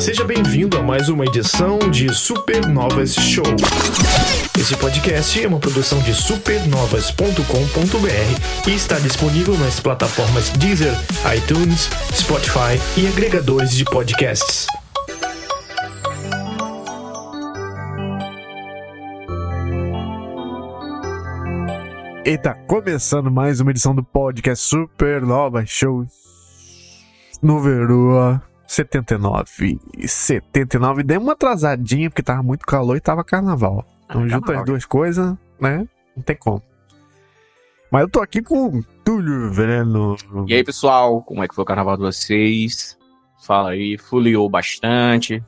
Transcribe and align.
Seja 0.00 0.24
bem-vindo 0.24 0.76
a 0.78 0.82
mais 0.82 1.10
uma 1.10 1.26
edição 1.26 1.78
de 1.78 2.08
Supernovas 2.14 3.14
Show. 3.14 3.44
Esse 4.58 4.74
podcast 4.74 5.44
é 5.44 5.46
uma 5.46 5.60
produção 5.60 6.00
de 6.00 6.14
supernovas.com.br 6.14 8.66
e 8.66 8.74
está 8.74 8.98
disponível 8.98 9.58
nas 9.58 9.78
plataformas 9.78 10.48
Deezer, 10.50 10.94
iTunes, 11.36 11.90
Spotify 12.14 12.80
e 12.96 13.06
agregadores 13.08 13.72
de 13.72 13.84
podcasts. 13.84 14.66
E 22.24 22.38
tá 22.38 22.54
começando 22.54 23.30
mais 23.30 23.60
uma 23.60 23.70
edição 23.70 23.94
do 23.94 24.02
podcast 24.02 24.66
Supernova 24.66 25.66
Show 25.66 26.06
número 27.42 28.40
79. 28.70 29.80
79. 30.06 31.02
Deu 31.02 31.20
uma 31.20 31.32
atrasadinha 31.32 32.08
porque 32.08 32.22
tava 32.22 32.40
muito 32.40 32.64
calor 32.64 32.96
e 32.96 33.00
tava 33.00 33.24
carnaval. 33.24 33.84
Então 34.04 34.22
Ah, 34.22 34.28
junta 34.28 34.46
carnaval. 34.46 34.60
as 34.62 34.66
duas 34.66 34.84
coisas, 34.84 35.34
né? 35.60 35.88
Não 36.16 36.22
tem 36.22 36.36
como. 36.36 36.62
Mas 37.90 38.02
eu 38.02 38.08
tô 38.08 38.20
aqui 38.20 38.40
com 38.40 38.78
o 38.78 38.84
Túlio 39.04 39.52
Veneno. 39.52 40.14
E 40.46 40.54
aí, 40.54 40.62
pessoal, 40.62 41.20
como 41.22 41.42
é 41.42 41.48
que 41.48 41.54
foi 41.54 41.62
o 41.62 41.66
carnaval 41.66 41.96
de 41.96 42.04
vocês? 42.04 42.96
Fala 43.44 43.70
aí, 43.70 43.98
fuliou 43.98 44.48
bastante, 44.48 45.42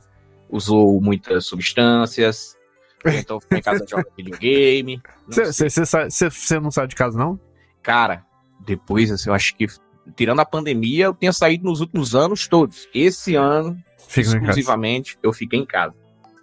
usou 0.49 0.99
muitas 0.99 1.45
substâncias, 1.45 2.57
então 3.07 3.39
ficou 3.39 3.57
em 3.57 3.61
casa 3.61 3.85
joga 3.89 4.05
videogame. 4.17 5.01
Não. 5.33 5.45
Você 5.45 6.59
não 6.59 6.71
sai 6.71 6.87
de 6.87 6.95
casa, 6.95 7.17
não? 7.17 7.39
Cara, 7.81 8.25
depois, 8.65 9.09
assim, 9.09 9.29
eu 9.29 9.33
acho 9.33 9.55
que, 9.55 9.67
tirando 10.15 10.39
a 10.39 10.45
pandemia, 10.45 11.05
eu 11.05 11.13
tenho 11.13 11.33
saído 11.33 11.65
nos 11.65 11.81
últimos 11.81 12.15
anos 12.15 12.47
todos. 12.47 12.87
Esse 12.93 13.35
ano, 13.35 13.77
casa. 13.97 14.19
exclusivamente, 14.21 15.17
eu 15.23 15.31
fiquei 15.33 15.59
em 15.59 15.65
casa. 15.65 15.93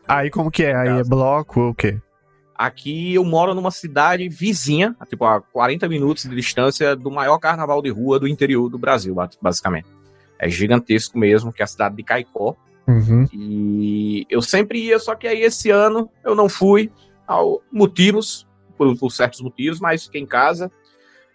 Aí 0.06 0.30
como 0.30 0.50
que 0.50 0.64
é? 0.64 0.74
Aí 0.74 1.00
é 1.00 1.04
bloco 1.04 1.60
ou 1.60 1.70
o 1.70 1.74
quê? 1.74 1.98
Aqui 2.56 3.14
eu 3.14 3.24
moro 3.24 3.54
numa 3.54 3.70
cidade 3.70 4.28
vizinha, 4.28 4.94
tipo 5.08 5.24
a 5.24 5.40
40 5.40 5.88
minutos 5.88 6.24
de 6.24 6.34
distância 6.36 6.94
do 6.94 7.10
maior 7.10 7.38
carnaval 7.38 7.80
de 7.80 7.88
rua 7.88 8.18
do 8.18 8.28
interior 8.28 8.68
do 8.68 8.76
Brasil, 8.76 9.14
ba- 9.14 9.30
basicamente. 9.40 9.88
É 10.38 10.48
gigantesco 10.48 11.18
mesmo, 11.18 11.52
que 11.52 11.62
é 11.62 11.64
a 11.64 11.68
cidade 11.68 11.96
de 11.96 12.02
Caicó. 12.02 12.56
Uhum. 12.86 13.26
E 13.32 14.26
eu 14.28 14.42
sempre 14.42 14.78
ia, 14.84 14.98
só 14.98 15.14
que 15.14 15.26
aí 15.26 15.40
esse 15.42 15.70
ano 15.70 16.10
eu 16.24 16.34
não 16.34 16.48
fui, 16.48 16.90
ao 17.26 17.62
motivos, 17.72 18.46
por, 18.76 18.94
por 18.98 19.10
certos 19.10 19.40
motivos, 19.40 19.78
mas 19.80 20.04
fiquei 20.04 20.20
em 20.20 20.26
casa 20.26 20.70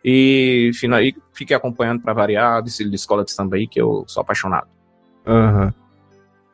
e 0.07 0.69
fina- 0.75 1.01
e 1.01 1.15
fiquei 1.33 1.55
acompanhando 1.57 1.99
para 2.01 2.13
variar 2.13 2.61
de, 2.61 2.71
de 2.87 2.95
escola 2.95 3.25
de 3.25 3.31
samba 3.31 3.55
aí, 3.55 3.67
que 3.67 3.81
eu 3.81 4.03
sou 4.07 4.21
apaixonado. 4.21 4.67
Aham. 5.25 5.73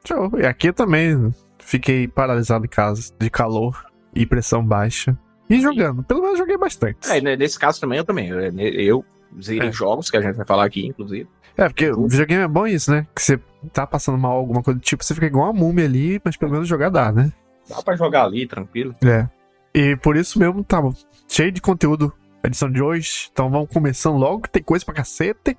Show. 0.08 0.32
E 0.40 0.46
aqui 0.46 0.70
eu 0.70 0.74
também 0.74 1.34
fiquei 1.60 2.08
paralisado 2.08 2.66
em 2.66 2.70
casa, 2.70 3.14
de 3.20 3.30
calor 3.30 3.86
e 4.16 4.26
pressão 4.26 4.66
baixa. 4.66 5.18
E 5.50 5.60
jogando. 5.60 6.02
Pelo 6.02 6.22
menos 6.22 6.38
joguei 6.40 6.58
bastante. 6.58 7.12
É, 7.12 7.20
né, 7.20 7.36
nesse 7.36 7.60
caso 7.60 7.82
também 7.82 7.98
eu 7.98 8.06
também. 8.06 8.30
Eu, 8.30 8.40
eu 8.58 9.06
zerei 9.42 9.68
É. 9.68 9.72
jogos, 9.72 10.10
que 10.10 10.16
a 10.16 10.22
gente 10.22 10.38
vai 10.38 10.46
falar 10.46 10.64
aqui, 10.66 10.88
inclusive. 10.88 11.28
É, 11.58 11.68
porque 11.68 11.92
o 11.92 12.08
videogame 12.08 12.44
é 12.44 12.48
bom 12.48 12.66
isso, 12.66 12.90
né? 12.90 13.06
Que 13.14 13.22
você 13.22 13.38
tá 13.74 13.86
passando 13.86 14.18
mal 14.18 14.32
alguma 14.38 14.64
coisa 14.64 14.80
do 14.80 14.84
tipo, 14.84 15.04
você 15.04 15.14
fica 15.14 15.26
igual 15.28 15.52
uma 15.52 15.60
múmia 15.60 15.84
ali, 15.84 16.22
mas 16.24 16.38
pelo 16.38 16.52
menos 16.54 16.68
jogar 16.70 16.88
dá, 16.90 17.12
né? 17.12 17.32
Dá 17.70 17.82
pra 17.84 17.98
jogar 17.98 18.24
ali, 18.24 18.48
tranquilo. 18.48 18.96
É. 19.04 19.28
E 19.76 19.96
por 19.98 20.16
isso 20.16 20.40
mesmo 20.40 20.64
tá 20.64 20.82
cheio 21.28 21.52
de 21.52 21.62
conteúdo 21.62 22.12
a 22.44 22.48
edição 22.48 22.72
de 22.72 22.82
hoje. 22.82 23.30
Então 23.32 23.50
vamos 23.50 23.70
começando 23.70 24.18
logo, 24.18 24.48
tem 24.48 24.64
coisa 24.64 24.84
pra 24.86 24.94
cacete. 24.94 25.58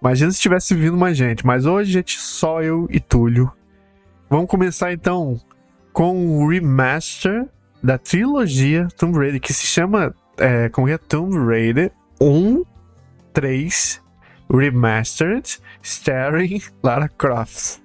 Imagina 0.00 0.30
se 0.30 0.40
tivesse 0.40 0.74
vindo 0.74 0.96
mais 0.96 1.16
gente. 1.16 1.44
Mas 1.44 1.66
hoje, 1.66 1.92
gente, 1.92 2.18
só 2.18 2.62
eu 2.62 2.86
e 2.90 2.98
Túlio. 2.98 3.52
Vamos 4.28 4.48
começar 4.48 4.92
então 4.92 5.40
com 5.92 6.38
o 6.38 6.48
remaster 6.48 7.46
da 7.82 7.98
trilogia 7.98 8.88
Tomb 8.96 9.18
Raider, 9.18 9.40
que 9.40 9.52
se 9.52 9.66
chama 9.66 10.14
é, 10.38 10.68
como 10.68 10.88
é? 10.88 10.96
Tomb 10.96 11.36
Raider 11.36 11.92
1, 12.20 12.64
3 13.32 14.02
Remastered, 14.52 15.60
starring 15.82 16.60
Lara 16.82 17.08
Croft. 17.08 17.80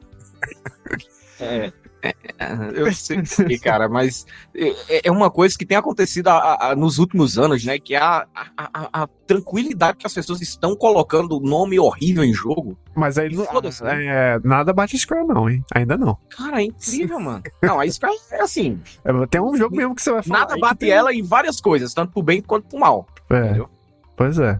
É, 1.39 1.71
eu 2.75 2.93
sei, 2.93 3.21
que, 3.21 3.57
cara, 3.59 3.87
mas 3.89 4.25
é, 4.55 5.07
é 5.07 5.11
uma 5.11 5.29
coisa 5.31 5.57
que 5.57 5.65
tem 5.65 5.77
acontecido 5.77 6.27
a- 6.27 6.71
a- 6.71 6.75
nos 6.75 6.99
últimos 6.99 7.37
anos, 7.37 7.63
né? 7.63 7.79
Que 7.79 7.95
é 7.95 7.99
a, 7.99 8.25
a, 8.35 9.07
tranquilidade 9.27 9.97
que 9.97 10.05
as 10.05 10.13
pessoas 10.13 10.41
estão 10.41 10.75
colocando 10.75 11.39
nome 11.39 11.79
horrível 11.79 12.23
em 12.23 12.33
jogo. 12.33 12.77
Mas 12.95 13.17
aí 13.17 13.33
não- 13.33 13.45
né? 13.83 14.05
é, 14.35 14.39
nada 14.43 14.71
bate 14.73 14.97
Square, 14.97 15.25
não, 15.27 15.49
hein? 15.49 15.63
Ainda 15.73 15.97
não. 15.97 16.17
Cara, 16.29 16.61
é 16.61 16.65
incrível, 16.65 17.19
mano. 17.19 17.43
Não, 17.61 17.79
a 17.79 17.89
Square 17.89 18.15
é 18.31 18.41
assim, 18.41 18.79
É, 19.03 19.25
Tem 19.27 19.41
um 19.41 19.55
jogo 19.55 19.75
mesmo 19.75 19.95
que 19.95 20.01
você 20.01 20.11
vai 20.11 20.23
falar. 20.23 20.39
nada 20.41 20.57
bate 20.57 20.79
tem- 20.79 20.89
ela 20.89 21.13
em 21.13 21.23
várias 21.23 21.59
coisas, 21.59 21.93
tanto 21.93 22.11
pro 22.13 22.21
bem 22.23 22.41
quanto 22.41 22.67
pro 22.67 22.79
mal. 22.79 23.07
É, 23.29 23.39
Entendeu? 23.45 23.69
pois 24.15 24.37
é. 24.39 24.59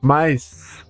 Mas, 0.00 0.84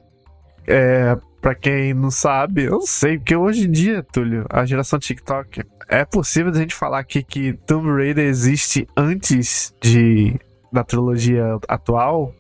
é, 0.67 1.17
pra 1.41 1.55
quem 1.55 1.95
não 1.95 2.11
sabe, 2.11 2.65
eu 2.65 2.73
não 2.73 2.81
sei, 2.83 3.19
porque 3.19 3.35
hoje 3.35 3.67
em 3.67 3.71
dia, 3.71 4.03
Túlio, 4.03 4.45
a 4.51 4.65
geração 4.65 4.99
TikTok, 4.99 5.63
é 5.89 6.05
possível 6.05 6.53
a 6.53 6.57
gente 6.57 6.75
falar 6.75 6.99
aqui 7.01 7.23
que 7.23 7.53
Tomb 7.67 7.89
Raider 7.91 8.27
existe 8.27 8.87
antes 8.97 9.75
de 9.83 10.39
da 10.73 10.85
trilogia 10.85 11.59
atual 11.69 12.33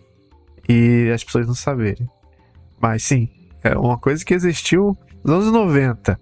e 0.69 1.10
as 1.12 1.25
pessoas 1.25 1.47
não 1.49 1.55
saberem. 1.55 2.09
Mas 2.81 3.03
sim, 3.03 3.28
é 3.65 3.77
uma 3.77 3.99
coisa 3.99 4.25
que 4.25 4.33
existiu 4.33 4.97
nos 5.25 5.34
anos 5.43 5.53
90. 5.53 6.16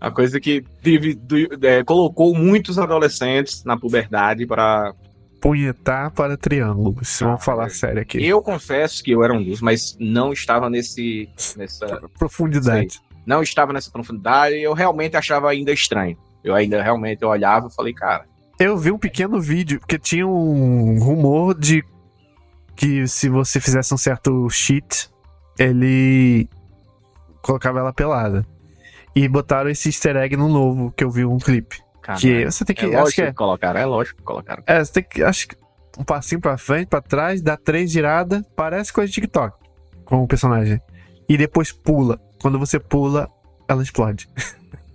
A 0.00 0.10
coisa 0.10 0.40
que 0.40 0.64
teve- 0.82 1.16
é, 1.62 1.84
colocou 1.84 2.34
muitos 2.34 2.78
adolescentes 2.80 3.62
na 3.64 3.78
puberdade 3.78 4.44
para 4.44 4.92
Punhetar 5.42 6.10
para 6.12 6.36
triângulos. 6.36 7.20
Ah, 7.20 7.26
Vamos 7.26 7.44
falar 7.44 7.66
é. 7.66 7.70
sério 7.70 8.00
aqui. 8.00 8.24
Eu 8.24 8.40
confesso 8.40 9.02
que 9.02 9.10
eu 9.10 9.22
era 9.22 9.34
um 9.34 9.42
dos, 9.42 9.60
mas 9.60 9.96
não 10.00 10.32
estava 10.32 10.70
nesse 10.70 11.28
nessa 11.56 12.00
Profundidade. 12.18 13.00
não 13.26 13.42
estava 13.42 13.72
nessa 13.72 13.90
profundidade 13.90 14.54
e 14.54 14.62
eu 14.62 14.72
realmente 14.72 15.16
achava 15.16 15.50
ainda 15.50 15.72
estranho. 15.72 16.16
Eu 16.44 16.54
ainda 16.54 16.82
realmente 16.82 17.22
eu 17.22 17.28
olhava 17.28 17.66
e 17.68 17.74
falei, 17.74 17.92
cara, 17.92 18.24
Eu 18.58 18.76
vi 18.78 18.90
um 18.92 18.98
pequeno 18.98 19.40
vídeo, 19.40 19.80
porque 19.80 19.98
tinha 19.98 20.26
um 20.26 20.98
rumor 21.00 21.58
de 21.58 21.84
que 22.76 23.06
se 23.08 23.28
você 23.28 23.60
fizesse 23.60 23.92
um 23.92 23.98
certo 23.98 24.48
cheat, 24.48 25.10
ele 25.58 26.48
colocava 27.42 27.80
ela 27.80 27.92
pelada. 27.92 28.46
E 29.14 29.28
botaram 29.28 29.68
esse 29.70 29.88
easter 29.88 30.16
egg 30.16 30.36
no 30.36 30.48
novo, 30.48 30.90
que 30.92 31.04
eu 31.04 31.10
vi 31.10 31.24
um 31.24 31.38
clipe. 31.38 31.82
Cara, 32.02 32.18
Que 32.18 32.44
você 32.44 32.64
tem 32.64 32.76
que. 32.76 32.84
é 32.84 32.88
lógico 32.88 33.10
que 33.10 33.22
que, 33.22 33.28
é. 33.28 33.32
colocaram, 33.32 33.80
é 33.80 33.86
lógico 33.86 34.18
que 34.18 34.24
colocaram. 34.24 34.62
É, 34.66 34.84
você 34.84 34.92
tem 34.92 35.02
que. 35.02 35.22
Acho 35.22 35.48
que 35.48 35.56
um 35.98 36.04
passinho 36.04 36.40
pra 36.40 36.58
frente, 36.58 36.88
pra 36.88 37.00
trás, 37.00 37.40
dá 37.40 37.56
três 37.56 37.90
giradas, 37.90 38.42
parece 38.56 38.92
coisa 38.92 39.08
de 39.08 39.14
TikTok 39.14 39.56
com 40.04 40.22
o 40.22 40.28
personagem. 40.28 40.80
E 41.28 41.36
depois 41.36 41.72
pula. 41.72 42.20
Quando 42.40 42.58
você 42.58 42.78
pula, 42.78 43.30
ela 43.68 43.82
explode. 43.82 44.28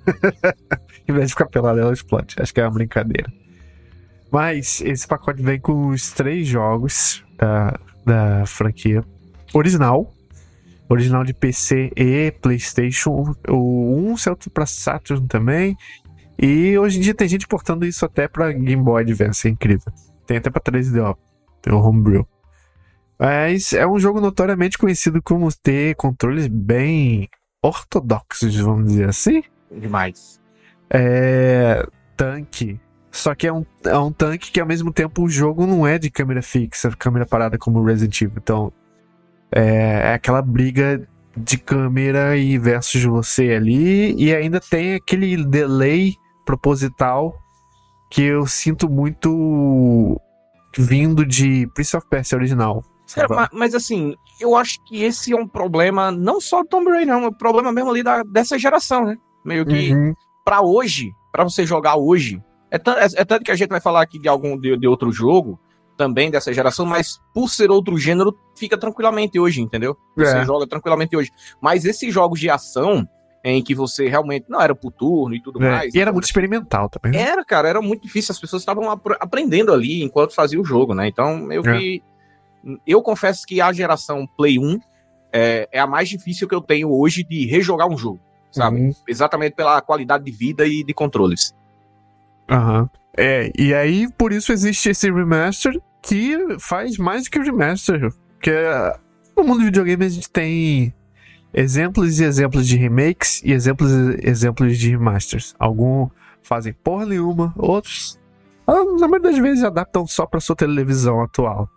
em 1.07 1.13
vez 1.13 1.27
de 1.27 1.33
ficar 1.33 1.47
pelada, 1.47 1.81
ela 1.81 1.93
explode. 1.93 2.35
Acho 2.39 2.53
que 2.53 2.59
é 2.59 2.63
uma 2.63 2.71
brincadeira. 2.71 3.31
Mas 4.31 4.81
esse 4.81 5.07
pacote 5.07 5.41
vem 5.41 5.59
com 5.59 5.87
os 5.87 6.11
três 6.11 6.47
jogos 6.47 7.23
da, 7.37 7.79
da 8.05 8.45
franquia 8.45 9.03
original. 9.53 10.13
Original 10.89 11.23
de 11.23 11.33
PC 11.33 11.91
e 11.95 12.31
PlayStation. 12.41 13.33
O 13.47 14.11
1 14.11 14.17
saiu 14.17 14.37
pra 14.53 14.65
Saturn 14.65 15.27
também. 15.27 15.75
E 16.39 16.77
hoje 16.77 16.99
em 16.99 17.01
dia 17.01 17.15
tem 17.15 17.27
gente 17.27 17.47
portando 17.47 17.85
isso 17.85 18.05
até 18.05 18.27
pra 18.27 18.51
Game 18.51 18.81
Boy 18.81 19.01
Advance, 19.01 19.47
é 19.47 19.51
incrível. 19.51 19.91
Tem 20.25 20.37
até 20.37 20.49
pra 20.49 20.61
3DO, 20.61 21.15
tem 21.61 21.73
o 21.73 21.79
Homebrew. 21.79 22.27
Mas 23.19 23.73
é 23.73 23.87
um 23.87 23.97
jogo 23.97 24.21
notoriamente 24.21 24.77
conhecido 24.77 25.21
como 25.21 25.49
ter 25.51 25.95
controles 25.95 26.47
bem 26.47 27.27
ortodoxos, 27.63 28.55
vamos 28.57 28.91
dizer 28.91 29.09
assim. 29.09 29.43
Demais. 29.71 30.39
É. 30.89 31.85
Tanque. 32.15 32.79
Só 33.11 33.33
que 33.33 33.47
é 33.47 33.53
um, 33.53 33.65
é 33.83 33.97
um 33.97 34.11
tanque 34.11 34.51
que 34.51 34.59
ao 34.59 34.67
mesmo 34.67 34.93
tempo 34.93 35.23
o 35.23 35.29
jogo 35.29 35.65
não 35.65 35.87
é 35.87 35.97
de 35.97 36.11
câmera 36.11 36.41
fixa, 36.41 36.91
câmera 36.91 37.25
parada 37.25 37.57
como 37.57 37.79
o 37.79 37.85
Resident 37.85 38.21
Evil. 38.21 38.37
Então. 38.37 38.71
É, 39.51 40.09
é 40.09 40.13
aquela 40.13 40.41
briga 40.41 41.07
de 41.35 41.57
câmera 41.57 42.35
e 42.37 42.57
versus 42.57 43.03
você 43.03 43.53
ali. 43.53 44.13
E 44.21 44.35
ainda 44.35 44.59
tem 44.59 44.95
aquele 44.95 45.43
delay 45.43 46.13
proposital 46.47 47.37
que 48.09 48.23
eu 48.23 48.47
sinto 48.47 48.89
muito 48.89 50.19
vindo 50.77 51.25
de 51.25 51.67
Prince 51.73 51.95
of 51.97 52.07
Persia 52.09 52.37
original. 52.37 52.83
Cara, 53.13 53.27
sabe? 53.27 53.35
ma- 53.35 53.49
mas, 53.53 53.75
assim, 53.75 54.15
eu 54.39 54.55
acho 54.55 54.79
que 54.85 55.03
esse 55.03 55.33
é 55.33 55.35
um 55.35 55.47
problema 55.47 56.09
não 56.11 56.39
só 56.39 56.61
do 56.61 56.69
Tomb 56.69 56.89
Raider, 56.89 57.13
não, 57.15 57.23
é 57.23 57.27
um 57.27 57.33
problema 57.33 57.71
mesmo 57.71 57.89
ali 57.89 58.01
da, 58.03 58.23
dessa 58.23 58.57
geração, 58.57 59.05
né? 59.05 59.17
Meio 59.45 59.65
que 59.65 59.93
Uhum. 59.93 60.13
pra 60.45 60.61
hoje, 60.61 61.11
pra 61.31 61.43
você 61.43 61.65
jogar 61.65 61.95
hoje, 61.97 62.41
é, 62.71 62.75
é- 62.77 63.21
é 63.21 63.25
tanto 63.25 63.43
que 63.43 63.51
a 63.51 63.55
gente 63.55 63.69
vai 63.69 63.79
falar 63.81 64.01
aqui 64.01 64.19
de 64.19 64.27
algum 64.27 64.57
de, 64.57 64.77
de 64.77 64.87
outro 64.87 65.11
jogo 65.11 65.59
também 65.97 66.29
dessa 66.29 66.53
geração, 66.53 66.85
mas 66.85 67.19
por 67.33 67.49
ser 67.49 67.71
outro 67.71 67.97
gênero, 67.97 68.37
fica 68.55 68.77
tranquilamente 68.77 69.39
hoje, 69.39 69.61
entendeu? 69.61 69.97
Você 70.15 70.37
É. 70.37 70.45
joga 70.45 70.67
tranquilamente 70.67 71.15
hoje. 71.17 71.31
Mas 71.61 71.85
esses 71.85 72.13
jogos 72.13 72.39
de 72.39 72.49
ação, 72.49 73.07
em 73.51 73.63
que 73.63 73.73
você 73.75 74.07
realmente 74.09 74.45
não 74.49 74.59
era 74.61 74.73
por 74.75 74.91
turno 74.91 75.35
e 75.35 75.41
tudo 75.41 75.63
É, 75.63 75.69
mais. 75.69 75.93
E 75.95 75.97
era 75.97 76.03
Então, 76.09 76.13
muito 76.13 76.25
experimental 76.25 76.89
também. 76.89 77.11
né? 77.17 77.25
era, 77.27 77.43
cara, 77.45 77.67
era 77.69 77.81
muito 77.81 78.01
difícil. 78.03 78.31
As 78.31 78.39
pessoas 78.39 78.61
estavam 78.61 78.89
apr- 78.91 79.17
aprendendo 79.19 79.71
ali 79.73 80.03
enquanto 80.03 80.33
fazia 80.33 80.59
o 80.59 80.65
jogo, 80.65 80.93
né? 80.93 81.07
Então 81.07 81.51
eu 81.51 81.63
É. 81.65 81.77
vi. 81.77 82.03
Eu 82.85 83.01
confesso 83.01 83.45
que 83.45 83.61
a 83.61 83.71
geração 83.71 84.27
Play 84.37 84.59
1 84.59 84.79
é, 85.31 85.69
é 85.71 85.79
a 85.79 85.87
mais 85.87 86.09
difícil 86.09 86.47
que 86.47 86.55
eu 86.55 86.61
tenho 86.61 86.91
hoje 86.91 87.23
de 87.23 87.45
rejogar 87.45 87.87
um 87.87 87.97
jogo, 87.97 88.19
sabe? 88.51 88.77
Uhum. 88.81 88.91
Exatamente 89.07 89.55
pela 89.55 89.79
qualidade 89.81 90.23
de 90.25 90.31
vida 90.31 90.65
e 90.65 90.83
de 90.83 90.93
controles. 90.93 91.53
Aham. 92.49 92.89
É, 93.15 93.51
e 93.57 93.73
aí 93.73 94.07
por 94.17 94.31
isso 94.31 94.51
existe 94.51 94.89
esse 94.89 95.09
remaster 95.11 95.79
que 96.01 96.37
faz 96.59 96.97
mais 96.97 97.23
do 97.23 97.29
que 97.31 97.39
o 97.39 97.43
remaster. 97.43 98.11
Porque 98.33 98.51
eh, 98.51 98.93
no 99.35 99.43
mundo 99.43 99.59
do 99.59 99.65
videogame 99.65 100.05
a 100.05 100.09
gente 100.09 100.29
tem 100.29 100.93
exemplos 101.57 102.19
e 102.19 102.23
exemplos 102.23 102.67
de 102.67 102.77
remakes 102.77 103.41
e 103.43 103.51
exemplos 103.51 103.91
e 103.91 104.29
exemplos 104.29 104.77
de 104.77 104.91
remasters. 104.91 105.55
Alguns 105.57 106.11
fazem 106.43 106.71
porra 106.71 107.07
nenhuma, 107.07 107.51
outros, 107.57 108.19
ah, 108.67 108.83
na 108.99 109.07
maioria 109.07 109.31
das 109.31 109.39
vezes, 109.39 109.63
adaptam 109.63 110.05
só 110.05 110.27
pra 110.27 110.39
sua 110.39 110.55
televisão 110.55 111.19
atual. 111.19 111.67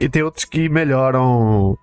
E 0.00 0.08
tem 0.08 0.22
outros 0.22 0.44
que 0.44 0.68
melhoram 0.68 1.76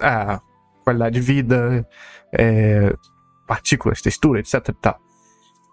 a 0.00 0.40
qualidade 0.82 1.14
de 1.14 1.20
vida, 1.20 1.88
é, 2.32 2.92
partículas, 3.46 4.02
textura, 4.02 4.40
etc 4.40 4.74
tal. 4.80 4.98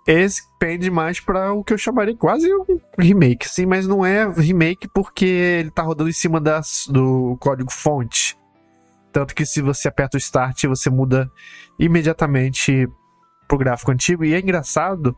Esse 0.06 0.44
pende 0.60 0.92
mais 0.92 1.20
pra 1.20 1.52
o 1.52 1.64
que 1.64 1.74
eu 1.74 1.78
chamaria 1.80 2.16
quase 2.16 2.48
um 2.54 2.80
remake, 2.98 3.48
assim, 3.48 3.66
mas 3.66 3.88
não 3.88 4.06
é 4.06 4.30
remake 4.30 4.88
porque 4.88 5.26
ele 5.26 5.72
tá 5.72 5.82
rodando 5.82 6.10
em 6.12 6.14
cima 6.14 6.40
das, 6.40 6.86
do 6.88 7.36
código 7.40 7.72
fonte. 7.72 8.38
Tanto 9.18 9.34
que 9.34 9.48
se 9.48 9.64
você 9.64 9.88
aperta 9.88 10.16
o 10.16 10.20
start, 10.20 10.66
você 10.66 10.92
muda 10.92 11.28
imediatamente 11.80 12.88
pro 13.48 13.58
gráfico 13.58 13.90
antigo. 13.90 14.24
E 14.24 14.36
é 14.36 14.40
engraçado 14.40 15.18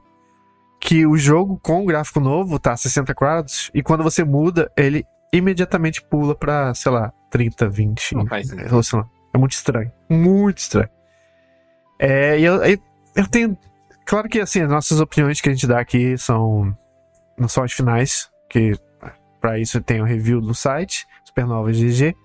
que 0.79 1.05
o 1.05 1.17
jogo 1.17 1.59
com 1.59 1.83
o 1.83 1.85
gráfico 1.85 2.21
novo 2.21 2.57
tá 2.57 2.71
a 2.71 2.77
60 2.77 3.13
quadros, 3.13 3.69
e 3.73 3.83
quando 3.83 4.01
você 4.01 4.23
muda, 4.23 4.71
ele 4.77 5.03
imediatamente 5.33 6.01
pula 6.01 6.33
pra, 6.33 6.73
sei 6.73 6.93
lá, 6.93 7.11
30, 7.29 7.67
20. 7.67 8.15
Não 8.15 8.25
faz 8.25 8.49
ou 8.71 8.81
sei 8.81 8.99
lá. 8.99 9.05
É 9.33 9.37
muito 9.37 9.51
estranho. 9.51 9.91
Muito 10.09 10.59
estranho. 10.59 10.89
É, 11.99 12.39
e 12.39 12.45
eu, 12.45 12.63
eu, 12.63 12.79
eu 13.17 13.27
tenho. 13.27 13.57
Claro 14.05 14.29
que 14.29 14.39
assim, 14.39 14.61
as 14.61 14.69
nossas 14.69 15.01
opiniões 15.01 15.41
que 15.41 15.49
a 15.49 15.51
gente 15.51 15.67
dá 15.67 15.77
aqui 15.77 16.17
são. 16.17 16.73
Não 17.37 17.49
são 17.49 17.65
as 17.65 17.73
finais, 17.73 18.29
que 18.49 18.79
pra 19.41 19.59
isso 19.59 19.81
tem 19.81 19.99
o 19.99 20.05
review 20.05 20.39
no 20.39 20.55
site, 20.55 21.05
Supernova 21.25 21.69
GG. 21.73 22.15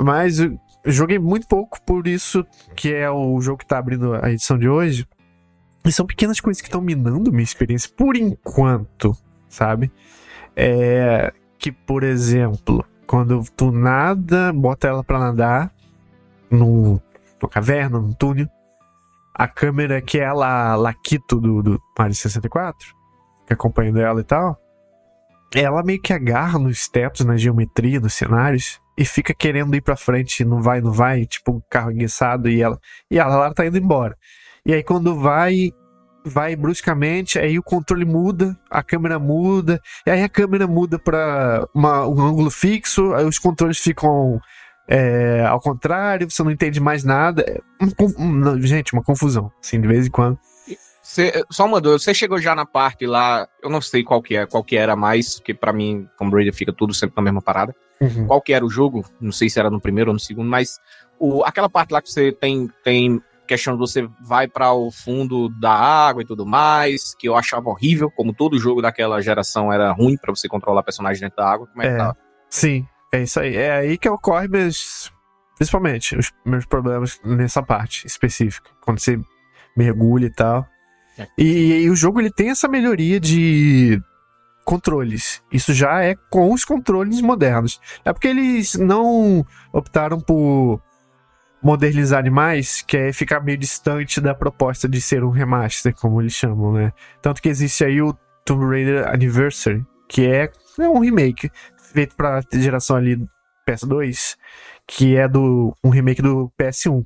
Mas 0.00 0.38
eu 0.84 0.92
joguei 0.92 1.18
muito 1.18 1.46
pouco, 1.48 1.80
por 1.82 2.06
isso 2.06 2.44
que 2.74 2.92
é 2.92 3.10
o 3.10 3.40
jogo 3.40 3.58
que 3.58 3.66
tá 3.66 3.78
abrindo 3.78 4.14
a 4.14 4.30
edição 4.30 4.58
de 4.58 4.68
hoje. 4.68 5.06
E 5.84 5.92
são 5.92 6.06
pequenas 6.06 6.40
coisas 6.40 6.60
que 6.60 6.68
estão 6.68 6.80
minando 6.80 7.30
minha 7.30 7.42
experiência 7.42 7.90
por 7.96 8.16
enquanto, 8.16 9.16
sabe? 9.48 9.90
É 10.54 11.32
que, 11.58 11.72
por 11.72 12.02
exemplo, 12.02 12.84
quando 13.06 13.42
tu 13.56 13.70
nada, 13.72 14.52
bota 14.52 14.86
ela 14.88 15.02
pra 15.02 15.18
nadar 15.18 15.72
num, 16.50 17.00
numa 17.40 17.50
caverna, 17.50 17.98
num 17.98 18.12
túnel, 18.12 18.46
a 19.34 19.48
câmera 19.48 20.00
que 20.02 20.18
é 20.18 20.26
a 20.26 20.32
La- 20.32 20.74
Laquito 20.76 21.40
do, 21.40 21.62
do 21.62 21.82
Mario 21.98 22.14
64, 22.14 22.94
que 23.46 23.52
acompanhando 23.52 23.98
ela 24.00 24.20
e 24.20 24.24
tal, 24.24 24.58
ela 25.54 25.82
meio 25.82 26.00
que 26.00 26.12
agarra 26.12 26.58
nos 26.58 26.88
tetos, 26.88 27.24
na 27.24 27.36
geometria, 27.36 28.00
nos 28.00 28.14
cenários, 28.14 28.80
e 28.96 29.04
fica 29.04 29.32
querendo 29.32 29.74
ir 29.74 29.80
pra 29.80 29.96
frente, 29.96 30.44
não 30.44 30.60
vai, 30.60 30.80
não 30.80 30.92
vai, 30.92 31.24
tipo 31.24 31.52
um 31.52 31.62
carro 31.70 31.90
enguiçado, 31.92 32.48
e 32.48 32.60
ela, 32.60 32.78
e 33.10 33.18
ela, 33.18 33.34
ela 33.34 33.54
tá 33.54 33.64
indo 33.66 33.78
embora. 33.78 34.16
E 34.66 34.74
aí 34.74 34.82
quando 34.82 35.18
vai, 35.18 35.70
vai 36.24 36.56
bruscamente, 36.56 37.38
aí 37.38 37.58
o 37.58 37.62
controle 37.62 38.04
muda, 38.04 38.58
a 38.70 38.82
câmera 38.82 39.18
muda, 39.18 39.80
e 40.06 40.10
aí 40.10 40.22
a 40.22 40.28
câmera 40.28 40.66
muda 40.66 40.98
pra 40.98 41.66
uma- 41.74 42.06
um 42.06 42.20
ângulo 42.20 42.50
fixo, 42.50 43.14
aí 43.14 43.24
os 43.24 43.38
controles 43.38 43.78
ficam 43.78 44.40
é, 44.90 45.44
ao 45.46 45.60
contrário, 45.60 46.30
você 46.30 46.42
não 46.42 46.50
entende 46.50 46.80
mais 46.80 47.04
nada. 47.04 47.42
É 47.42 47.60
conf- 47.94 48.16
não, 48.18 48.58
gente, 48.62 48.94
uma 48.94 49.02
confusão, 49.02 49.52
assim, 49.62 49.78
de 49.78 49.86
vez 49.86 50.06
em 50.06 50.10
quando. 50.10 50.38
Cê- 51.10 51.42
só 51.50 51.64
uma 51.64 51.80
dúvida, 51.80 51.98
você 51.98 52.12
chegou 52.12 52.38
já 52.38 52.54
na 52.54 52.66
parte 52.66 53.06
lá, 53.06 53.48
eu 53.62 53.70
não 53.70 53.80
sei 53.80 54.04
qual 54.04 54.20
que 54.20 54.36
é, 54.36 54.44
qual 54.44 54.62
que 54.62 54.76
era 54.76 54.94
mais, 54.94 55.36
porque 55.36 55.54
pra 55.54 55.72
mim 55.72 56.06
Tomb 56.18 56.34
Raider 56.34 56.52
fica 56.52 56.70
tudo 56.70 56.92
sempre 56.92 57.16
na 57.16 57.22
mesma 57.22 57.40
parada. 57.40 57.74
Qual 58.26 58.42
que 58.42 58.52
era 58.52 58.62
o 58.64 58.68
jogo? 58.68 59.02
Não 59.18 59.32
sei 59.32 59.48
se 59.48 59.58
era 59.58 59.70
no 59.70 59.80
primeiro 59.80 60.10
ou 60.10 60.14
no 60.14 60.20
segundo, 60.20 60.46
mas 60.50 60.78
o, 61.18 61.42
aquela 61.44 61.68
parte 61.70 61.92
lá 61.92 62.02
que 62.02 62.10
você 62.12 62.30
tem 62.30 62.68
tem 62.84 63.22
questão 63.46 63.72
de 63.72 63.78
você 63.80 64.06
vai 64.22 64.46
para 64.46 64.70
o 64.74 64.90
fundo 64.90 65.48
da 65.58 65.72
água 65.72 66.20
e 66.22 66.26
tudo 66.26 66.44
mais, 66.44 67.14
que 67.18 67.26
eu 67.26 67.34
achava 67.34 67.70
horrível, 67.70 68.10
como 68.10 68.34
todo 68.34 68.58
jogo 68.58 68.82
daquela 68.82 69.18
geração 69.22 69.72
era 69.72 69.90
ruim 69.92 70.18
pra 70.18 70.30
você 70.30 70.46
controlar 70.46 70.82
personagens 70.82 71.20
dentro 71.22 71.38
da 71.38 71.50
água. 71.50 71.66
Como 71.68 71.82
é, 71.82 71.86
que 71.88 71.94
É. 71.94 71.96
tá? 71.96 72.14
Sim, 72.50 72.86
é 73.10 73.22
isso 73.22 73.40
aí. 73.40 73.56
É 73.56 73.72
aí 73.72 73.96
que 73.96 74.10
ocorre 74.10 74.46
meus. 74.46 75.10
Principalmente, 75.56 76.14
os 76.18 76.30
meus 76.44 76.66
problemas 76.66 77.18
nessa 77.24 77.62
parte 77.62 78.06
específica. 78.06 78.70
Quando 78.82 79.00
você 79.00 79.18
mergulha 79.74 80.26
e 80.26 80.30
tal. 80.30 80.66
E, 81.36 81.82
e 81.82 81.90
o 81.90 81.96
jogo 81.96 82.20
ele 82.20 82.30
tem 82.30 82.50
essa 82.50 82.68
melhoria 82.68 83.18
de 83.18 84.00
controles. 84.64 85.42
Isso 85.50 85.72
já 85.72 86.02
é 86.02 86.14
com 86.28 86.52
os 86.52 86.64
controles 86.64 87.22
modernos. 87.22 87.80
É 88.04 88.12
porque 88.12 88.28
eles 88.28 88.74
não 88.74 89.44
optaram 89.72 90.20
por 90.20 90.82
modernizar 91.62 92.22
demais, 92.22 92.82
que 92.82 92.96
é 92.96 93.12
ficar 93.12 93.40
meio 93.40 93.58
distante 93.58 94.20
da 94.20 94.34
proposta 94.34 94.88
de 94.88 95.00
ser 95.00 95.24
um 95.24 95.30
remaster, 95.30 95.94
como 95.94 96.20
eles 96.20 96.34
chamam, 96.34 96.72
né? 96.72 96.92
Tanto 97.20 97.42
que 97.42 97.48
existe 97.48 97.84
aí 97.84 98.00
o 98.00 98.16
Tomb 98.44 98.66
Raider 98.66 99.08
Anniversary, 99.08 99.84
que 100.08 100.26
é, 100.26 100.50
é 100.78 100.88
um 100.88 101.00
remake 101.00 101.50
feito 101.92 102.14
pra 102.14 102.42
geração 102.52 102.96
ali 102.96 103.26
PS2, 103.66 104.36
que 104.86 105.16
é 105.16 105.26
do 105.26 105.74
um 105.82 105.88
remake 105.88 106.22
do 106.22 106.52
PS1 106.60 107.04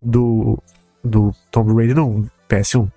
do 0.00 0.58
do 1.04 1.32
Tomb 1.50 1.74
Raider 1.74 1.96
não, 1.96 2.28
PS1. 2.48 2.90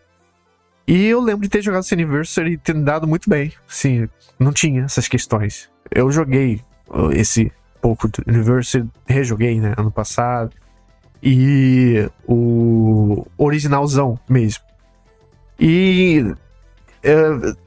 E 0.88 1.06
eu 1.08 1.20
lembro 1.20 1.42
de 1.44 1.50
ter 1.50 1.62
jogado 1.62 1.84
esse 1.84 1.94
Anniversary 1.94 2.54
e 2.54 2.58
ter 2.58 2.74
dado 2.76 3.08
muito 3.08 3.30
bem. 3.30 3.52
Sim, 3.68 4.08
não 4.40 4.52
tinha 4.54 4.84
essas 4.84 5.08
questões. 5.08 5.70
Eu 5.92 6.12
joguei 6.12 6.62
uh, 6.90 7.12
esse 7.12 7.52
pouco 7.82 8.08
do 8.08 8.24
Anniversary, 8.28 8.88
rejoguei, 9.08 9.60
né, 9.60 9.74
ano 9.78 9.92
passado. 9.92 10.52
E 11.24 12.08
o 12.28 13.26
originalzão 13.38 14.20
mesmo. 14.30 14.64
E 15.59 16.33
é, 17.02 17.14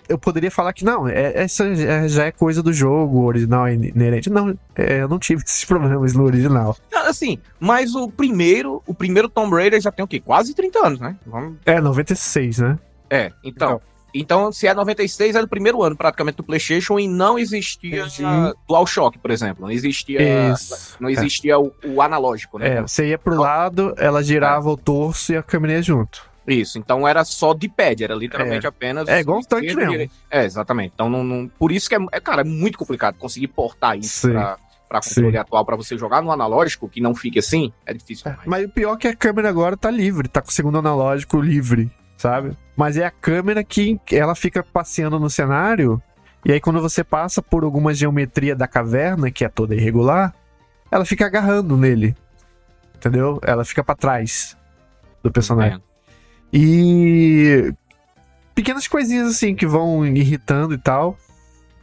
eu 0.08 0.18
poderia 0.18 0.50
falar 0.50 0.72
que 0.72 0.84
não, 0.84 1.08
é- 1.08 1.32
essa 1.42 1.64
já 2.08 2.26
é 2.26 2.30
coisa 2.32 2.62
do 2.62 2.72
jogo, 2.72 3.18
o 3.18 3.24
original 3.24 3.66
é 3.66 3.74
inerente. 3.74 4.30
Não, 4.30 4.56
é, 4.76 5.00
eu 5.02 5.08
não 5.08 5.18
tive 5.18 5.42
esses 5.44 5.64
problemas 5.64 6.12
no 6.14 6.22
original. 6.24 6.76
Ah, 6.94 7.08
Assim, 7.08 7.38
mas 7.58 7.94
o 7.94 8.08
primeiro, 8.10 8.82
o 8.86 8.92
primeiro 8.94 9.28
Tomb 9.30 9.54
Raider 9.56 9.80
já 9.80 9.90
tem 9.90 10.04
o 10.04 10.08
quê? 10.08 10.20
Quase 10.20 10.54
30 10.54 10.86
anos, 10.86 11.00
né? 11.00 11.16
Vamos 11.26 11.56
É, 11.64 11.80
96, 11.80 12.58
né? 12.58 12.78
É, 13.10 13.32
então. 13.44 13.80
Então, 14.14 14.50
se 14.50 14.66
é 14.66 14.72
96, 14.72 15.36
é 15.36 15.40
do 15.40 15.46
primeiro 15.46 15.82
ano 15.82 15.94
praticamente 15.94 16.36
do 16.38 16.42
PlayStation 16.42 16.98
e 16.98 17.06
não 17.06 17.38
existia 17.38 18.00
Entendi. 18.06 18.24
uh, 18.24 18.54
DualShock, 18.66 19.18
por 19.18 19.30
exemplo. 19.30 19.62
Não 19.62 19.70
existia, 19.70 20.50
Isso. 20.50 20.96
não 20.98 21.10
existia 21.10 21.58
o, 21.58 21.72
o 21.84 22.00
analógico, 22.00 22.58
né? 22.58 22.78
É, 22.78 22.80
você 22.82 23.08
ia 23.08 23.18
pro 23.18 23.38
lado, 23.38 23.94
ela 23.98 24.22
girava 24.22 24.70
o 24.70 24.78
torso 24.78 25.32
e 25.32 25.36
a 25.36 25.42
câmera 25.42 25.74
ia 25.74 25.82
junto. 25.82 26.22
Isso, 26.46 26.78
então 26.78 27.06
era 27.06 27.22
só 27.26 27.52
de 27.52 27.68
pad, 27.68 28.02
era 28.02 28.14
literalmente 28.14 28.66
apenas. 28.66 29.06
É 29.08 29.20
igual 29.20 29.40
um 29.40 29.42
tanque 29.42 29.74
mesmo. 29.76 29.90
direita. 29.90 30.14
É, 30.30 30.46
exatamente. 30.46 30.92
Então, 30.94 31.10
não, 31.10 31.22
não- 31.22 31.46
por 31.46 31.70
isso 31.70 31.86
que 31.86 31.94
é, 31.94 31.98
é, 32.10 32.18
cara, 32.18 32.40
é 32.40 32.44
muito 32.44 32.78
complicado 32.78 33.16
conseguir 33.18 33.48
portar 33.48 33.98
isso 33.98 34.26
Sim. 34.28 34.32
pra, 34.32 34.56
pra 34.88 35.00
controle 35.02 35.32
Sim. 35.32 35.36
atual, 35.36 35.66
pra 35.66 35.76
você 35.76 35.98
jogar 35.98 36.22
no 36.22 36.32
analógico, 36.32 36.88
que 36.88 37.02
não 37.02 37.14
fique 37.14 37.38
assim, 37.38 37.70
é 37.84 37.92
difícil 37.92 38.24
demais. 38.30 38.46
Mas 38.48 38.64
o 38.64 38.70
pior 38.70 38.94
é 38.94 38.96
que 38.96 39.08
a 39.08 39.14
câmera 39.14 39.50
agora 39.50 39.76
tá 39.76 39.90
livre, 39.90 40.26
tá 40.28 40.40
com 40.40 40.48
o 40.48 40.52
segundo 40.52 40.78
analógico 40.78 41.38
livre, 41.38 41.90
sabe? 42.18 42.54
Mas 42.76 42.98
é 42.98 43.06
a 43.06 43.10
câmera 43.10 43.64
que 43.64 43.98
ela 44.12 44.34
fica 44.34 44.62
passeando 44.62 45.18
no 45.18 45.30
cenário, 45.30 46.02
e 46.44 46.52
aí 46.52 46.60
quando 46.60 46.82
você 46.82 47.02
passa 47.02 47.40
por 47.40 47.64
alguma 47.64 47.94
geometria 47.94 48.54
da 48.54 48.68
caverna, 48.68 49.30
que 49.30 49.44
é 49.44 49.48
toda 49.48 49.74
irregular, 49.74 50.34
ela 50.90 51.04
fica 51.04 51.24
agarrando 51.24 51.76
nele. 51.76 52.14
Entendeu? 52.94 53.40
Ela 53.42 53.64
fica 53.64 53.82
pra 53.82 53.94
trás 53.94 54.56
do 55.22 55.30
personagem. 55.30 55.78
É. 55.78 55.80
E 56.52 57.72
pequenas 58.54 58.88
coisinhas 58.88 59.28
assim 59.28 59.54
que 59.54 59.66
vão 59.66 60.04
irritando 60.04 60.74
e 60.74 60.78
tal, 60.78 61.16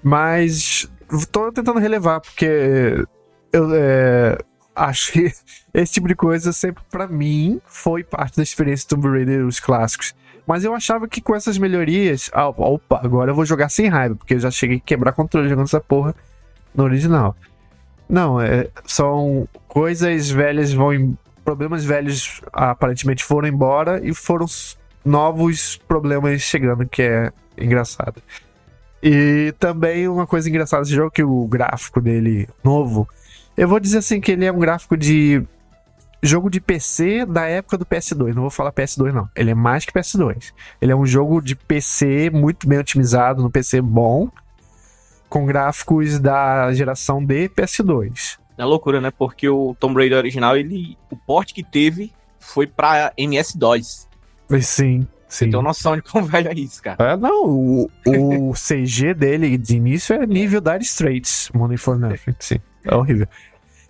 mas 0.03 0.89
tô 1.31 1.51
tentando 1.51 1.79
relevar 1.79 2.19
porque 2.19 3.05
eu 3.53 3.69
é, 3.73 4.37
acho 4.75 5.13
que 5.13 5.31
esse 5.73 5.93
tipo 5.93 6.07
de 6.07 6.15
coisa 6.15 6.51
sempre 6.51 6.83
pra 6.89 7.07
mim 7.07 7.61
foi 7.65 8.03
parte 8.03 8.37
da 8.37 8.43
experiência 8.43 8.87
do 8.87 8.95
Tomb 8.95 9.07
Raider 9.09 9.45
os 9.45 9.59
clássicos. 9.59 10.13
Mas 10.47 10.63
eu 10.63 10.73
achava 10.75 11.07
que 11.07 11.21
com 11.21 11.35
essas 11.35 11.57
melhorias, 11.57 12.29
ah, 12.33 12.47
opa, 12.49 12.99
agora 13.03 13.31
eu 13.31 13.35
vou 13.35 13.45
jogar 13.45 13.69
sem 13.69 13.87
raiva, 13.87 14.15
porque 14.15 14.35
eu 14.35 14.39
já 14.39 14.51
cheguei 14.51 14.77
a 14.77 14.79
quebrar 14.79 15.11
controle 15.13 15.49
jogando 15.49 15.65
essa 15.65 15.81
porra 15.81 16.13
no 16.73 16.83
original. 16.83 17.35
Não, 18.07 18.39
é, 18.39 18.67
são 18.85 19.47
coisas 19.67 20.29
velhas 20.29 20.71
vão 20.71 20.93
em- 20.93 21.17
problemas 21.43 21.83
velhos 21.83 22.41
aparentemente 22.53 23.23
foram 23.23 23.47
embora 23.47 23.99
e 24.03 24.13
foram 24.13 24.45
novos 25.03 25.77
problemas 25.87 26.41
chegando, 26.41 26.87
que 26.87 27.01
é 27.01 27.31
engraçado. 27.57 28.21
E 29.01 29.53
também 29.59 30.07
uma 30.07 30.25
coisa 30.25 30.49
engraçada 30.49 30.83
desse 30.83 30.95
jogo, 30.95 31.11
que 31.11 31.23
o 31.23 31.45
gráfico 31.47 32.01
dele 32.01 32.47
novo, 32.63 33.07
eu 33.55 33.67
vou 33.67 33.79
dizer 33.79 33.99
assim 33.99 34.19
que 34.19 34.31
ele 34.31 34.45
é 34.45 34.51
um 34.51 34.59
gráfico 34.59 34.97
de 34.97 35.43
jogo 36.25 36.50
de 36.50 36.60
PC 36.60 37.25
da 37.25 37.46
época 37.46 37.77
do 37.77 37.86
PS2. 37.86 38.34
Não 38.34 38.41
vou 38.41 38.50
falar 38.50 38.72
PS2 38.72 39.12
não, 39.12 39.29
ele 39.36 39.51
é 39.51 39.55
mais 39.55 39.86
que 39.86 39.91
PS2. 39.91 40.53
Ele 40.82 40.91
é 40.91 40.96
um 40.96 41.05
jogo 41.05 41.41
de 41.41 41.55
PC 41.55 42.29
muito 42.29 42.67
bem 42.67 42.79
otimizado, 42.79 43.41
no 43.41 43.50
PC 43.50 43.82
bom, 43.82 44.29
com 45.29 45.46
gráficos 45.46 46.20
da 46.20 46.74
geração 46.74 47.24
de 47.24 47.50
PS2. 47.50 48.38
É 48.58 48.63
loucura, 48.63 49.01
né? 49.01 49.12
Porque 49.12 49.50
o 49.50 49.75
Tomb 49.79 49.96
Raider 50.00 50.17
original, 50.17 50.55
ele, 50.55 50.98
o 51.12 51.15
porte 51.15 51.53
que 51.53 51.63
teve 51.63 52.13
foi 52.39 52.65
pra 52.65 53.12
MS-DOS. 53.17 54.08
Mas 54.48 54.67
Sim, 54.67 55.01
sim. 55.01 55.08
Você 55.27 55.50
tem 55.50 55.62
noção 55.62 55.96
de 55.96 56.01
quão 56.01 56.24
velho 56.25 56.50
é 56.50 56.53
isso, 56.53 56.82
cara. 56.82 57.12
É, 57.12 57.17
não, 57.17 57.46
o, 57.50 57.91
o 58.05 58.53
CG 58.53 59.13
dele 59.13 59.58
de 59.58 59.75
início 59.75 60.15
é 60.15 60.25
nível 60.25 60.62
Dire 60.62 60.84
Straits, 60.84 61.50
Money 61.53 61.77
for 61.77 61.98
Nothing, 61.98 62.36
sim, 62.39 62.60
é 62.84 62.96
horrível. 62.96 63.27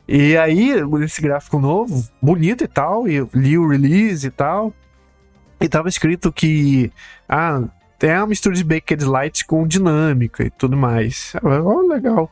E 0.08 0.38
aí, 0.38 0.72
esse 1.04 1.22
gráfico 1.22 1.60
novo, 1.60 2.08
bonito 2.22 2.64
e 2.64 2.68
tal, 2.68 3.08
e 3.08 3.16
eu 3.16 3.30
li 3.34 3.58
o 3.58 3.68
release 3.68 4.28
e 4.28 4.32
tal, 4.32 4.72
e 5.60 5.68
tava 5.68 5.90
escrito 5.90 6.32
que, 6.32 6.92
ah, 7.28 7.64
tem 7.98 8.12
uma 8.12 8.28
mistura 8.28 8.56
de 8.56 8.64
Baked 8.64 9.04
Light 9.04 9.46
com 9.46 9.68
dinâmica 9.68 10.44
e 10.44 10.50
tudo 10.50 10.78
mais. 10.78 11.34
Oh, 11.42 11.88
legal. 11.88 12.32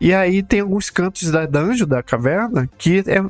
E 0.00 0.14
aí 0.14 0.42
tem 0.42 0.60
alguns 0.60 0.88
cantos 0.88 1.30
da 1.30 1.44
dungeon, 1.44 1.86
da 1.86 2.02
caverna, 2.02 2.68
que 2.78 3.00
é 3.00 3.22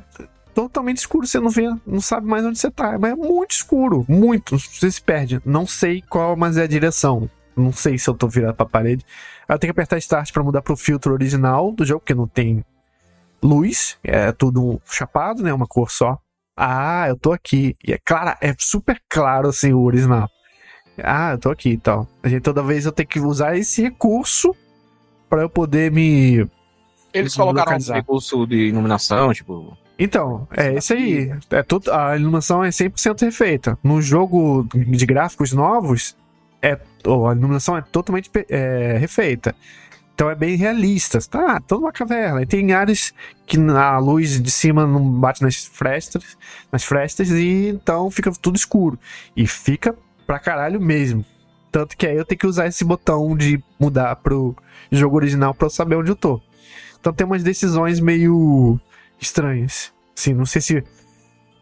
totalmente 0.55 0.99
escuro, 0.99 1.27
você 1.27 1.41
não 1.41 1.51
vê, 1.51 1.69
não 1.87 2.01
sabe 2.01 2.27
mais 2.27 2.45
onde 2.45 2.59
você 2.59 2.71
tá, 2.71 2.99
mas 2.99 3.13
é 3.13 3.17
muito 3.17 3.53
escuro, 3.53 4.05
muito, 4.09 4.59
você 4.59 4.91
se 4.91 5.01
perde. 5.01 5.41
Não 5.45 5.67
sei 5.67 6.03
qual, 6.03 6.37
mas 6.37 6.57
é 6.57 6.65
a 6.65 6.67
direção. 6.67 7.29
Não 7.57 7.73
sei 7.73 7.99
se 7.99 8.09
eu 8.09 8.15
tô 8.15 8.29
virado 8.29 8.55
pra 8.55 8.67
parede. 8.67 9.05
Aí 9.49 9.55
eu 9.55 9.59
tenho 9.59 9.73
que 9.73 9.81
apertar 9.81 9.99
Start 9.99 10.33
pra 10.33 10.43
mudar 10.43 10.63
pro 10.63 10.77
filtro 10.77 11.13
original 11.13 11.73
do 11.73 11.85
jogo, 11.85 12.01
porque 12.01 12.15
não 12.15 12.29
tem 12.29 12.65
luz, 13.43 13.97
é 14.03 14.33
tudo 14.33 14.81
chapado, 14.87 15.43
né, 15.43 15.53
uma 15.53 15.67
cor 15.67 15.91
só. 15.91 16.19
Ah, 16.57 17.07
eu 17.09 17.17
tô 17.17 17.33
aqui. 17.33 17.77
E 17.87 17.93
é 17.93 17.99
claro, 18.05 18.37
é 18.41 18.55
super 18.59 19.01
claro 19.09 19.49
assim 19.49 19.73
o 19.73 19.83
original. 19.83 20.29
Ah, 21.03 21.33
eu 21.33 21.39
tô 21.39 21.51
aqui 21.51 21.71
e 21.71 21.79
tal. 21.79 22.09
A 22.23 22.29
gente 22.29 22.43
toda 22.43 22.63
vez 22.63 22.85
eu 22.85 22.93
tenho 22.93 23.09
que 23.09 23.21
usar 23.21 23.57
esse 23.57 23.83
recurso 23.83 24.55
pra 25.29 25.43
eu 25.43 25.49
poder 25.49 25.93
me 25.93 26.49
Eles 27.15 27.35
colocaram 27.35 27.63
um 27.63 27.75
Localizar. 27.75 27.97
recurso 27.97 28.47
de 28.47 28.57
iluminação, 28.57 29.33
tipo. 29.33 29.77
Então, 29.99 30.47
é 30.57 30.75
isso 30.75 30.93
aí. 30.93 31.33
É 31.51 31.63
tudo, 31.63 31.93
a 31.93 32.17
iluminação 32.17 32.65
é 32.65 32.69
100% 32.71 33.21
refeita. 33.23 33.79
No 33.83 34.01
jogo 34.01 34.67
de 34.73 35.07
gráficos 35.07 35.53
novos, 35.53 36.17
é, 36.63 36.73
a 36.73 37.33
iluminação 37.33 37.77
é 37.77 37.83
totalmente 37.83 38.31
é, 38.49 38.97
refeita. 38.99 39.55
Então 40.19 40.29
é 40.29 40.35
bem 40.35 40.57
realista. 40.57 41.21
Tá, 41.21 41.61
toda 41.61 41.83
uma 41.83 41.93
caverna. 41.93 42.43
E 42.43 42.47
tem 42.47 42.73
áreas 42.73 43.15
que 43.47 43.57
a 43.57 43.99
luz 43.99 44.43
de 44.43 44.51
cima 44.51 44.85
não 44.85 45.09
bate 45.09 45.43
nas 45.43 45.65
frestas, 45.65 46.37
nas 46.73 46.83
frestas 46.83 47.31
e 47.31 47.69
então 47.69 48.11
fica 48.11 48.33
tudo 48.33 48.57
escuro. 48.57 48.99
E 49.37 49.47
fica 49.47 49.95
pra 50.27 50.41
caralho 50.41 50.81
mesmo. 50.81 51.25
Tanto 51.71 51.97
que 51.97 52.05
aí 52.05 52.17
eu 52.17 52.25
tenho 52.25 52.37
que 52.41 52.49
usar 52.49 52.67
esse 52.67 52.85
botão 52.85 53.37
de 53.37 53.63
mudar 53.79 54.17
pro 54.17 54.57
jogo 54.91 55.15
original 55.15 55.55
pra 55.55 55.67
eu 55.67 55.71
saber 55.71 55.95
onde 55.95 56.11
eu 56.11 56.17
tô. 56.17 56.41
Então 56.99 57.13
tem 57.13 57.25
umas 57.25 57.45
decisões 57.45 58.01
meio 58.01 58.77
estranhas. 59.21 59.93
Sim, 60.17 60.35
não 60.35 60.47
sei 60.47 60.61
se 60.61 60.85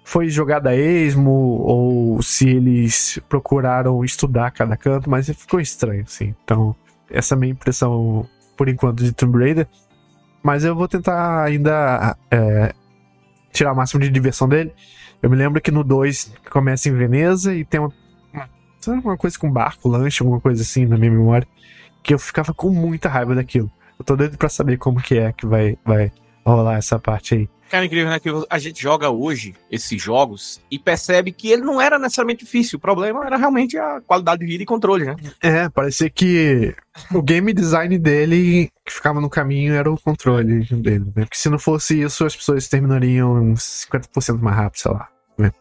foi 0.02 0.30
jogada 0.30 0.70
a 0.70 0.74
esmo 0.74 1.30
ou 1.30 2.22
se 2.22 2.48
eles 2.48 3.20
procuraram 3.28 4.02
estudar 4.02 4.50
cada 4.50 4.78
canto, 4.78 5.10
mas 5.10 5.28
ficou 5.28 5.60
estranho, 5.60 6.04
assim. 6.04 6.34
Então, 6.42 6.74
essa 7.10 7.34
é 7.34 7.36
a 7.36 7.38
minha 7.38 7.52
impressão, 7.52 8.26
por 8.56 8.68
enquanto, 8.68 9.02
de 9.02 9.12
Tomb 9.12 9.38
Raider. 9.38 9.66
Mas 10.42 10.64
eu 10.64 10.74
vou 10.74 10.88
tentar 10.88 11.44
ainda 11.44 12.16
é, 12.30 12.74
tirar 13.52 13.72
o 13.72 13.76
máximo 13.76 14.00
de 14.00 14.08
diversão 14.08 14.48
dele. 14.48 14.72
Eu 15.22 15.30
me 15.30 15.36
lembro 15.36 15.60
que 15.60 15.70
no 15.70 15.82
2 15.82 16.32
começa 16.50 16.88
em 16.88 16.92
Veneza 16.92 17.54
e 17.54 17.64
tem 17.64 17.80
uma, 17.80 17.92
uma, 18.86 19.16
coisa 19.16 19.38
com 19.38 19.50
barco, 19.50 19.88
lanche, 19.88 20.22
alguma 20.22 20.40
coisa 20.40 20.62
assim 20.62 20.86
na 20.86 20.96
minha 20.96 21.10
memória, 21.10 21.46
que 22.02 22.14
eu 22.14 22.18
ficava 22.18 22.54
com 22.54 22.70
muita 22.70 23.08
raiva 23.08 23.34
daquilo. 23.34 23.70
Eu 23.98 24.04
tô 24.04 24.14
doido 24.14 24.36
pra 24.36 24.48
saber 24.48 24.76
como 24.76 25.00
que 25.00 25.18
é 25.18 25.32
que 25.32 25.46
vai, 25.46 25.78
vai 25.84 26.12
rolar 26.44 26.76
essa 26.76 26.98
parte 26.98 27.34
aí. 27.34 27.48
Cara, 27.70 27.84
incrível, 27.84 28.10
né? 28.10 28.20
Que 28.20 28.30
a 28.48 28.58
gente 28.58 28.80
joga 28.80 29.10
hoje 29.10 29.54
esses 29.70 30.00
jogos 30.00 30.60
e 30.70 30.78
percebe 30.78 31.32
que 31.32 31.50
ele 31.50 31.62
não 31.62 31.80
era 31.80 31.98
necessariamente 31.98 32.44
difícil. 32.44 32.76
O 32.76 32.80
problema 32.80 33.26
era 33.26 33.36
realmente 33.36 33.76
a 33.76 34.00
qualidade 34.00 34.40
de 34.40 34.46
vida 34.46 34.62
e 34.62 34.66
controle, 34.66 35.04
né? 35.04 35.16
É, 35.42 35.68
parecia 35.68 36.08
que 36.08 36.74
o 37.12 37.20
game 37.20 37.52
design 37.52 37.98
dele 37.98 38.70
que 38.84 38.92
ficava 38.92 39.20
no 39.20 39.28
caminho 39.28 39.74
era 39.74 39.90
o 39.90 40.00
controle 40.00 40.64
dele, 40.64 41.06
né? 41.16 41.24
Porque 41.24 41.36
se 41.36 41.48
não 41.48 41.58
fosse 41.58 42.00
isso, 42.00 42.24
as 42.24 42.36
pessoas 42.36 42.68
terminariam 42.68 43.34
uns 43.34 43.86
50% 43.90 44.38
mais 44.40 44.56
rápido, 44.56 44.80
sei 44.80 44.92
lá. 44.92 45.08
né? 45.36 45.52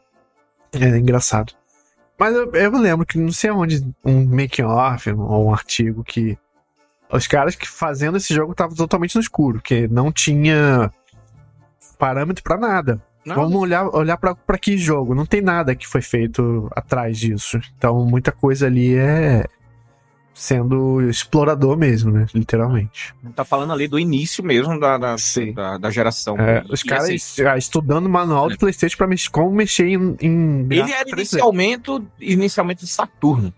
É 0.73 0.97
engraçado. 0.97 1.53
Mas 2.19 2.33
eu, 2.33 2.51
eu 2.51 2.71
me 2.71 2.79
lembro 2.79 3.05
que 3.05 3.17
não 3.17 3.31
sei 3.31 3.49
onde 3.49 3.85
um 4.03 4.25
making 4.25 4.63
off 4.63 5.09
ou 5.11 5.47
um 5.47 5.53
artigo 5.53 6.03
que 6.03 6.37
os 7.11 7.27
caras 7.27 7.55
que 7.55 7.67
fazendo 7.67 8.17
esse 8.17 8.33
jogo 8.33 8.51
estavam 8.51 8.75
totalmente 8.75 9.15
no 9.15 9.21
escuro, 9.21 9.61
que 9.61 9.87
não 9.87 10.11
tinha 10.11 10.91
parâmetro 11.95 12.43
pra 12.43 12.57
nada. 12.57 13.01
Não, 13.25 13.35
Vamos 13.35 13.55
olhar, 13.55 13.87
olhar 13.87 14.17
pra 14.17 14.57
que 14.57 14.77
jogo? 14.77 15.15
Não 15.15 15.25
tem 15.25 15.41
nada 15.41 15.75
que 15.75 15.87
foi 15.87 16.01
feito 16.01 16.69
atrás 16.75 17.17
disso. 17.17 17.59
Então, 17.75 18.05
muita 18.05 18.31
coisa 18.31 18.67
ali 18.67 18.95
é 18.95 19.45
sendo 20.35 21.01
explorador 21.09 21.77
mesmo, 21.77 22.11
né? 22.11 22.27
Literalmente. 22.35 23.15
tá 23.33 23.45
falando 23.45 23.71
ali 23.71 23.87
do 23.87 23.97
início 23.97 24.43
mesmo 24.43 24.77
da, 24.79 24.97
da, 24.97 25.15
da, 25.55 25.77
da 25.77 25.89
geração. 25.89 26.37
É, 26.37 26.63
os 26.69 26.83
caras 26.83 27.09
assim, 27.09 27.57
estudando 27.57 28.09
manual 28.09 28.49
de 28.49 28.57
Playstation 28.57 28.97
pra 28.97 29.07
mexer, 29.07 29.31
como 29.31 29.49
mexer 29.51 29.87
em. 29.87 30.17
em 30.21 30.67
ele 30.69 30.91
era 30.91 31.05
3D. 31.05 31.13
inicialmente, 31.13 32.03
inicialmente 32.19 32.85
Saturno, 32.85 33.53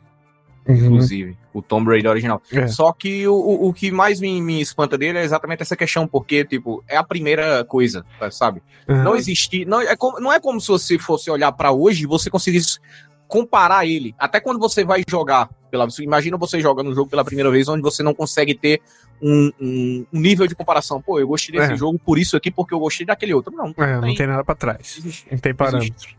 Uhum. 0.67 0.75
inclusive, 0.75 1.37
o 1.53 1.61
Tomb 1.61 1.89
Raider 1.89 2.11
original. 2.11 2.41
É. 2.51 2.67
Só 2.67 2.91
que 2.91 3.27
o, 3.27 3.67
o, 3.67 3.73
que 3.73 3.89
mais 3.91 4.19
me, 4.19 4.41
me 4.41 4.59
espanta 4.61 4.97
dele 4.97 5.17
é 5.19 5.23
exatamente 5.23 5.61
essa 5.61 5.75
questão, 5.75 6.07
porque, 6.07 6.43
tipo, 6.43 6.83
é 6.87 6.97
a 6.97 7.03
primeira 7.03 7.63
coisa, 7.63 8.05
sabe? 8.31 8.61
Uhum. 8.87 9.03
Não 9.03 9.15
existe. 9.15 9.63
Não 9.65 9.79
é, 9.81 9.95
como, 9.95 10.19
não 10.19 10.31
é 10.33 10.39
como 10.39 10.59
se 10.59 10.67
você 10.67 10.97
fosse 10.99 11.29
olhar 11.31 11.51
pra 11.53 11.71
hoje 11.71 12.03
e 12.03 12.07
você 12.07 12.29
conseguisse 12.29 12.79
comparar 13.27 13.85
ele. 13.85 14.13
Até 14.17 14.39
quando 14.39 14.59
você 14.59 14.83
vai 14.83 15.03
jogar. 15.09 15.49
Pela, 15.69 15.85
imagina 15.99 16.37
você 16.37 16.61
jogando 16.61 16.89
um 16.89 16.95
jogo 16.95 17.09
pela 17.09 17.25
primeira 17.25 17.51
vez, 17.51 17.67
onde 17.67 17.81
você 17.81 18.01
não 18.01 18.13
consegue 18.13 18.55
ter 18.55 18.81
um, 19.21 19.51
um- 19.59 20.05
um 20.13 20.19
nível 20.21 20.47
de 20.47 20.55
comparação. 20.55 21.01
Pô, 21.01 21.19
eu 21.19 21.27
gostei 21.27 21.59
desse 21.59 21.73
É. 21.73 21.77
jogo 21.77 21.99
por 21.99 22.17
isso 22.17 22.37
aqui, 22.37 22.49
porque 22.49 22.73
eu 22.73 22.79
gostei 22.79 23.05
daquele 23.05 23.33
outro. 23.33 23.53
Não. 23.53 23.73
É, 23.77 23.95
não 23.95 24.01
tem- 24.01 24.15
tem 24.15 24.27
nada 24.27 24.45
pra 24.45 24.55
trás. 24.55 24.95
existe. 24.97 25.27
Não 25.29 25.37
tem 25.37 25.53
parâmetro. 25.53 26.15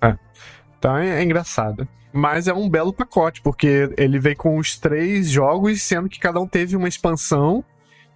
É. 0.00 0.16
Então 0.78 0.96
é, 0.96 1.20
é 1.20 1.22
engraçado. 1.22 1.86
Mas 2.12 2.46
é 2.46 2.52
um 2.52 2.68
belo 2.68 2.92
pacote, 2.92 3.40
porque 3.40 3.90
ele 3.96 4.18
vem 4.18 4.36
com 4.36 4.58
os 4.58 4.78
três 4.78 5.30
jogos, 5.30 5.82
sendo 5.82 6.08
que 6.08 6.20
cada 6.20 6.38
um 6.40 6.46
teve 6.46 6.76
uma 6.76 6.88
expansão. 6.88 7.64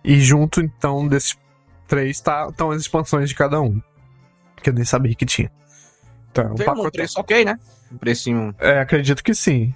E 0.05 0.21
junto, 0.21 0.61
então, 0.61 1.09
desses 1.09 1.37
três 1.89 2.21
tá, 2.21 2.49
estão 2.51 2.71
as 2.71 2.83
expansões 2.83 3.29
de 3.29 3.35
cada 3.35 3.61
um. 3.61 3.81
Que 4.63 4.71
eu 4.71 4.75
nem 4.75 4.85
sabia 4.85 5.15
que 5.15 5.25
tinha. 5.25 5.51
Então, 6.31 6.45
é 6.45 6.53
um 6.53 6.57
pacote. 6.57 6.91
preço 6.93 7.21
ok, 7.21 7.45
né? 7.45 7.59
Um 7.91 7.97
precinho. 7.97 8.55
É, 8.59 8.81
acredito 8.81 9.25
que 9.25 9.35
sim. 9.35 9.75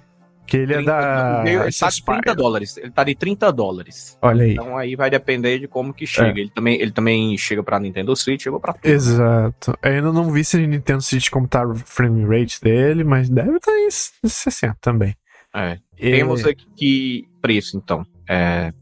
Que 0.51 0.57
ele 0.57 0.73
é 0.73 0.77
30 0.77 0.91
da. 0.91 1.43
veio- 1.43 1.61
ele 1.63 1.71
tá 1.71 1.77
de 1.79 1.85
Aspire. 1.85 2.21
30 2.21 2.35
dólares. 2.35 2.77
Ele 2.77 2.91
tá 2.91 3.03
de 3.05 3.15
30 3.15 3.51
dólares. 3.53 4.17
Olha 4.21 4.43
aí. 4.43 4.51
Então 4.51 4.77
aí 4.77 4.95
vai 4.97 5.09
depender 5.09 5.59
de 5.59 5.67
como 5.67 5.93
que 5.93 6.05
chega. 6.05 6.37
É. 6.37 6.41
Ele, 6.41 6.49
também, 6.49 6.81
ele 6.81 6.91
também 6.91 7.37
chega 7.37 7.63
pra 7.63 7.79
Nintendo 7.79 8.13
Switch, 8.15 8.41
chegou 8.43 8.59
pra 8.59 8.73
tudo. 8.73 8.85
Exato. 8.85 9.73
Eu 9.81 9.91
ainda 9.93 10.11
não 10.11 10.29
vi 10.29 10.43
se 10.43 10.57
o 10.57 10.67
Nintendo 10.67 11.01
Switch 11.01 11.29
como 11.29 11.47
tá 11.47 11.65
o 11.65 11.73
frame 11.73 12.25
rate 12.25 12.59
dele, 12.61 13.03
mas 13.05 13.29
deve 13.29 13.55
estar 13.57 13.71
em 13.71 13.89
60 13.89 14.77
também. 14.81 15.15
É. 15.55 15.77
E- 15.97 16.11
Temos 16.11 16.45
aqui 16.45 17.27
preço, 17.41 17.77
então. 17.77 18.05
É, 18.27 18.73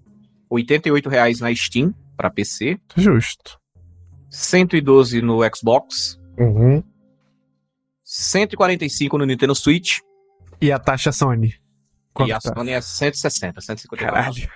88 0.50 1.08
reais 1.08 1.40
na 1.40 1.54
Steam 1.54 1.94
para 2.18 2.32
PC, 2.32 2.80
Justo. 2.98 3.60
112 4.30 5.22
no 5.22 5.40
Xbox, 5.56 6.20
Uhum. 6.38 6.84
145 8.04 9.18
no 9.18 9.26
Nintendo 9.26 9.54
Switch 9.56 10.00
E 10.62 10.72
a 10.72 10.80
taxa 10.80 11.12
Sony? 11.12 11.56
Quanto 12.14 12.30
e 12.30 12.32
a 12.34 12.40
tá? 12.40 12.54
Sony 12.54 12.72
é 12.72 12.82
160, 12.82 13.62
150 13.62 14.06
Caralho. 14.06 14.50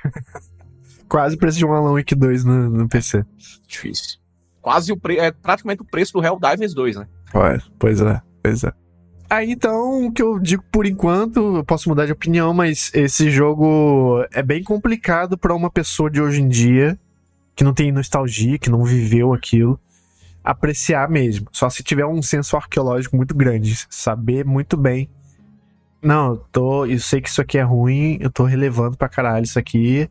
Quase 1.08 1.36
o 1.36 1.38
preço 1.40 1.58
de 1.58 1.66
um 1.66 1.74
Alan 1.74 1.94
Wake 1.94 2.16
2 2.16 2.44
no, 2.44 2.70
no 2.70 2.90
PC. 2.90 3.24
Difícil. 3.68 4.20
Quase 4.62 4.92
o 4.92 4.98
pre... 4.98 5.18
é 5.18 5.32
praticamente 5.32 5.82
o 5.82 5.86
preço 5.86 6.14
do 6.14 6.24
Helldivers 6.24 6.74
2, 6.74 6.96
né? 6.96 7.08
Ué, 7.36 7.60
Pois 7.78 8.02
é, 8.02 8.22
pois 8.42 8.64
é. 8.64 8.74
Aí 9.30 9.52
então, 9.52 10.08
o 10.08 10.12
que 10.12 10.22
eu 10.22 10.40
digo 10.40 10.64
por 10.72 10.86
enquanto, 10.86 11.58
eu 11.58 11.64
posso 11.64 11.90
mudar 11.90 12.06
de 12.06 12.12
opinião, 12.12 12.54
mas 12.54 12.92
esse 12.94 13.32
jogo 13.32 14.26
é 14.32 14.44
bem 14.44 14.64
complicado 14.64 15.38
pra 15.38 15.56
uma 15.56 15.72
pessoa 15.72 16.10
de 16.10 16.22
hoje 16.22 16.42
em 16.42 16.48
dia 16.48 17.00
que 17.56 17.64
não 17.64 17.74
tem 17.74 17.92
nostalgia, 17.92 18.58
que 18.58 18.70
não 18.70 18.84
viveu 18.84 19.34
aquilo. 19.34 19.80
apreciar 20.44 21.10
mesmo. 21.10 21.48
Só 21.52 21.70
se 21.70 21.82
tiver 21.84 22.06
um 22.06 22.22
senso 22.22 22.58
arqueológico 22.58 23.16
muito 23.16 23.34
grande. 23.36 23.86
Saber 23.90 24.46
muito 24.46 24.76
bem. 24.76 25.10
Não, 26.04 26.32
eu, 26.32 26.38
tô, 26.52 26.86
eu 26.86 27.00
sei 27.00 27.22
que 27.22 27.30
isso 27.30 27.42
aqui 27.42 27.58
é 27.58 27.64
ruim, 27.64 28.18
eu 28.20 28.30
tô 28.30 28.44
relevando 28.44 28.98
pra 28.98 29.08
caralho 29.08 29.44
isso 29.44 29.58
aqui. 29.58 30.10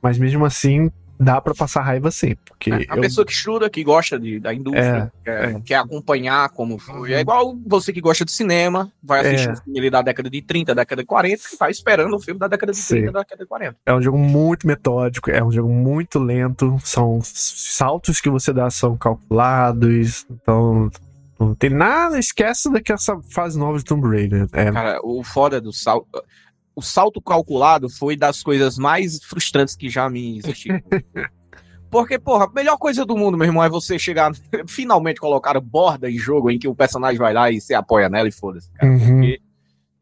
Mas 0.00 0.18
mesmo 0.18 0.44
assim, 0.44 0.90
dá 1.18 1.40
para 1.40 1.54
passar 1.54 1.82
raiva 1.82 2.10
sim. 2.10 2.34
Porque 2.44 2.70
é, 2.70 2.86
a 2.88 2.96
eu... 2.96 3.00
pessoa 3.00 3.24
que 3.24 3.32
estuda, 3.32 3.70
que 3.70 3.82
gosta 3.84 4.18
de, 4.18 4.38
da 4.40 4.52
indústria, 4.52 5.12
é, 5.20 5.24
quer, 5.24 5.50
é. 5.50 5.60
quer, 5.60 5.76
acompanhar 5.76 6.48
como 6.50 6.78
foi. 6.78 7.12
É 7.12 7.20
igual 7.20 7.56
você 7.66 7.92
que 7.92 8.00
gosta 8.00 8.24
de 8.24 8.32
cinema, 8.32 8.90
vai 9.02 9.20
assistir 9.20 9.48
é. 9.48 9.52
um 9.52 9.56
filme 9.56 9.90
da 9.90 10.02
década 10.02 10.28
de 10.28 10.42
30, 10.42 10.74
década 10.74 11.02
de 11.02 11.06
40, 11.06 11.42
e 11.52 11.56
vai 11.56 11.70
esperando 11.70 12.14
o 12.14 12.20
filme 12.20 12.38
da 12.38 12.48
década 12.48 12.72
de 12.72 12.78
sim. 12.78 12.96
30, 12.96 13.12
da 13.12 13.20
década 13.20 13.42
de 13.42 13.48
40. 13.48 13.76
É 13.86 13.94
um 13.94 14.02
jogo 14.02 14.18
muito 14.18 14.66
metódico, 14.66 15.30
é 15.30 15.42
um 15.42 15.50
jogo 15.50 15.72
muito 15.72 16.18
lento, 16.18 16.78
são 16.84 17.20
saltos 17.22 18.20
que 18.20 18.30
você 18.30 18.52
dá 18.52 18.70
são 18.70 18.96
calculados, 18.96 20.26
então 20.30 20.90
não 21.38 21.54
tem 21.54 21.70
nada, 21.70 22.18
esquece 22.18 22.70
daquela 22.70 22.98
fase 23.30 23.58
nova 23.58 23.78
de 23.78 23.84
Tomb 23.84 24.08
Raider. 24.08 24.46
É. 24.52 24.70
Cara, 24.70 25.00
o 25.02 25.22
foda 25.22 25.60
do 25.60 25.72
salto 25.72 26.06
o 26.76 26.82
salto 26.82 27.20
calculado 27.22 27.88
foi 27.88 28.16
das 28.16 28.42
coisas 28.42 28.76
mais 28.76 29.22
frustrantes 29.22 29.76
que 29.76 29.88
já 29.88 30.08
me 30.10 30.38
existiu. 30.38 30.74
Porque, 31.90 32.18
porra, 32.18 32.46
a 32.46 32.52
melhor 32.52 32.76
coisa 32.76 33.06
do 33.06 33.16
mundo, 33.16 33.38
meu 33.38 33.46
irmão, 33.46 33.62
é 33.62 33.68
você 33.68 33.98
chegar, 33.98 34.32
finalmente 34.66 35.20
colocar 35.20 35.58
borda 35.60 36.10
em 36.10 36.18
jogo 36.18 36.50
em 36.50 36.58
que 36.58 36.66
o 36.66 36.74
personagem 36.74 37.18
vai 37.18 37.32
lá 37.32 37.50
e 37.50 37.60
você 37.60 37.72
apoia 37.72 38.08
nela 38.08 38.28
e 38.28 38.32
foda-se, 38.32 38.68
Uhum. 38.82 39.36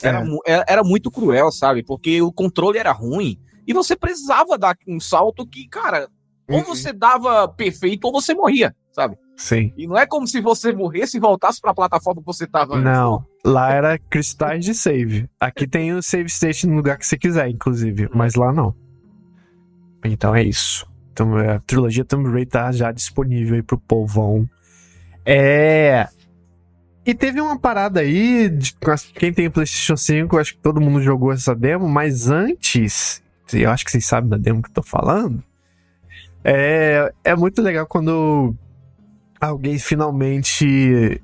Era, 0.03 0.25
é. 0.47 0.65
era 0.67 0.83
muito 0.83 1.13
cruel, 1.13 1.53
sabe? 1.53 1.85
Porque 1.85 2.21
o 2.21 2.33
controle 2.33 2.77
era 2.77 2.91
ruim 2.91 3.39
e 3.65 3.73
você 3.73 3.95
precisava 3.95 4.59
dar 4.59 4.77
um 4.89 4.99
salto 4.99 5.47
que, 5.47 5.69
cara, 5.69 6.09
ou 6.49 6.59
uhum. 6.59 6.65
você 6.65 6.93
dava 6.93 7.47
perfeito 7.47 8.07
ou 8.07 8.13
você 8.13 8.35
morria, 8.35 8.75
sabe? 8.91 9.17
Sim. 9.37 9.73
E 9.77 9.87
não 9.87 9.97
é 9.97 10.07
como 10.07 10.27
se 10.27 10.41
você 10.41 10.73
morresse 10.73 11.17
e 11.17 11.21
voltasse 11.21 11.61
para 11.61 11.71
a 11.71 11.75
plataforma 11.75 12.21
que 12.21 12.27
você 12.27 12.47
tava 12.47 12.81
Não, 12.81 13.25
lá 13.45 13.73
era 13.73 13.99
cristais 13.99 14.65
de 14.65 14.75
save. 14.75 15.29
Aqui 15.41 15.67
tem 15.67 15.93
o 15.93 16.03
save 16.03 16.27
state 16.27 16.67
no 16.67 16.77
lugar 16.77 16.97
que 16.99 17.07
você 17.07 17.19
quiser, 17.19 17.49
inclusive, 17.49 18.09
mas 18.15 18.35
lá 18.35 18.53
não. 18.53 18.75
Então 20.05 20.35
é 20.35 20.43
isso. 20.43 20.87
Então 21.13 21.37
a 21.37 21.59
trilogia 21.61 22.05
Tomb 22.05 22.29
Raider 22.31 22.49
tá 22.49 22.73
já 22.73 22.91
disponível 22.93 23.57
aí 23.57 23.63
pro 23.63 23.79
povão. 23.79 24.49
É. 25.25 26.09
E 27.05 27.15
teve 27.15 27.41
uma 27.41 27.59
parada 27.59 28.01
aí, 28.01 28.49
de, 28.49 28.77
quem 29.15 29.33
tem 29.33 29.51
PlayStation 29.51 29.97
5, 29.97 30.39
acho 30.39 30.55
que 30.55 30.61
todo 30.61 30.81
mundo 30.81 31.03
jogou 31.03 31.33
essa 31.33 31.55
demo, 31.55 31.89
mas 31.89 32.31
antes, 32.31 33.21
eu 33.53 33.71
acho 33.71 33.85
que 33.85 33.91
vocês 33.91 34.07
sabem 34.07 34.31
da 34.31 34.37
demo 34.37 34.63
que 34.63 34.69
eu 34.69 34.75
tô 34.75 34.83
falando. 34.83 35.43
É, 36.45 37.13
é 37.25 37.35
muito 37.35 37.61
legal 37.61 37.87
quando 37.87 38.55
alguém 39.43 39.77
finalmente 39.77 41.21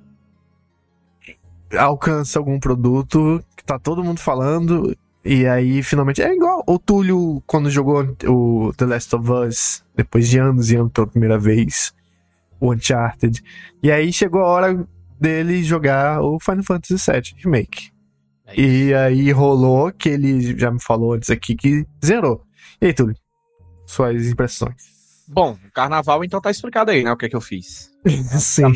alcança 1.78 2.38
algum 2.38 2.58
produto 2.58 3.42
que 3.56 3.64
tá 3.64 3.78
todo 3.78 4.02
mundo 4.02 4.18
falando 4.18 4.96
e 5.25 5.46
aí 5.46 5.82
finalmente 5.82 6.20
é 6.20 6.34
igual 6.34 6.64
o 6.66 6.78
Túlio 6.78 7.40
quando 7.46 7.70
jogou 7.70 8.16
o 8.26 8.72
The 8.76 8.87
Last 8.87 9.14
of 9.14 9.30
Us 9.30 9.84
depois 9.94 10.28
de 10.28 10.38
anos 10.38 10.70
e 10.70 10.76
anos 10.76 10.92
pela 10.92 11.06
primeira 11.06 11.38
vez 11.38 11.94
o 12.60 12.72
Uncharted. 12.72 13.40
E 13.82 13.92
aí 13.92 14.12
chegou 14.12 14.40
a 14.40 14.48
hora 14.48 14.88
dele 15.20 15.62
jogar 15.62 16.20
o 16.20 16.40
Final 16.40 16.64
Fantasy 16.64 17.12
VII 17.12 17.42
Remake. 17.44 17.92
É 18.46 18.60
e 18.60 18.94
aí 18.94 19.30
rolou 19.30 19.92
que 19.92 20.08
ele 20.08 20.58
já 20.58 20.70
me 20.72 20.82
falou 20.82 21.12
antes 21.12 21.30
aqui 21.30 21.54
que 21.54 21.87
zerou. 22.04 22.42
E 22.80 22.87
aí 22.87 22.94
Túlio 22.94 23.14
suas 23.87 24.26
impressões 24.26 24.98
Bom, 25.28 25.56
carnaval 25.75 26.25
então 26.25 26.40
tá 26.40 26.50
explicado 26.50 26.90
aí, 26.90 27.04
né? 27.04 27.12
O 27.12 27.16
que 27.16 27.26
é 27.26 27.28
que 27.28 27.37
eu 27.37 27.40
fiz. 27.40 27.90
Sim. 28.40 28.73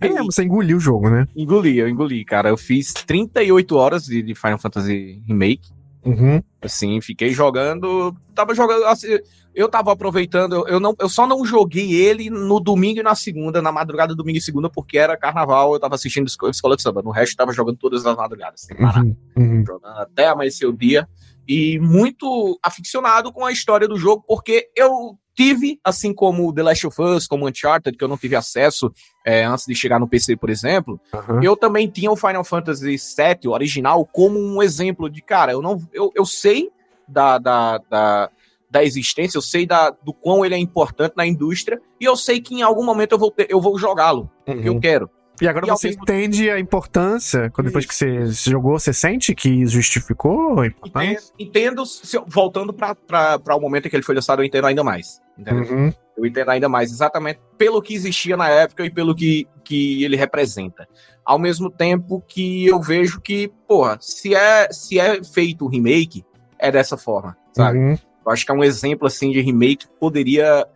É, 0.00 0.22
você 0.22 0.42
engoliu 0.42 0.76
o 0.76 0.80
jogo, 0.80 1.08
né? 1.08 1.26
Engoli, 1.36 1.78
eu 1.78 1.88
engoli, 1.88 2.24
cara. 2.24 2.48
Eu 2.48 2.56
fiz 2.56 2.92
38 2.92 3.76
horas 3.76 4.04
de, 4.04 4.22
de 4.22 4.34
Final 4.34 4.58
Fantasy 4.58 5.22
Remake. 5.26 5.72
Uhum. 6.04 6.42
Assim, 6.60 7.00
fiquei 7.00 7.30
jogando. 7.30 8.14
Tava 8.34 8.54
jogando. 8.54 8.84
Assim, 8.84 9.18
eu 9.54 9.68
tava 9.68 9.92
aproveitando. 9.92 10.54
Eu, 10.54 10.66
eu, 10.66 10.80
não, 10.80 10.94
eu 10.98 11.08
só 11.08 11.26
não 11.26 11.44
joguei 11.44 11.92
ele 11.92 12.28
no 12.28 12.60
domingo 12.60 13.00
e 13.00 13.02
na 13.02 13.14
segunda, 13.14 13.62
na 13.62 13.72
madrugada, 13.72 14.14
domingo 14.14 14.38
e 14.38 14.42
segunda, 14.42 14.68
porque 14.68 14.98
era 14.98 15.16
carnaval. 15.16 15.72
Eu 15.72 15.80
tava 15.80 15.94
assistindo 15.94 16.26
Escola 16.26 16.76
de 16.76 16.82
Samba. 16.82 17.02
No 17.02 17.10
resto, 17.10 17.36
tava 17.36 17.52
jogando 17.52 17.78
todas 17.78 18.04
as 18.04 18.16
madrugadas, 18.16 18.62
sem 18.62 18.76
parar. 18.76 19.02
Uhum. 19.02 19.16
Uhum. 19.36 19.64
Jogando 19.64 19.98
até 19.98 20.26
amanhecer 20.26 20.66
o 20.66 20.76
dia. 20.76 21.08
E 21.46 21.78
muito 21.78 22.58
aficionado 22.62 23.32
com 23.32 23.44
a 23.44 23.52
história 23.52 23.86
do 23.86 23.96
jogo, 23.96 24.24
porque 24.26 24.70
eu 24.76 25.18
tive, 25.34 25.78
assim 25.84 26.14
como 26.14 26.52
The 26.52 26.62
Last 26.62 26.86
of 26.86 27.02
Us, 27.02 27.26
como 27.26 27.48
Uncharted, 27.48 27.96
que 27.96 28.04
eu 28.04 28.08
não 28.08 28.16
tive 28.16 28.36
acesso 28.36 28.92
é, 29.24 29.44
antes 29.44 29.66
de 29.66 29.74
chegar 29.74 29.98
no 29.98 30.08
PC, 30.08 30.36
por 30.36 30.50
exemplo, 30.50 31.00
uhum. 31.12 31.42
eu 31.42 31.56
também 31.56 31.88
tinha 31.88 32.10
o 32.10 32.16
Final 32.16 32.44
Fantasy 32.44 32.96
VII, 32.96 33.48
o 33.48 33.50
original, 33.50 34.04
como 34.06 34.38
um 34.38 34.62
exemplo 34.62 35.10
de, 35.10 35.20
cara, 35.22 35.52
eu 35.52 35.62
não 35.62 35.80
eu, 35.92 36.12
eu 36.14 36.24
sei 36.24 36.70
da, 37.08 37.38
da, 37.38 37.78
da, 37.78 38.30
da 38.70 38.84
existência, 38.84 39.36
eu 39.36 39.42
sei 39.42 39.66
da, 39.66 39.90
do 39.90 40.12
quão 40.12 40.44
ele 40.44 40.54
é 40.54 40.58
importante 40.58 41.14
na 41.16 41.26
indústria, 41.26 41.80
e 42.00 42.04
eu 42.04 42.16
sei 42.16 42.40
que 42.40 42.54
em 42.54 42.62
algum 42.62 42.84
momento 42.84 43.12
eu 43.12 43.18
vou, 43.18 43.30
ter, 43.30 43.46
eu 43.50 43.60
vou 43.60 43.78
jogá-lo, 43.78 44.30
uhum. 44.46 44.54
porque 44.54 44.68
eu 44.68 44.80
quero. 44.80 45.10
E 45.40 45.48
agora 45.48 45.66
e 45.66 45.70
você 45.70 45.88
mesmo... 45.88 46.02
entende 46.02 46.48
a 46.48 46.60
importância, 46.60 47.50
quando 47.50 47.66
depois 47.66 47.84
que 47.84 47.94
você 47.94 48.26
jogou, 48.26 48.78
você 48.78 48.92
sente 48.92 49.34
que 49.34 49.66
justificou 49.66 50.60
a 50.60 50.66
importância? 50.66 51.32
Entendo, 51.38 51.82
entendo 51.82 52.24
voltando 52.28 52.72
para 52.72 53.56
o 53.56 53.60
momento 53.60 53.86
em 53.86 53.90
que 53.90 53.96
ele 53.96 54.04
foi 54.04 54.14
lançado, 54.14 54.40
eu 54.40 54.46
entendo 54.46 54.66
ainda 54.66 54.84
mais. 54.84 55.20
Uhum. 55.36 55.92
Eu 56.16 56.26
entendo 56.26 56.50
ainda 56.50 56.68
mais, 56.68 56.92
exatamente 56.92 57.40
pelo 57.58 57.82
que 57.82 57.94
existia 57.94 58.36
na 58.36 58.48
época 58.48 58.84
e 58.84 58.90
pelo 58.90 59.14
que, 59.14 59.48
que 59.64 60.04
ele 60.04 60.16
representa. 60.16 60.88
Ao 61.24 61.38
mesmo 61.38 61.70
tempo 61.70 62.22
que 62.26 62.66
eu 62.66 62.80
vejo 62.80 63.20
que, 63.20 63.48
porra, 63.66 63.98
se 64.00 64.34
é, 64.34 64.70
se 64.70 64.98
é 64.98 65.22
feito 65.24 65.64
o 65.64 65.68
remake, 65.68 66.24
é 66.58 66.70
dessa 66.70 66.96
forma, 66.96 67.36
sabe? 67.52 67.78
Uhum. 67.78 67.98
Eu 68.24 68.32
acho 68.32 68.44
que 68.44 68.52
é 68.52 68.54
um 68.54 68.64
exemplo, 68.64 69.06
assim, 69.06 69.30
de 69.32 69.40
remake 69.40 69.86
que 69.86 69.92
poderia 69.98 70.66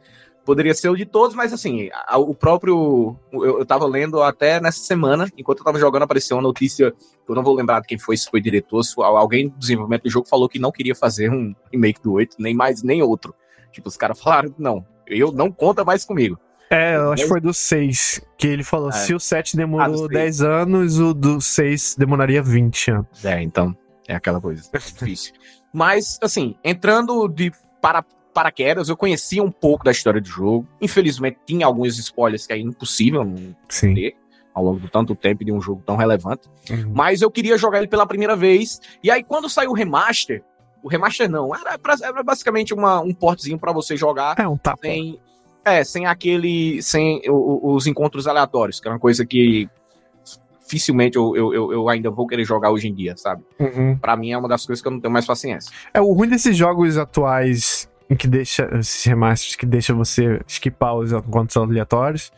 poderia 0.49 0.73
ser 0.73 0.89
o 0.89 0.97
de 0.97 1.05
todos, 1.05 1.37
mas 1.37 1.53
assim, 1.53 1.91
o 2.11 2.35
próprio. 2.35 3.15
Eu, 3.31 3.59
eu 3.59 3.67
tava 3.67 3.85
lendo 3.85 4.23
até 4.23 4.59
nessa 4.59 4.79
semana, 4.79 5.31
enquanto 5.37 5.59
eu 5.59 5.65
tava 5.65 5.79
jogando, 5.79 6.05
apareceu 6.05 6.39
uma 6.39 6.43
notícia, 6.43 6.95
eu 7.29 7.35
não 7.35 7.43
vou 7.43 7.55
lembrar 7.55 7.81
de 7.81 7.87
quem 7.87 7.99
foi, 7.99 8.17
se 8.17 8.31
foi 8.31 8.41
diretor, 8.41 8.83
se 8.83 8.95
foi, 8.95 9.05
alguém 9.05 9.49
do 9.49 9.59
desenvolvimento 9.59 10.05
do 10.05 10.11
jogo 10.11 10.27
falou 10.27 10.49
que 10.49 10.59
não 10.59 10.73
queria 10.73 10.95
fazer 10.95 11.31
um 11.31 11.55
remake 11.71 12.01
do 12.03 12.15
8, 12.15 12.37
nem 12.39 12.55
mais, 12.55 12.83
nem 12.83 13.03
outro. 13.03 13.35
Tipo, 13.73 13.89
os 13.89 13.97
caras 13.97 14.21
falaram, 14.21 14.55
não, 14.59 14.85
eu 15.07 15.33
não 15.33 15.51
conta 15.51 15.85
mais 15.85 16.05
comigo. 16.05 16.39
É, 16.71 16.97
eu 16.97 17.13
acho 17.13 17.23
que 17.23 17.29
foi 17.29 17.41
do 17.41 17.55
6, 17.55 18.21
que 18.37 18.47
ele 18.47 18.63
falou, 18.63 18.91
é. 18.91 18.93
se 18.93 19.15
o 19.15 19.21
7 19.21 19.57
demorou 19.57 20.05
ah, 20.05 20.09
10 20.09 20.43
anos, 20.43 21.01
o 21.01 21.15
do 21.15 21.41
6 21.41 21.97
demoraria 21.99 22.43
20 22.43 22.91
anos. 22.91 23.25
É, 23.25 23.43
então, 23.43 23.75
é 24.07 24.15
aquela 24.15 24.41
coisa 24.41 24.63
difícil. 24.73 25.33
Mas, 25.73 26.19
assim, 26.23 26.57
entrando 26.63 27.27
de 27.29 27.53
para 27.81 28.05
paraquedas, 28.35 28.89
eu 28.89 28.97
conhecia 28.97 29.43
um 29.43 29.51
pouco 29.51 29.85
da 29.85 29.91
história 29.91 30.21
do 30.21 30.29
jogo. 30.29 30.67
Infelizmente, 30.81 31.39
tinha 31.45 31.67
alguns 31.67 31.99
spoilers 31.99 32.47
que 32.47 32.53
é 32.53 32.59
impossível 32.59 33.25
não 33.25 33.57
Sim. 33.69 33.95
ter 33.95 34.17
ao 34.55 34.65
longo 34.65 34.81
de 34.81 34.91
tanto 34.91 35.15
tempo 35.15 35.45
de 35.45 35.53
um 35.53 35.61
jogo 35.61 35.83
tão 35.85 35.97
relevante. 35.97 36.49
Uhum. 36.71 36.93
Mas 36.95 37.23
eu 37.23 37.31
queria 37.31 37.57
jogar 37.57 37.79
ele 37.79 37.89
pela 37.89 38.07
primeira 38.07 38.37
vez. 38.37 38.81
E 39.03 39.11
aí, 39.11 39.23
quando 39.23 39.49
saiu 39.49 39.71
o 39.71 39.75
remaster, 39.75 40.43
o 40.83 40.89
remaster 40.89 41.29
não, 41.29 41.55
era, 41.55 41.79
era 42.03 42.23
basicamente 42.23 42.73
uma, 42.73 43.01
um 43.01 43.13
portzinho 43.13 43.59
para 43.59 43.73
você 43.73 43.97
jogar. 43.97 44.39
É 44.39 44.47
um 44.47 44.57
tapa. 44.57 44.81
Sem, 44.83 45.19
é, 45.65 45.85
sem 45.85 46.07
aquele. 46.07 46.83
Sem 46.83 47.23
o, 47.29 47.75
os 47.75 47.87
encontros 47.87 48.27
aleatórios, 48.27 48.81
que 48.81 48.89
é 48.89 48.91
uma 48.91 48.99
coisa 48.99 49.27
que 49.27 49.69
dificilmente 50.69 51.17
eu, 51.17 51.35
eu, 51.35 51.73
eu, 51.73 51.89
ainda 51.89 52.11
vou 52.11 52.27
querer 52.27 52.45
jogar 52.45 52.71
hoje 52.71 52.89
em 52.89 52.95
dia, 52.95 53.17
sabe? 53.17 53.43
Uhum. 53.59 53.97
Para 53.97 54.17
mim 54.17 54.33
é 54.33 54.39
uma 54.39 54.49
das 54.49 54.67
coisas 54.67 54.83
que 54.83 54.89
eu 54.89 54.93
não 54.93 55.01
tenho 55.01 55.13
mais 55.13 55.27
paciência. 55.27 55.73
É, 55.95 56.01
o 56.01 56.13
ruim 56.13 56.29
desses 56.29 56.55
jogos 56.55 56.99
atuais 56.99 57.89
que 58.19 58.29
deixa 58.29 58.69
esses 58.79 59.05
remasters 59.05 59.57
que 59.57 59.67
deixa 59.67 59.95
você 59.95 60.41
skipar 60.47 60.95
os 60.95 61.13
encontros 61.13 61.57
aleatórios. 61.57 62.31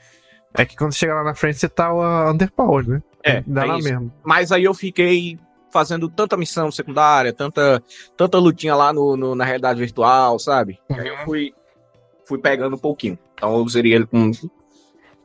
É 0.55 0.64
que 0.64 0.76
quando 0.76 0.94
chega 0.94 1.14
lá 1.14 1.24
na 1.24 1.35
frente 1.35 1.59
você 1.59 1.68
tá 1.68 1.92
underpowered, 2.31 2.90
né? 2.90 3.03
É, 3.22 3.42
Dá 3.46 3.64
é 3.64 3.66
lá 3.66 3.79
isso. 3.79 3.88
mesmo. 3.88 4.12
Mas 4.24 4.50
aí 4.50 4.64
eu 4.64 4.74
fiquei 4.74 5.38
fazendo 5.72 6.09
tanta 6.09 6.37
missão 6.37 6.70
secundária, 6.70 7.33
tanta, 7.33 7.83
tanta 8.16 8.38
lutinha 8.38 8.74
lá 8.74 8.92
no, 8.92 9.16
no 9.16 9.35
na 9.35 9.44
realidade 9.44 9.78
virtual, 9.78 10.38
sabe? 10.38 10.78
Uhum. 10.88 11.00
Aí 11.00 11.09
eu 11.09 11.16
fui, 11.18 11.54
fui 12.24 12.38
pegando 12.38 12.76
um 12.76 12.78
pouquinho. 12.78 13.18
Então 13.35 13.54
eu 13.54 13.64
usaria 13.64 13.96
ele 13.96 14.06
com 14.06 14.30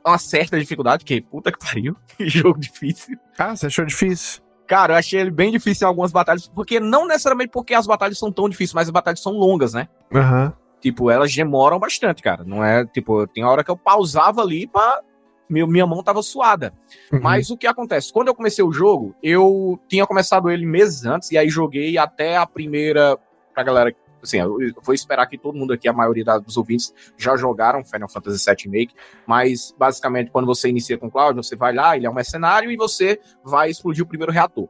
uma 0.05 0.17
certa 0.17 0.59
dificuldade, 0.59 1.03
que 1.03 1.21
puta 1.21 1.51
que 1.51 1.59
pariu, 1.59 1.95
que 2.15 2.29
jogo 2.29 2.59
difícil. 2.59 3.17
Ah, 3.37 3.55
você 3.55 3.67
achou 3.67 3.85
difícil? 3.85 4.43
Cara, 4.67 4.93
eu 4.93 4.97
achei 4.97 5.19
ele 5.19 5.31
bem 5.31 5.51
difícil 5.51 5.85
em 5.85 5.89
algumas 5.89 6.11
batalhas, 6.11 6.47
porque 6.47 6.79
não 6.79 7.07
necessariamente 7.07 7.51
porque 7.51 7.73
as 7.73 7.85
batalhas 7.85 8.17
são 8.17 8.31
tão 8.31 8.49
difíceis, 8.49 8.73
mas 8.73 8.87
as 8.87 8.91
batalhas 8.91 9.19
são 9.19 9.33
longas, 9.33 9.73
né? 9.73 9.87
Aham. 10.13 10.45
Uhum. 10.45 10.65
Tipo, 10.81 11.09
elas 11.09 11.33
demoram 11.33 11.79
bastante, 11.79 12.21
cara. 12.21 12.43
Não 12.43 12.63
é, 12.63 12.85
tipo, 12.85 13.25
tem 13.27 13.43
hora 13.43 13.63
que 13.63 13.71
eu 13.71 13.77
pausava 13.77 14.41
ali 14.41 14.67
pra. 14.67 15.01
Meu, 15.49 15.67
minha 15.67 15.85
mão 15.85 16.03
tava 16.03 16.21
suada. 16.21 16.73
Uhum. 17.11 17.19
Mas 17.21 17.49
o 17.49 17.57
que 17.57 17.67
acontece? 17.67 18.11
Quando 18.11 18.29
eu 18.29 18.35
comecei 18.35 18.63
o 18.63 18.71
jogo, 18.71 19.15
eu 19.21 19.79
tinha 19.87 20.05
começado 20.05 20.49
ele 20.49 20.65
meses 20.65 21.05
antes, 21.05 21.31
e 21.31 21.37
aí 21.37 21.49
joguei 21.49 21.97
até 21.97 22.37
a 22.37 22.45
primeira. 22.45 23.17
Pra 23.53 23.63
galera 23.63 23.95
assim, 24.25 24.39
eu 24.39 24.57
vou 24.81 24.93
esperar 24.93 25.25
que 25.27 25.37
todo 25.37 25.57
mundo 25.57 25.71
aqui, 25.71 25.87
a 25.87 25.93
maioria 25.93 26.25
dos 26.39 26.57
ouvintes, 26.57 26.93
já 27.15 27.37
jogaram 27.37 27.85
Final 27.85 28.09
Fantasy 28.09 28.43
VII 28.43 28.55
Remake, 28.65 28.95
mas 29.25 29.73
basicamente 29.77 30.31
quando 30.31 30.45
você 30.45 30.67
inicia 30.67 30.97
com 30.97 31.07
o 31.07 31.11
Cloud, 31.11 31.37
você 31.37 31.55
vai 31.55 31.73
lá, 31.73 31.95
ele 31.95 32.07
é 32.07 32.09
um 32.09 32.13
mercenário 32.13 32.71
e 32.71 32.75
você 32.75 33.19
vai 33.43 33.69
explodir 33.69 34.03
o 34.03 34.07
primeiro 34.07 34.31
reator. 34.31 34.67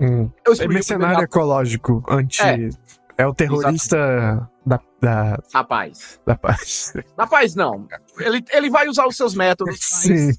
Hum. 0.00 0.30
Eu 0.44 0.54
é 0.58 0.66
mercenário 0.66 1.22
ecológico, 1.22 2.02
anti... 2.08 2.42
É. 2.42 2.68
É 3.16 3.24
o 3.24 3.32
terrorista 3.32 4.50
da, 4.66 4.80
da. 5.00 5.38
Da 5.52 5.64
paz. 5.64 6.20
Da 6.26 6.36
paz. 6.36 6.92
Da 7.16 7.26
paz, 7.26 7.54
não. 7.54 7.86
Ele, 8.18 8.42
ele 8.52 8.70
vai 8.70 8.88
usar 8.88 9.06
os 9.06 9.16
seus 9.16 9.34
métodos, 9.34 9.78
Sim. 9.80 10.32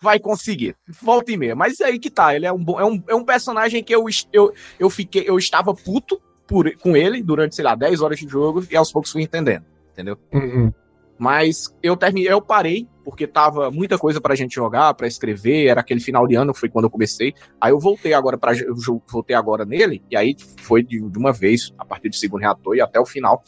vai 0.00 0.18
conseguir. 0.18 0.76
Volta 1.00 1.32
e 1.32 1.36
meia. 1.36 1.56
Mas 1.56 1.80
é 1.80 1.86
aí 1.86 1.98
que 1.98 2.10
tá. 2.10 2.34
Ele 2.34 2.46
é 2.46 2.52
um, 2.52 2.64
é 2.78 2.84
um, 2.84 3.02
é 3.08 3.14
um 3.14 3.24
personagem 3.24 3.82
que 3.82 3.94
eu, 3.94 4.04
eu, 4.32 4.52
eu 4.78 4.90
fiquei. 4.90 5.24
Eu 5.26 5.38
estava 5.38 5.74
puto 5.74 6.20
por, 6.46 6.70
com 6.78 6.96
ele 6.96 7.22
durante, 7.22 7.54
sei 7.54 7.64
lá, 7.64 7.74
10 7.74 8.02
horas 8.02 8.18
de 8.18 8.28
jogo 8.28 8.64
e 8.70 8.76
aos 8.76 8.92
poucos 8.92 9.12
fui 9.12 9.22
entendendo. 9.22 9.64
Entendeu? 9.92 10.18
Uhum. 10.32 10.72
Mas 11.20 11.66
eu 11.82 11.94
terminei, 11.98 12.32
eu 12.32 12.40
parei, 12.40 12.88
porque 13.04 13.26
tava 13.26 13.70
muita 13.70 13.98
coisa 13.98 14.22
pra 14.22 14.34
gente 14.34 14.54
jogar, 14.54 14.94
pra 14.94 15.06
escrever, 15.06 15.66
era 15.66 15.82
aquele 15.82 16.00
final 16.00 16.26
de 16.26 16.34
ano, 16.34 16.54
foi 16.54 16.70
quando 16.70 16.86
eu 16.86 16.90
comecei. 16.90 17.34
Aí 17.60 17.72
eu 17.72 17.78
voltei 17.78 18.14
agora 18.14 18.38
para 18.38 18.52
voltei 19.06 19.36
agora 19.36 19.66
nele, 19.66 20.02
e 20.10 20.16
aí 20.16 20.34
foi 20.62 20.82
de, 20.82 20.98
de, 20.98 21.18
uma 21.18 21.30
vez, 21.30 21.74
a 21.76 21.84
partir 21.84 22.08
do 22.08 22.16
segundo 22.16 22.40
reator 22.40 22.74
e 22.74 22.80
até 22.80 22.98
o 22.98 23.04
final. 23.04 23.44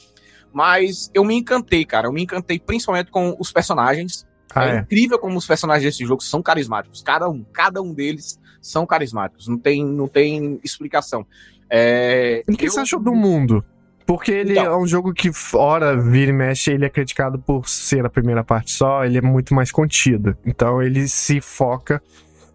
Mas 0.53 1.11
eu 1.15 1.25
me 1.25 1.35
encantei, 1.35 1.85
cara. 1.85 2.09
Eu 2.09 2.13
me 2.13 2.23
encantei 2.23 2.59
principalmente 2.59 3.11
com 3.11 3.37
os 3.39 3.53
personagens. 3.53 4.27
Ah, 4.55 4.67
é, 4.67 4.77
é, 4.77 4.79
incrível 4.81 5.19
como 5.19 5.39
os 5.39 5.47
personagens 5.47 5.85
desse 5.85 6.07
jogo 6.07 6.23
são 6.23 6.43
carismáticos. 6.43 7.03
Cada 7.03 7.29
um, 7.29 7.43
cada 7.53 7.81
um 7.81 7.95
deles 7.95 8.39
são 8.61 8.87
carismáticos. 8.87 9.49
Não 9.49 9.59
tem, 9.59 9.85
não 9.85 10.07
tem 10.07 10.61
explicação. 10.63 11.27
É, 11.71 12.43
o 12.47 12.57
que 12.57 12.67
eu... 12.67 12.71
você 12.71 12.81
achou 12.81 13.01
do 13.01 13.15
mundo? 13.15 13.65
Porque 14.07 14.31
ele 14.31 14.53
então, 14.53 14.65
é 14.65 14.77
um 14.77 14.87
jogo 14.87 15.13
que, 15.15 15.33
fora 15.33 15.97
vira 15.97 16.31
e 16.31 16.35
mexe, 16.35 16.71
ele 16.71 16.85
é 16.85 16.89
criticado 16.89 17.39
por 17.39 17.69
ser 17.69 18.05
a 18.05 18.11
primeira 18.11 18.43
parte 18.43 18.73
só, 18.73 19.05
ele 19.05 19.19
é 19.19 19.23
muito 19.23 19.55
mais 19.55 19.71
contido. 19.71 20.37
Então 20.45 20.83
ele 20.83 21.09
se 21.09 21.41
foca 21.41 22.03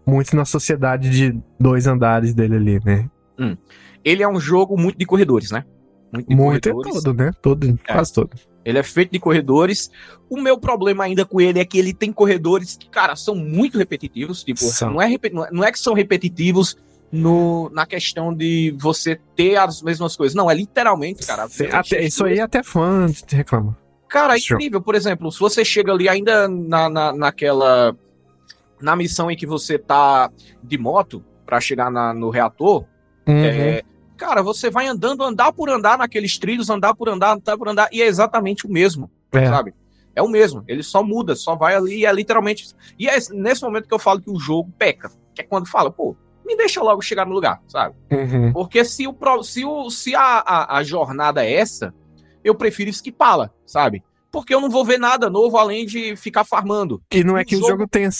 muito 0.06 0.36
na 0.36 0.44
sociedade 0.44 1.10
de 1.10 1.38
dois 1.58 1.86
andares 1.86 2.34
dele 2.34 2.56
ali, 2.56 2.80
né? 2.84 3.10
Hum. 3.38 3.56
Ele 4.04 4.22
é 4.22 4.28
um 4.28 4.38
jogo 4.38 4.78
muito 4.78 4.98
de 4.98 5.04
corredores, 5.04 5.50
né? 5.50 5.64
Muito, 6.12 6.32
muito 6.32 6.68
é 6.68 6.72
todo, 6.72 7.14
né? 7.14 7.30
Todo, 7.42 7.78
é. 7.86 7.92
quase 7.92 8.12
todo. 8.12 8.30
Ele 8.64 8.78
é 8.78 8.82
feito 8.82 9.12
de 9.12 9.18
corredores. 9.18 9.90
O 10.28 10.40
meu 10.40 10.58
problema 10.58 11.04
ainda 11.04 11.24
com 11.24 11.40
ele 11.40 11.58
é 11.58 11.64
que 11.64 11.78
ele 11.78 11.94
tem 11.94 12.12
corredores 12.12 12.76
que, 12.76 12.88
cara, 12.88 13.16
são 13.16 13.34
muito 13.34 13.78
repetitivos. 13.78 14.44
Tipo, 14.44 14.60
não 14.86 15.00
é, 15.00 15.08
não 15.50 15.64
é 15.64 15.72
que 15.72 15.78
são 15.78 15.94
repetitivos 15.94 16.76
no, 17.10 17.70
na 17.70 17.86
questão 17.86 18.34
de 18.34 18.74
você 18.78 19.18
ter 19.34 19.56
as 19.56 19.82
mesmas 19.82 20.16
coisas. 20.16 20.34
Não, 20.34 20.50
é 20.50 20.54
literalmente, 20.54 21.26
cara. 21.26 21.46
Até, 21.72 22.04
isso 22.04 22.24
aí 22.24 22.40
até 22.40 22.62
fã 22.62 23.06
reclama. 23.28 23.76
Cara, 24.08 24.34
é 24.34 24.38
incrível. 24.38 24.80
Por 24.80 24.94
exemplo, 24.94 25.30
se 25.30 25.38
você 25.38 25.64
chega 25.64 25.92
ali 25.92 26.08
ainda 26.08 26.48
na, 26.48 26.88
na, 26.88 27.12
naquela. 27.12 27.96
Na 28.80 28.94
missão 28.94 29.28
em 29.28 29.36
que 29.36 29.46
você 29.46 29.76
tá 29.76 30.30
de 30.62 30.78
moto 30.78 31.24
para 31.44 31.60
chegar 31.60 31.90
na, 31.90 32.14
no 32.14 32.30
reator, 32.30 32.84
uhum. 33.26 33.44
é, 33.44 33.82
cara, 34.18 34.42
você 34.42 34.68
vai 34.68 34.86
andando, 34.86 35.22
andar 35.22 35.52
por 35.52 35.70
andar 35.70 35.96
naqueles 35.96 36.36
trilhos, 36.38 36.68
andar 36.68 36.94
por 36.94 37.08
andar, 37.08 37.36
andar 37.36 37.56
por 37.56 37.68
andar, 37.68 37.88
e 37.92 38.02
é 38.02 38.06
exatamente 38.06 38.66
o 38.66 38.70
mesmo, 38.70 39.10
é. 39.32 39.46
sabe? 39.46 39.72
É 40.14 40.20
o 40.20 40.28
mesmo. 40.28 40.64
Ele 40.66 40.82
só 40.82 41.02
muda, 41.02 41.36
só 41.36 41.54
vai 41.54 41.76
ali 41.76 42.00
e 42.00 42.06
é 42.06 42.12
literalmente. 42.12 42.74
E 42.98 43.08
é 43.08 43.16
nesse 43.30 43.62
momento 43.62 43.86
que 43.86 43.94
eu 43.94 43.98
falo 44.00 44.20
que 44.20 44.30
o 44.30 44.38
jogo 44.38 44.70
peca. 44.76 45.10
Que 45.32 45.42
é 45.42 45.44
quando 45.44 45.68
fala, 45.68 45.92
pô, 45.92 46.16
me 46.44 46.56
deixa 46.56 46.82
logo 46.82 47.00
chegar 47.00 47.24
no 47.24 47.32
lugar, 47.32 47.62
sabe? 47.68 47.94
Uhum. 48.10 48.52
Porque 48.52 48.84
se, 48.84 49.06
o, 49.06 49.14
se, 49.44 49.64
o, 49.64 49.88
se 49.90 50.16
a, 50.16 50.42
a, 50.44 50.78
a 50.78 50.82
jornada 50.82 51.44
é 51.44 51.52
essa, 51.52 51.94
eu 52.42 52.54
prefiro 52.54 52.90
esquipá-la, 52.90 53.50
sabe? 53.64 54.02
Porque 54.30 54.54
eu 54.54 54.60
não 54.60 54.68
vou 54.68 54.84
ver 54.84 54.98
nada 54.98 55.30
novo 55.30 55.56
além 55.56 55.86
de 55.86 56.14
ficar 56.16 56.44
farmando. 56.44 57.00
E 57.12 57.24
não 57.24 57.36
é 57.36 57.44
que 57.44 57.56
o 57.56 57.60
jogo, 57.60 57.70
jogo 57.70 57.88
tenha 57.88 58.10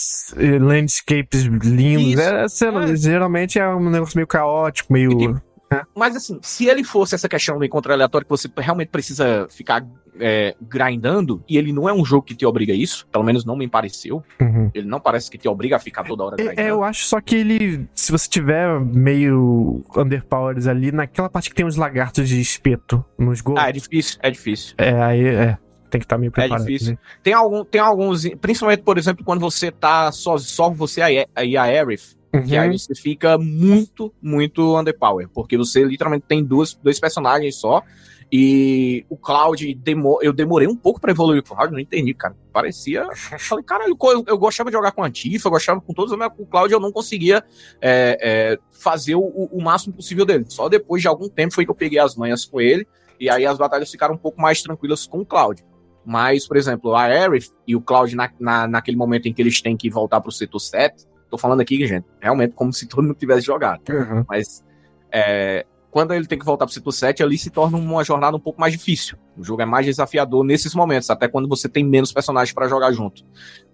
landscapes 0.59 1.43
lindos. 1.43 2.19
É, 2.19 2.45
é, 2.45 2.95
Geralmente 2.95 3.59
é 3.59 3.67
um 3.67 3.89
negócio 3.89 4.15
meio 4.15 4.27
caótico, 4.27 4.91
meio. 4.91 5.39
É. 5.71 5.83
Mas 5.95 6.15
assim, 6.15 6.39
se 6.41 6.67
ele 6.67 6.83
fosse 6.83 7.15
essa 7.15 7.29
questão 7.29 7.57
do 7.57 7.65
encontro 7.65 7.93
aleatório 7.93 8.25
que 8.25 8.29
você 8.29 8.49
realmente 8.57 8.89
precisa 8.89 9.47
ficar 9.49 9.85
é, 10.19 10.55
grindando, 10.61 11.43
e 11.47 11.57
ele 11.57 11.71
não 11.71 11.87
é 11.87 11.93
um 11.93 12.03
jogo 12.03 12.23
que 12.23 12.35
te 12.35 12.45
obriga 12.45 12.73
a 12.73 12.75
isso, 12.75 13.07
pelo 13.11 13.23
menos 13.23 13.45
não 13.45 13.55
me 13.55 13.67
pareceu. 13.67 14.23
Uhum. 14.39 14.69
Ele 14.73 14.87
não 14.87 14.99
parece 14.99 15.29
que 15.29 15.37
te 15.37 15.47
obriga 15.47 15.77
a 15.77 15.79
ficar 15.79 16.03
toda 16.03 16.23
hora 16.23 16.35
é, 16.35 16.43
grindando. 16.43 16.61
É, 16.61 16.71
eu 16.71 16.83
acho 16.83 17.05
só 17.05 17.21
que 17.21 17.35
ele, 17.35 17.87
se 17.93 18.11
você 18.11 18.29
tiver 18.29 18.79
meio 18.79 19.83
underpowers 19.95 20.67
ali, 20.67 20.91
naquela 20.91 21.29
parte 21.29 21.49
que 21.49 21.55
tem 21.55 21.65
os 21.65 21.75
lagartos 21.75 22.27
de 22.27 22.39
espeto 22.39 23.03
nos 23.17 23.41
gols. 23.41 23.59
Ah, 23.59 23.69
é 23.69 23.71
difícil, 23.71 24.19
é 24.21 24.31
difícil. 24.31 24.75
É, 24.77 25.01
aí 25.01 25.25
é. 25.25 25.57
Tem 25.89 25.99
que 25.99 26.05
estar 26.05 26.17
tá 26.17 26.19
meio 26.19 26.31
preparado. 26.31 26.61
É 26.61 26.65
difícil. 26.65 26.93
Né? 26.93 26.99
Tem, 27.23 27.33
algum, 27.33 27.65
tem 27.65 27.81
alguns, 27.81 28.27
principalmente, 28.39 28.83
por 28.83 28.97
exemplo, 28.97 29.25
quando 29.25 29.39
você 29.39 29.71
tá 29.71 30.11
só, 30.11 30.37
só 30.37 30.69
você 30.69 31.01
e 31.01 31.57
a 31.57 31.63
Aerith, 31.63 32.15
Uhum. 32.33 32.43
Que 32.43 32.57
aí 32.57 32.77
você 32.77 32.93
fica 32.93 33.37
muito, 33.37 34.13
muito 34.21 34.77
underpower. 34.77 35.27
Porque 35.29 35.57
você 35.57 35.83
literalmente 35.83 36.25
tem 36.27 36.43
duas, 36.43 36.73
dois 36.75 36.99
personagens 36.99 37.55
só. 37.55 37.83
E 38.31 39.05
o 39.09 39.17
Cloud, 39.17 39.73
demo, 39.73 40.19
eu 40.21 40.31
demorei 40.31 40.67
um 40.67 40.75
pouco 40.75 41.01
para 41.01 41.11
evoluir 41.11 41.39
o 41.39 41.43
Cloud, 41.43 41.73
não 41.73 41.79
entendi, 41.79 42.13
cara. 42.13 42.35
Parecia. 42.53 43.07
Falei, 43.39 43.63
caralho, 43.63 43.97
eu, 43.99 44.23
eu 44.27 44.37
gostava 44.37 44.69
de 44.69 44.75
jogar 44.75 44.91
com 44.91 45.03
a 45.03 45.07
Antifa, 45.07 45.47
eu 45.47 45.51
gostava 45.51 45.81
com 45.81 45.93
todos, 45.93 46.15
mas 46.15 46.31
com 46.31 46.43
o 46.43 46.45
Cloud 46.45 46.71
eu 46.71 46.79
não 46.79 46.91
conseguia 46.91 47.43
é, 47.81 48.17
é, 48.21 48.59
fazer 48.69 49.15
o, 49.15 49.21
o, 49.21 49.59
máximo 49.61 49.95
possível 49.95 50.25
dele. 50.25 50.45
Só 50.47 50.69
depois 50.69 51.01
de 51.01 51.07
algum 51.07 51.27
tempo 51.27 51.55
foi 51.55 51.65
que 51.65 51.71
eu 51.71 51.75
peguei 51.75 51.97
as 51.97 52.15
manhas 52.15 52.45
com 52.45 52.61
ele, 52.61 52.87
e 53.19 53.31
aí 53.31 53.47
as 53.47 53.57
batalhas 53.57 53.89
ficaram 53.89 54.13
um 54.13 54.17
pouco 54.17 54.39
mais 54.39 54.61
tranquilas 54.61 55.07
com 55.07 55.21
o 55.21 55.25
Cloud. 55.25 55.65
Mas, 56.05 56.47
por 56.47 56.55
exemplo, 56.55 56.93
a 56.95 57.03
Aerith 57.05 57.49
e 57.67 57.75
o 57.75 57.81
Cloud, 57.81 58.15
na, 58.15 58.31
na, 58.39 58.67
naquele 58.67 58.97
momento 58.97 59.27
em 59.27 59.33
que 59.33 59.41
eles 59.41 59.59
têm 59.59 59.75
que 59.75 59.89
voltar 59.89 60.21
pro 60.21 60.31
setor 60.31 60.59
7, 60.59 61.05
tô 61.29 61.37
falando 61.37 61.61
aqui, 61.61 61.85
gente, 61.85 62.05
realmente 62.19 62.53
como 62.53 62.73
se 62.73 62.87
todo 62.87 63.03
mundo 63.03 63.15
tivesse 63.15 63.45
jogado. 63.45 63.81
Uhum. 63.89 64.23
Mas 64.27 64.63
é, 65.11 65.65
quando 65.91 66.13
ele 66.13 66.27
tem 66.27 66.37
que 66.37 66.45
voltar 66.45 66.65
para 66.65 66.71
o 66.71 66.73
Ciclo 66.73 66.91
7, 66.91 67.23
ali 67.23 67.37
se 67.37 67.49
torna 67.49 67.77
uma 67.77 68.03
jornada 68.03 68.37
um 68.37 68.39
pouco 68.39 68.59
mais 68.59 68.73
difícil. 68.73 69.17
O 69.37 69.43
jogo 69.43 69.61
é 69.61 69.65
mais 69.65 69.85
desafiador 69.85 70.43
nesses 70.43 70.75
momentos, 70.75 71.09
até 71.09 71.27
quando 71.27 71.47
você 71.47 71.67
tem 71.67 71.83
menos 71.83 72.11
personagens 72.11 72.53
para 72.53 72.67
jogar 72.67 72.91
junto. 72.91 73.23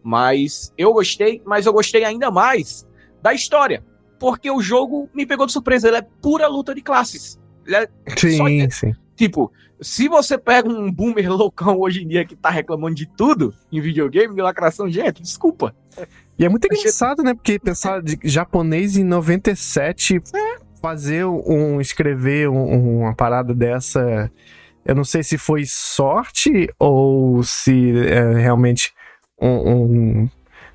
Mas 0.03 0.73
eu 0.77 0.93
gostei, 0.93 1.41
mas 1.45 1.65
eu 1.65 1.73
gostei 1.73 2.03
ainda 2.03 2.31
mais 2.31 2.87
da 3.21 3.33
história. 3.33 3.83
Porque 4.19 4.49
o 4.49 4.61
jogo 4.61 5.09
me 5.13 5.25
pegou 5.25 5.45
de 5.45 5.51
surpresa. 5.51 5.87
Ele 5.87 5.97
é 5.97 6.01
pura 6.21 6.47
luta 6.47 6.73
de 6.73 6.81
classes. 6.81 7.39
É 7.67 7.87
sim, 8.15 8.69
sim. 8.69 8.93
Tipo, 9.15 9.51
se 9.81 10.07
você 10.07 10.37
pega 10.37 10.69
um 10.69 10.91
boomer 10.91 11.29
loucão 11.33 11.79
hoje 11.79 12.03
em 12.03 12.07
dia 12.07 12.25
que 12.25 12.35
tá 12.35 12.49
reclamando 12.49 12.95
de 12.95 13.05
tudo 13.05 13.53
em 13.71 13.81
videogame, 13.81 14.33
de 14.33 14.41
lacração, 14.41 14.89
gente, 14.89 15.21
desculpa. 15.21 15.75
E 16.37 16.45
é 16.45 16.49
muito 16.49 16.65
engraçado, 16.65 17.23
né? 17.23 17.33
Porque 17.33 17.57
pensar 17.57 18.01
de 18.01 18.19
japonês 18.23 18.97
em 18.97 19.03
97 19.03 20.21
é 20.33 20.57
fazer 20.81 21.25
um. 21.25 21.79
escrever 21.79 22.49
um, 22.49 22.99
uma 22.99 23.15
parada 23.15 23.53
dessa. 23.53 24.31
Eu 24.85 24.93
não 24.93 25.03
sei 25.03 25.23
se 25.23 25.37
foi 25.37 25.63
sorte 25.65 26.69
ou 26.77 27.41
se 27.43 27.91
é 28.07 28.33
realmente 28.33 28.93
um, 29.41 29.71
um, 29.71 30.29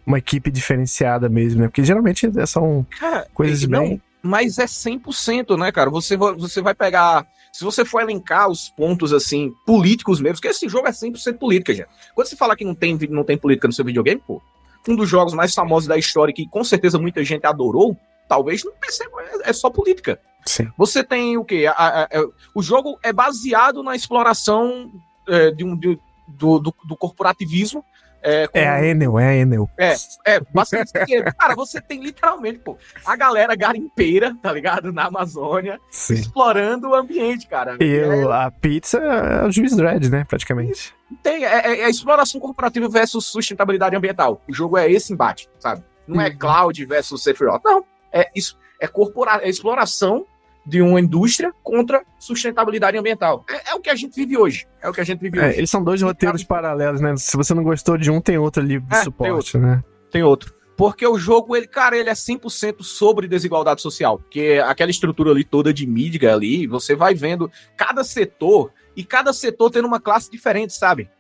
uma 0.05 0.19
equipe 0.19 0.51
diferenciada 0.51 1.29
mesmo, 1.29 1.61
né? 1.61 1.69
Porque 1.69 1.85
geralmente 1.85 2.29
são 2.47 2.85
cara, 2.99 3.29
coisas 3.33 3.67
não, 3.69 3.81
bem. 3.81 4.03
Mas 4.23 4.59
é 4.59 4.65
100%, 4.65 5.59
né, 5.59 5.71
cara? 5.71 5.91
Você, 5.91 6.17
você 6.17 6.61
vai 6.61 6.75
pegar. 6.75 7.27
Se 7.53 7.65
você 7.65 7.85
for 7.85 8.01
elencar 8.01 8.49
os 8.49 8.69
pontos, 8.71 9.13
assim, 9.13 9.53
políticos 9.67 10.21
mesmo, 10.21 10.37
porque 10.37 10.49
esse 10.49 10.69
jogo 10.69 10.87
é 10.87 10.93
100% 10.93 11.39
política, 11.39 11.75
gente. 11.75 11.89
Quando 12.15 12.27
você 12.27 12.37
fala 12.37 12.57
que 12.57 12.65
não 12.65 12.75
tem, 12.75 12.97
não 13.11 13.25
tem 13.25 13.37
política 13.37 13.67
no 13.67 13.75
seu 13.75 13.85
videogame, 13.85 14.23
pô, 14.25 14.41
um 14.89 14.97
dos 14.97 15.09
jogos 15.09 15.35
mais 15.35 15.55
famosos 15.55 15.89
da 15.89 15.99
história 15.99 16.35
que 16.35 16.49
com 16.49 16.65
certeza 16.65 16.99
muita 16.99 17.23
gente 17.25 17.47
adorou 17.47 17.97
talvez 18.31 18.65
não 18.65 18.73
perceba, 18.75 19.21
é, 19.23 19.51
é 19.51 19.53
só 19.53 19.69
política. 19.69 20.21
Sim. 20.47 20.71
Você 20.79 21.03
tem 21.03 21.37
o 21.37 21.45
quê? 21.45 21.67
A, 21.67 21.73
a, 21.73 22.03
a, 22.05 22.09
é, 22.13 22.25
o 22.55 22.63
jogo 22.63 22.97
é 23.03 23.13
baseado 23.13 23.83
na 23.83 23.97
exploração 23.97 24.91
é, 25.29 25.51
de 25.51 25.65
um, 25.65 25.77
de, 25.77 25.99
do, 26.29 26.61
do, 26.61 26.75
do, 26.85 26.97
corporativismo. 26.97 27.85
É, 28.23 28.47
com... 28.49 28.59
é, 28.59 28.69
a 28.69 28.85
Enel, 28.87 29.19
é 29.19 29.29
a 29.29 29.37
Enel. 29.37 29.71
É, 29.79 29.95
é 30.27 30.41
bastante 30.53 30.93
Cara, 31.39 31.55
você 31.55 31.81
tem 31.81 32.03
literalmente, 32.03 32.59
pô, 32.59 32.77
a 33.05 33.17
galera 33.17 33.55
garimpeira, 33.55 34.35
tá 34.43 34.53
ligado? 34.53 34.93
Na 34.93 35.07
Amazônia, 35.07 35.79
Sim. 35.91 36.15
explorando 36.15 36.91
o 36.91 36.95
ambiente, 36.95 37.47
cara. 37.47 37.77
E 37.81 37.97
é... 37.97 38.23
a 38.33 38.51
pizza 38.51 38.99
é 38.99 39.47
o 39.47 39.51
juiz 39.51 39.75
Dredd, 39.75 40.09
né, 40.11 40.25
praticamente. 40.29 40.95
Tem, 41.23 41.45
é, 41.45 41.81
é, 41.81 41.85
a 41.85 41.91
exploração 41.91 42.41
corporativa 42.41 42.89
versus 42.89 43.27
sustentabilidade 43.27 43.97
ambiental. 43.97 44.43
O 44.49 44.53
jogo 44.53 44.77
é 44.77 44.91
esse 44.91 45.13
embate, 45.13 45.49
sabe? 45.59 45.83
Não 46.07 46.21
é 46.21 46.29
uhum. 46.29 46.39
cloud 46.39 46.85
versus 46.85 47.23
Sephiroth, 47.23 47.63
não 47.65 47.85
é, 48.13 48.29
isso, 48.35 48.59
é, 48.81 48.87
corpora, 48.87 49.41
é 49.43 49.49
exploração 49.49 50.27
de 50.67 50.83
uma 50.83 51.01
indústria 51.01 51.53
contra 51.63 52.03
sustentabilidade 52.19 52.97
ambiental. 52.97 53.45
É, 53.49 53.71
é, 53.71 53.75
o 53.75 53.81
que 53.81 53.91
a 53.91 53.95
gente 53.95 54.15
vive 54.15 54.37
hoje. 54.37 54.67
É 54.83 54.89
o 54.89 54.93
que 54.93 55.01
a 55.01 55.05
gente 55.05 55.21
vive 55.21 55.39
é, 55.39 55.49
hoje. 55.49 55.59
Eles 55.59 55.71
são 55.71 55.83
dois 55.83 56.03
roteiros 56.03 56.45
paralelos, 56.45 57.01
né? 57.01 57.15
Se 57.17 57.37
você 57.37 57.55
não 57.55 57.63
gostou 57.63 57.97
de 57.97 58.11
um, 58.11 58.21
tem 58.21 58.39
outro 58.39 58.63
ali 58.63 58.79
de 58.79 58.95
é, 58.95 59.03
suporte, 59.03 59.53
tem 59.53 59.61
né? 59.61 59.83
Tem 60.11 60.23
outro. 60.23 60.55
Porque 60.77 61.07
o 61.07 61.19
jogo, 61.19 61.55
ele, 61.55 61.67
cara, 61.67 61.95
ele 61.95 62.09
é 62.09 62.15
100% 62.15 62.83
sobre 62.83 63.29
desigualdade 63.29 63.83
social. 63.83 64.19
Porque 64.19 64.63
aquela 64.65 64.91
estrutura 64.91 65.31
ali 65.31 65.45
toda 65.45 65.75
de 65.75 65.87
mídia 65.87 66.33
ali, 66.33 66.67
você 66.67 66.95
vai 66.95 67.15
vendo 67.15 67.51
cada 67.77 68.03
setor 68.03 68.73
e 68.97 69.05
cada 69.05 69.33
setor 69.33 69.71
tendo 69.71 69.87
uma 69.87 70.01
classe 70.01 70.31
diferente, 70.31 70.73
sabe? 70.73 71.11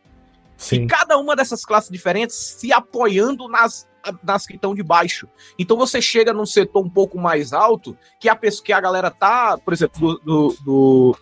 Sim. 0.61 0.83
E 0.83 0.87
cada 0.87 1.17
uma 1.17 1.35
dessas 1.35 1.65
classes 1.65 1.91
diferentes 1.91 2.37
se 2.37 2.71
apoiando 2.71 3.49
nas, 3.49 3.89
nas 4.23 4.47
que 4.47 4.57
estão 4.57 4.75
de 4.75 4.83
baixo. 4.83 5.27
Então 5.59 5.75
você 5.77 6.03
chega 6.03 6.35
num 6.35 6.45
setor 6.45 6.85
um 6.85 6.91
pouco 6.91 7.19
mais 7.19 7.55
alto, 7.55 7.97
que 8.21 8.29
a 8.29 8.37
pessoa 8.37 8.65
que 8.65 8.73
a 8.73 8.81
galera 8.81 9.11
tá, 9.11 9.57
por 9.57 9.73
exemplo, 9.73 10.19
do, 10.19 10.19
do, 10.19 10.57
do- 10.65 11.19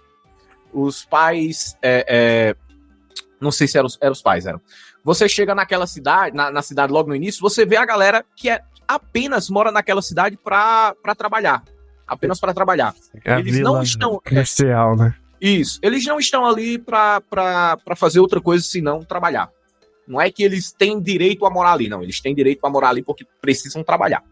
os 0.72 1.05
pais. 1.05 1.77
é, 1.81 2.05
é, 2.09 2.57
não 3.40 3.53
sei 3.53 3.68
se 3.68 3.79
eram, 3.79 3.87
os- 3.87 3.96
eram 4.01 4.12
os 4.12 4.20
pais, 4.22 4.44
eram. 4.44 4.61
Você 5.05 5.29
chega 5.29 5.55
naquela 5.55 5.87
cidade, 5.87 6.35
na, 6.37 6.51
na 6.51 6.61
cidade 6.61 6.92
logo 6.92 7.09
no 7.09 7.14
início, 7.14 7.40
você 7.40 7.64
vê 7.64 7.77
a 7.77 7.87
galera 7.87 8.24
que 8.37 8.51
é 8.51 8.61
apenas 8.88 9.48
mora 9.48 9.70
naquela 9.70 10.03
cidade 10.03 10.37
pra 10.37 10.94
pra 11.01 11.14
trabalhar. 11.14 11.62
Apenas 12.07 12.40
pra 12.40 12.53
trabalhar. 12.53 12.92
É 13.24 13.35
a 13.35 13.38
Eles 13.38 13.61
não 13.61 13.83
estão- 13.83 14.20
industrial, 14.31 14.96
né? 14.96 15.14
Isso. 15.40 15.79
Eles 15.83 16.05
não 16.05 16.18
estão 16.18 16.44
ali 16.46 16.79
pra 16.79 17.20
fazer 17.96 18.20
outra 18.20 18.40
coisa 18.40 18.64
senão 18.64 19.01
trabalhar. 19.03 19.48
Não 20.07 20.20
é 20.20 20.31
que 20.31 20.42
eles 20.42 20.72
têm 20.72 21.01
direito 21.01 21.44
a 21.44 21.51
morar 21.51 21.72
ali, 21.72 21.88
não. 21.88 22.03
Eles 22.03 22.20
têm 22.20 22.35
direito 22.35 22.64
a 22.64 22.70
morar 22.70 22.88
ali 22.90 23.03
porque 23.03 23.27
precisam 23.40 23.83
trabalhar. 23.85 24.22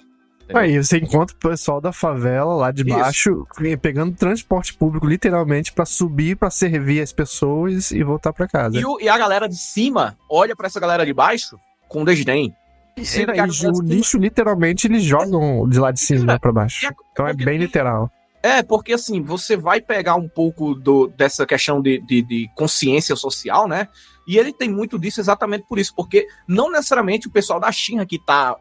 Entendeu? 0.45 0.63
Aí 0.63 0.83
você 0.83 0.99
encontra 0.99 1.35
o 1.35 1.39
pessoal 1.39 1.81
da 1.81 1.93
favela 1.93 2.55
lá 2.55 2.71
de 2.71 2.83
Isso. 2.87 2.97
baixo 2.99 3.47
pegando 3.83 4.15
transporte 4.17 4.73
público 4.75 5.05
literalmente 5.07 5.73
pra 5.73 5.85
subir, 5.85 6.37
pra 6.37 6.51
servir 6.51 7.01
as 7.03 7.13
pessoas 7.13 7.91
e 7.91 8.03
voltar 8.03 8.33
pra 8.33 8.47
casa. 8.47 8.79
E, 8.79 8.85
o- 8.85 8.99
e 9.01 9.09
a 9.09 9.19
galera 9.19 9.49
de 9.49 9.57
cima 9.57 10.17
olha 10.31 10.55
pra 10.57 10.67
essa 10.69 10.79
galera 10.81 11.05
de 11.05 11.13
baixo 11.13 11.59
com 11.89 12.05
desdém. 12.05 12.55
E, 12.97 13.01
aí, 13.01 13.27
galera 13.27 13.73
o 13.75 13.83
lixo 13.83 14.17
literalmente 14.19 14.87
eles 14.87 15.03
jogam 15.03 15.69
de 15.69 15.79
lá 15.79 15.91
de 15.91 16.01
cima 16.01 16.39
pra 16.41 16.53
baixo. 16.53 16.87
E 16.87 16.95
Então 17.13 17.27
é 17.27 17.35
bem 17.35 17.59
literal. 17.59 18.11
É, 18.47 18.63
porque 18.63 18.93
assim, 18.93 19.21
você 19.21 19.57
vai 19.57 19.81
pegar 19.81 20.15
um 20.15 20.29
pouco 20.29 20.73
do, 20.73 21.09
dessa 21.09 21.45
questão 21.45 21.83
de, 21.83 21.99
de, 21.99 22.23
de 22.23 22.51
consciência 22.55 23.17
social, 23.17 23.67
né? 23.67 23.89
E 24.27 24.39
ele 24.39 24.53
tem 24.53 24.71
muito 24.71 25.01
disso 25.01 25.21
exatamente 25.21 25.65
por 25.69 25.81
isso, 25.81 25.93
porque 25.97 26.29
não 26.47 26.71
necessariamente 26.71 27.27
o 27.27 27.31
pessoal 27.31 27.59
da 27.59 27.73
China 27.73 28.07
que 28.07 28.25
tá, 28.25 28.57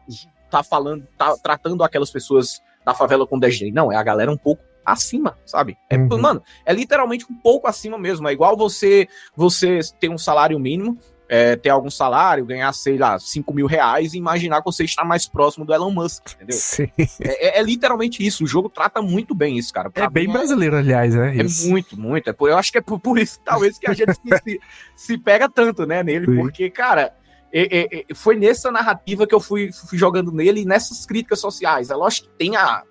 tá 0.50 0.64
falando, 0.64 1.06
tá 1.16 1.36
tratando 1.40 1.84
aquelas 1.84 2.10
pessoas 2.10 2.60
da 2.84 2.94
favela 2.94 3.28
com 3.28 3.38
desdém. 3.38 3.70
Não, 3.70 3.92
é 3.92 3.96
a 3.96 4.02
galera 4.02 4.30
um 4.30 4.36
pouco 4.36 4.60
acima, 4.84 5.38
sabe? 5.46 5.78
É, 5.88 5.96
Uhum. 5.96 6.18
Mano, 6.18 6.42
é 6.64 6.72
literalmente 6.72 7.24
um 7.30 7.36
pouco 7.36 7.68
acima 7.68 7.96
mesmo. 7.96 8.28
É 8.28 8.32
igual 8.32 8.56
você 8.56 9.06
você 9.36 9.78
ter 10.00 10.08
um 10.08 10.18
salário 10.18 10.58
mínimo, 10.58 10.98
é, 11.28 11.56
ter 11.56 11.70
algum 11.70 11.90
salário, 11.90 12.44
ganhar, 12.46 12.72
sei 12.72 12.96
lá, 12.96 13.18
5 13.18 13.52
mil 13.52 13.66
reais 13.66 14.14
e 14.14 14.18
imaginar 14.18 14.58
que 14.60 14.64
você 14.66 14.84
está 14.84 15.04
mais 15.04 15.26
próximo 15.26 15.64
do 15.64 15.74
Elon 15.74 15.90
Musk, 15.90 16.32
entendeu? 16.34 16.56
Sim. 16.56 16.88
É, 17.20 17.58
é- 17.58 17.58
é 17.58 17.62
literalmente 17.62 18.24
isso. 18.24 18.44
O 18.44 18.46
jogo 18.46 18.68
trata 18.68 19.02
muito 19.02 19.34
bem 19.34 19.58
isso, 19.58 19.72
cara. 19.72 19.90
Pra 19.90 20.04
É 20.04 20.08
bem 20.10 20.28
brasileiro, 20.30 20.76
aliás, 20.76 21.14
né? 21.14 21.36
é 21.36 21.42
Isso. 21.42 21.68
muito, 21.68 21.98
muito. 21.98 22.30
É 22.30 22.32
por- 22.32 22.48
eu 22.48 22.56
acho 22.56 22.70
que 22.70 22.78
é 22.78 22.80
por, 22.80 23.00
por 23.00 23.18
isso, 23.18 23.40
talvez, 23.44 23.76
que 23.78 23.90
a 23.90 23.94
gente 23.94 24.12
se, 24.14 24.60
se- 24.94 25.18
pega 25.18 25.48
tanto, 25.48 25.84
né, 25.84 26.02
nele. 26.02 26.26
Sim. 26.26 26.36
Porque, 26.36 26.70
cara, 26.70 27.12
é- 27.52 27.78
é- 27.80 27.98
é- 28.10 28.14
foi 28.14 28.36
nessa 28.36 28.70
narrativa 28.70 29.26
que 29.26 29.34
eu 29.34 29.40
fui, 29.40 29.70
fui 29.72 29.98
jogando 29.98 30.30
nele 30.30 30.60
e 30.60 30.64
nessas 30.64 31.04
críticas 31.06 31.40
sociais. 31.40 31.90
É 31.90 31.94
lógico 31.96 32.28
que 32.28 32.34
tem 32.38 32.54
a. 32.56 32.82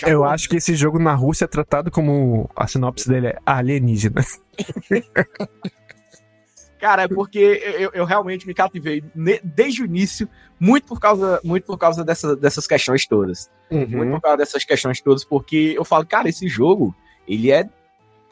já 0.00 0.08
Eu 0.08 0.22
acho 0.24 0.48
que 0.48 0.56
esse 0.56 0.76
jogo 0.76 0.98
na 1.00 1.14
Rússia 1.14 1.46
é 1.46 1.48
tratado 1.48 1.90
como. 1.90 2.48
A 2.54 2.66
sinopse 2.68 3.08
dele 3.08 3.28
é 3.28 3.38
alienígena. 3.44 4.22
Cara, 6.80 7.02
é 7.02 7.08
porque 7.08 7.38
eu, 7.78 7.90
eu 7.92 8.04
realmente 8.04 8.46
me 8.46 8.54
cativei 8.54 9.04
desde 9.44 9.82
o 9.82 9.84
início, 9.84 10.28
muito 10.58 10.86
por 10.86 10.98
causa, 10.98 11.38
muito 11.44 11.64
por 11.66 11.76
causa 11.76 12.02
dessa- 12.02 12.34
dessas 12.34 12.66
questões 12.66 13.06
todas. 13.06 13.50
Muito 13.70 13.94
Uhum. 13.96 14.10
por 14.12 14.20
causa 14.22 14.38
dessas 14.38 14.64
questõões 14.64 15.00
todas, 15.00 15.22
porque 15.24 15.74
eu 15.76 15.84
falo, 15.84 16.06
cara, 16.06 16.28
esse 16.28 16.48
jogo, 16.48 16.94
ele 17.28 17.50
é. 17.52 17.68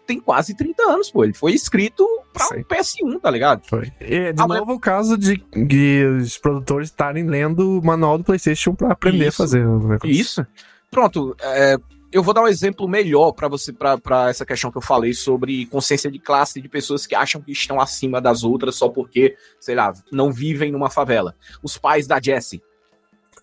Tem 0.07 0.19
quase 0.19 0.55
30 0.57 0.83
anos, 0.91 1.11
pô. 1.11 1.23
Ele 1.23 1.35
foi 1.35 1.53
escrito 1.53 2.03
pra 2.33 2.47
Sim. 2.47 2.61
um 2.61 2.65
PS1, 2.65 3.21
tá 3.21 3.31
ligado? 3.31 3.67
Foi. 3.69 3.93
E, 4.01 4.33
de 4.33 4.41
Ah, 4.43 4.47
mas- 4.49 4.59
novo, 4.61 4.73
o 4.73 4.81
caso 4.81 5.19
de 5.19 5.37
que 5.37 6.03
os 6.07 6.39
produtores 6.39 6.89
estarem 6.89 7.27
lendo 7.27 7.79
o 7.79 7.85
manual 7.85 8.17
do 8.17 8.25
PlayStation 8.25 8.75
pra 8.75 8.93
aprender 8.93 9.27
Isso. 9.29 9.43
a 9.43 9.45
fazer. 9.45 9.67
Isso. 10.05 10.47
Pronto, 10.91 11.37
é, 11.43 11.77
eu 12.13 12.23
vou 12.23 12.33
dar 12.33 12.43
um 12.43 12.49
exemplo 12.49 12.89
melhor 12.89 13.33
pra 13.33 13.49
você, 13.49 13.73
pra 13.73 14.29
essa 14.31 14.47
questão 14.47 14.71
que 14.71 14.79
eu 14.79 14.83
falei 14.83 15.13
sobre 15.13 15.67
consciência 15.67 16.11
de 16.11 16.19
classe 16.19 16.61
de 16.61 16.69
pessoas 16.69 17.07
que 17.07 17.15
acham 17.15 17.41
que 17.41 17.53
estão 17.53 17.81
acima 17.81 18.21
das 18.21 18.45
outras 18.45 18.77
só 18.77 18.89
porque, 18.89 19.37
sei 19.61 19.75
lá, 19.75 19.93
não 20.11 20.33
vivem 20.33 20.73
numa 20.73 20.89
favela. 20.91 21.35
Os 21.63 21.77
pais 21.77 22.07
da 22.07 22.21
Jessie, 22.21 22.63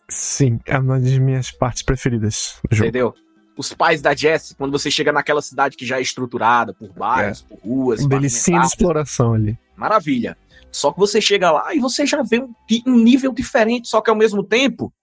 Sim, 0.07 0.59
é 0.65 0.77
uma 0.77 0.99
das 0.99 1.17
minhas 1.17 1.49
partes 1.51 1.81
preferidas 1.81 2.59
do 2.69 2.75
jogo. 2.75 2.89
entendeu? 2.89 3.13
Os 3.57 3.73
pais 3.73 4.01
da 4.01 4.13
Jessie, 4.13 4.55
quando 4.55 4.71
você 4.71 4.91
chega 4.91 5.11
naquela 5.11 5.41
cidade 5.41 5.75
que 5.77 5.85
já 5.85 5.97
é 5.97 6.01
estruturada 6.01 6.73
por 6.73 6.91
bairros, 6.93 7.41
por 7.41 7.57
ruas, 7.59 8.01
Um 8.03 8.07
delicinho 8.07 8.59
de 8.61 8.67
exploração 8.67 9.33
ali. 9.33 9.57
maravilha. 9.75 10.37
Só 10.71 10.91
que 10.91 10.99
você 10.99 11.21
chega 11.21 11.51
lá 11.51 11.73
e 11.73 11.79
você 11.79 12.05
já 12.05 12.21
vê 12.21 12.39
um, 12.39 12.53
um 12.85 12.97
nível 12.99 13.31
diferente, 13.31 13.87
só 13.87 14.01
que 14.01 14.09
ao 14.09 14.15
mesmo 14.15 14.43
tempo 14.43 14.93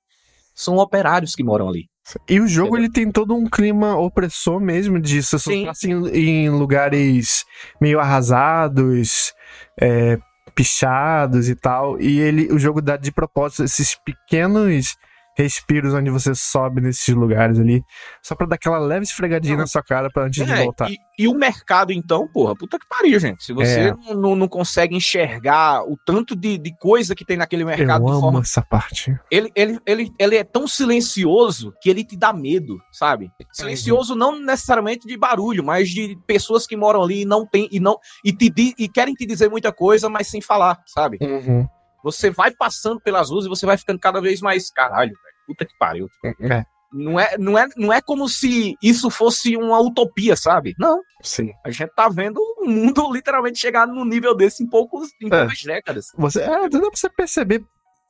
são 0.55 0.77
operários 0.77 1.35
que 1.35 1.43
moram 1.43 1.69
ali. 1.69 1.89
E 2.29 2.41
o 2.41 2.49
jogo 2.49 2.77
ele 2.77 2.91
tem 2.91 3.11
todo 3.11 3.35
um 3.35 3.49
clima 3.49 3.97
opressor 3.97 4.61
mesmo 4.61 5.01
de 5.01 5.23
se 5.23 5.39
Sim. 5.39 5.69
assim, 5.69 5.93
em 6.09 6.51
lugares 6.51 7.45
meio 7.81 8.01
arrasados, 8.01 9.33
é, 9.81 10.19
pichados 10.55 11.49
e 11.49 11.55
tal. 11.55 12.01
E 12.01 12.21
ele, 12.21 12.53
o 12.53 12.59
jogo 12.59 12.83
dá 12.83 12.97
de 12.97 13.13
propósito 13.13 13.65
esses 13.65 13.95
pequenos 13.95 14.97
respiros 15.37 15.95
onde 15.95 16.11
você 16.11 16.35
sobe 16.35 16.81
nesses 16.81 17.15
lugares 17.15 17.59
ali, 17.59 17.83
só 18.23 18.35
pra 18.35 18.47
dar 18.47 18.57
aquela 18.57 18.79
leve 18.79 19.05
esfregadinha 19.05 19.55
Não. 19.55 19.61
na 19.63 19.67
sua 19.67 19.83
cara 19.83 20.11
pra 20.13 20.25
antes 20.25 20.45
de 20.45 20.53
É, 20.53 20.65
voltar. 20.65 20.91
E, 20.91 20.99
e 21.19 21.29
o 21.29 21.35
mercado, 21.35 21.93
então, 21.93 22.29
porra, 22.29 22.55
puta 22.55 22.79
que 22.79 22.87
pariu, 22.89 23.19
gente. 23.19 23.43
Se 23.45 23.53
você 23.53 23.89
É. 23.91 23.95
não, 24.15 24.35
não, 24.37 24.49
consegue 24.49 24.95
enxergar 24.97 25.83
o 25.85 25.97
tanto 26.05 26.37
de, 26.37 26.59
de 26.59 26.77
coisa 26.77 27.15
que 27.15 27.25
tem 27.25 27.37
naquele 27.37 27.65
mercado 27.65 28.03
Eu 28.03 28.07
de 28.07 28.13
amo 28.13 28.21
forma. 28.21 28.41
essa 28.41 28.63
parte. 28.63 29.15
Ele, 29.31 29.51
ele, 29.55 29.79
ele, 29.87 30.11
ele 30.19 30.37
é 30.37 30.45
tão 30.45 30.67
silencioso 30.69 31.73
que 31.81 31.89
ele 31.91 32.05
te 32.05 32.17
dá 32.17 32.33
medo, 32.33 32.79
sabe? 32.93 33.31
Silencioso 33.53 34.15
não 34.15 34.39
necessariamente 34.39 35.07
de 35.07 35.17
barulho, 35.17 35.65
mas 35.65 35.89
de 35.91 36.17
pessoas 36.27 36.67
que 36.67 36.77
moram 36.77 37.03
ali 37.03 37.23
e 37.23 37.25
não 37.25 37.47
tem 37.47 37.69
e 37.71 37.81
não 37.81 37.97
e, 38.25 38.33
te, 38.33 38.53
e 38.79 38.89
querem 38.89 39.15
te 39.15 39.27
dizer 39.27 39.49
muita 39.51 39.73
coisa, 39.73 40.09
mas 40.09 40.29
sem 40.29 40.41
falar, 40.41 40.79
sabe? 40.87 41.19
Uhum. 41.21 41.67
Você 42.03 42.31
vai 42.31 42.51
passando 42.51 43.01
pelas 43.01 43.31
ruas 43.31 43.47
e 43.47 43.49
você 43.49 43.65
vai 43.67 43.77
ficando 43.79 43.99
cada 43.99 44.21
vez 44.21 44.41
mais 44.41 44.71
caralho, 44.71 45.11
velho. 45.13 45.35
Puta 45.47 45.65
que 45.65 45.77
pariu. 45.79 46.09
É, 46.41 46.65
Não 46.93 47.19
é, 47.19 47.37
não, 47.39 47.59
é, 47.59 47.67
não 47.77 47.93
é 47.93 48.01
como 48.01 48.29
se 48.29 48.75
isso 48.83 49.09
fosse 49.11 49.57
uma 49.57 49.81
utopia, 49.81 50.37
sabe? 50.37 50.75
Não. 50.79 51.01
sim. 51.23 51.51
A 51.65 51.71
gente 51.71 51.91
tá 51.95 52.09
vendo 52.09 52.39
o 52.59 52.67
mundo 52.69 53.11
literalmente 53.13 53.59
chegar 53.59 53.87
num 53.87 54.05
nível 54.05 54.35
desse 54.37 54.63
em, 54.63 54.69
poucos, 54.69 55.09
em 55.21 55.27
É. 55.27 55.31
poucas 55.41 55.63
décadas. 55.63 56.07
Você, 56.17 56.43
é, 56.43 56.69
dá 56.69 56.81
pra 56.81 56.91
você 56.95 57.09
perceber 57.11 57.63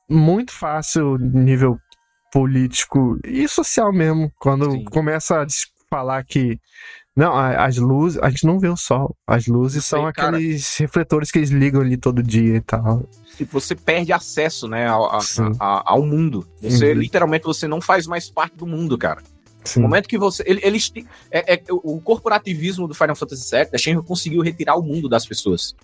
muito 0.09 0.51
fácil 0.51 1.17
nível 1.17 1.77
político 2.31 3.17
e 3.23 3.47
social 3.47 3.91
mesmo. 3.93 4.31
Quando 4.39 4.71
Sim. 4.71 4.83
começa 4.85 5.41
a 5.41 5.45
falar 5.89 6.23
que. 6.23 6.57
Não, 7.15 7.35
as 7.37 7.77
luzes. 7.77 8.19
A 8.21 8.29
gente 8.29 8.45
não 8.45 8.59
vê 8.59 8.67
o 8.67 8.75
sol. 8.77 9.15
As 9.27 9.45
luzes 9.47 9.85
são 9.85 10.11
cara. 10.11 10.35
aqueles 10.37 10.75
refletores 10.77 11.29
que 11.31 11.37
eles 11.39 11.49
ligam 11.51 11.81
ali 11.81 11.95
todo 11.95 12.23
dia 12.23 12.55
e 12.55 12.61
tal. 12.61 13.03
Você 13.51 13.75
perde 13.75 14.11
acesso, 14.11 14.67
né, 14.67 14.87
ao, 14.87 15.15
a- 15.15 15.21
Sim. 15.21 15.51
a- 15.59 15.83
ao 15.93 16.03
mundo. 16.03 16.47
Você, 16.61 16.91
Uhum. 16.91 16.99
literalmente, 16.99 17.45
você 17.45 17.67
não 17.67 17.79
faz 17.81 18.07
mais 18.07 18.29
parte 18.29 18.55
do 18.57 18.65
mundo, 18.65 18.97
cara. 18.97 19.21
Sim. 19.63 19.81
No 19.81 19.87
momento 19.87 20.07
que 20.09 20.17
você. 20.17 20.43
ele- 20.45 20.59
Eles. 20.63 20.91
é, 21.31 21.53
é- 21.55 21.63
o 21.69 22.01
corporativismo 22.01 22.87
do 22.87 22.93
Final 22.93 23.15
Fantasy 23.15 23.49
VII, 23.55 23.69
a 23.73 23.77
Shenmue 23.77 24.03
conseguiu 24.03 24.41
retirar 24.41 24.75
o 24.75 24.81
mundo 24.83 25.07
das 25.07 25.25
pessoas. 25.25 25.75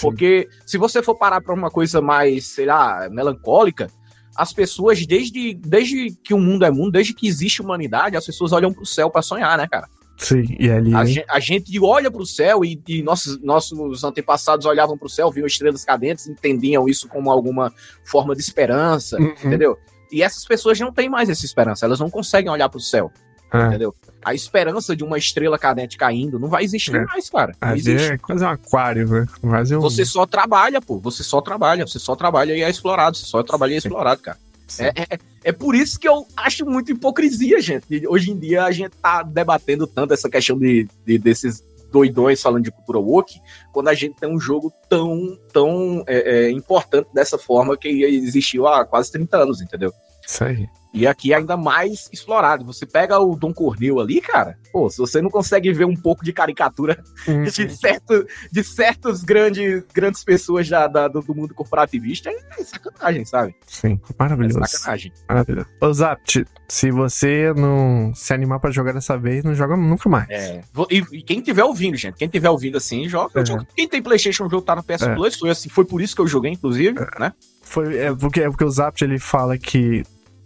Porque 0.00 0.48
se 0.66 0.78
você 0.78 1.02
for 1.02 1.14
parar 1.16 1.40
pra 1.40 1.54
uma 1.54 1.70
coisa 1.70 2.00
mais, 2.00 2.46
sei 2.46 2.66
lá, 2.66 3.08
melancólica, 3.10 3.88
as 4.36 4.52
pessoas, 4.52 5.04
desde, 5.06 5.54
desde 5.54 6.10
que 6.22 6.32
o 6.34 6.38
mundo 6.38 6.64
é 6.64 6.70
mundo, 6.70 6.92
desde 6.92 7.12
que 7.14 7.26
existe 7.26 7.60
humanidade, 7.62 8.16
as 8.16 8.24
pessoas 8.26 8.52
olham 8.52 8.72
pro 8.72 8.86
céu 8.86 9.10
pra 9.10 9.22
sonhar, 9.22 9.56
né, 9.58 9.66
cara? 9.66 9.88
Sim, 10.22 10.44
e 10.58 10.70
ali. 10.70 10.94
A, 10.94 11.04
gen- 11.04 11.24
a 11.28 11.40
gente 11.40 11.80
olha 11.80 12.10
pro 12.10 12.24
céu 12.24 12.64
e, 12.64 12.80
e 12.88 13.02
nossos, 13.02 13.40
nossos 13.42 14.04
antepassados 14.04 14.64
olhavam 14.66 14.96
pro 14.96 15.08
céu, 15.08 15.30
viam 15.30 15.46
estrelas 15.46 15.84
cadentes, 15.84 16.28
entendiam 16.28 16.88
isso 16.88 17.08
como 17.08 17.30
alguma 17.30 17.72
forma 18.04 18.34
de 18.34 18.40
esperança, 18.40 19.18
Uhum. 19.18 19.34
entendeu? 19.44 19.76
E 20.12 20.22
essas 20.22 20.44
pessoas 20.44 20.78
não 20.78 20.92
têm 20.92 21.08
mais 21.08 21.28
essa 21.28 21.44
esperança, 21.44 21.84
elas 21.86 21.98
não 21.98 22.08
conseguem 22.08 22.50
olhar 22.50 22.68
pro 22.68 22.78
céu, 22.78 23.10
É. 23.52 23.66
entendeu? 23.66 23.94
A 24.24 24.32
esperança 24.32 24.94
de 24.94 25.02
uma 25.02 25.18
estrela 25.18 25.58
cadente 25.58 25.96
caindo 25.96 26.38
não 26.38 26.48
vai 26.48 26.62
existir 26.62 26.94
É. 26.94 27.04
mais, 27.04 27.28
cara. 27.28 27.52
Não 27.60 27.68
Ali 27.70 27.80
existe. 27.80 28.12
é 28.12 28.18
quase 28.18 28.44
um 28.44 28.48
aquário, 28.48 29.08
né? 29.08 29.26
Quase 29.40 29.74
um... 29.74 29.80
Você 29.80 30.04
só 30.04 30.24
trabalha, 30.24 30.80
pô. 30.80 31.00
Você 31.00 31.24
só 31.24 31.40
trabalha. 31.40 31.84
Você 31.86 31.98
só 31.98 32.14
trabalha 32.14 32.54
e 32.56 32.62
é 32.62 32.70
explorado. 32.70 33.16
Você 33.16 33.24
só 33.26 33.42
trabalha 33.42 33.72
e 33.72 33.74
é 33.74 33.78
explorado, 33.78 34.20
cara. 34.22 34.38
Sim. 34.68 34.84
É, 34.84 34.92
é, 35.10 35.18
é 35.44 35.52
por 35.52 35.74
isso 35.74 35.98
que 35.98 36.08
eu 36.08 36.26
acho 36.36 36.64
muito 36.66 36.92
hipocrisia, 36.92 37.60
gente. 37.60 38.06
Hoje 38.06 38.30
em 38.30 38.38
dia 38.38 38.64
a 38.64 38.72
gente 38.72 38.96
tá 38.96 39.22
debatendo 39.22 39.86
tanto 39.86 40.14
essa 40.14 40.28
questão 40.30 40.58
de, 40.58 40.88
de- 41.04 41.18
desses 41.18 41.62
doidões 41.90 42.40
falando 42.40 42.64
de 42.64 42.70
cultura 42.70 42.98
woke, 42.98 43.38
quando 43.72 43.88
a 43.88 43.94
gente 43.94 44.16
tem 44.18 44.28
um 44.28 44.40
jogo 44.40 44.72
tão, 44.88 45.38
tão 45.52 46.02
é, 46.06 46.46
é, 46.46 46.50
importante 46.50 47.08
dessa 47.12 47.36
forma 47.36 47.76
que 47.76 47.88
existiu 47.88 48.66
há 48.66 48.84
quase 48.86 49.12
30 49.12 49.36
anos, 49.36 49.60
entendeu? 49.60 49.92
Isso 50.26 50.42
aí. 50.42 50.66
E 50.94 51.06
aqui 51.06 51.32
é 51.32 51.36
ainda 51.36 51.56
mais 51.56 52.08
explorado. 52.12 52.64
Você 52.66 52.84
pega 52.84 53.18
o 53.18 53.34
Dom 53.34 53.52
Cornel 53.52 53.98
ali, 53.98 54.20
cara. 54.20 54.58
Pô, 54.70 54.90
se 54.90 54.98
você 54.98 55.22
não 55.22 55.30
consegue 55.30 55.72
ver 55.72 55.86
um 55.86 55.96
pouco 55.96 56.24
de 56.24 56.32
caricatura 56.32 57.02
Uhum. 57.26 57.44
de, 57.44 57.68
certo, 57.76 58.26
de 58.50 58.62
certas 58.64 59.22
grandes, 59.24 59.82
grandes 59.94 60.22
pessoas 60.24 60.68
da, 60.68 60.86
da- 60.86 61.08
do, 61.08 61.20
do 61.22 61.34
mundo 61.34 61.54
corporativista, 61.54 62.30
é 62.30 62.64
sacanagem, 62.64 63.24
sabe? 63.24 63.54
Sim, 63.66 63.98
É 64.10 64.14
maravilhoso. 64.18 64.60
sacanagem. 64.66 65.12
maravilhoso. 65.28 65.66
Ô, 65.80 65.92
Zapt, 65.92 66.44
se 66.68 66.90
você 66.90 67.52
não 67.56 68.12
se 68.14 68.32
animar 68.34 68.60
pra 68.60 68.70
jogar 68.70 68.92
dessa 68.92 69.16
vez, 69.16 69.44
não 69.44 69.54
joga 69.54 69.76
nunca 69.76 70.08
mais. 70.08 70.28
É. 70.30 70.60
E, 70.90 70.98
e 71.12 71.22
quem 71.22 71.40
tiver 71.40 71.64
ouvindo, 71.64 71.96
gente, 71.96 72.16
quem 72.16 72.28
tiver 72.28 72.50
ouvindo 72.50 72.76
assim, 72.76 73.08
joga. 73.08 73.40
É. 73.40 73.44
Quem 73.76 73.88
tem 73.88 74.02
Playstation, 74.02 74.46
o 74.46 74.50
jogo 74.50 74.62
tá 74.62 74.76
no 74.76 74.82
PS 74.82 75.02
É. 75.02 75.14
Plus. 75.14 75.38
Foi, 75.38 75.50
assim, 75.50 75.68
foi 75.68 75.84
por 75.84 76.02
isso 76.02 76.14
que 76.14 76.20
eu 76.20 76.26
joguei, 76.26 76.52
inclusive, 76.52 76.98
né? 77.18 77.32
Foi, 77.62 77.96
é, 77.96 78.14
porque, 78.14 78.40
é 78.42 78.48
porque 78.50 78.64
o 78.64 78.70
Zapt 78.70 79.02
ele 79.02 79.18
fala 79.18 79.56
que 79.56 80.02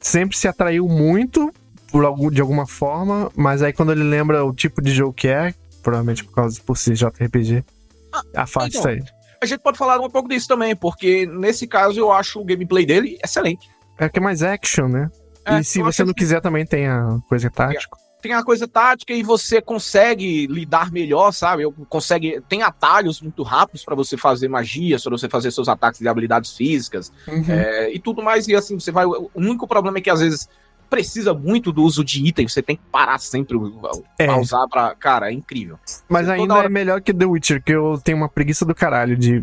sempre 0.07 0.37
se 0.37 0.47
atraiu 0.47 0.88
muito 0.88 1.53
por 1.90 2.05
algum, 2.05 2.31
de 2.31 2.40
alguma 2.40 2.66
forma, 2.66 3.31
mas 3.35 3.62
aí 3.62 3.73
quando 3.73 3.92
ele 3.92 4.05
lembra 4.05 4.45
o 4.45 4.55
tipo 4.55 4.81
de 4.81 4.92
jogo 4.92 5.12
que 5.12 5.29
é, 5.29 5.55
provavelmente 5.83 6.25
por 6.25 6.33
causa 6.35 6.61
por 6.64 6.77
ser 6.77 6.95
JRPG, 6.95 7.64
afasta 8.35 8.79
então. 8.79 8.90
ele. 8.90 9.05
A 9.42 9.47
gente 9.47 9.61
pode 9.61 9.77
falar 9.77 9.99
um 10.01 10.09
pouco 10.09 10.29
disso 10.29 10.49
também, 10.49 10.75
porque 10.75 11.27
nesse 11.27 11.66
caso 11.66 11.99
eu 11.99 12.11
acho 12.11 12.40
o 12.40 12.45
gameplay 12.45 12.87
dele 12.87 13.19
excelente. 13.23 13.69
É 13.99 14.09
que 14.09 14.19
é 14.19 14.23
mais 14.23 14.42
action, 14.42 14.88
né? 14.88 15.11
É, 15.45 15.61
e 15.61 15.64
se 15.64 15.83
você 15.83 16.05
não 16.05 16.12
quiser 16.12 16.40
também 16.40 16.64
tem 16.64 16.87
a 16.87 17.19
coisa 17.29 17.51
tática. 17.51 17.97
Tem 18.22 18.33
a 18.33 18.42
coisa 18.42 18.66
tática 18.66 19.12
e 19.12 19.22
você 19.22 19.61
consegue 19.61 20.46
lidar 20.48 20.90
melhor, 20.90 21.33
sabe? 21.33 21.62
Eu 21.62 21.72
consegue 21.88 22.40
tem 22.48 22.62
atalhos 22.62 23.20
muito 23.20 23.42
rápidos 23.42 23.85
pra 23.85 23.94
você 23.94 24.16
fazer 24.16 24.48
magias, 24.48 25.02
para 25.02 25.12
você 25.12 25.29
fazer 25.29 25.50
seus 25.50 25.68
ataques 25.68 26.00
de 26.00 26.09
habilidades 26.09 26.57
físicas 26.57 27.12
Uhum. 27.29 27.44
é, 27.48 27.92
e 27.94 27.98
tudo 27.98 28.22
mais. 28.22 28.48
E 28.48 28.55
assim 28.57 28.79
você 28.79 28.90
vai. 28.90 29.05
O 29.07 29.31
único 29.35 29.66
problema 29.68 29.98
é 29.98 30.00
que 30.00 30.11
às 30.11 30.20
vezes 30.20 30.48
precisa 30.88 31.35
muito 31.35 31.72
do 31.72 31.83
uso 31.83 32.05
de 32.05 32.24
item, 32.24 32.46
você 32.48 32.62
tem 32.62 32.76
que 32.76 32.83
parar 32.92 33.18
sempre 33.18 33.59
É. 34.18 34.26
pra 34.26 34.38
usar 34.38 34.66
para, 34.68 34.94
cara, 34.94 35.31
é 35.31 35.33
incrível. 35.33 35.79
Mas 36.09 36.26
Você 36.26 36.33
ainda 36.33 36.55
hora- 36.55 36.66
é 36.66 36.68
melhor 36.70 37.00
que 37.00 37.12
The 37.12 37.24
Witcher, 37.26 37.62
que 37.62 37.72
eu 37.72 38.00
tenho 38.02 38.16
uma 38.18 38.29
preguiça 38.29 38.64
do 38.64 38.74
caralho 38.74 39.16
de 39.16 39.42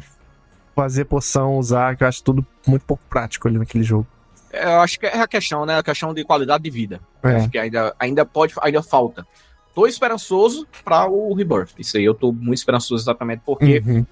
fazer 0.76 1.06
poção, 1.06 1.58
usar, 1.58 1.96
que 1.98 2.04
eu 2.04 2.08
acho 2.08 2.24
tudo 2.24 2.46
muito 2.66 2.84
pouco 2.86 3.04
prático 3.10 3.48
ali 3.48 3.58
naquele 3.58 3.84
jogo. 3.84 4.08
Eu 4.54 4.82
acho 4.82 5.00
que 5.00 5.06
é 5.08 5.20
a 5.20 5.28
questão, 5.28 5.66
né? 5.66 5.78
A 5.78 5.84
questão 5.84 6.14
de 6.14 6.24
qualidade 6.24 6.64
de 6.64 6.70
vida. 6.70 7.02
É. 7.24 7.36
Acho 7.36 7.50
que 7.50 7.58
ainda, 7.58 7.96
ainda 8.00 8.24
pode, 8.24 8.54
ainda 8.62 8.84
falta. 8.84 9.26
Tô 9.74 9.88
esperançoso 9.88 10.68
para 10.86 11.08
o 11.08 11.34
Rebirth. 11.34 11.72
Isso 11.80 11.98
aí 11.98 12.06
eu 12.06 12.14
tô 12.14 12.32
muito 12.32 12.60
esperançoso 12.60 13.04
exatamente 13.04 13.42
porque 13.44 13.82
Uhum. 13.86 14.06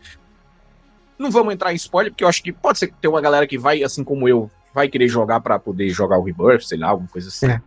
Não 1.19 1.29
vamos 1.29 1.53
entrar 1.53 1.71
em 1.71 1.75
spoiler, 1.75 2.11
porque 2.11 2.23
eu 2.23 2.27
acho 2.27 2.41
que 2.41 2.51
pode 2.51 2.79
ser 2.79 2.87
que 2.87 2.95
tenha 2.99 3.11
uma 3.11 3.21
galera 3.21 3.45
que 3.45 3.55
vai, 3.55 3.83
assim 3.83 4.03
como 4.03 4.27
eu, 4.27 4.49
vai 4.73 4.87
querer 4.89 5.07
jogar 5.07 5.39
pra 5.39 5.59
poder 5.59 5.87
jogar 5.89 6.17
o 6.17 6.23
Rebirth, 6.23 6.63
sei 6.63 6.79
lá, 6.79 6.87
alguma 6.87 7.07
coisa 7.07 7.27
assim. 7.27 7.45
É. 7.45 7.61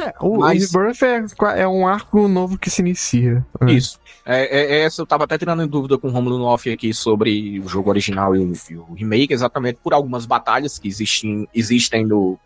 É, 0.00 0.14
o, 0.20 0.38
Mas- 0.38 0.72
Rebirth 0.72 1.02
é, 1.02 1.60
é 1.62 1.68
um 1.68 1.86
arco 1.86 2.26
novo 2.28 2.58
que 2.58 2.70
se 2.70 2.80
inicia. 2.80 3.44
né? 3.60 3.72
Isso. 3.72 3.98
É, 4.24 4.44
é- 4.44 4.76
é 4.76 4.80
essa 4.84 5.02
eu 5.02 5.06
tava 5.06 5.24
até 5.24 5.36
tirando 5.38 5.62
em 5.62 5.68
dúvida 5.68 5.98
com 5.98 6.08
o 6.08 6.10
Romulo 6.10 6.38
Noff 6.38 6.70
aqui 6.70 6.92
sobre 6.94 7.60
o 7.60 7.68
jogo 7.68 7.90
original 7.90 8.34
e 8.36 8.38
o, 8.38 8.52
e 8.70 8.76
o 8.76 8.94
remake, 8.94 9.32
exatamente 9.34 9.78
por 9.82 9.92
algumas 9.92 10.26
batalhas 10.26 10.78
que 10.78 10.88
existem, 10.88 11.46
existem 11.54 12.04
no, 12.06 12.38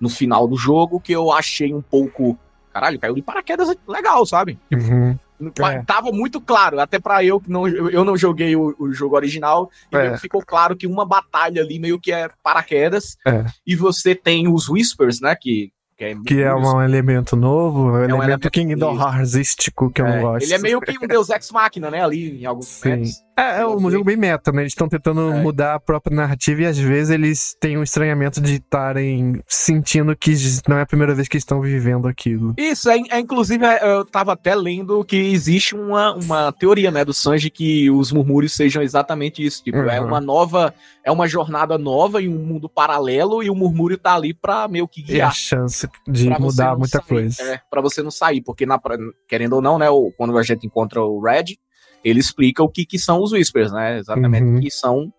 no 0.00 0.08
final 0.08 0.46
do 0.48 0.56
jogo, 0.56 1.00
que 1.00 1.12
eu 1.12 1.30
achei 1.32 1.72
um 1.74 1.82
pouco. 1.82 2.38
Caralho, 2.72 2.98
caiu 2.98 3.14
de 3.14 3.22
paraquedas 3.22 3.68
legal, 3.86 4.24
sabe? 4.26 4.58
Uhum. 4.72 5.16
É. 5.60 5.82
Tava 5.82 6.10
muito 6.10 6.40
claro, 6.40 6.80
até 6.80 6.98
pra 6.98 7.22
eu 7.24 7.40
que 7.40 7.50
não, 7.50 7.66
eu 7.68 8.04
não 8.04 8.16
joguei 8.16 8.54
o, 8.56 8.74
o 8.78 8.92
jogo 8.92 9.16
original, 9.16 9.68
e 9.92 9.96
É. 9.96 10.16
ficou 10.16 10.42
claro 10.44 10.76
que 10.76 10.86
uma 10.86 11.04
batalha 11.04 11.60
ali 11.62 11.78
meio 11.78 12.00
que 12.00 12.12
é 12.12 12.28
paraquedas, 12.42 13.16
É. 13.26 13.44
e 13.66 13.74
você 13.76 14.14
tem 14.14 14.48
os 14.48 14.68
Whispers, 14.68 15.20
né, 15.20 15.34
que, 15.38 15.72
que 15.96 16.04
é, 16.04 16.14
Que 16.26 16.42
é 16.42 16.54
um 16.54 16.82
elemento 16.82 17.36
novo, 17.36 17.92
um 17.92 17.96
elemento 17.96 18.22
elemento 18.22 18.50
Kingdom. 18.50 18.98
Heartsístico 18.98 19.90
que 19.90 20.02
eu 20.02 20.06
é, 20.06 20.16
não 20.16 20.22
gosto. 20.22 20.44
ele 20.44 20.54
é 20.54 20.58
meio 20.58 20.80
que 20.80 20.98
um 20.98 21.06
Deus 21.06 21.30
Ex 21.30 21.50
Machina, 21.50 21.90
né, 21.90 22.02
ali 22.02 22.42
em 22.42 22.46
alguns 22.46 22.66
Sim. 22.66 22.88
momentos. 22.88 23.24
É, 23.36 23.60
é 23.62 23.66
um 23.66 23.90
jogo 23.90 24.04
bem 24.04 24.16
meta, 24.16 24.52
né? 24.52 24.62
Eles 24.62 24.72
estão 24.72 24.88
tentando 24.88 25.32
É. 25.32 25.40
mudar 25.42 25.74
a 25.74 25.80
própria 25.80 26.14
narrativa 26.16 26.62
e 26.62 26.66
às 26.66 26.78
vezes 26.78 27.10
eles 27.10 27.56
têm 27.60 27.76
um 27.76 27.82
estranhamento 27.82 28.40
de 28.40 28.54
estarem 28.56 29.42
sentindo 29.46 30.14
que 30.16 30.32
não 30.68 30.76
é 30.78 30.82
a 30.82 30.86
primeira 30.86 31.14
vez 31.14 31.26
que 31.28 31.36
estão 31.36 31.60
vivendo 31.60 32.06
aquilo. 32.06 32.54
Isso, 32.56 32.88
é, 32.90 32.98
é, 33.10 33.18
inclusive 33.18 33.64
é, 33.64 33.84
eu 33.96 34.04
tava 34.04 34.32
até 34.32 34.54
lendo 34.54 35.04
que 35.04 35.16
existe 35.16 35.74
uma, 35.74 36.14
uma 36.14 36.52
teoria, 36.52 36.90
né, 36.90 37.04
do 37.04 37.12
Sanji 37.12 37.50
que 37.50 37.90
os 37.90 38.12
murmúrios 38.12 38.52
sejam 38.54 38.82
exatamente 38.82 39.44
isso, 39.44 39.62
tipo, 39.64 39.78
é 39.78 40.00
Uhum. 40.00 40.06
uma 40.08 40.20
nova, 40.20 40.74
é 41.04 41.10
uma 41.10 41.26
jornada 41.26 41.76
nova 41.76 42.22
em 42.22 42.28
um 42.28 42.38
mundo 42.44 42.68
paralelo 42.68 43.42
e 43.42 43.50
o 43.50 43.54
murmúrio 43.54 43.98
tá 43.98 44.14
ali 44.14 44.32
pra 44.32 44.68
meio 44.68 44.86
que 44.86 45.00
E 45.00 45.04
a 45.04 45.06
guiar. 45.14 45.34
chance 45.34 45.88
de 46.06 46.28
mudar 46.30 46.76
muita 46.76 46.98
sair. 46.98 47.08
coisa. 47.08 47.42
É, 47.42 47.60
pra 47.70 47.80
você 47.80 48.02
não 48.02 48.10
sair, 48.10 48.40
porque 48.42 48.64
na, 48.66 48.80
querendo 49.28 49.54
ou 49.54 49.62
não, 49.62 49.78
né, 49.78 49.90
o- 49.90 50.12
quando 50.16 50.36
a 50.38 50.42
gente 50.42 50.66
encontra 50.66 51.02
o 51.02 51.20
Red, 51.20 51.56
ele 52.04 52.20
explica 52.20 52.62
o 52.62 52.68
que, 52.68 52.84
que 52.84 52.98
são 52.98 53.20
os 53.22 53.32
Whispers, 53.32 53.72
né, 53.72 53.98
exatamente, 53.98 54.44
Uhum. 54.44 54.60
que 54.60 54.70
são 54.70 55.12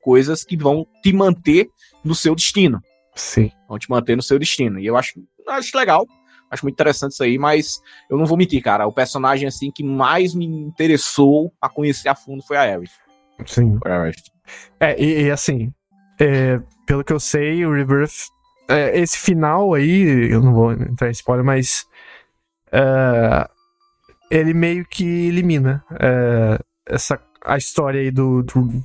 coisas 0.00 0.44
que 0.44 0.56
vão 0.56 0.86
te 1.02 1.12
manter 1.12 1.68
no 2.04 2.14
seu 2.14 2.34
destino, 2.34 2.80
Sim. 3.14 3.50
vão 3.68 3.78
te 3.78 3.90
manter 3.90 4.16
no 4.16 4.22
seu 4.22 4.38
destino, 4.38 4.78
e 4.78 4.86
eu 4.86 4.96
acho, 4.96 5.14
acho 5.48 5.76
legal, 5.76 6.06
acho 6.50 6.64
muito 6.64 6.74
interessante 6.76 7.12
isso 7.12 7.22
aí, 7.22 7.36
mas 7.38 7.80
eu 8.08 8.16
não 8.16 8.24
vou 8.24 8.38
mentir, 8.38 8.62
cara, 8.62 8.86
o 8.86 8.92
personagem, 8.92 9.46
assim, 9.48 9.70
que 9.70 9.82
mais 9.84 10.34
me 10.34 10.46
interessou 10.46 11.52
a 11.60 11.68
conhecer 11.68 12.08
a 12.08 12.14
fundo 12.14 12.42
foi 12.42 12.56
a 12.56 12.62
Aerith. 12.62 12.90
Sim. 13.44 13.78
Foi 13.82 13.90
a 13.92 14.02
Aerith. 14.02 14.22
É, 14.80 14.98
e, 15.02 15.24
e 15.24 15.30
assim, 15.30 15.70
é, 16.18 16.58
pelo 16.86 17.04
que 17.04 17.12
eu 17.12 17.20
sei, 17.20 17.66
o 17.66 17.72
Rebirth. 17.72 18.28
é, 18.68 18.98
esse 18.98 19.18
final 19.18 19.74
aí, 19.74 20.30
eu 20.32 20.40
não 20.40 20.54
vou 20.54 20.72
entrar 20.72 21.08
em 21.08 21.12
spoiler, 21.12 21.44
mas. 21.44 21.84
é, 22.72 23.48
ele 24.30 24.52
meio 24.54 24.84
que 24.86 25.04
elimina 25.28 25.84
é, 26.00 26.58
essa, 26.86 27.20
a 27.44 27.56
história 27.56 28.00
aí 28.00 28.10
do, 28.10 28.42
do- 28.42 28.84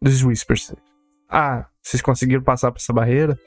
dos 0.00 0.22
Whispers. 0.22 0.74
Ah, 1.28 1.66
vocês 1.82 2.00
conseguiram 2.02 2.42
passar 2.42 2.70
por 2.70 2.78
essa 2.78 2.92
barreira? 2.92 3.38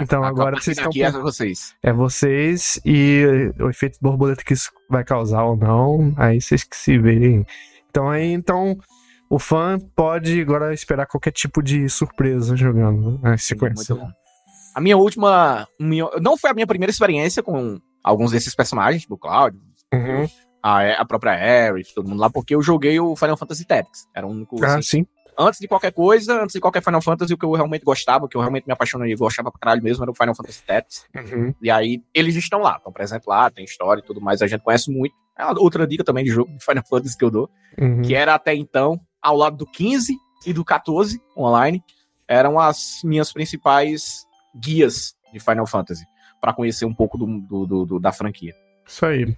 Então, 0.00 0.24
A- 0.24 0.28
agora 0.28 0.56
vocês 0.60 0.76
estão 0.76 0.90
é 0.96 1.10
vocês. 1.12 1.74
É 1.82 1.92
vocês 1.92 2.80
e 2.84 3.24
o 3.60 3.68
efeito 3.70 3.98
borboleta 4.02 4.42
que 4.42 4.52
isso 4.52 4.70
vai 4.90 5.04
causar 5.04 5.44
ou 5.44 5.56
não, 5.56 6.12
aí 6.16 6.40
vocês 6.40 6.64
que 6.64 6.76
se 6.76 6.98
verem. 6.98 7.46
Então 7.90 8.10
aí, 8.10 8.32
então, 8.32 8.76
o 9.30 9.38
fã 9.38 9.78
pode 9.94 10.40
agora 10.40 10.74
esperar 10.74 11.06
qualquer 11.06 11.30
tipo 11.30 11.62
de 11.62 11.88
surpresa 11.88 12.56
jogando 12.56 13.20
a 13.22 13.36
sequência. 13.38 13.94
Muito 13.94 14.06
bom. 14.06 14.12
A 14.74 14.80
minha 14.80 14.96
última. 14.96 15.68
minha- 15.78 16.10
não 16.20 16.36
foi 16.36 16.50
a 16.50 16.54
minha 16.54 16.66
primeira 16.66 16.90
experiência 16.90 17.40
com 17.40 17.78
alguns 18.02 18.32
desses 18.32 18.52
personagens, 18.56 19.02
tipo 19.02 19.14
o 19.14 19.18
Cláudio, 19.18 19.60
Uhum. 19.92 20.26
A, 20.66 20.92
a 21.02 21.04
própria 21.04 21.32
Aerith, 21.32 21.92
todo 21.94 22.08
mundo 22.08 22.20
lá, 22.20 22.30
porque 22.30 22.54
eu 22.54 22.62
joguei 22.62 22.98
o 22.98 23.14
Final 23.14 23.36
Fantasy 23.36 23.66
Tactics. 23.66 24.08
Era 24.14 24.26
o 24.26 24.30
único. 24.30 24.64
Ah, 24.64 24.76
assim, 24.78 24.82
sim. 25.00 25.06
antes 25.38 25.60
de 25.60 25.68
qualquer 25.68 25.92
coisa, 25.92 26.42
antes 26.42 26.54
de 26.54 26.60
qualquer 26.60 26.82
Final 26.82 27.02
Fantasy, 27.02 27.34
o 27.34 27.36
que 27.38 27.44
eu 27.44 27.52
realmente 27.52 27.84
gostava, 27.84 28.24
o 28.24 28.28
que 28.28 28.36
eu 28.36 28.40
realmente 28.40 28.66
me 28.66 28.72
apaixonei 28.72 29.12
e 29.12 29.14
gostava 29.16 29.50
pra 29.50 29.60
caralho 29.60 29.82
mesmo, 29.82 30.02
era 30.02 30.10
o 30.10 30.14
Final 30.14 30.34
Fantasy 30.34 30.62
Tactics. 30.66 31.04
Uhum. 31.14 31.54
E 31.60 31.70
aí, 31.70 32.02
eles 32.14 32.34
estão 32.36 32.60
lá, 32.60 32.76
estão 32.78 32.90
presentes 32.92 33.26
lá, 33.26 33.50
tem 33.50 33.64
história 33.64 34.00
e 34.00 34.04
tudo 34.04 34.20
mais, 34.22 34.40
a 34.40 34.46
gente 34.46 34.62
conhece 34.62 34.90
muito. 34.90 35.14
É 35.38 35.44
outra 35.46 35.86
dica 35.86 36.02
também 36.04 36.24
de 36.24 36.30
jogo 36.30 36.50
de 36.56 36.64
Final 36.64 36.84
Fantasy 36.88 37.18
que 37.18 37.24
eu 37.24 37.30
dou, 37.30 37.50
Uhum. 37.78 38.00
que 38.02 38.14
era 38.14 38.34
até 38.34 38.54
então, 38.54 38.98
ao 39.20 39.36
lado 39.36 39.56
do 39.58 39.66
15 39.66 40.16
e 40.46 40.52
do 40.52 40.64
14 40.64 41.20
online, 41.36 41.82
eram 42.26 42.58
as 42.58 43.00
minhas 43.04 43.32
principais 43.32 44.24
guias 44.56 45.14
de 45.32 45.40
Final 45.40 45.66
Fantasy, 45.66 46.04
pra 46.40 46.52
conhecer 46.54 46.84
um 46.86 46.94
pouco 46.94 47.18
do, 47.18 47.26
do- 47.40 47.66
do- 47.66 47.84
do- 47.86 48.00
da 48.00 48.12
franquia. 48.12 48.54
Isso 48.86 49.04
aí. 49.04 49.36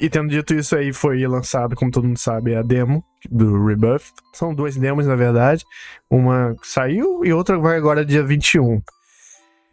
E 0.00 0.08
tendo 0.08 0.28
dito 0.28 0.54
isso 0.54 0.76
aí, 0.76 0.92
foi 0.92 1.26
lançado, 1.26 1.74
como 1.74 1.90
todo 1.90 2.06
mundo 2.06 2.18
sabe, 2.18 2.54
a 2.54 2.62
demo 2.62 3.04
do 3.28 3.66
Rebirth. 3.66 4.12
São 4.32 4.54
duas 4.54 4.76
demos, 4.76 5.06
na 5.06 5.16
verdade. 5.16 5.64
Uma 6.08 6.54
saiu 6.62 7.24
e 7.24 7.32
outra 7.32 7.58
vai 7.58 7.76
agora 7.76 8.04
dia 8.04 8.22
21. 8.22 8.80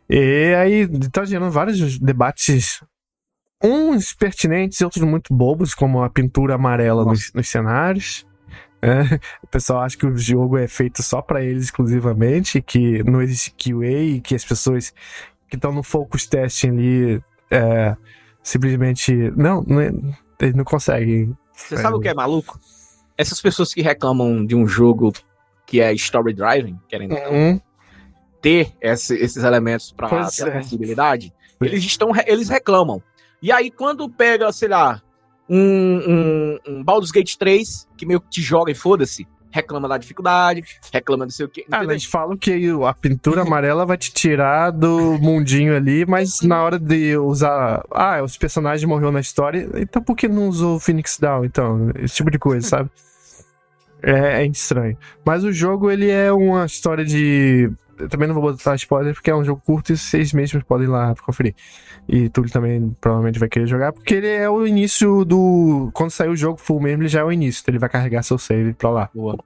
E 0.09 0.53
aí 0.55 0.87
tá 1.09 1.25
gerando 1.25 1.51
vários 1.51 1.99
debates, 1.99 2.83
uns 3.63 4.13
pertinentes 4.13 4.79
e 4.79 4.83
outros 4.83 5.03
muito 5.03 5.33
bobos, 5.33 5.73
como 5.73 6.03
a 6.03 6.09
pintura 6.09 6.55
amarela 6.55 7.05
nos, 7.05 7.31
nos 7.33 7.47
cenários. 7.47 8.25
É, 8.81 9.19
o 9.41 9.47
pessoal 9.47 9.81
acha 9.81 9.97
que 9.97 10.05
o 10.05 10.17
jogo 10.17 10.57
é 10.57 10.67
feito 10.67 11.01
só 11.01 11.21
pra 11.21 11.43
eles 11.43 11.65
exclusivamente, 11.65 12.61
que 12.61 13.03
não 13.03 13.21
existe 13.21 13.51
QA, 13.51 14.21
que 14.23 14.35
as 14.35 14.45
pessoas 14.45 14.93
que 15.49 15.55
estão 15.55 15.71
no 15.71 15.81
focus 15.81 16.27
testing 16.27 16.69
ali 16.69 17.23
é, 17.49 17.95
simplesmente. 18.45 19.11
Não, 19.35 19.61
não 19.67 19.81
é- 19.81 19.91
eles 20.39 20.55
não 20.55 20.63
conseguem. 20.63 21.35
Você 21.53 21.75
sabe 21.77 21.97
o 21.97 21.99
que 21.99 22.07
é 22.07 22.13
maluco? 22.13 22.59
Essas 23.17 23.41
pessoas 23.41 23.73
que 23.73 23.81
reclamam 23.81 24.45
de 24.45 24.55
um 24.55 24.67
jogo 24.67 25.11
que 25.65 25.81
é 25.81 25.91
story 25.93 26.33
driving, 26.33 26.77
querendo 26.87 27.15
Uhum. 27.15 27.59
ter 28.41 28.71
esse- 28.79 29.15
esses 29.15 29.43
elementos 29.43 29.93
Pois 29.97 30.35
ter 30.35 30.47
é. 30.47 30.57
acessibilidade, 30.57 31.33
eles 31.59 31.83
estão 31.83 32.11
eles 32.27 32.47
reclamam. 32.49 33.01
E 33.41 33.51
aí 33.51 33.71
quando 33.71 34.07
pega, 34.09 34.51
sei 34.51 34.67
lá, 34.69 35.01
um, 35.49 35.57
um, 35.57 36.59
um 36.67 36.83
Baldur's 36.83 37.11
Gate 37.11 37.35
3, 37.37 37.87
que 37.97 38.05
meio 38.05 38.19
que 38.21 38.29
te 38.29 38.41
joga 38.41 38.71
e 38.71 38.75
foda-se, 38.75 39.27
reclama 39.55 39.87
da 39.87 39.97
dificuldade, 39.97 40.63
reclama 40.91 41.25
não 41.25 41.31
sei 41.31 41.45
o 41.45 41.49
quê. 41.49 41.65
Ah, 41.71 41.83
eles 41.83 42.03
falam 42.03 42.35
que 42.35 42.51
a 42.85 42.93
pintura 42.93 43.43
amarela 43.43 43.85
vai 43.85 43.97
te 43.97 44.11
tirar 44.11 44.71
do 44.71 45.17
mundinho 45.19 45.75
ali, 45.75 46.05
mas 46.05 46.41
na 46.41 46.61
hora 46.61 46.77
de 46.77 47.17
usar. 47.17 47.83
Ah, 47.89 48.21
os 48.21 48.37
personagens 48.37 48.87
morreram 48.87 49.13
na 49.13 49.21
história, 49.21 49.69
então 49.75 50.01
por 50.01 50.15
que 50.15 50.27
não 50.27 50.49
usou 50.49 50.75
o 50.75 50.79
Phoenix 50.79 51.17
Down? 51.17 51.45
Então, 51.45 51.91
esse 51.99 52.15
tipo 52.15 52.29
de 52.29 52.37
coisa, 52.37 52.67
sabe? 52.67 52.89
É, 54.03 54.43
é 54.43 54.45
estranho. 54.45 54.95
Mas 55.25 55.43
o 55.43 55.51
jogo, 55.51 55.89
ele 55.89 56.11
é 56.11 56.31
uma 56.31 56.65
história 56.65 57.03
de. 57.03 57.71
Eu 57.97 58.09
também 58.09 58.27
não 58.27 58.35
vou 58.35 58.43
botar 58.43 58.75
spoiler 58.75 59.13
porque 59.13 59.31
é 59.31 59.35
um 59.35 59.43
jogo 59.43 59.61
curto 59.65 59.93
e 59.93 59.97
vocês 59.97 60.33
mesmos 60.33 60.63
podem 60.63 60.87
ir 60.87 60.89
lá 60.89 61.15
conferir. 61.15 61.55
E 62.07 62.29
Túlio 62.29 62.51
também 62.51 62.95
provavelmente 62.99 63.39
vai 63.39 63.49
querer 63.49 63.67
jogar, 63.67 63.93
porque 63.93 64.15
ele 64.15 64.27
é 64.27 64.49
o 64.49 64.65
início 64.65 65.23
do. 65.25 65.89
Quando 65.93 66.11
sair 66.11 66.29
o 66.29 66.35
jogo 66.35 66.59
full 66.59 66.79
mesmo, 66.79 67.03
ele 67.03 67.09
já 67.09 67.21
é 67.21 67.23
o 67.23 67.31
início, 67.31 67.61
então 67.61 67.71
ele 67.71 67.79
vai 67.79 67.89
carregar 67.89 68.23
seu 68.23 68.37
save 68.37 68.73
pra 68.73 68.89
lá. 68.89 69.09
Boa. 69.13 69.37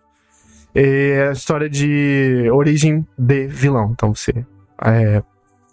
É 0.74 1.28
a 1.30 1.32
história 1.32 1.70
de 1.70 2.50
origem 2.52 3.06
de 3.18 3.48
vilão. 3.48 3.92
Então 3.92 4.14
você 4.14 4.46
é, 4.84 5.24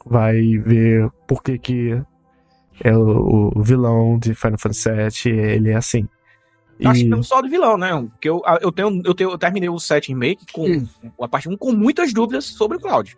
vai 0.04 0.40
ver 0.58 1.10
por 1.26 1.42
que, 1.42 1.58
que 1.58 2.02
é 2.82 2.96
o, 2.96 3.52
o 3.54 3.62
vilão 3.62 4.18
de 4.18 4.34
Final 4.34 4.58
Fantasy 4.58 5.30
VII, 5.30 5.38
ele 5.38 5.70
é 5.70 5.76
assim. 5.76 6.08
Acho 6.84 7.00
que 7.00 7.06
E- 7.06 7.08
não 7.08 7.22
só 7.22 7.40
do 7.40 7.48
vilão, 7.48 7.78
né? 7.78 7.90
Porque 8.12 8.28
eu, 8.28 8.42
eu, 8.60 8.70
tenho, 8.70 9.02
eu, 9.04 9.14
tenho, 9.14 9.30
eu 9.30 9.38
terminei 9.38 9.68
o 9.68 9.78
7 9.78 10.08
Remake 10.08 10.44
com 10.52 10.66
Hum. 10.66 10.86
a 11.22 11.26
parte 11.28 11.48
1 11.48 11.56
com 11.56 11.72
muitas 11.72 12.12
dúvidas 12.12 12.44
sobre 12.44 12.76
o 12.76 12.80
Cloud, 12.80 13.16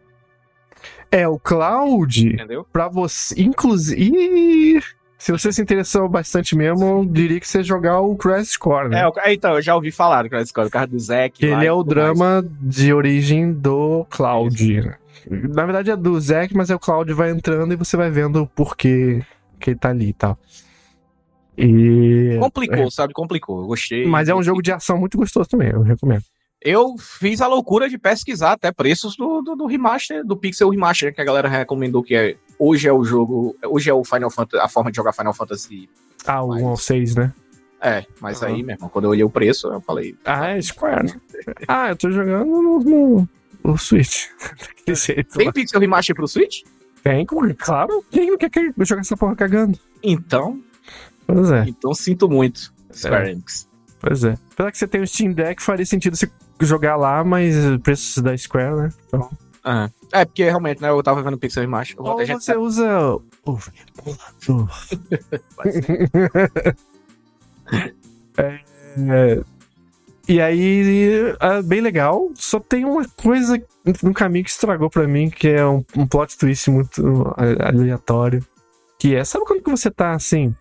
É, 1.11 1.27
o 1.27 1.39
Cloud, 1.39 2.29
entendeu? 2.35 2.67
pra 2.73 2.89
você. 2.89 3.35
Inclusive. 3.41 4.83
Se 5.19 5.33
você 5.33 5.53
se 5.53 5.61
interessou 5.61 6.09
bastante 6.09 6.55
mesmo, 6.57 6.85
eu 6.85 7.05
diria 7.05 7.41
que 7.41 7.49
você 7.49 7.65
jogar 7.65 8.01
o 8.01 8.15
Crash 8.15 8.51
Score, 8.51 8.89
né? 8.89 9.03
É, 9.03 9.29
é, 9.31 9.35
então, 9.35 9.55
eu 9.57 9.63
já 9.63 9.75
ouvi 9.75 9.91
falar 9.91 10.23
do 10.23 10.29
Crash 10.31 10.51
Score, 10.51 10.69
o 10.69 10.71
cara 10.71 10.87
do 10.87 10.99
Zack. 11.01 11.45
lá 11.45 11.57
ele 11.57 11.65
e 11.65 11.67
é 11.67 11.73
o 11.73 11.83
tudo 11.83 11.97
mais. 11.97 12.17
drama 12.17 12.49
de 12.61 12.93
origem 12.93 13.53
do 13.53 14.07
Cloud. 14.09 14.97
Na 15.29 15.65
verdade 15.67 15.91
é 15.91 15.97
do 15.97 16.19
Zack, 16.21 16.55
mas 16.57 16.71
é 16.71 16.75
o 16.77 16.79
Cloud 16.79 17.13
vai 17.13 17.31
entrando 17.31 17.73
e 17.73 17.77
você 17.77 17.97
vai 17.97 18.09
vendo 18.11 18.43
o 18.43 18.47
porquê 18.47 19.21
que 19.59 19.71
ele 19.71 19.79
tá 19.79 19.89
ali 19.91 20.11
e 20.11 20.13
tal. 20.13 20.39
E. 21.59 22.39
Complicou, 22.39 22.91
sabe? 22.91 23.13
Complicou. 23.13 23.61
Eu 23.63 23.67
gostei. 23.67 24.07
Mas 24.07 24.29
é 24.29 24.35
um 24.35 24.43
jogo 24.43 24.63
de 24.63 24.73
ação 24.73 24.99
muito 24.99 25.19
gostoso 25.19 25.49
também, 25.49 25.71
eu 25.71 25.83
recomendo. 25.83 26.23
Eu 26.61 26.97
fiz 26.99 27.41
a 27.41 27.47
loucura 27.47 27.89
de 27.89 27.97
pesquisar 27.99 28.53
até 28.53 28.73
preços 28.73 29.17
do, 29.17 29.41
do, 29.43 29.55
do 29.55 29.67
remaster, 29.67 30.25
do 30.25 30.37
Pixel 30.37 30.71
Remaster, 30.71 31.15
que 31.15 31.21
a 31.21 31.25
galera 31.25 31.49
recomendou 31.49 32.03
que 32.03 32.17
é, 32.17 32.37
hoje 32.59 32.89
é 32.89 32.93
o 32.93 33.05
jogo. 33.05 33.57
Hoje 33.65 33.91
é 33.91 33.95
o 33.95 34.05
Final 34.05 34.31
Fantasy, 34.31 34.63
a 34.63 34.69
forma 34.69 34.91
de 34.91 34.97
jogar 34.97 35.13
Final 35.13 35.33
Fantasy. 35.33 35.89
Ah, 36.27 36.43
o 36.43 36.49
Mas- 36.49 36.63
1 36.63 36.67
ao 36.69 36.77
6, 36.77 37.15
né? 37.15 37.33
É, 37.81 38.05
mas 38.21 38.43
Aham. 38.43 38.53
aí, 38.55 38.63
meu 38.65 38.75
irmão, 38.75 38.89
quando 38.89 39.05
eu 39.05 39.11
olhei 39.11 39.23
o 39.23 39.31
preço, 39.31 39.69
eu 39.69 39.81
falei. 39.81 40.17
Ah, 40.25 40.49
é 40.49 40.61
Square, 40.61 41.05
né? 41.05 41.21
ah, 41.69 41.91
eu 41.91 41.97
tô 41.97 42.11
jogando 42.11 42.45
no, 42.45 42.81
no, 42.81 43.29
no 43.63 43.79
Switch. 43.79 44.25
Daquele 44.59 44.97
jeito. 44.97 45.37
Tem 45.39 45.47
lá. 45.47 45.53
Pixel 45.53 45.81
Remaster 45.81 46.17
pro 46.17 46.27
Switch? 46.27 46.63
Tem, 47.05 47.25
claro. 47.25 48.05
Quem 48.11 48.31
não 48.31 48.37
quer 48.37 48.51
que 48.51 48.59
eu 48.59 48.85
jogar 48.85 49.03
essa 49.03 49.17
porra 49.17 49.37
cagando? 49.37 49.79
Então, 50.03 50.61
Pois 51.29 51.51
é, 51.53 51.65
então 51.69 51.95
sinto 51.95 52.29
muito. 52.29 52.73
Square 52.93 53.31
Enix. 53.31 53.69
pois 54.01 54.25
é. 54.25 54.35
Apesar 54.53 54.73
que 54.73 54.79
você 54.79 54.89
tem 54.89 55.01
o 55.01 55.07
Steam 55.07 55.33
Deck, 55.33 55.63
faria 55.63 55.87
sentido 55.87 56.17
você 56.17 56.29
jogar 56.61 56.97
lá, 56.97 57.23
mas 57.23 57.55
preços 57.83 58.21
da 58.23 58.37
Square, 58.37 58.75
né? 58.75 58.93
Então, 59.07 59.31
Aham. 59.65 59.91
É, 60.13 60.25
porque 60.25 60.45
realmente, 60.45 60.81
né? 60.81 60.89
Eu 60.89 61.03
tava 61.03 61.23
vendo 61.23 61.35
o 61.35 61.39
Pixel 61.39 61.69
vou 61.69 62.07
Ou 62.07 62.21
até 62.21 62.33
você 62.33 62.57
usa 62.57 63.19
o 63.45 63.55
ventilador. 63.55 64.69
é, 68.39 68.61
é, 68.97 69.43
e 70.27 70.41
aí, 70.41 71.35
é 71.39 71.63
bem 71.63 71.83
legal. 71.83 72.31
Só 72.35 72.59
tem 72.59 72.85
uma 72.85 73.07
coisa 73.09 73.63
no 74.03 74.15
caminho 74.15 74.45
que 74.45 74.51
estragou 74.51 74.89
pra 74.89 75.07
mim, 75.07 75.29
que 75.29 75.49
é 75.49 75.67
um, 75.67 75.85
um 75.97 76.07
plot 76.07 76.39
twist 76.39 76.71
muito 76.71 77.35
aleatório. 77.37 78.43
Que 78.99 79.15
é, 79.15 79.25
sabe 79.25 79.45
quando 79.45 79.63
que 79.63 79.71
você 79.71 79.91
tá 79.91 80.13
assim? 80.13 80.55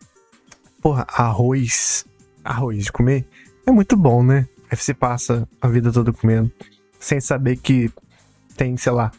Porra, 0.88 1.06
arroz. 1.10 2.06
Arroz 2.46 2.86
de 2.86 2.92
comer? 2.94 3.28
É 3.66 3.72
muito 3.72 3.98
bom, 3.98 4.24
né? 4.24 4.48
Aí 4.72 4.78
você 4.78 4.94
passa 4.94 5.46
a 5.62 5.68
vida 5.68 5.92
toda 5.92 6.14
comendo. 6.14 6.50
Sem 6.98 7.20
saber 7.20 7.58
que 7.58 7.92
tem, 8.56 8.78
sei 8.78 8.94
lá, 8.94 9.12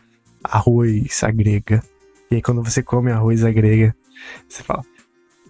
arroz 0.42 1.22
à 1.22 1.30
grega. 1.30 1.82
E 2.30 2.36
aí 2.36 2.40
quando 2.40 2.64
você 2.64 2.82
come 2.82 3.12
arroz 3.12 3.44
à 3.44 3.50
grega, 3.52 3.94
você 4.48 4.62
fala, 4.62 4.82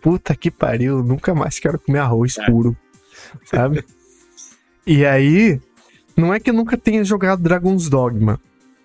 puta 0.02 0.34
que 0.34 0.50
pariu, 0.50 1.04
nunca 1.04 1.32
mais 1.36 1.60
quero 1.60 1.78
comer 1.78 2.00
arroz 2.00 2.36
É. 2.36 2.46
puro. 2.46 2.76
Sabe? 3.44 3.84
e 4.84 5.06
aí, 5.06 5.60
não 6.16 6.34
é 6.34 6.40
que 6.40 6.50
eu 6.50 6.54
nunca 6.54 6.76
tenha 6.76 7.04
jogado 7.04 7.44
Dragon's 7.44 7.88
Dogma. 7.88 8.40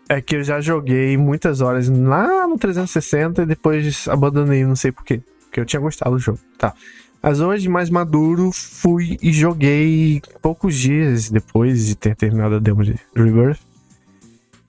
É 0.07 0.21
que 0.21 0.35
eu 0.35 0.43
já 0.43 0.61
joguei 0.61 1.17
muitas 1.17 1.61
horas 1.61 1.89
lá 1.89 2.47
no 2.47 2.59
360 2.59 3.41
e 3.41 3.45
depois 3.47 4.07
abandonei, 4.07 4.63
não 4.63 4.75
sei 4.75 4.91
porquê. 4.91 5.19
Porque 5.45 5.59
eu 5.59 5.65
tinha 5.65 5.79
gostado 5.79 6.11
do 6.15 6.19
jogo. 6.19 6.37
Tá. 6.59 6.75
Mas 7.23 7.39
hoje, 7.39 7.69
mais 7.69 7.89
maduro, 7.89 8.51
fui 8.51 9.17
e 9.21 9.31
joguei 9.31 10.21
poucos 10.41 10.75
dias 10.75 11.29
depois 11.29 11.85
de 11.85 11.95
ter 11.95 12.15
terminado 12.17 12.55
a 12.55 12.59
demo 12.59 12.83
de 12.83 12.99
Rebirth. 13.15 13.59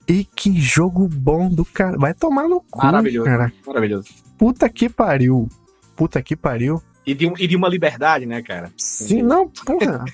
E 0.07 0.23
que 0.23 0.57
jogo 0.59 1.07
bom 1.09 1.49
do 1.49 1.65
cara. 1.65 1.97
Vai 1.97 2.13
tomar 2.13 2.47
no 2.47 2.61
cu, 2.61 2.77
Maravilhoso. 2.85 3.25
cara. 3.29 3.51
Maravilhoso. 3.67 4.07
Puta 4.37 4.69
que 4.69 4.87
pariu. 4.87 5.49
Puta 5.97 6.21
que 6.21 6.35
pariu. 6.35 6.81
E 7.05 7.13
de, 7.13 7.27
um- 7.27 7.33
e 7.37 7.45
de 7.47 7.55
uma 7.57 7.67
liberdade, 7.67 8.25
né, 8.25 8.41
cara? 8.41 8.71
Sim, 8.77 9.21
não, 9.21 9.49
porra. 9.49 10.05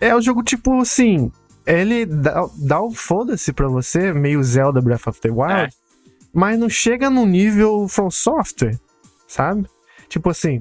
É 0.00 0.14
o 0.14 0.20
jogo 0.20 0.42
tipo 0.42 0.80
assim. 0.80 1.30
Ele 1.66 2.06
dá, 2.06 2.48
dá 2.56 2.80
o 2.80 2.90
foda-se 2.92 3.52
pra 3.52 3.68
você, 3.68 4.12
meio 4.12 4.42
Zelda 4.42 4.80
Breath 4.80 5.06
of 5.08 5.20
the 5.20 5.30
Wild, 5.30 5.52
É. 5.52 5.68
mas 6.32 6.58
não 6.58 6.68
chega 6.68 7.08
no 7.10 7.24
nível 7.26 7.86
From 7.86 8.10
Software, 8.10 8.78
sabe? 9.28 9.66
Tipo 10.08 10.30
assim, 10.30 10.58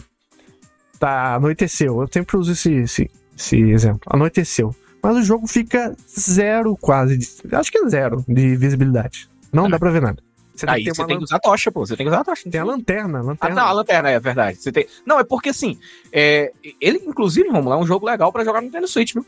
tá, 1.01 1.35
anoiteceu. 1.35 1.99
Eu 2.01 2.07
sempre 2.11 2.37
uso 2.37 2.51
esse, 2.53 2.71
esse, 2.73 3.11
esse 3.37 3.57
exemplo. 3.59 4.01
Anoiteceu. 4.07 4.73
Mas 5.03 5.17
o 5.17 5.23
jogo 5.23 5.47
fica 5.47 5.95
zero 6.07 6.77
quase. 6.79 7.17
de- 7.17 7.27
acho 7.55 7.71
que 7.71 7.79
é 7.79 7.89
zero 7.89 8.23
de 8.27 8.55
visibilidade. 8.55 9.27
Não 9.51 9.67
dá 9.69 9.77
pra 9.79 9.89
ver 9.89 10.01
nada. 10.01 10.21
Você 10.55 10.65
tem 10.67 10.75
Aí 10.75 10.83
você 10.85 11.05
tem 11.05 11.17
que 11.17 11.23
usar 11.23 11.37
a 11.37 11.39
tocha, 11.39 11.71
pô. 11.71 11.85
Você 11.85 11.97
tem 11.97 12.05
que 12.05 12.11
usar 12.11 12.21
a 12.21 12.23
tocha. 12.23 12.47
tem 12.49 12.61
a 12.61 12.63
lanterna, 12.63 13.17
a 13.17 13.21
Ah, 13.21 13.25
lanterna. 13.25 13.55
não, 13.55 13.67
a 13.67 13.71
lanterna, 13.71 14.09
é 14.11 14.19
verdade. 14.19 14.57
Você 14.61 14.71
tem... 14.71 14.85
Não, 15.05 15.19
é 15.19 15.23
porque 15.23 15.49
assim, 15.49 15.79
é, 16.11 16.51
ele, 16.79 16.99
inclusive, 17.07 17.49
vamos 17.49 17.65
lá, 17.65 17.75
é 17.75 17.79
um 17.79 17.87
jogo 17.87 18.05
legal 18.05 18.31
pra 18.31 18.43
jogar 18.45 18.61
no 18.61 18.67
Nintendo 18.67 18.87
Switch, 18.87 19.13
viu? 19.13 19.25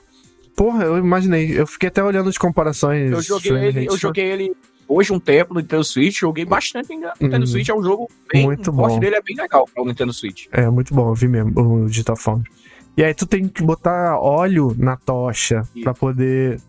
Porra, 0.55 0.84
eu 0.84 0.97
imaginei. 0.99 1.59
Eu 1.59 1.65
fiquei 1.65 1.88
até 1.89 2.03
olhando 2.03 2.30
as 2.30 2.38
comparações. 2.38 3.11
Eu 3.11 3.21
joguei 3.24 3.51
ele, 3.53 3.88
eu 3.88 3.97
joguei 3.97 4.26
ele 4.26 4.55
hoje 4.88 5.12
um 5.14 5.20
tempo 5.20 5.54
no 5.54 5.60
Nintendo 5.60 5.84
Switch, 5.84 6.20
joguei 6.20 6.46
bastante 6.46 6.96
no 6.96 7.10
Nintendo 7.20 7.44
Hum. 7.44 7.48
Switch, 7.48 7.70
é 7.70 7.74
um 7.74 7.84
jogo 7.84 8.10
bem. 8.32 8.46
Muito 8.46 8.70
o 8.72 8.76
porte 8.76 9.00
dele 9.00 9.16
é 9.16 9.22
bem 9.22 9.36
legal 9.36 9.68
para 9.74 9.84
o 9.84 9.86
Nintendo 9.86 10.14
Switch. 10.14 10.46
É, 10.52 10.70
muito 10.70 10.94
bom, 10.94 11.10
eu 11.10 11.16
vi 11.16 11.28
mesmo, 11.28 11.52
o 11.60 11.86
Digital 11.88 12.16
Foundry. 12.16 12.50
E 12.96 13.04
aí 13.04 13.14
tu 13.14 13.26
tem 13.26 13.48
que 13.48 13.64
botar 13.64 14.20
óleo 14.20 14.76
na 14.78 14.96
tocha 14.96 15.64
pra 15.84 15.94
poder. 15.94 16.60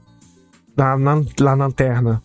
Na, 0.77 0.97
na, 0.97 1.23
lá 1.39 1.55
na 1.55 1.67
lanterna. 1.67 2.23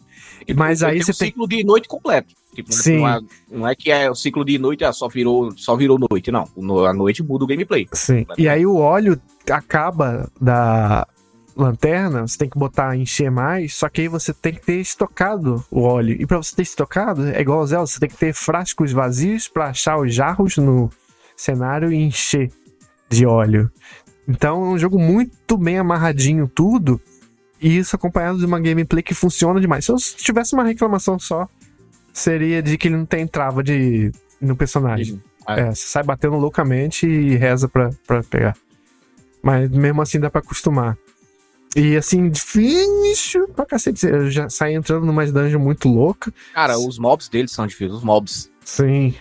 Mas 0.55 0.81
Ele 0.81 0.91
aí 0.91 0.97
tem 0.97 1.05
você 1.05 1.11
um 1.11 1.15
tem- 1.15 1.27
ciclo 1.27 1.47
de 1.47 1.63
noite 1.63 1.87
completo. 1.87 2.33
Tipo, 2.55 2.73
Sim. 2.73 2.97
Não, 2.99 3.07
é, 3.07 3.19
não 3.51 3.67
é 3.67 3.75
que 3.75 3.91
é 3.91 4.09
o 4.09 4.15
ciclo 4.15 4.43
de 4.43 4.57
noite 4.57 4.83
ah, 4.83 4.91
só 4.91 5.07
virou 5.07 5.51
só 5.55 5.75
virou 5.75 5.99
noite, 6.09 6.31
não. 6.31 6.45
A 6.87 6.93
noite 6.93 7.21
muda 7.21 7.43
o 7.43 7.47
gameplay. 7.47 7.87
Sim. 7.93 8.25
E 8.37 8.49
aí 8.49 8.65
o 8.65 8.75
óleo 8.77 9.21
acaba 9.51 10.31
da 10.41 11.07
lanterna, 11.61 12.27
você 12.27 12.37
tem 12.37 12.49
que 12.49 12.57
botar, 12.57 12.95
encher 12.95 13.29
mais, 13.29 13.75
só 13.75 13.89
que 13.89 14.01
aí 14.01 14.07
você 14.07 14.33
tem 14.33 14.53
que 14.53 14.61
ter 14.61 14.79
estocado 14.79 15.63
o 15.69 15.81
óleo. 15.81 16.15
E 16.19 16.25
pra 16.25 16.37
você 16.37 16.55
ter 16.55 16.63
estocado, 16.63 17.27
é 17.27 17.41
igual 17.41 17.59
ao 17.59 17.67
Zelda, 17.67 17.87
você 17.87 17.99
tem 17.99 18.09
que 18.09 18.17
ter 18.17 18.33
frascos 18.33 18.91
vazios 18.91 19.47
pra 19.47 19.67
achar 19.67 19.97
os 19.97 20.13
jarros 20.13 20.57
no 20.57 20.89
cenário 21.35 21.91
e 21.91 21.95
encher 21.95 22.51
de 23.09 23.25
óleo. 23.25 23.71
Então 24.27 24.63
é 24.65 24.69
um 24.69 24.77
jogo 24.77 24.99
muito 24.99 25.57
bem 25.57 25.77
amarradinho 25.77 26.47
tudo, 26.47 27.01
e 27.61 27.77
isso 27.77 27.95
acompanhado 27.95 28.37
de 28.37 28.45
uma 28.45 28.59
gameplay 28.59 29.03
que 29.03 29.13
funciona 29.13 29.59
demais. 29.59 29.85
Se 29.85 29.91
eu 29.91 29.97
tivesse 29.97 30.53
uma 30.53 30.63
reclamação 30.63 31.19
só, 31.19 31.47
seria 32.13 32.61
de 32.61 32.77
que 32.77 32.87
ele 32.87 32.97
não 32.97 33.05
tem 33.05 33.27
trava 33.27 33.61
de 33.61 34.11
no 34.39 34.55
personagem. 34.55 35.21
É. 35.47 35.61
É, 35.61 35.65
você 35.71 35.87
sai 35.87 36.03
batendo 36.03 36.37
loucamente 36.37 37.07
e 37.07 37.35
reza 37.35 37.67
pra, 37.67 37.89
pra 38.05 38.23
pegar. 38.23 38.55
Mas 39.41 39.69
mesmo 39.69 40.01
assim 40.01 40.19
dá 40.19 40.29
pra 40.29 40.41
acostumar. 40.41 40.97
E 41.75 41.95
assim, 41.95 42.29
difícil 42.29 43.47
pra 43.49 43.65
cacete. 43.65 44.05
Eu 44.05 44.29
já 44.29 44.49
saí 44.49 44.73
entrando 44.73 45.05
numa 45.05 45.25
dungeon 45.25 45.59
muito 45.59 45.87
louca. 45.87 46.33
Cara, 46.53 46.77
os 46.77 46.97
mobs 46.97 47.29
deles 47.29 47.51
são 47.51 47.67
difíceis, 47.67 47.93
os 47.93 48.03
mobs. 48.03 48.51
Sim. 48.65 49.13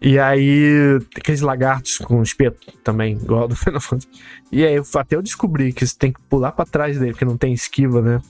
E 0.00 0.18
aí, 0.18 0.98
aqueles 1.16 1.40
lagartos 1.40 1.98
com 1.98 2.22
espeto 2.22 2.70
também, 2.84 3.14
igual 3.14 3.48
do 3.48 3.56
Final 3.56 3.80
Fantasy. 3.80 4.08
E 4.52 4.64
aí, 4.64 4.76
até 4.94 5.16
eu 5.16 5.22
descobri 5.22 5.72
que 5.72 5.86
você 5.86 5.96
tem 5.96 6.12
que 6.12 6.20
pular 6.28 6.52
pra 6.52 6.66
trás 6.66 6.98
dele, 6.98 7.12
porque 7.12 7.24
não 7.24 7.38
tem 7.38 7.52
esquiva, 7.52 8.02
né? 8.02 8.20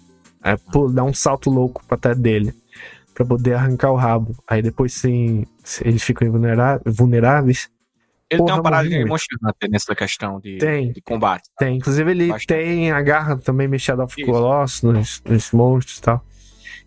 É, 0.45 0.57
dar 0.93 1.03
um 1.03 1.13
salto 1.13 1.51
louco 1.51 1.85
pra 1.87 1.97
trás 1.97 2.17
dele, 2.17 2.55
pra 3.13 3.27
poder 3.27 3.55
arrancar 3.55 3.91
o 3.91 3.97
rabo. 3.97 4.37
Aí 4.47 4.63
depois, 4.63 4.93
sim, 4.93 5.45
eles 5.83 6.05
ficam 6.05 6.31
vulneráveis, 6.87 7.69
Ele 8.29 8.39
Porra, 8.39 8.47
tem 8.47 8.57
uma 8.57 8.63
parada 8.63 8.89
de. 8.89 9.05
Monster 9.05 9.39
Hunter 9.43 9.71
nessa 9.71 9.95
questão 9.95 10.41
de, 10.41 10.59
Tem. 10.59 10.93
de 10.93 11.01
combate. 11.01 11.45
Tem, 11.59 11.77
inclusive 11.77 12.11
ele 12.11 12.27
Bastante. 12.29 12.47
tem 12.47 12.91
a 12.91 13.01
garra 13.01 13.37
também 13.37 13.79
Shadow 13.79 14.05
of 14.07 14.15
Isso. 14.21 14.31
Colossus 14.31 14.83
nos, 14.83 15.23
nos 15.25 15.53
monstros 15.53 15.99
e 15.99 16.03
tal. 16.03 16.25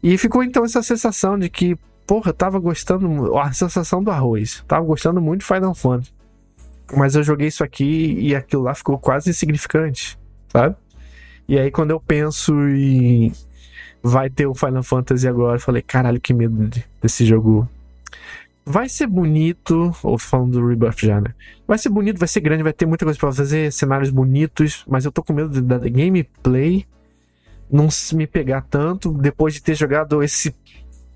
E 0.03 0.17
ficou 0.17 0.43
então 0.43 0.65
essa 0.65 0.81
sensação 0.83 1.37
de 1.39 1.49
que, 1.49 1.77
porra, 2.05 2.29
eu 2.31 2.33
tava 2.33 2.59
gostando, 2.59 3.37
a 3.37 3.51
sensação 3.53 4.03
do 4.03 4.11
arroz. 4.11 4.63
Tava 4.67 4.85
gostando 4.85 5.21
muito 5.21 5.41
de 5.41 5.45
Final 5.47 5.73
Fantasy. 5.73 6.11
Mas 6.95 7.15
eu 7.15 7.23
joguei 7.23 7.47
isso 7.47 7.63
aqui 7.63 8.15
e 8.19 8.35
aquilo 8.35 8.63
lá 8.63 8.73
ficou 8.73 8.97
quase 8.97 9.29
insignificante, 9.29 10.17
sabe? 10.51 10.75
E 11.47 11.57
aí 11.57 11.69
quando 11.71 11.91
eu 11.91 11.99
penso 11.99 12.53
em 12.67 13.31
vai 14.01 14.29
ter 14.29 14.45
o 14.47 14.55
Final 14.55 14.81
Fantasy 14.83 15.27
agora, 15.27 15.57
eu 15.57 15.61
falei, 15.61 15.81
caralho, 15.81 16.19
que 16.19 16.33
medo 16.33 16.67
de- 16.67 16.85
desse 17.01 17.25
jogo. 17.25 17.67
Vai 18.71 18.87
ser 18.87 19.07
bonito, 19.07 19.91
ou 20.03 20.15
falando 20.19 20.59
do 20.59 20.67
Rebirth 20.67 20.99
já, 20.99 21.19
né? 21.19 21.33
Vai 21.67 21.79
ser 21.79 21.89
bonito, 21.89 22.19
vai 22.19 22.27
ser 22.27 22.39
grande, 22.39 22.61
vai 22.61 22.71
ter 22.71 22.85
muita 22.85 23.03
coisa 23.03 23.19
pra 23.19 23.31
fazer, 23.31 23.71
cenários 23.73 24.11
bonitos, 24.11 24.85
mas 24.87 25.05
eu 25.05 25.11
tô 25.11 25.23
com 25.23 25.33
medo 25.33 25.59
da 25.59 25.79
gameplay 25.79 26.85
não 27.71 27.87
me 28.13 28.27
pegar 28.27 28.61
tanto 28.61 29.11
depois 29.11 29.55
de 29.55 29.61
ter 29.63 29.73
jogado 29.73 30.21
esse 30.21 30.55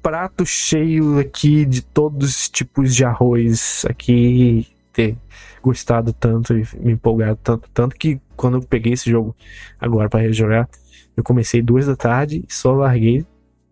prato 0.01 0.43
cheio 0.45 1.19
aqui 1.19 1.63
de 1.63 1.83
todos 1.83 2.29
os 2.29 2.49
tipos 2.49 2.95
de 2.95 3.05
arroz 3.05 3.85
aqui, 3.87 4.67
ter 4.91 5.15
gostado 5.61 6.11
tanto 6.11 6.57
e 6.57 6.65
me 6.79 6.93
empolgado 6.93 7.39
tanto, 7.43 7.69
tanto 7.71 7.95
que 7.95 8.19
quando 8.35 8.57
eu 8.57 8.61
peguei 8.61 8.93
esse 8.93 9.11
jogo 9.11 9.35
agora 9.79 10.09
pra 10.09 10.21
rejogar, 10.21 10.67
eu 11.15 11.23
comecei 11.23 11.61
duas 11.61 11.85
da 11.85 11.95
tarde 11.95 12.43
e 12.47 12.51
só 12.53 12.73
larguei 12.73 13.25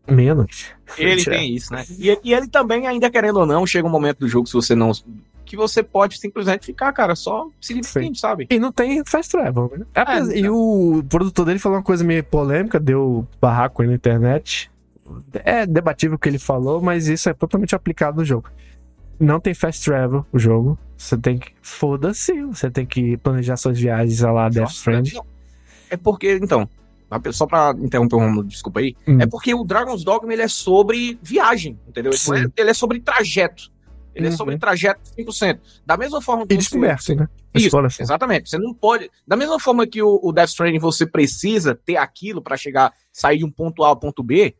menos. 0.08 0.72
Ele 0.98 1.22
Tirar. 1.22 1.38
tem 1.38 1.56
isso, 1.56 1.74
né? 1.74 1.86
E, 1.98 2.18
e 2.24 2.34
ele 2.34 2.48
também, 2.48 2.88
ainda 2.88 3.10
querendo 3.10 3.38
ou 3.40 3.46
não, 3.46 3.66
chega 3.66 3.88
um 3.88 3.92
momento 3.92 4.20
do 4.20 4.28
jogo, 4.28 4.48
se 4.48 4.54
você 4.54 4.76
não. 4.76 4.92
que 5.46 5.56
você 5.58 5.84
pode 5.84 6.18
simplesmente 6.18 6.66
ficar, 6.66 6.92
cara, 6.94 7.14
só 7.16 7.48
se 7.60 7.74
divertindo, 7.74 8.18
sabe? 8.18 8.48
E 8.50 8.58
não 8.60 8.72
tem 8.72 9.04
fast 9.06 9.32
travel, 9.32 9.72
né? 9.78 9.86
Apesar- 9.94 10.34
É, 10.34 10.40
e 10.40 10.50
o 10.50 11.04
produtor 11.10 11.46
dele 11.46 11.60
falou 11.60 11.78
uma 11.78 11.84
coisa 11.84 12.04
meio 12.04 12.24
polêmica, 12.24 12.80
deu 12.80 13.28
barraco 13.42 13.82
aí 13.82 13.88
na 13.88 13.96
internet. 13.96 14.72
É 15.44 15.66
debatível 15.66 16.16
o 16.16 16.20
que 16.20 16.30
ele 16.30 16.40
falou, 16.40 16.82
mas 16.82 17.08
isso 17.10 17.30
é 17.30 17.34
totalmente 17.34 17.76
aplicado 17.76 18.18
no 18.18 18.26
jogo. 18.26 18.50
Não 19.20 19.40
tem 19.40 19.54
fast 19.54 19.84
travel 19.84 20.26
o 20.32 20.40
jogo. 20.40 20.80
Você 20.98 21.18
tem 21.18 21.38
que. 21.38 21.52
Foda-se. 21.62 22.42
Você 22.46 22.72
tem 22.72 22.86
que 22.86 23.18
planejar 23.18 23.58
suas 23.58 23.78
viagens 23.78 24.20
lá 24.22 24.48
Death 24.50 24.70
Stranding. 24.72 25.20
É 25.90 25.98
porque, 25.98 26.40
então, 26.42 26.68
só 27.32 27.46
pra 27.46 27.74
interromper 27.80 28.16
o 28.16 28.20
Romulo, 28.20 28.44
desculpa 28.44 28.80
aí, 28.80 28.96
Hum. 29.08 29.18
é 29.22 29.26
porque 29.26 29.54
o 29.54 29.64
Dragon's 29.64 30.04
Dogma 30.04 30.32
ele 30.34 30.42
é 30.44 30.48
sobre 30.48 31.18
viagem, 31.22 31.80
entendeu? 31.88 32.12
Ele, 32.12 32.46
é, 32.46 32.62
ele 32.62 32.70
é 32.70 32.74
sobre 32.74 33.00
trajeto. 33.00 33.72
Ele 34.14 34.28
é 34.28 34.30
Uhum. 34.30 34.36
sobre 34.36 34.58
trajeto 34.58 35.00
100%. 35.16 35.60
Da 35.86 35.96
mesma 35.96 36.22
forma 36.22 36.46
que 36.46 36.54
E 36.54 36.58
você- 36.58 36.60
descoberto, 36.62 37.16
né? 37.16 37.30
Isso. 37.56 37.78
Exatamente. 38.02 38.50
Você 38.50 38.58
não 38.58 38.74
pode. 38.74 39.10
Da 39.26 39.38
mesma 39.38 39.58
forma 39.60 39.88
que 39.88 40.02
o, 40.04 40.20
o 40.22 40.34
Death 40.34 40.50
Stranding 40.50 40.80
você 40.80 41.06
precisa 41.06 41.74
ter 41.74 41.96
aquilo 41.96 42.42
pra 42.42 42.58
chegar, 42.58 42.92
sair 43.12 43.38
de 43.38 43.46
um 43.46 43.52
ponto 43.52 43.84
A 43.84 43.88
ao 43.88 43.96
ponto 43.98 44.22
B. 44.22 44.54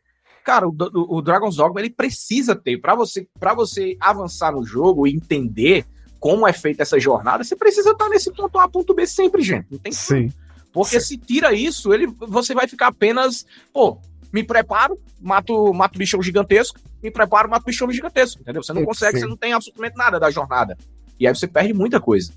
Cara, 0.46 0.68
o, 0.68 0.72
o, 0.72 1.18
o 1.18 1.22
Dragon's 1.22 1.58
Dogma 1.58 1.82
ele 1.82 1.90
precisa 1.90 2.56
ter 2.56 2.78
Pra 2.80 2.96
você 2.96 3.28
para 3.40 3.54
você 3.54 3.98
avançar 4.00 4.54
no 4.54 4.64
jogo 4.66 5.06
e 5.06 5.12
entender 5.14 5.86
como 6.20 6.48
é 6.48 6.54
feita 6.54 6.84
essa 6.84 6.98
jornada. 7.00 7.44
Você 7.44 7.56
precisa 7.56 7.92
estar 7.92 8.08
nesse 8.08 8.32
ponto 8.32 8.58
A 8.58 8.70
ponto 8.70 8.94
B 8.94 9.06
sempre, 9.06 9.42
gente. 9.42 9.68
Não 9.70 9.80
tem 9.80 9.92
como. 9.92 10.02
Sim. 10.02 10.32
Porque 10.74 11.00
se 11.02 11.18
tira 11.18 11.54
isso, 11.54 11.94
ele 11.94 12.08
você 12.20 12.54
vai 12.54 12.68
ficar 12.68 12.88
apenas, 12.88 13.46
pô, 13.74 14.00
me 14.32 14.44
preparo, 14.44 14.98
mato, 15.20 15.74
mato 15.74 16.00
bichão 16.00 16.22
gigantesco, 16.22 16.80
me 17.04 17.12
preparo, 17.12 17.50
mato 17.50 17.66
bichão 17.66 17.92
gigantesco, 17.92 18.42
entendeu? 18.42 18.64
Você 18.64 18.72
não 18.74 18.82
Sim. 18.82 18.88
consegue, 18.88 19.20
você 19.20 19.26
não 19.26 19.36
tem 19.38 19.54
absolutamente 19.54 19.98
nada 19.98 20.20
da 20.20 20.32
jornada. 20.32 20.78
E 21.20 21.28
aí 21.28 21.36
você 21.36 21.48
perde 21.48 21.74
muita 21.74 22.00
coisa. 22.00 22.32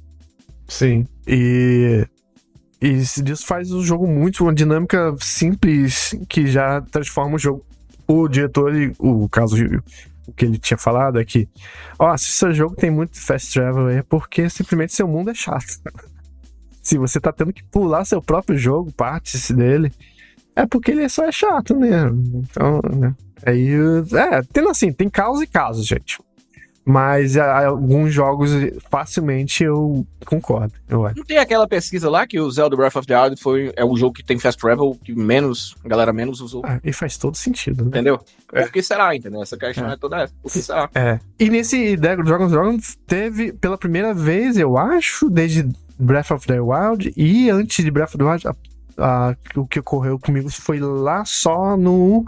Sim. 0.68 1.06
E. 1.26 2.06
E 2.82 2.88
isso 2.88 3.46
faz 3.46 3.72
o 3.72 3.82
jogo 3.82 4.06
muito 4.06 4.44
uma 4.44 4.52
dinâmica 4.52 5.14
simples 5.20 6.14
que 6.28 6.46
já 6.46 6.82
transforma 6.82 7.36
o 7.36 7.38
jogo. 7.38 7.64
O 8.06 8.28
diretor, 8.28 8.74
ele- 8.74 8.94
o 8.98 9.26
caso, 9.26 9.56
o 10.26 10.32
que 10.34 10.44
ele 10.44 10.58
tinha 10.58 10.76
falado 10.76 11.18
é 11.18 11.24
que, 11.24 11.48
ó, 11.98 12.14
se 12.16 12.32
seu 12.32 12.52
jogo 12.52 12.76
tem 12.76 12.90
muito 12.90 13.18
fast 13.18 13.54
travel 13.54 13.88
é 13.88 14.02
porque 14.02 14.50
simplesmente 14.50 14.92
seu 14.92 15.08
mundo 15.08 15.30
é 15.30 15.34
chato. 15.34 15.64
Se 16.84 16.98
você 16.98 17.18
tá 17.18 17.32
tendo 17.32 17.52
que 17.52 17.64
pular 17.64 18.04
seu 18.04 18.22
próprio 18.22 18.56
jogo, 18.56 18.92
partes 18.92 19.50
dele, 19.50 19.90
é 20.54 20.64
porque 20.66 20.92
ele 20.92 21.08
só 21.08 21.24
é 21.24 21.32
chato 21.32 21.74
mesmo. 21.74 22.44
Então, 22.48 22.80
né? 22.96 23.12
Aí, 23.44 23.70
é, 24.12 24.42
tendo 24.52 24.68
assim, 24.68 24.92
tem 24.92 25.08
casos 25.08 25.42
e 25.42 25.46
casos, 25.46 25.86
gente. 25.86 26.18
Mas 26.86 27.34
ah, 27.38 27.66
alguns 27.66 28.12
jogos 28.12 28.50
facilmente 28.90 29.64
eu 29.64 30.06
concordo, 30.26 30.74
eu 30.86 31.06
acho. 31.06 31.16
Não 31.16 31.24
tem 31.24 31.38
aquela 31.38 31.66
pesquisa 31.66 32.10
lá 32.10 32.26
que 32.26 32.38
o 32.38 32.50
Zelda 32.50 32.76
Breath 32.76 32.96
of 32.96 33.06
the 33.06 33.18
Wild 33.18 33.40
foi, 33.40 33.72
é 33.74 33.82
o 33.82 33.96
jogo 33.96 34.12
que 34.12 34.22
tem 34.22 34.38
fast 34.38 34.60
travel 34.60 34.94
que 35.02 35.14
menos, 35.14 35.74
a 35.82 35.88
galera 35.88 36.12
menos 36.12 36.42
usou, 36.42 36.60
Ah, 36.62 36.78
e 36.84 36.92
faz 36.92 37.16
todo 37.16 37.38
sentido, 37.38 37.84
né? 37.84 37.88
entendeu? 37.88 38.20
É. 38.52 38.64
Por 38.64 38.70
que 38.72 38.82
será, 38.82 39.16
entendeu? 39.16 39.42
Essa 39.42 39.56
questão 39.56 39.88
É. 39.88 39.94
é, 39.94 39.96
toda 39.96 40.20
essa. 40.24 40.34
Por 40.42 40.52
que 40.52 40.60
será? 40.60 40.90
É. 40.94 41.18
E 41.40 41.48
nesse 41.48 41.96
Dragon- 41.96 42.22
Dragon's 42.22 42.52
Dragon 42.52 42.76
teve 43.06 43.54
pela 43.54 43.78
primeira 43.78 44.12
vez, 44.12 44.58
eu 44.58 44.76
acho, 44.76 45.30
desde 45.30 45.66
Breath 45.98 46.30
of 46.32 46.46
the 46.46 46.60
Wild 46.60 47.12
e 47.16 47.50
antes 47.50 47.84
de 47.84 47.90
Breath 47.90 48.14
of 48.14 48.18
the 48.18 48.24
Wild, 48.24 48.48
a- 48.48 48.54
a- 48.98 49.36
o 49.56 49.66
que 49.66 49.80
ocorreu 49.80 50.18
comigo 50.18 50.50
foi 50.50 50.78
lá 50.80 51.24
só 51.24 51.76
no 51.76 52.24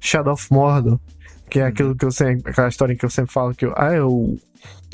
Shadow 0.00 0.32
of 0.34 0.52
Mordor. 0.52 0.98
Que 1.48 1.60
é 1.60 1.62
Uhum. 1.62 1.68
aquilo 1.68 1.94
que 1.96 2.04
eu 2.04 2.10
sempre. 2.10 2.50
Aquela 2.50 2.68
história 2.68 2.96
que 2.96 3.04
eu 3.04 3.10
sempre 3.10 3.32
falo 3.32 3.54
que 3.54 3.64
eu. 3.66 3.72
Ah, 3.76 3.92
eu 3.92 4.36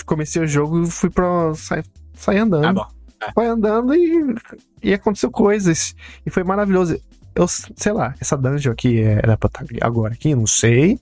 comecei 0.04 0.42
o 0.42 0.46
jogo 0.46 0.82
e 0.82 0.90
fui 0.90 1.08
pra. 1.08 1.54
sair 1.54 1.84
saí 2.14 2.36
andando. 2.38 2.66
Ah, 2.66 2.72
bom. 2.72 2.86
Foi 3.34 3.46
andando 3.46 3.94
e, 3.94 4.34
e 4.82 4.92
aconteceu 4.92 5.30
coisas. 5.30 5.94
E 6.26 6.30
foi 6.30 6.44
maravilhoso. 6.44 7.00
Eu, 7.34 7.48
sei 7.48 7.92
lá, 7.92 8.14
essa 8.20 8.36
dungeon 8.36 8.72
aqui 8.72 9.00
era 9.00 9.38
pra 9.38 9.46
estar 9.46 9.64
agora 9.80 10.12
aqui, 10.12 10.34
não 10.34 10.46
sei. 10.46 10.98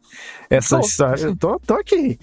Essa 0.48 0.78
Tô. 0.78 0.86
história. 0.86 1.24
Eu 1.24 1.36
tô, 1.36 1.58
tô 1.58 1.74
aqui. 1.74 2.18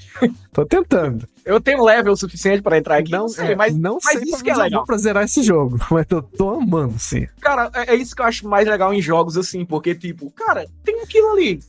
Tô 0.54 0.66
tentando. 0.66 1.28
Eu 1.44 1.60
tenho 1.60 1.84
level 1.84 2.16
suficiente 2.16 2.62
pra 2.62 2.78
entrar 2.78 2.98
aqui, 2.98 3.12
não, 3.12 3.28
sei, 3.28 3.48
é, 3.52 3.56
mas, 3.56 3.76
não 3.76 3.98
mas 4.04 4.20
sei 4.20 4.30
isso 4.30 4.44
que 4.44 4.50
é 4.50 4.56
legal. 4.56 4.86
pra 4.86 4.98
zerar 4.98 5.24
esse 5.24 5.44
jogo. 5.44 5.78
Mas 5.92 6.06
eu 6.10 6.22
tô 6.22 6.50
amando, 6.50 6.98
sim. 7.00 7.28
cara, 7.40 7.70
é, 7.74 7.94
é 7.94 7.96
isso 7.96 8.16
que 8.16 8.22
eu 8.22 8.26
acho 8.26 8.48
mais 8.48 8.68
legal 8.68 8.94
em 8.94 9.02
jogos 9.02 9.38
assim, 9.38 9.66
porque, 9.66 9.96
tipo, 9.96 10.30
cara, 10.32 10.66
tem 10.84 11.02
aquilo 11.02 11.32
ali, 11.32 11.60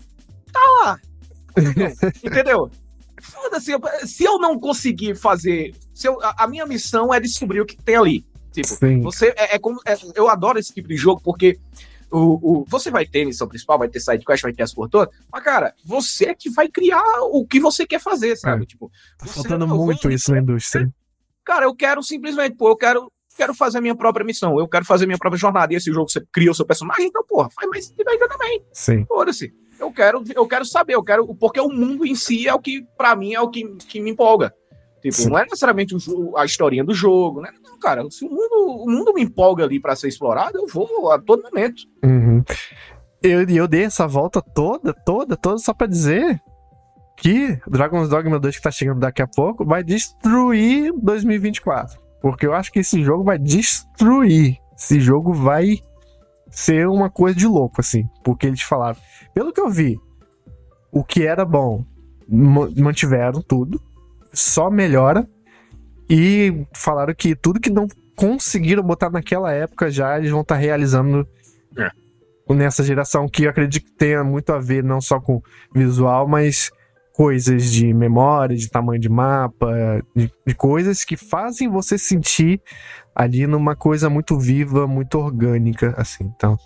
tá 0.53 0.61
lá. 0.85 0.99
Entendeu? 2.25 2.71
Foda-se, 3.21 3.73
se 4.07 4.25
eu 4.25 4.39
não 4.39 4.59
conseguir 4.59 5.17
fazer. 5.17 5.75
Se 5.93 6.09
eu, 6.09 6.21
a, 6.23 6.45
a 6.45 6.49
minha 6.49 6.67
missão 6.67 7.13
é 7.13 7.19
descobrir 7.21 7.61
o 7.61 7.67
que 7.67 7.77
tem 7.77 7.97
ali. 7.97 8.25
Tipo, 8.53 8.69
Sim. 8.69 9.01
Você 9.03 9.33
é, 9.37 9.57
é 9.57 9.59
como. 9.59 9.81
é- 9.85 9.97
eu 10.15 10.29
adoro 10.29 10.59
esse 10.59 10.73
tipo 10.73 10.89
de 10.89 10.97
jogo, 10.97 11.21
porque 11.23 11.59
o, 12.11 12.61
o, 12.61 12.65
você 12.67 12.91
vai 12.91 13.07
ter 13.07 13.25
missão 13.25 13.49
principal, 13.49 13.79
vai 13.79 13.89
ter 13.89 14.01
side 14.01 14.25
quest, 14.25 14.43
vai 14.43 14.53
ter 14.53 14.63
as 14.63 14.73
por 14.73 14.89
todas, 14.89 15.15
mas, 15.33 15.43
cara, 15.43 15.75
você 15.85 16.27
é 16.27 16.35
que 16.35 16.51
vai 16.51 16.69
criar 16.69 17.03
o 17.31 17.47
que 17.47 17.61
você 17.61 17.87
quer 17.87 18.01
fazer, 18.01 18.37
sabe? 18.37 18.67
Tipo, 18.67 18.91
Tá 19.19 19.27
faltando 19.27 19.67
muito 19.67 20.11
isso 20.11 20.33
na 20.33 20.39
indústria. 20.39 20.89
Cara, 21.45 21.67
eu 21.67 21.75
quero 21.75 22.03
simplesmente, 22.03 22.57
pô, 22.57 22.69
eu 22.69 22.77
quero, 22.77 23.13
quero 23.37 23.55
fazer 23.55 23.79
a 23.79 23.81
minha 23.81 23.97
própria 23.97 24.25
missão, 24.25 24.59
eu 24.59 24.69
quero 24.69 24.85
fazer 24.85 25.05
a 25.05 25.07
minha 25.07 25.19
própria 25.19 25.39
jornada. 25.39 25.73
E 25.73 25.77
esse 25.77 25.93
jogo 25.93 26.11
você 26.11 26.23
cria 26.33 26.51
o 26.51 26.55
seu 26.55 26.67
personagem, 26.67 27.07
então, 27.07 27.25
porra, 27.27 27.49
faz 27.51 27.69
mais 27.69 27.95
ainda 28.07 28.29
também. 28.29 28.63
Sim. 28.73 29.05
Foda-se. 29.07 29.53
Eu 29.79 29.93
quero, 29.93 30.25
eu 30.35 30.47
quero 30.47 30.65
saber, 30.65 30.95
eu 30.95 31.05
quero. 31.05 31.35
Porque 31.37 31.61
o 31.61 31.69
mundo 31.69 32.05
em 32.05 32.15
si 32.15 32.49
é 32.49 32.55
o 32.55 32.59
que, 32.59 32.85
pra 32.97 33.15
mim, 33.15 33.35
é 33.35 33.41
o 33.41 33.49
que, 33.49 33.65
que 33.77 34.01
me 34.01 34.11
empolga. 34.11 34.53
Tipo, 35.01 35.15
Sim. 35.15 35.31
não 35.31 35.39
é 35.39 35.45
necessariamente 35.45 35.95
o 35.95 36.37
a 36.37 36.45
historinha 36.45 36.85
do 36.85 36.93
jogo, 36.93 37.41
né? 37.41 37.53
Cara, 37.79 38.05
se 38.11 38.25
o 38.25 38.29
mundo, 38.29 38.85
o 38.85 38.91
mundo 38.91 39.13
me 39.15 39.23
empolga 39.23 39.65
ali 39.65 39.81
pra 39.81 39.97
ser 39.97 40.09
explorado, 40.09 40.59
eu 40.59 40.67
vou 40.67 41.11
a 41.11 41.19
todo 41.19 41.43
momento. 41.43 41.83
Uhum. 42.05 42.43
Eu, 43.23 43.43
eu 43.49 43.67
dei 43.69 43.85
essa 43.85 44.07
volta 44.07 44.41
toda, 44.41 44.93
toda, 44.93 45.37
toda, 45.37 45.59
só 45.59 45.73
pra 45.75 45.87
dizer 45.87 46.41
que 47.17 47.59
Dragon's 47.67 48.09
Dogma 48.09 48.39
2, 48.39 48.57
que 48.57 48.63
tá 48.63 48.71
chegando 48.71 49.01
daqui 49.01 49.21
a 49.23 49.27
pouco, 49.27 49.65
vai 49.65 49.83
destruir 49.83 50.93
2024. 51.03 51.99
Porque 52.23 52.47
eu 52.47 52.53
acho 52.55 52.71
que 52.73 52.79
esse 52.81 53.03
jogo 53.03 53.25
vai 53.25 53.39
destruir. 53.39 54.57
Esse 54.77 55.01
jogo 55.01 55.33
vai 55.33 55.79
ser 56.51 56.89
uma 56.89 57.11
coisa 57.11 57.37
de 57.37 57.47
louco, 57.47 57.81
assim. 57.81 58.05
Porque 58.23 58.47
eles 58.47 58.63
falaram. 58.63 58.97
Pelo 59.35 59.53
que 59.53 59.61
eu 59.61 59.69
vi, 59.69 59.99
o 60.93 61.03
que 61.05 61.27
era 61.27 61.45
bom, 61.45 61.85
ma- 62.29 62.69
mantiveram 62.77 63.43
tudo. 63.43 63.81
Só 64.33 64.71
melhora. 64.71 65.29
E 66.09 66.67
falaram 66.75 67.15
que 67.15 67.35
tudo 67.35 67.61
que 67.61 67.71
não 67.71 67.87
conseguiram 68.17 68.83
botar 68.83 69.11
naquela 69.11 69.53
época 69.53 69.91
já, 69.91 70.19
eles 70.19 70.31
vão 70.31 70.41
estar 70.41 70.57
realizando 70.57 71.27
nessa 72.55 72.83
geração 72.83 73.29
que 73.29 73.45
eu 73.45 73.51
acredito 73.51 73.85
que 73.85 73.93
tenha 73.93 74.25
muito 74.25 74.53
a 74.53 74.59
ver 74.59 74.83
não 74.83 75.01
só 75.01 75.21
com 75.21 75.43
visual, 75.75 76.27
mas 76.27 76.71
coisas 77.13 77.71
de 77.71 77.93
memória, 77.93 78.57
de 78.57 78.71
tamanho 78.71 79.01
de 79.01 79.09
mapa, 79.09 80.03
de, 80.15 80.31
de 80.47 80.55
coisas 80.55 81.05
que 81.05 81.17
fazem 81.17 81.69
você 81.69 81.99
sentir 81.99 82.61
ali 83.15 83.47
numa 83.47 83.75
coisa 83.75 84.09
muito 84.09 84.39
viva, 84.39 84.87
muito 84.87 85.19
orgânica, 85.19 85.95
assim. 85.97 86.33
Então, 86.37 86.57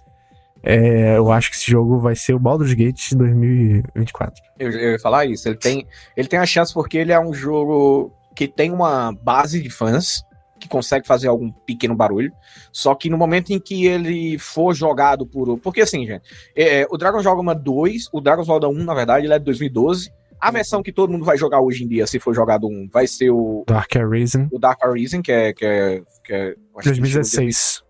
é, 0.62 1.16
eu 1.16 1.32
acho 1.32 1.51
que 1.51 1.57
esse 1.57 1.70
jogo 1.70 1.99
vai 1.99 2.14
ser 2.14 2.34
o 2.34 2.38
Baldur's 2.38 2.74
Gate 2.74 3.09
de 3.09 3.16
2024. 3.16 4.43
Eu, 4.59 4.70
eu 4.70 4.90
ia 4.93 4.99
falar 5.01 5.24
isso. 5.24 5.49
Ele 5.49 5.57
tem, 5.57 5.86
ele 6.16 6.28
tem 6.28 6.38
a 6.38 6.47
chance 6.47 6.72
porque 6.72 6.99
ele 6.99 7.12
é 7.12 7.18
um 7.18 7.32
jogo 7.32 8.12
que 8.35 8.49
tem 8.49 8.70
uma 8.70 9.12
base 9.12 9.61
de 9.61 9.70
fãs 9.70 10.22
que 10.62 10.68
consegue 10.68 11.07
fazer 11.07 11.26
algum 11.26 11.51
pequeno 11.51 11.95
barulho. 11.95 12.33
Só 12.72 12.95
que 12.95 13.11
no 13.11 13.18
momento 13.18 13.51
em 13.51 13.59
que 13.59 13.87
ele 13.87 14.39
for 14.39 14.72
jogado 14.74 15.26
por. 15.26 15.59
Porque 15.59 15.80
assim, 15.80 16.07
gente, 16.07 16.22
é, 16.57 16.87
o 16.89 16.97
Dragon's 16.97 17.24
Dogma 17.24 17.55
2, 17.55 18.09
o 18.12 18.20
Dragon's 18.20 18.47
Dogma 18.47 18.68
1, 18.68 18.85
na 18.85 18.95
verdade, 18.95 19.26
ele 19.26 19.35
é 19.35 19.39
de 19.39 19.45
2012. 19.45 20.11
A 20.41 20.51
versão 20.51 20.83
que 20.83 20.93
todo 20.93 21.12
mundo 21.12 21.24
vai 21.24 21.37
jogar 21.37 21.61
hoje 21.61 21.85
em 21.85 21.89
dia, 21.89 22.07
se 22.07 22.18
for 22.18 22.35
jogado 22.35 22.66
um, 22.66 22.89
vai 22.93 23.07
ser 23.07 23.30
o, 23.30 23.64
Dark 23.66 23.95
Arisen. 23.95 24.49
o 24.51 24.59
Dark 24.59 24.83
Arisen, 24.83 25.22
que 25.22 25.30
é. 25.30 25.53
Que 25.53 25.64
é, 25.64 26.03
que 26.24 26.33
é 26.33 26.49
eu 26.51 26.78
acho 26.78 26.93
que 26.93 27.01
2016. 27.01 27.83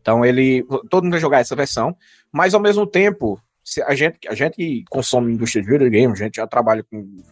então 0.00 0.24
ele. 0.24 0.64
Todo 0.90 1.04
mundo 1.04 1.12
vai 1.12 1.20
jogar 1.20 1.40
essa 1.40 1.56
versão, 1.56 1.94
mas 2.32 2.54
ao 2.54 2.60
mesmo 2.60 2.86
tempo, 2.86 3.38
a 3.86 3.94
gente, 3.94 4.18
a 4.28 4.34
gente 4.34 4.56
que 4.56 4.84
consome 4.90 5.32
indústria 5.32 5.62
de 5.62 5.70
videogame, 5.70 6.12
a 6.12 6.16
gente 6.16 6.36
já 6.36 6.46
trabalha 6.46 6.82
com, 6.82 7.22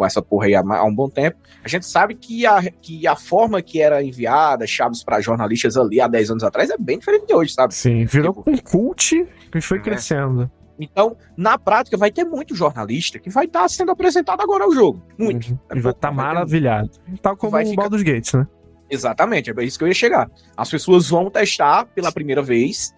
com 0.00 0.06
essa 0.06 0.22
porra 0.22 0.46
aí 0.46 0.54
há, 0.54 0.60
há 0.60 0.82
um 0.84 0.94
bom 0.94 1.10
tempo. 1.10 1.36
A 1.62 1.68
gente 1.68 1.84
sabe 1.84 2.14
que 2.14 2.46
a, 2.46 2.62
que 2.80 3.06
a 3.06 3.14
forma 3.14 3.60
que 3.60 3.82
era 3.82 4.02
enviada, 4.02 4.66
chaves 4.66 5.04
para 5.04 5.20
jornalistas 5.20 5.76
ali 5.76 6.00
há 6.00 6.08
10 6.08 6.30
anos 6.30 6.42
atrás, 6.42 6.70
é 6.70 6.76
bem 6.78 6.98
diferente 6.98 7.26
de 7.26 7.34
hoje, 7.34 7.52
sabe? 7.52 7.74
Sim, 7.74 8.06
virou 8.06 8.32
Tipo- 8.32 8.50
um 8.50 8.56
cult 8.56 9.28
e 9.54 9.60
foi 9.60 9.76
É. 9.76 9.80
crescendo. 9.82 10.50
Então, 10.80 11.14
na 11.36 11.58
prática, 11.58 11.98
vai 11.98 12.10
ter 12.10 12.24
muito 12.24 12.54
jornalista 12.56 13.18
que 13.18 13.28
vai 13.28 13.44
estar 13.44 13.68
sendo 13.68 13.92
apresentado 13.92 14.40
agora 14.40 14.64
ao 14.64 14.72
jogo. 14.72 15.02
Muito. 15.18 15.50
Uhum. 15.50 15.58
E 15.76 15.80
vai 15.80 15.92
estar 15.92 16.08
ter 16.08 16.14
maravilhado. 16.14 16.90
Tal 17.20 17.36
como 17.36 17.50
Vai 17.52 17.64
o 17.64 17.66
ficar- 17.68 17.82
Baldur's 17.82 18.02
Gate, 18.02 18.32
né? 18.32 18.46
Exatamente, 18.88 19.50
é 19.50 19.62
isso 19.64 19.76
que 19.76 19.84
eu 19.84 19.88
ia 19.88 19.92
chegar. 19.94 20.30
As 20.56 20.70
pessoas 20.70 21.10
vão 21.10 21.30
testar 21.30 21.84
pela 21.94 22.10
primeira 22.10 22.42
vez 22.42 22.94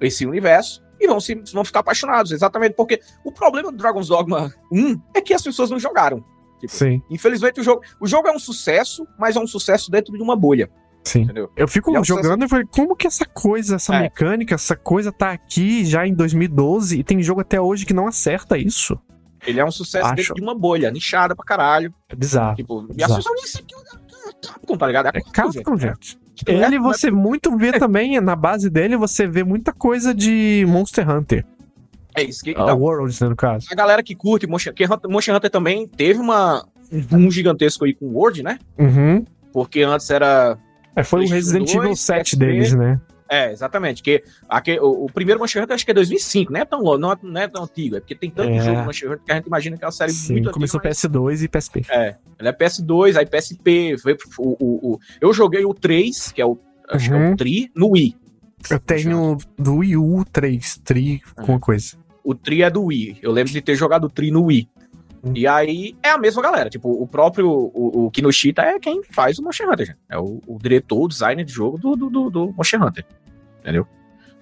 esse 0.00 0.24
universo 0.24 0.80
e 1.00 1.08
vão, 1.08 1.18
se, 1.18 1.34
vão 1.52 1.64
ficar 1.64 1.80
apaixonados, 1.80 2.30
exatamente 2.30 2.74
porque 2.74 3.00
o 3.24 3.32
problema 3.32 3.70
do 3.72 3.76
Dragon's 3.76 4.06
Dogma 4.08 4.50
1 4.72 4.98
é 5.14 5.20
que 5.20 5.34
as 5.34 5.42
pessoas 5.42 5.68
não 5.70 5.78
jogaram. 5.80 6.24
Tipo, 6.60 6.72
Sim, 6.72 7.02
Infelizmente, 7.10 7.60
o 7.60 7.62
jogo, 7.62 7.82
o 8.00 8.06
jogo 8.06 8.28
é 8.28 8.32
um 8.32 8.38
sucesso, 8.38 9.06
mas 9.18 9.36
é 9.36 9.40
um 9.40 9.46
sucesso 9.46 9.90
dentro 9.90 10.12
de 10.16 10.22
uma 10.22 10.34
bolha, 10.36 10.70
sim. 11.04 11.20
entendeu? 11.22 11.50
Eu 11.56 11.68
fico 11.68 11.90
E 11.90 11.96
é 11.96 12.00
um 12.00 12.04
jogando 12.04 12.44
e 12.44 12.48
falei, 12.48 12.64
como 12.70 12.96
que 12.96 13.06
essa 13.06 13.24
coisa, 13.26 13.76
essa 13.76 13.94
É. 13.94 14.00
mecânica, 14.02 14.54
essa 14.54 14.74
coisa 14.74 15.12
tá 15.12 15.30
aqui 15.32 15.84
já 15.84 16.06
em 16.06 16.14
2012 16.14 16.98
e 16.98 17.04
tem 17.04 17.22
jogo 17.22 17.40
até 17.42 17.60
hoje 17.60 17.84
que 17.84 17.92
não 17.94 18.06
acerta 18.06 18.56
isso? 18.58 18.98
Ele 19.46 19.60
é 19.60 19.64
um 19.64 19.70
sucesso 19.70 20.06
Acho. 20.06 20.14
dentro 20.16 20.34
de 20.34 20.42
uma 20.42 20.54
bolha, 20.58 20.90
nichada 20.90 21.36
pra 21.36 21.44
caralho. 21.44 21.94
É 22.08 22.16
bizarro. 22.16 22.56
Tipo, 22.56 22.86
e 22.90 22.96
que 22.96 23.04
é 23.04 23.06
Capcom, 24.42 24.76
tá 24.76 24.86
ligado? 24.86 25.06
É 25.14 25.20
Capcom, 25.32 25.76
gente. 25.76 26.18
Tipo, 26.34 26.52
não 26.52 26.60
é- 26.62 26.66
Ele 26.66 26.76
é- 26.76 26.80
você 26.80 27.10
muito 27.10 27.56
vê 27.56 27.72
também, 27.72 28.20
na 28.20 28.34
base 28.34 28.68
dele, 28.68 28.96
você 28.96 29.26
vê 29.26 29.44
muita 29.44 29.72
coisa 29.72 30.12
de 30.14 30.64
Monster 30.68 31.08
Hunter. 31.08 31.46
É 32.16 32.22
isso 32.22 32.42
que. 32.42 32.50
Ah, 32.50 32.62
Então, 32.62 32.78
Worlds, 32.80 33.20
né, 33.20 33.28
no 33.28 33.36
caso. 33.36 33.66
a 33.70 33.74
galera 33.74 34.02
que 34.02 34.14
curte 34.14 34.46
Monster, 34.46 34.72
que 34.72 34.84
Hunter, 34.84 35.10
Monster 35.10 35.34
Hunter 35.36 35.50
também 35.50 35.86
teve 35.86 36.18
uma, 36.18 36.66
um 36.90 37.00
boom 37.02 37.30
gigantesco 37.30 37.84
aí 37.84 37.92
com 37.94 38.06
o 38.06 38.14
World, 38.14 38.42
né? 38.42 38.58
Uhum. 38.78 39.24
Porque 39.52 39.82
antes 39.82 40.08
era 40.10 40.58
É, 40.94 41.02
foi 41.04 41.24
o 41.24 41.28
Resident 41.28 41.68
Evil 41.70 41.82
2, 41.82 42.00
7 42.00 42.36
PSP. 42.36 42.36
deles, 42.36 42.72
né? 42.74 43.00
É, 43.28 43.50
exatamente. 43.50 44.02
Que 44.04 44.22
aque- 44.48 44.78
o, 44.78 45.04
o 45.06 45.12
primeiro 45.12 45.40
Monster 45.40 45.60
Hunter 45.62 45.74
acho 45.74 45.84
que 45.84 45.90
é 45.90 45.94
2005, 45.94 46.52
não 46.52 46.60
é 46.60 46.64
tão, 46.64 46.80
lo- 46.80 46.96
não 46.96 47.12
é, 47.12 47.16
não 47.22 47.40
é 47.40 47.48
tão 47.48 47.64
antigo. 47.64 47.96
É 47.96 48.00
porque 48.00 48.14
tem 48.14 48.30
tanto 48.30 48.50
É. 48.50 48.60
jogo 48.60 48.84
Monster 48.84 49.08
Hunter 49.10 49.24
que 49.24 49.32
a 49.32 49.34
gente 49.34 49.46
imagina 49.46 49.76
que 49.76 49.84
é 49.84 49.86
uma 49.86 49.92
série 49.92 50.12
Sim, 50.12 50.32
muito 50.34 50.50
começou 50.52 50.78
antiga. 50.78 50.88
mas- 50.90 50.98
PS2 50.98 51.42
e 51.42 51.48
PSP. 51.48 51.82
É, 51.90 52.16
ele 52.38 52.48
é 52.48 52.52
PS2, 52.52 53.16
aí 53.16 53.26
PSP. 53.26 53.96
Foi, 53.98 54.16
o, 54.38 54.50
o, 54.64 54.92
o- 54.94 54.98
eu 55.20 55.32
joguei 55.32 55.64
o 55.64 55.74
3, 55.74 56.30
que 56.32 56.40
é 56.40 56.46
o. 56.46 56.56
Acho 56.88 57.08
que 57.08 57.14
é 57.14 57.18
Uhum. 57.18 57.32
o 57.32 57.36
Tri, 57.36 57.70
no 57.74 57.88
Wii. 57.90 58.16
Eu 58.70 58.78
tenho 58.78 59.36
do 59.58 59.76
Wii 59.78 59.96
U 59.96 60.24
3, 60.32 60.78
Tri, 60.84 61.20
É. 61.36 61.42
com 61.42 61.52
uma 61.52 61.60
coisa. 61.60 61.96
O 62.26 62.34
Tri 62.34 62.62
é 62.62 62.68
do 62.68 62.84
Wii. 62.86 63.18
Eu 63.22 63.30
lembro 63.30 63.52
de 63.52 63.60
ter 63.60 63.76
jogado 63.76 64.04
o 64.04 64.10
Tri 64.10 64.32
no 64.32 64.46
Wii. 64.46 64.68
Hum. 65.22 65.32
E 65.34 65.46
aí 65.46 65.96
é 66.02 66.10
a 66.10 66.18
mesma 66.18 66.42
galera. 66.42 66.68
Tipo, 66.68 66.90
o 66.90 67.06
próprio 67.06 67.48
o, 67.48 68.06
o 68.06 68.10
Kinoshita 68.10 68.62
é 68.62 68.80
quem 68.80 69.00
faz 69.04 69.38
o 69.38 69.44
Monster 69.44 69.68
Hunter. 69.68 69.86
gente. 69.86 69.98
É 70.08 70.18
o, 70.18 70.40
o 70.44 70.58
diretor, 70.60 71.04
o 71.04 71.08
designer 71.08 71.44
de 71.44 71.52
jogo 71.52 71.78
do, 71.78 71.94
do, 71.94 72.10
do, 72.10 72.30
do 72.30 72.52
Monster 72.52 72.82
Hunter. 72.82 73.06
Entendeu? 73.60 73.86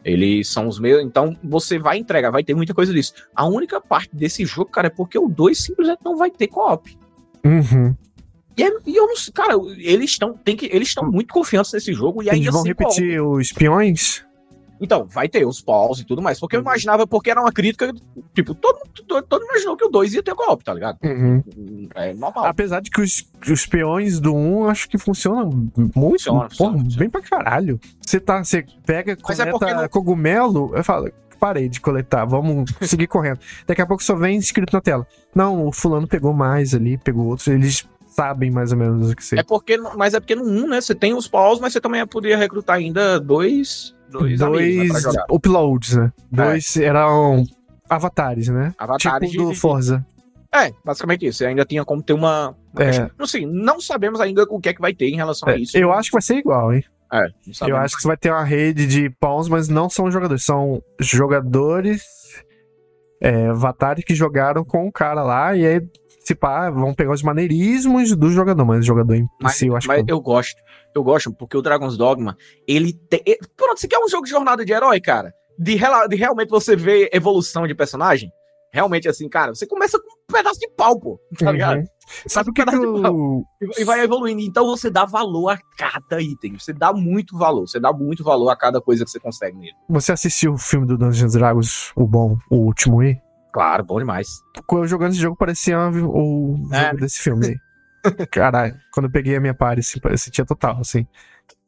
Eles 0.03 0.49
são 0.49 0.67
os 0.67 0.79
meus. 0.81 1.03
Então 1.03 1.37
você 1.45 1.79
vai 1.79 1.99
entregar, 1.99 2.31
vai 2.31 2.43
ter 2.43 2.55
muita 2.55 2.73
coisa 2.73 2.93
disso. 2.93 3.13
A 3.35 3.47
única 3.47 3.81
parte 3.81 4.17
desse 4.17 4.47
jogo, 4.47 4.71
cara, 4.71 4.87
é 4.87 4.91
porque 4.91 5.19
o 5.19 5.29
2 5.29 5.59
simplesmente 5.59 6.01
não 6.03 6.17
vai 6.17 6.31
ter 6.31 6.49
co-op. 6.49 6.97
Uhum. 7.45 7.95
E, 8.57 8.63
é- 8.63 8.79
e 8.87 8.97
eu 8.97 9.07
não 9.07 9.17
sei, 9.17 9.33
cara, 9.33 9.55
eles 9.77 10.11
estão 10.11 10.33
tem 10.35 10.57
que 10.57 10.67
eles 10.73 10.89
estão 10.89 11.05
muito 11.11 11.35
confiantes 11.35 11.73
nesse 11.73 11.93
jogo 11.93 12.23
e 12.23 12.29
Eles 12.29 12.41
ainda 12.41 12.53
vão 12.53 12.61
assim 12.61 12.69
repetir 12.69 13.21
os 13.23 13.47
espiões? 13.47 14.25
Então, 14.81 15.07
vai 15.07 15.29
ter 15.29 15.47
os 15.47 15.61
pause 15.61 16.03
e 16.03 16.05
tudo 16.05 16.21
mais. 16.21 16.39
Porque 16.41 16.57
eu 16.57 16.61
Uhum. 16.61 16.67
imaginava, 16.67 17.07
porque 17.07 17.31
era 17.31 17.41
uma 17.41 17.53
crítica, 17.53 17.93
tipo, 18.35 18.55
todo, 18.55 18.79
todo, 19.07 19.23
todo 19.23 19.41
mundo 19.43 19.51
imaginou 19.53 19.77
que 19.77 19.85
o 19.85 19.89
2 19.89 20.15
ia 20.15 20.23
ter 20.23 20.35
co-op, 20.35 20.63
tá 20.65 20.75
ligado? 20.75 20.99
Uhum. 21.05 21.43
É 21.95 22.13
normal. 22.13 22.47
Apesar 22.47 22.81
de 22.81 22.91
que 22.91 23.01
os, 23.01 23.25
os 23.51 23.67
peões 23.67 24.19
do 24.21 24.35
1 24.35 24.69
acho 24.69 24.89
que 24.89 24.99
funcionam 24.99 25.49
muito, 25.77 25.93
Funciona, 25.95 26.39
porra, 26.41 26.73
funciona, 26.73 26.99
bem 26.99 27.09
pra 27.09 27.23
caralho. 27.23 27.79
Você 28.05 28.19
tá, 28.21 28.43
você 28.43 28.65
pega, 28.85 29.17
Mas 29.27 29.39
é 29.41 29.45
coleta 29.47 29.59
porque 29.59 29.75
não- 29.75 29.89
cogumelo, 29.89 30.73
eu 30.75 30.83
falo, 30.85 31.11
parei 31.39 31.69
de 31.69 31.81
coletar, 31.81 32.25
vamos 32.25 32.71
seguir 32.83 33.07
correndo. 33.07 33.39
Daqui 33.67 33.81
a 33.81 33.87
pouco 33.87 34.03
só 34.03 34.15
vem 34.17 34.39
escrito 34.39 34.73
na 34.73 34.81
tela. 34.81 35.07
Não, 35.35 35.67
o 35.67 35.73
fulano 35.73 36.07
pegou 36.09 36.33
mais 36.33 36.75
ali, 36.75 36.99
pegou 36.99 37.27
outros, 37.27 37.47
eles 37.49 37.87
sabem 38.09 38.51
mais 38.51 38.71
ou 38.73 38.79
menos 38.79 39.11
o 39.11 39.17
que 39.17 39.25
ser. 39.25 39.39
É 39.39 39.43
porque, 39.43 39.77
mas 39.97 40.15
é 40.15 40.21
porque 40.21 40.35
no 40.37 40.45
1, 40.45 40.69
né, 40.69 40.81
você 40.81 40.95
tem 40.95 41.15
os 41.15 41.27
pause, 41.29 41.61
mas 41.61 41.73
você 41.73 41.81
também 41.81 42.07
poderia 42.07 42.37
recrutar 42.37 42.77
ainda 42.77 43.19
dois, 43.21 43.93
dois, 44.19 44.41
né, 44.41 44.47
Dois. 44.47 45.05
É. 45.07 45.25
uploads, 45.31 45.97
né? 45.97 46.13
Dois 46.31 46.77
eram 46.77 47.45
avatares, 47.89 48.49
né? 48.49 48.75
Avatares 48.79 49.31
tipo 49.31 49.43
do 49.43 49.49
de- 49.51 49.55
de- 49.55 49.61
Forza. 49.61 50.05
É, 50.55 50.73
basicamente 50.85 51.27
isso. 51.27 51.45
Ainda 51.45 51.65
tinha 51.65 51.85
como 51.85 52.01
ter 52.03 52.13
uma... 52.13 52.51
uma 52.73 52.83
É. 52.83 52.87
questão. 52.87 53.11
Assim, 53.19 53.45
não 53.47 53.81
sabemos 53.81 54.21
ainda 54.21 54.45
o 54.49 54.61
que 54.61 54.69
é 54.69 54.75
que 54.75 54.81
vai 54.81 54.95
ter 54.95 55.09
em 55.09 55.17
relação 55.17 55.49
a 55.49 55.53
É, 55.53 55.59
isso. 55.59 55.77
eu 55.77 55.93
acho 55.93 56.11
que 56.11 56.15
vai 56.15 56.23
ser 56.23 56.37
igual, 56.37 56.73
hein? 56.73 56.85
É, 57.13 57.27
não 57.61 57.69
Eu 57.69 57.77
acho 57.77 57.97
que 57.97 58.03
você 58.03 58.09
vai 58.09 58.17
ter 58.17 58.31
uma 58.31 58.43
rede 58.45 58.87
de 58.87 59.11
pawns, 59.21 59.49
mas 59.49 59.69
não 59.69 59.89
são 59.91 60.11
jogadores. 60.11 60.45
São 60.45 60.81
jogadores 61.01 62.03
é, 63.21 63.47
avatares 63.49 64.05
que 64.05 64.15
jogaram 64.15 64.65
com 64.65 64.87
o 64.87 64.93
cara 64.93 65.23
lá. 65.23 65.55
E 65.57 65.67
aí, 65.67 65.81
se 66.25 66.35
pá, 66.35 66.71
vão 66.71 66.95
pegar 66.95 67.13
os 67.13 67.23
maneirismos 67.23 68.17
do 68.17 68.31
jogador. 68.31 68.65
Mas 68.65 68.81
o 68.81 68.83
jogador 68.83 69.15
em 69.15 69.27
Mas, 69.41 69.57
si, 69.57 69.67
eu 69.67 69.77
acho 69.77 69.87
mas 69.87 70.03
que. 70.03 70.11
eu 70.13 70.21
gosto. 70.21 70.61
Eu 70.95 71.03
gosto, 71.05 71.33
porque 71.33 71.57
o 71.57 71.63
Dragon's 71.63 71.97
Dogma, 71.97 72.37
ele 72.67 72.93
tem. 72.93 73.21
e- 73.27 73.39
Pronto, 73.57 73.79
você 73.81 73.87
quer 73.89 73.99
um 73.99 74.09
jogo 74.09 74.25
de 74.25 74.31
jornada 74.31 74.65
de 74.65 74.73
herói, 74.73 75.01
cara? 75.01 75.33
De, 75.59 75.77
de 76.09 76.17
realmente 76.17 76.49
você 76.49 76.75
ver 76.75 77.09
evolução 77.13 77.67
de 77.67 77.75
personagem? 77.75 78.31
Realmente, 78.73 79.09
assim, 79.09 79.29
cara, 79.29 79.55
você 79.55 79.69
começa 79.69 79.97
com 80.01 80.05
um 80.09 80.33
pedaço 80.37 80.59
de 80.59 80.69
pau, 80.77 80.99
pô. 80.99 81.21
Tá 81.39 81.53
ligado? 81.53 81.79
Uhum. 81.79 81.85
Sabe 82.27 82.51
o 82.51 82.53
que, 82.53 82.65
que 82.65 82.75
eu. 82.75 83.43
E 83.63 83.83
e 83.83 83.85
vai 83.85 84.01
evoluindo. 84.01 84.41
Então 84.41 84.67
você 84.67 84.91
dá 84.91 85.05
valor 85.05 85.51
a 85.51 85.59
cada 85.79 86.21
item. 86.21 86.59
Você 86.59 86.73
dá 86.73 86.93
muito 86.93 87.39
valor. 87.39 87.69
Você 87.69 87.79
dá 87.79 87.93
muito 87.93 88.25
valor 88.25 88.49
a 88.51 88.57
cada 88.57 88.81
coisa 88.81 89.05
que 89.05 89.11
você 89.13 89.21
consegue 89.21 89.57
nele. 89.57 89.73
Você 89.89 90.11
assistiu 90.11 90.55
o 90.55 90.59
filme 90.59 90.89
do 90.89 90.99
Dungeons 90.99 91.35
Dragons, 91.35 91.93
o 91.95 92.05
bom, 92.05 92.37
o 92.51 92.57
último 92.57 92.99
aí? 92.99 93.17
Claro, 93.55 93.85
bom 93.85 94.01
demais. 94.01 94.29
Eu 94.73 94.87
jogando 94.89 95.13
esse 95.13 95.21
jogo, 95.21 95.37
parecia 95.37 95.79
o 95.79 96.57
É. 96.73 96.87
jogo 96.87 96.97
desse 97.01 97.23
filme 97.23 97.47
aí. 97.47 97.57
Caralho, 98.31 98.75
quando 98.93 99.07
eu 99.07 99.13
peguei 99.13 99.37
a 99.37 99.41
minha 99.41 99.55
party, 99.55 99.79
assim, 99.81 100.01
eu 100.03 100.19
sentia 100.19 100.45
total, 100.45 100.79
assim. 100.81 101.07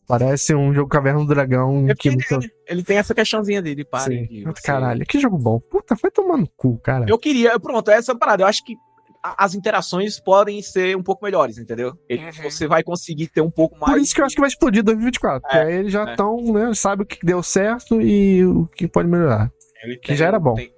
Parece 0.08 0.54
um 0.54 0.72
jogo 0.74 0.88
Caverna 0.88 1.20
do 1.20 1.26
Dragão 1.26 1.88
É 1.88 1.94
que 1.94 2.08
ele, 2.08 2.18
ele- 2.30 2.50
ele 2.68 2.82
tem 2.84 2.96
essa 2.98 3.14
questãozinha 3.14 3.62
de, 3.62 3.74
de 3.74 3.84
pare. 3.84 4.26
De 4.28 4.44
você- 4.44 4.62
Caralho, 4.62 5.04
que 5.06 5.18
jogo 5.20 5.38
bom. 5.38 5.58
Puta, 5.60 5.94
vai 5.94 6.10
tomar 6.10 6.36
no 6.36 6.48
cu, 6.56 6.76
cara. 6.78 7.06
Eu 7.08 7.18
queria, 7.18 7.58
pronto, 7.58 7.88
essa 7.90 8.14
parada. 8.16 8.42
Eu 8.42 8.46
acho 8.48 8.64
que 8.64 8.74
as 9.22 9.54
interações 9.54 10.20
podem 10.20 10.62
ser 10.62 10.96
um 10.96 11.02
pouco 11.02 11.24
melhores, 11.24 11.56
entendeu? 11.58 11.92
Ele- 12.08 12.30
Você 12.42 12.66
vai 12.68 12.82
conseguir 12.84 13.28
ter 13.28 13.40
um 13.40 13.50
pouco 13.50 13.74
mais. 13.78 13.88
Uhum. 13.92 13.98
Por 13.98 14.02
isso 14.02 14.14
que 14.14 14.20
eu 14.20 14.24
acho 14.26 14.34
que 14.36 14.40
vai 14.40 14.48
explodir 14.48 14.82
2024. 14.84 15.38
É, 15.38 15.40
porque 15.50 15.56
aí 15.72 15.74
eles 15.80 15.92
já 15.92 16.06
é. 16.06 16.10
estão, 16.10 16.36
né? 16.52 16.72
Sabe 16.74 17.02
o 17.02 17.06
que 17.06 17.24
deu 17.26 17.42
certo 17.42 18.00
e 18.00 18.44
o 18.44 18.66
que 18.66 18.86
pode 18.86 19.08
melhorar. 19.08 19.50
Ele 19.82 19.96
que 19.98 20.14
já 20.14 20.26
era 20.26 20.38
bom. 20.38 20.54
Tem, 20.54 20.70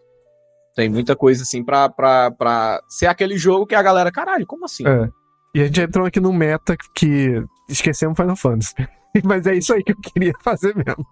tem 0.78 0.88
muita 0.88 1.16
coisa 1.16 1.42
assim 1.42 1.64
pra, 1.64 1.88
pra, 1.88 2.30
pra 2.30 2.80
ser 2.86 3.06
aquele 3.06 3.36
jogo 3.36 3.66
que 3.66 3.74
a 3.74 3.82
galera, 3.82 4.12
caralho, 4.12 4.46
como 4.46 4.64
assim? 4.64 4.86
É. 4.86 5.10
E 5.52 5.60
a 5.60 5.64
gente 5.64 5.80
entrou 5.80 6.06
aqui 6.06 6.20
no 6.20 6.32
meta 6.32 6.76
que 6.94 7.42
esquecemos 7.68 8.16
Final 8.16 8.36
Fantasy. 8.36 8.74
Mas 9.24 9.44
é 9.48 9.56
isso 9.56 9.74
aí 9.74 9.82
que 9.82 9.90
eu 9.90 9.96
queria 10.00 10.32
fazer 10.40 10.76
mesmo. 10.76 11.04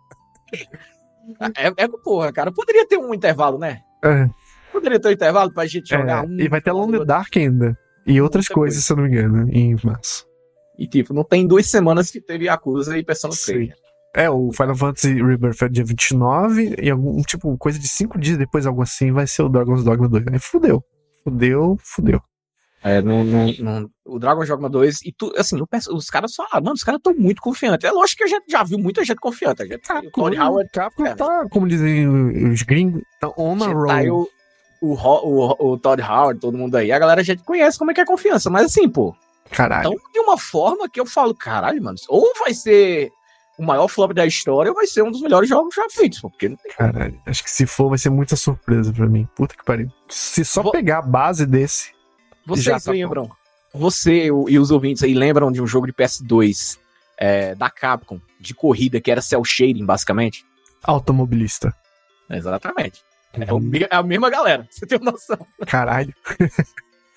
É, 1.56 1.82
é, 1.82 1.88
porra, 2.04 2.32
cara, 2.32 2.52
poderia 2.52 2.86
ter 2.86 2.96
um 2.96 3.12
intervalo, 3.12 3.58
né? 3.58 3.80
É, 4.04 4.30
Poderia 4.70 5.00
ter 5.00 5.08
um 5.08 5.12
intervalo 5.12 5.52
pra 5.52 5.66
gente 5.66 5.88
jogar 5.88 6.22
é, 6.22 6.28
um. 6.28 6.38
e 6.38 6.48
vai 6.48 6.60
ter 6.60 6.72
in 6.72 6.92
the. 6.92 7.04
Dark 7.04 7.36
ainda. 7.36 7.76
E 8.06 8.20
outras 8.20 8.46
coisas, 8.46 8.76
coisa. 8.76 8.86
se 8.86 8.92
eu 8.92 8.96
não 8.98 9.02
me 9.02 9.10
engano, 9.10 9.50
em 9.50 9.74
março. 9.82 10.24
E 10.78 10.86
tipo, 10.86 11.12
não 11.12 11.24
tem 11.24 11.44
duas 11.44 11.66
semanas 11.66 12.08
que 12.08 12.20
teve 12.20 12.44
Yakuza 12.44 12.96
e 12.96 13.02
Persona 13.02 13.34
3. 13.34 13.70
É, 14.16 14.30
o 14.30 14.50
Final 14.50 14.74
Fantasy 14.74 15.12
Rebirth 15.22 15.60
é 15.60 15.68
dia 15.68 15.84
29 15.84 16.74
e 16.80 16.90
algum 16.90 17.20
tipo, 17.20 17.54
coisa 17.58 17.78
de 17.78 17.86
5 17.86 18.18
dias 18.18 18.38
depois, 18.38 18.66
algo 18.66 18.80
assim, 18.80 19.12
vai 19.12 19.26
ser 19.26 19.42
o 19.42 19.48
Dragon's 19.48 19.84
Dogma 19.84 20.08
2. 20.08 20.24
Aí 20.32 20.38
fudeu. 20.38 20.82
Fudeu, 21.22 21.76
fudeu. 21.82 22.22
É, 22.82 23.00
o 24.06 24.18
Dragon 24.18 24.42
Dogma 24.44 24.70
2, 24.70 25.02
e 25.02 25.12
tu, 25.12 25.30
assim, 25.36 25.62
penso- 25.66 25.94
os 25.94 26.08
caras 26.08 26.32
só, 26.32 26.46
mano, 26.54 26.72
os 26.72 26.82
caras 26.82 26.98
estão 26.98 27.12
muito 27.12 27.42
confiantes. 27.42 27.86
É 27.86 27.92
lógico 27.92 28.18
que 28.18 28.24
a 28.24 28.26
gente 28.28 28.44
já 28.48 28.62
viu 28.62 28.78
muita 28.78 29.04
gente 29.04 29.18
confiante. 29.18 29.62
A 29.62 29.66
gente, 29.66 29.82
o 30.06 30.10
Tony 30.10 30.38
Howard, 30.38 30.70
Capcom 30.72 31.04
é. 31.04 31.14
tá, 31.14 31.46
como 31.50 31.68
dizem 31.68 32.08
os 32.50 32.62
gringos, 32.62 33.02
tá 33.20 33.28
on 33.36 33.62
a 33.62 33.66
a 33.66 33.72
roll. 33.72 33.86
tá 33.86 33.94
aí 33.96 34.10
o, 34.10 34.26
o, 34.80 34.94
o, 34.94 35.72
o 35.72 35.78
Todd 35.78 36.00
Howard, 36.00 36.40
todo 36.40 36.56
mundo 36.56 36.74
aí. 36.76 36.90
A 36.90 36.98
galera 36.98 37.22
já 37.22 37.36
conhece 37.36 37.78
como 37.78 37.90
é 37.90 37.94
que 37.94 38.00
é 38.00 38.04
confiança. 38.06 38.48
Mas 38.48 38.66
assim, 38.66 38.88
pô, 38.88 39.14
Caralho. 39.50 39.88
Então, 39.92 40.12
de 40.12 40.20
uma 40.20 40.38
forma 40.38 40.88
que 40.88 40.98
eu 41.00 41.06
falo, 41.06 41.34
caralho, 41.34 41.82
mano, 41.82 41.98
ou 42.08 42.32
vai 42.40 42.54
ser 42.54 43.10
o 43.58 43.64
maior 43.64 43.88
flop 43.88 44.12
da 44.12 44.26
história, 44.26 44.72
vai 44.72 44.86
ser 44.86 45.02
um 45.02 45.10
dos 45.10 45.20
melhores 45.20 45.48
jogos 45.48 45.74
já 45.74 45.88
feitos, 45.90 46.20
porque 46.20 46.48
não 46.48 46.56
tem 46.56 46.72
Caralho. 46.72 47.20
Acho 47.26 47.42
que 47.42 47.50
se 47.50 47.66
for, 47.66 47.88
vai 47.88 47.98
ser 47.98 48.10
muita 48.10 48.36
surpresa 48.36 48.92
pra 48.92 49.06
mim. 49.06 49.26
Puta 49.34 49.54
que 49.56 49.64
pariu. 49.64 49.90
Se 50.08 50.44
só 50.44 50.70
pegar 50.70 50.98
a 50.98 51.02
base 51.02 51.46
desse. 51.46 51.92
Vocês 52.46 52.84
tá 52.84 52.92
lembram? 52.92 53.30
Você 53.74 54.30
o- 54.30 54.48
e 54.48 54.58
os 54.58 54.70
ouvintes 54.70 55.02
aí 55.02 55.14
lembram 55.14 55.50
de 55.50 55.60
um 55.60 55.66
jogo 55.66 55.86
de 55.86 55.92
PS2 55.92 56.78
é, 57.18 57.54
da 57.54 57.68
Capcom, 57.70 58.20
de 58.38 58.54
corrida, 58.54 59.00
que 59.00 59.10
era 59.10 59.20
cel 59.22 59.42
shading, 59.44 59.84
basicamente? 59.84 60.44
Automobilista. 60.82 61.74
Exatamente. 62.30 63.02
É, 63.32 63.52
o 63.52 63.58
é 63.58 63.88
a 63.94 64.02
mesma 64.02 64.30
galera, 64.30 64.66
você 64.70 64.86
tem 64.86 64.98
noção. 64.98 65.38
Caralho. 65.66 66.14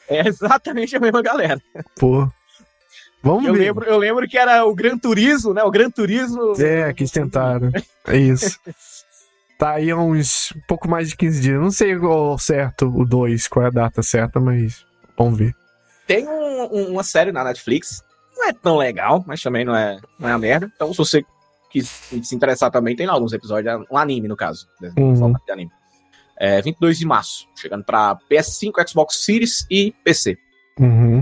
É 0.09 0.27
exatamente 0.27 0.95
a 0.95 0.99
mesma 0.99 1.21
galera. 1.21 1.61
Pô. 1.97 2.27
Vamos 3.21 3.45
Eu 3.45 3.53
ver. 3.53 3.59
lembro, 3.59 3.85
eu 3.85 3.97
lembro 3.97 4.27
que 4.27 4.37
era 4.37 4.63
o 4.65 4.73
Gran 4.73 4.97
Turismo, 4.97 5.53
né? 5.53 5.63
O 5.63 5.71
Gran 5.71 5.89
Turismo. 5.91 6.53
É, 6.59 6.93
que 6.93 7.03
eles 7.03 7.11
tentaram. 7.11 7.69
É 8.07 8.17
isso. 8.17 8.57
Tá 9.57 9.71
aí 9.71 9.91
há 9.91 9.97
uns 9.97 10.53
pouco 10.67 10.87
mais 10.89 11.09
de 11.09 11.17
15 11.17 11.41
dias. 11.41 11.59
Não 11.61 11.69
sei 11.71 11.97
qual 11.97 12.37
certo, 12.39 12.87
o 12.87 13.03
2, 13.05 13.47
qual 13.49 13.65
é 13.65 13.67
a 13.67 13.71
data 13.71 14.01
certa, 14.01 14.39
mas 14.39 14.85
vamos 15.17 15.37
ver. 15.37 15.53
Tem 16.07 16.25
um- 16.27 16.69
um- 16.73 16.91
uma 16.93 17.03
série 17.03 17.31
na 17.33 17.43
Netflix. 17.43 18.01
Não 18.37 18.47
é 18.47 18.53
tão 18.53 18.77
legal, 18.77 19.21
mas 19.27 19.41
também 19.41 19.65
não 19.65 19.75
é, 19.75 19.99
não 20.17 20.29
é 20.29 20.31
a 20.31 20.37
merda. 20.37 20.71
Então, 20.73 20.91
se 20.93 20.97
você 20.97 21.25
quis 21.69 21.89
se 22.23 22.33
interessar 22.33 22.71
também, 22.71 22.95
tem 22.95 23.05
lá 23.05 23.13
alguns 23.13 23.33
episódios. 23.33 23.71
é 23.73 23.93
Um 23.93 23.97
anime, 23.97 24.29
no 24.29 24.37
caso. 24.37 24.65
né, 24.79 24.93
Uhum. 24.97 25.33
de 25.45 25.51
anime. 25.51 25.71
É 26.37 26.61
22 26.61 26.97
de 26.97 27.05
março. 27.05 27.45
Chegando 27.53 27.83
pra 27.83 28.15
PS5, 28.31 28.71
Xbox 28.87 29.25
Series 29.25 29.65
e 29.69 29.93
PC. 30.05 30.37
Uhum. 30.79 31.21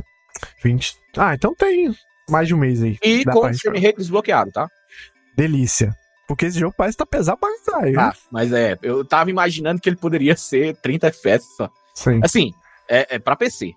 20. 0.64 0.96
Ah, 1.18 1.34
então 1.34 1.54
tem 1.56 1.96
mais 2.30 2.48
de 2.48 2.54
um 2.54 2.58
mês 2.58 2.82
aí. 2.84 2.98
E 3.04 3.24
com 3.26 3.42
pra 3.42 3.52
o 3.52 3.58
frame 3.58 3.80
rate 3.80 3.98
desbloqueado, 3.98 4.52
tá? 4.52 4.68
Delícia. 5.36 5.96
Porque 6.28 6.46
esse 6.46 6.60
jogo 6.60 6.76
parece 6.78 6.98
que 6.98 7.04
tá 7.04 7.06
pesado 7.06 7.38
pra 7.40 7.50
caralho. 7.66 7.94
né? 7.96 8.02
Ah, 8.02 8.14
mas 8.32 8.52
é, 8.52 8.78
eu 8.82 9.06
tava 9.06 9.30
imaginando 9.30 9.80
que 9.80 9.88
ele 9.88 9.96
poderia 9.96 10.36
ser 10.36 10.76
30 10.78 11.08
FPS 11.08 11.46
só. 11.56 11.70
Sim. 11.96 12.20
Assim, 12.22 12.52
é, 12.90 13.16
é 13.16 13.20
pra 13.20 13.36
PC. 13.36 13.72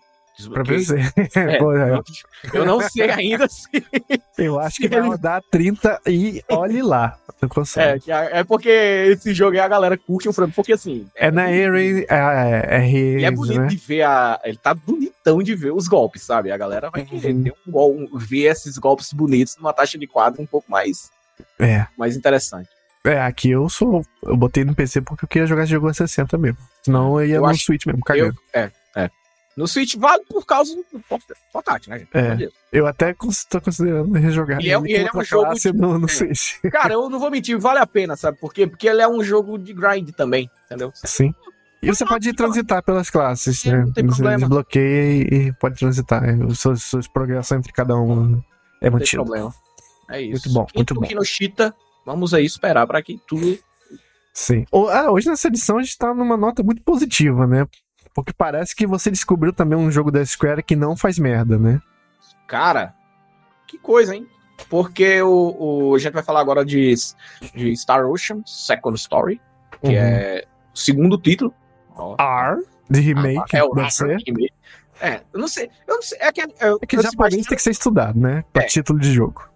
Pra 0.52 0.62
Desbloqueio- 0.62 0.86
PC. 0.86 1.30
É, 1.38 1.58
Pô, 1.58 1.72
é. 1.76 1.90
eu, 1.90 2.02
eu 2.54 2.64
não 2.64 2.80
sei 2.80 3.10
ainda 3.10 3.46
se. 3.48 3.68
Eu 4.38 4.58
acho 4.58 4.76
que 4.78 4.88
vai 4.88 5.00
rodar 5.00 5.42
30 5.50 6.00
e 6.06 6.42
olhe 6.48 6.80
lá. 6.80 7.18
É, 7.42 7.46
consegue. 7.46 8.10
é 8.10 8.38
é 8.40 8.44
porque 8.44 8.68
esse 8.70 9.34
jogo 9.34 9.52
aí 9.52 9.60
a 9.60 9.68
galera 9.68 9.98
curte 9.98 10.28
o 10.28 10.32
frango. 10.32 10.52
Porque 10.54 10.72
assim. 10.72 11.06
É, 11.14 11.30
na 11.30 11.42
Area. 11.44 12.06
É, 12.08 12.76
é, 12.78 12.88
Ele 12.90 13.24
é 13.24 13.28
é, 13.28 13.30
bonito 13.30 13.60
né? 13.60 13.66
de 13.66 13.76
ver 13.76 14.02
a. 14.02 14.40
Ele 14.44 14.56
tá 14.56 14.72
bonitão 14.72 15.42
de 15.42 15.54
ver 15.54 15.72
os 15.72 15.86
golpes, 15.88 16.22
sabe? 16.22 16.50
A 16.50 16.56
galera 16.56 16.88
vai 16.90 17.04
querer 17.04 17.34
Uhum. 17.34 17.42
ter 17.44 17.54
um 17.66 17.70
gol, 17.70 17.94
um- 17.94 18.18
ver 18.18 18.44
esses 18.46 18.78
golpes 18.78 19.12
bonitos 19.12 19.56
numa 19.58 19.72
taxa 19.74 19.98
de 19.98 20.06
quadro 20.06 20.40
um 20.40 20.46
pouco 20.46 20.70
mais, 20.70 21.10
É. 21.58 21.86
mais 21.98 22.16
interessante. 22.16 22.68
É, 23.04 23.20
aqui 23.20 23.50
eu 23.50 23.68
sou. 23.68 24.02
Eu 24.22 24.36
botei 24.36 24.64
no 24.64 24.74
PC 24.74 25.02
porque 25.02 25.24
eu 25.24 25.28
queria 25.28 25.46
jogar 25.46 25.64
esse 25.64 25.72
jogo 25.72 25.88
a 25.88 25.92
60 25.94 26.38
mesmo. 26.38 26.58
Senão 26.82 27.20
eu 27.20 27.26
ia 27.26 27.34
Eu 27.36 27.42
no 27.42 27.48
acho- 27.48 27.64
Switch 27.64 27.84
mesmo, 27.86 28.00
Eu, 28.00 28.04
cagando. 28.04 28.36
é, 28.54 28.70
é. 28.96 29.10
No 29.60 29.68
Switch 29.68 29.94
vale 29.96 30.24
por 30.28 30.44
causa 30.46 30.74
do 30.74 31.00
port- 31.08 31.22
portátil, 31.52 31.90
né, 31.90 31.98
gente? 31.98 32.08
É. 32.14 32.48
Eu, 32.72 32.86
até 32.86 33.12
tô 33.48 33.60
considerando 33.60 34.12
rejogar. 34.14 34.60
E 34.60 34.70
é- 34.70 34.74
ele 34.76 34.92
ele 34.92 34.96
é 34.98 35.02
um 35.02 35.04
outra 35.18 35.24
jogo 35.24 35.54
de- 35.54 35.72
no, 35.72 35.98
no 35.98 36.06
é. 36.06 36.08
Switch. 36.08 36.54
Cara, 36.72 36.94
eu 36.94 37.08
não 37.10 37.18
vou 37.18 37.30
mentir, 37.30 37.58
vale 37.58 37.78
a 37.78 37.86
pena, 37.86 38.16
sabe 38.16 38.38
por 38.38 38.52
quê? 38.54 38.66
Porque 38.66 38.88
ele 38.88 39.02
é 39.02 39.08
um 39.08 39.22
jogo 39.22 39.58
de 39.58 39.72
grind 39.72 40.10
também, 40.12 40.50
entendeu? 40.66 40.90
Sim. 40.94 41.34
E 41.82 41.86
você 41.88 42.04
pode 42.04 42.30
transitar 42.34 42.82
pelas 42.82 43.08
classes, 43.08 43.64
É, 43.64 43.70
né? 43.72 43.78
não 43.84 43.92
tem 43.92 44.04
Você 44.06 44.16
problema. 44.16 44.38
desbloqueia 44.38 45.22
e, 45.48 45.52
pode 45.54 45.78
transitar. 45.78 46.22
Os 46.46 46.60
seus, 46.60 46.82
seus 46.82 47.08
progressão 47.08 47.56
entre 47.58 47.72
cada 47.72 47.96
um 47.96 48.12
é 48.12 48.26
Não 48.26 48.44
tem 48.80 48.90
mantido. 48.90 49.24
problema. 49.24 49.54
É 50.10 50.20
isso. 50.20 50.30
Muito 50.32 50.52
bom, 50.52 50.66
muito 50.74 50.94
bom. 50.94 51.00
Kinoshita, 51.02 51.74
vamos 52.04 52.34
aí 52.34 52.44
esperar 52.44 52.86
para 52.86 53.00
que 53.02 53.18
tudo. 53.26 53.58
Sim. 54.32 54.64
Ah, 54.92 55.10
hoje 55.10 55.28
nessa 55.28 55.48
edição 55.48 55.78
a 55.78 55.82
gente 55.82 55.96
tá 55.98 56.12
numa 56.14 56.36
nota 56.36 56.62
muito 56.62 56.82
positiva, 56.82 57.46
né? 57.46 57.66
Porque 58.14 58.32
parece 58.32 58.74
que 58.74 58.86
você 58.86 59.10
descobriu 59.10 59.52
também 59.52 59.78
um 59.78 59.90
jogo 59.90 60.10
da 60.10 60.24
Square 60.24 60.62
que 60.62 60.74
não 60.76 60.96
faz 60.96 61.18
merda, 61.18 61.58
né? 61.58 61.80
Cara, 62.46 62.94
que 63.66 63.78
coisa, 63.78 64.14
hein? 64.14 64.26
Porque 64.68 65.22
o, 65.22 65.56
o- 65.90 65.94
a 65.94 65.98
gente 65.98 66.12
vai 66.12 66.22
falar 66.22 66.40
agora 66.40 66.64
de, 66.64 66.92
de 67.54 67.76
Star 67.76 68.04
Ocean 68.06 68.42
Second 68.44 68.98
Story, 68.98 69.40
que 69.80 69.88
Uhum. 69.88 69.94
é 69.94 70.44
o 70.74 70.78
segundo 70.78 71.16
título. 71.16 71.54
R, 72.18 72.62
de 72.88 73.00
remake, 73.00 73.56
é 73.56 73.62
o 73.64 73.70
deve 73.74 73.90
ser. 73.90 74.16
remake. 74.26 74.52
É, 75.00 75.20
eu 75.32 75.40
não 75.40 75.48
sei. 75.48 75.70
Eu 75.86 75.94
não 75.94 76.02
sei. 76.02 76.18
É 76.20 76.30
que, 76.32 76.42
eu, 76.42 76.78
É 76.82 76.86
que 76.86 76.96
eu 76.96 77.02
japonês 77.02 77.14
imagino- 77.34 77.44
tem 77.48 77.56
que 77.56 77.62
ser 77.62 77.70
estudado, 77.70 78.18
né? 78.18 78.44
Pra 78.52 78.62
É. 78.64 78.66
título 78.66 78.98
de 78.98 79.12
jogo. 79.12 79.48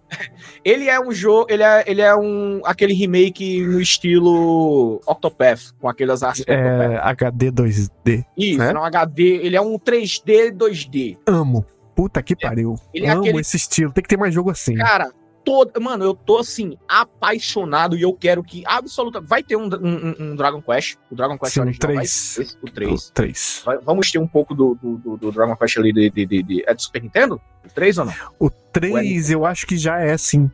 Ele 0.63 0.87
é 0.89 0.99
um 0.99 1.11
jogo. 1.11 1.47
Ele 1.49 1.63
é, 1.63 1.83
ele 1.87 2.01
é 2.01 2.15
um. 2.15 2.61
aquele 2.65 2.93
remake 2.93 3.61
no 3.61 3.79
estilo 3.81 5.01
Octopath, 5.05 5.71
com 5.79 5.87
aquelas 5.89 6.23
artes. 6.23 6.43
É 6.47 6.97
HD 7.01 7.51
2D. 7.51 8.25
Isso, 8.37 8.59
né? 8.59 8.73
não 8.73 8.83
HD. 8.83 9.23
Ele 9.43 9.55
é 9.55 9.61
um 9.61 9.77
3D, 9.77 10.51
2D. 10.51 11.17
Amo. 11.27 11.65
Puta 11.95 12.21
que 12.21 12.35
pariu. 12.35 12.75
Ele 12.93 13.05
é 13.05 13.09
Amo 13.11 13.21
aquele- 13.21 13.39
esse 13.39 13.57
estilo. 13.57 13.91
Tem 13.91 14.01
que 14.01 14.09
ter 14.09 14.17
mais 14.17 14.33
jogo 14.33 14.49
assim. 14.49 14.75
Cara, 14.75 15.11
todo, 15.45 15.79
mano, 15.79 16.03
eu 16.03 16.13
tô 16.15 16.39
assim, 16.39 16.75
apaixonado 16.87 17.95
e 17.95 18.01
eu 18.01 18.11
quero 18.13 18.43
que 18.43 18.63
absolutamente. 18.65 19.29
Vai 19.29 19.43
ter 19.43 19.55
um, 19.55 19.65
um, 19.67 20.15
um 20.19 20.35
Dragon 20.35 20.61
Quest. 20.61 20.97
O 21.11 21.15
Dragon 21.15 21.37
Quest 21.37 21.53
Sim, 21.53 21.59
o 21.59 21.63
original 21.63 21.87
vai 21.93 21.95
3. 22.05 22.33
ter 22.35 22.41
esse, 22.41 22.57
o 22.61 22.65
3. 22.71 23.11
3. 23.13 23.61
Vai- 23.65 23.77
vamos 23.77 24.11
ter 24.11 24.17
um 24.19 24.27
pouco 24.27 24.53
do, 24.55 24.75
do, 24.81 25.17
do- 25.17 25.31
Dragon 25.31 25.55
Quest 25.55 25.77
ali 25.77 25.93
de, 25.93 26.09
de, 26.09 26.25
de, 26.25 26.43
de- 26.43 26.63
É 26.67 26.73
do 26.73 26.81
Super 26.81 27.03
Nintendo? 27.03 27.39
O 27.63 27.69
3 27.69 27.97
ou 27.99 28.05
não? 28.05 28.13
O 28.39 28.49
3 28.49 29.29
eu 29.31 29.45
acho 29.45 29.65
que 29.67 29.77
já 29.77 29.99
é 29.99 30.17
sim. 30.17 30.49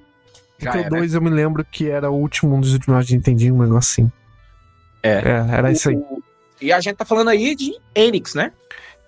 Já 0.59 0.71
Porque 0.73 0.85
é, 0.85 0.87
o 0.87 0.89
2 0.91 1.13
eu 1.15 1.21
me 1.21 1.29
lembro 1.29 1.65
que 1.65 1.89
era 1.89 2.11
o 2.11 2.15
último, 2.15 2.55
um 2.55 2.59
dos 2.61 2.73
últimos 2.73 3.07
de 3.07 3.15
Nintendinho, 3.15 3.55
um 3.55 3.59
negócio 3.63 4.03
assim. 4.03 4.11
É. 5.01 5.21
era 5.51 5.71
isso 5.71 5.89
aí. 5.89 5.95
O- 5.95 6.21
E 6.61 6.71
a 6.71 6.79
gente 6.79 6.97
tá 6.97 7.05
falando 7.05 7.29
aí 7.29 7.55
de 7.55 7.73
Enix, 7.95 8.35
né? 8.35 8.51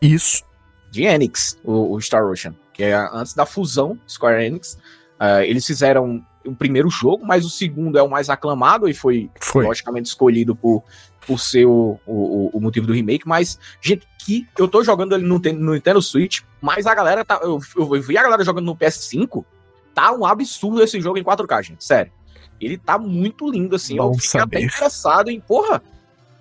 Isso. 0.01 0.43
de 0.89 1.03
Enix, 1.03 1.57
o, 1.63 1.93
o 1.93 2.01
Star 2.01 2.25
Ocean, 2.25 2.55
que 2.73 2.83
é 2.83 2.93
antes 2.95 3.33
da 3.33 3.45
fusão 3.45 3.99
Square 4.07 4.43
Enix. 4.45 4.77
Ah, 5.19 5.45
eles 5.45 5.65
fizeram 5.65 6.23
o 6.45 6.55
primeiro 6.55 6.89
jogo, 6.89 7.25
mas 7.25 7.45
o 7.45 7.49
segundo 7.49 7.97
é 7.97 8.03
o 8.03 8.09
mais 8.09 8.29
aclamado 8.29 8.87
e 8.89 8.93
foi, 8.93 9.29
Foi. 9.39 9.65
logicamente 9.65 10.07
escolhido 10.07 10.55
por, 10.55 10.83
por 11.25 11.39
ser 11.39 11.65
o, 11.65 11.99
o, 12.05 12.49
o 12.53 12.59
motivo 12.59 12.85
do 12.85 12.93
remake. 12.93 13.27
Mas, 13.27 13.57
gente, 13.81 14.07
que 14.19 14.47
eu 14.57 14.67
tô 14.67 14.83
jogando 14.83 15.15
ele 15.15 15.25
no, 15.25 15.39
no 15.39 15.73
Nintendo 15.73 16.01
Switch, 16.01 16.41
mas 16.61 16.85
a 16.85 16.93
galera 16.93 17.23
tá. 17.23 17.39
Eu, 17.41 17.59
eu 17.75 18.01
vi 18.01 18.17
a 18.17 18.23
galera 18.23 18.43
jogando 18.43 18.65
no 18.65 18.75
PS5, 18.75 19.43
tá 19.93 20.11
um 20.11 20.25
absurdo 20.25 20.81
esse 20.81 20.99
jogo 20.99 21.17
em 21.17 21.23
4K, 21.23 21.63
gente. 21.63 21.83
Sério. 21.83 22.11
Ele 22.59 22.77
tá 22.77 22.97
muito 22.97 23.49
lindo, 23.49 23.75
assim. 23.75 23.97
Bom 23.97 24.11
eu 24.11 24.19
fiquei 24.19 24.39
até 24.39 24.57
saber. 24.57 24.65
interessado 24.65 25.29
em, 25.29 25.39
porra, 25.39 25.81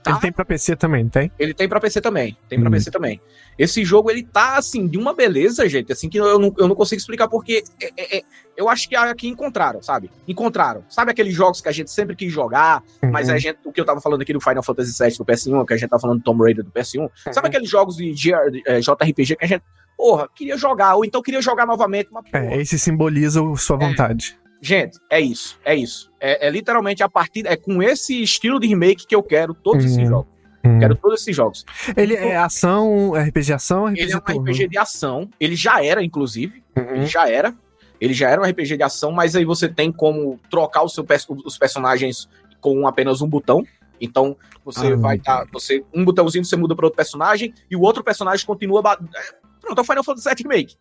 Tá. 0.03 0.11
Ele 0.11 0.20
tem 0.20 0.32
pra 0.32 0.44
PC 0.44 0.74
também, 0.74 1.09
tem? 1.09 1.30
ele 1.38 1.55
tem 1.55 1.68
pra 1.68 1.78
PC 1.80 2.00
também. 2.00 2.36
Tem 2.48 2.59
pra 2.59 2.68
Hum. 2.68 2.72
PC 2.72 2.90
também. 2.90 3.20
Esse 3.59 3.84
jogo, 3.84 4.11
ele 4.11 4.24
tá, 4.24 4.57
assim, 4.57 4.86
de 4.88 4.98
uma 4.98 5.14
beleza, 5.14 5.68
gente, 5.68 5.92
assim, 5.92 6.09
que 6.09 6.18
eu 6.18 6.38
não, 6.38 6.53
eu 6.59 6.66
não 6.66 6.74
consigo 6.74 6.98
explicar 6.98 7.28
porque 7.28 7.62
é- 7.80 7.90
é- 7.96 8.18
é- 8.18 8.22
eu 8.57 8.68
acho 8.68 8.88
que 8.88 8.96
aqui 8.96 9.28
encontraram, 9.28 9.80
sabe? 9.80 10.11
Encontraram. 10.26 10.84
Sabe 10.88 11.12
aqueles 11.12 11.34
jogos 11.34 11.61
que 11.61 11.68
a 11.68 11.72
gente 11.72 11.90
sempre 11.90 12.16
quis 12.16 12.32
jogar, 12.32 12.82
mas 13.12 13.28
Uhum. 13.28 13.34
a 13.34 13.38
gente, 13.38 13.59
o 13.64 13.72
que 13.72 13.80
eu 13.80 13.84
tava 13.84 14.00
falando 14.00 14.22
aqui 14.22 14.32
do 14.32 14.40
Final 14.40 14.62
Fantasy 14.62 14.92
VII 14.98 15.16
do 15.18 15.24
PS1, 15.24 15.64
que 15.64 15.74
a 15.74 15.76
gente 15.76 15.88
tava 15.88 16.00
falando 16.00 16.18
do 16.18 16.24
Tomb 16.24 16.42
Raider 16.42 16.64
do 16.64 16.70
PS1, 16.72 17.09
sabe 17.32 17.46
aqueles 17.48 17.68
jogos 17.70 17.96
de 17.96 18.12
de, 18.12 18.32
eh, 18.66 18.80
JRPG 18.80 19.36
que 19.36 19.44
a 19.44 19.48
gente, 19.48 19.62
porra, 19.96 20.28
queria 20.34 20.57
jogar, 20.57 20.96
ou 20.96 21.05
então 21.05 21.22
queria 21.22 21.40
jogar 21.40 21.64
novamente, 21.66 22.09
mas, 22.11 22.24
porra, 22.28 22.44
É, 22.46 22.61
esse 22.61 22.76
simboliza 22.78 23.40
o- 23.40 23.57
sua 23.57 23.76
vontade. 23.76 24.36
Gente, 24.65 24.97
é 25.11 25.21
isso, 25.21 25.59
é 25.65 25.75
isso. 25.75 26.09
É, 26.21 26.47
é 26.47 26.51
literalmente 26.51 27.03
a 27.03 27.09
partir, 27.09 27.45
é 27.49 27.57
com 27.57 27.83
esse 27.83 28.23
estilo 28.23 28.61
de 28.61 28.69
remake 28.69 29.05
que 29.09 29.15
eu 29.15 29.23
quero 29.23 29.53
todos 29.55 29.85
esses 29.85 29.99
Uhum. 29.99 30.07
jogos. 30.07 30.33
Hum. 30.65 30.79
Quero 30.79 30.95
todos 30.95 31.21
esses 31.21 31.35
jogos. 31.35 31.67
Ele 31.97 32.15
é 32.15 32.37
ação, 32.37 33.13
RPG 33.17 33.53
ação, 33.53 33.87
RPG 33.87 34.01
Ele 34.01 34.13
é 34.13 34.17
um 34.17 34.21
turno. 34.21 34.41
RPG 34.43 34.69
de 34.69 34.79
ação. 34.79 35.29
Ele 35.41 35.57
já 35.57 35.85
era, 35.85 36.05
inclusive. 36.05 36.63
Uhum. 36.79 36.95
Ele 36.95 37.07
já 37.07 37.29
era. 37.29 37.53
Ele 38.01 38.15
já 38.15 38.31
era 38.31 38.41
um 38.41 38.45
RPG 38.45 38.77
de 38.77 38.83
ação, 38.85 39.11
mas 39.11 39.35
aí 39.35 39.45
você 39.45 39.69
tem 39.69 39.91
como 39.91 40.39
trocar 40.49 40.87
seu 40.89 41.05
os 41.45 41.59
personagens 41.59 42.29
com 42.61 42.87
apenas 42.87 43.21
um 43.21 43.29
botão. 43.29 43.67
Então, 44.01 44.37
você 44.65 44.93
Ah. 44.93 44.97
vai 44.97 45.17
estar. 45.17 45.45
você 45.53 45.85
um 45.93 46.05
botãozinho 46.05 46.45
você 46.45 46.55
muda 46.57 46.77
para 46.77 46.87
outro 46.87 46.97
personagem 46.97 47.53
e 47.69 47.75
o 47.75 47.81
outro 47.81 48.05
personagem 48.05 48.47
continua. 48.47 48.81
é, 48.93 49.35
Pronto, 49.61 49.79
é 49.79 49.81
o 49.81 49.85
Final 49.85 50.05
Fantasy 50.05 50.29
VII 50.29 50.43
Remake. 50.49 50.77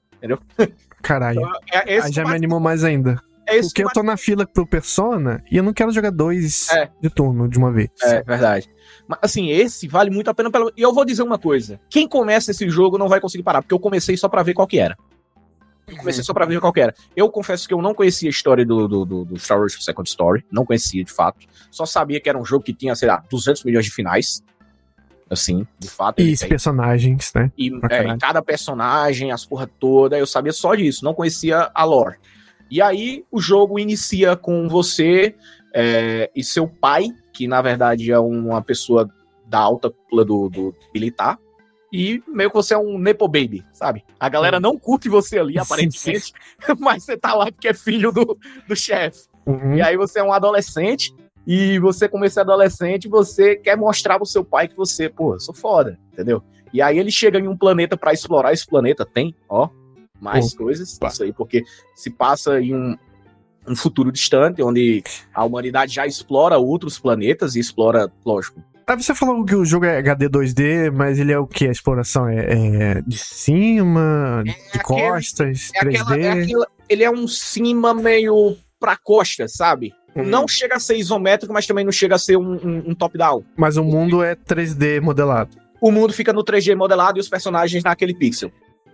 Caralho. 1.02 1.40
Então, 1.42 1.52
é, 1.72 1.96
esse 1.96 2.08
Aí 2.08 2.14
já 2.14 2.24
me 2.26 2.36
animou 2.36 2.60
mais 2.60 2.84
ainda. 2.84 3.20
É 3.52 3.58
esse 3.58 3.70
Porque 3.70 3.82
que 3.84 3.88
eu 3.88 3.92
tô 3.94 4.04
na 4.04 4.18
fila 4.18 4.46
pro 4.46 4.66
Persona 4.66 5.44
e 5.52 5.58
eu 5.58 5.64
não 5.64 5.74
quero 5.74 5.92
jogar 5.92 6.12
dois 6.12 6.70
É. 6.70 6.90
de 7.02 7.10
turno 7.10 7.48
de 7.48 7.58
uma 7.58 7.72
vez. 7.72 7.90
É, 8.02 8.24
verdade. 8.24 8.70
Mas, 9.08 9.20
assim, 9.22 9.50
esse 9.50 9.88
vale 9.88 10.10
muito 10.10 10.30
a 10.30 10.34
pena. 10.34 10.50
Pela... 10.50 10.72
E 10.76 10.82
eu 10.82 10.94
vou 10.94 11.06
dizer 11.06 11.24
uma 11.24 11.38
coisa: 11.38 11.80
quem 11.90 12.08
começa 12.08 12.52
esse 12.52 12.70
jogo 12.70 12.98
não 12.98 13.08
vai 13.08 13.20
conseguir 13.20 13.44
parar, 13.44 13.62
porque 13.62 13.74
eu 13.74 13.80
comecei 13.80 14.16
só 14.18 14.28
pra 14.30 14.44
ver 14.44 14.54
qual 14.54 14.68
que 14.68 14.80
era. 14.80 14.98
Eu 15.88 15.98
comecei 15.98 16.24
só 16.24 16.34
pra 16.34 16.46
ver 16.46 16.60
qual 16.62 16.72
que 16.72 16.80
era. 16.80 16.96
Eu 17.16 17.30
confesso 17.30 17.68
que 17.68 17.74
eu 17.74 17.82
não 17.82 17.94
conhecia 17.94 18.30
a 18.30 18.32
história 18.32 18.66
do, 18.66 18.88
do, 18.88 19.06
do, 19.06 19.26
do 19.26 19.40
Star 19.40 19.60
Wars 19.60 19.76
Second 19.84 20.08
Story. 20.08 20.46
Não 20.50 20.66
conhecia, 20.66 21.04
de 21.04 21.12
fato. 21.12 21.46
Só 21.70 21.86
sabia 21.86 22.20
que 22.22 22.30
era 22.30 22.38
um 22.38 22.46
jogo 22.46 22.64
que 22.64 22.74
tinha, 22.74 22.96
sei 22.96 23.10
lá, 23.10 23.22
200 23.30 23.66
milhões 23.66 23.84
de 23.86 23.92
finais. 23.92 24.42
assim, 25.30 25.66
de 25.80 25.90
fato. 25.90 26.22
E 26.22 26.38
tem. 26.38 26.48
personagens, 26.50 27.32
né? 27.36 27.52
E, 27.58 27.72
é, 27.90 28.18
cada 28.18 28.42
personagem, 28.42 29.32
as 29.32 29.46
porra 29.46 29.68
toda, 29.80 30.18
eu 30.18 30.26
sabia 30.28 30.54
só 30.54 30.76
disso, 30.76 31.04
não 31.04 31.14
conhecia 31.14 31.70
a 31.74 31.84
lore. 31.84 32.18
E 32.72 32.82
aí 32.82 33.26
o 33.30 33.42
jogo 33.42 33.78
inicia 33.78 34.36
com 34.38 34.70
você 34.70 35.36
é, 35.76 36.32
e 36.34 36.42
seu 36.42 36.68
pai, 36.68 37.10
que 37.34 37.46
na 37.46 37.62
verdade 37.62 38.12
é 38.12 38.18
uma 38.18 38.62
pessoa 38.62 39.10
da 39.46 39.60
alta 39.60 39.90
cúpula 39.90 40.24
do, 40.24 40.50
do 40.50 40.76
militar, 40.94 41.38
e 41.92 42.24
meio 42.26 42.50
que 42.50 42.56
você 42.56 42.74
é 42.74 42.78
um 42.78 42.98
Nepo 42.98 43.28
Baby, 43.28 43.66
sabe? 43.74 44.06
A 44.18 44.30
galera 44.30 44.62
não 44.62 44.78
curte 44.78 45.10
você 45.10 45.38
ali, 45.38 45.60
aparentemente, 45.60 46.32
mas 46.80 47.04
você 47.04 47.18
tá 47.18 47.34
lá 47.34 47.52
porque 47.52 47.68
é 47.68 47.74
filho 47.74 48.14
do, 48.14 48.38
do 48.66 48.76
chefe. 48.78 49.26
Uhum. 49.46 49.76
E 49.76 49.82
aí 49.82 49.98
você 49.98 50.20
é 50.20 50.24
um 50.24 50.32
adolescente, 50.32 51.14
e 51.46 51.80
você, 51.80 52.08
como 52.08 52.24
esse 52.24 52.40
adolescente, 52.40 53.10
você 53.10 53.56
quer 53.56 53.76
mostrar 53.76 54.18
pro 54.18 54.26
seu 54.26 54.46
pai 54.46 54.68
que 54.68 54.78
você, 54.78 55.10
pô, 55.10 55.34
eu 55.34 55.40
sou 55.40 55.54
foda, 55.54 56.00
entendeu? 56.14 56.42
E 56.74 56.82
aí 56.82 56.98
ele 56.98 57.12
chega 57.12 57.40
em 57.40 57.48
um 57.48 57.58
planeta 57.58 57.98
pra 57.98 58.14
explorar 58.14 58.54
esse 58.54 58.66
planeta, 58.66 59.06
tem, 59.06 59.36
ó, 59.50 59.68
mais 60.22 60.54
coisas, 60.54 60.98
isso 61.02 61.24
aí, 61.24 61.34
porque 61.34 61.64
se 61.96 62.10
passa 62.10 62.62
em 62.62 62.74
um, 62.76 62.96
um 63.68 63.76
futuro 63.76 64.12
distante, 64.12 64.62
onde 64.62 65.04
a 65.34 65.44
humanidade 65.44 65.94
já 65.96 66.06
explora 66.06 66.58
outros 66.58 67.00
planetas 67.00 67.56
e 67.56 67.60
explora, 67.60 68.12
lógico, 68.26 68.62
Aí 68.88 69.02
você 69.02 69.16
falou 69.16 69.46
que 69.46 69.56
o 69.56 69.64
jogo 69.64 69.86
é 69.86 70.00
HD 70.00 70.28
2D, 70.28 70.92
mas 70.92 71.18
ele 71.18 71.32
é 71.32 71.40
o 71.40 71.48
que? 71.48 71.66
A 71.66 71.72
exploração 71.72 72.28
é, 72.28 72.98
é 72.98 73.02
de 73.08 73.18
cima, 73.18 74.42
de 74.44 74.52
aquele- 74.52 74.84
costas, 74.84 75.70
é 75.74 75.80
aquela, 75.80 76.06
3D? 76.06 76.22
é 76.26 76.32
aquela- 76.44 76.68
ele 76.90 77.04
é 77.04 77.10
um 77.10 77.26
cima 77.28 77.94
meio 77.94 78.58
pra 78.80 78.98
costa, 78.98 79.48
sabe? 79.48 79.94
Uhum. 80.14 80.26
Não 80.26 80.46
chega 80.48 80.76
a 80.76 80.80
ser 80.80 80.98
isométrico, 80.98 81.54
mas 81.54 81.66
também 81.66 81.86
não 81.86 81.92
chega 81.92 82.16
a 82.16 82.20
ser 82.20 82.36
um, 82.38 82.52
um- 82.54 82.84
um 82.88 82.96
top-down. 82.96 83.44
Mas 83.56 83.78
o 83.78 83.84
mundo 83.84 84.22
é 84.22 84.36
3D 84.36 85.00
modelado. 85.00 85.56
O 85.80 85.90
mundo 85.90 86.12
fica 86.12 86.34
no 86.34 86.44
3D 86.44 86.76
modelado 86.76 87.18
e 87.18 87.22
os 87.22 87.30
personagens 87.30 87.84
naquele 87.84 88.14
pixel. 88.14 88.52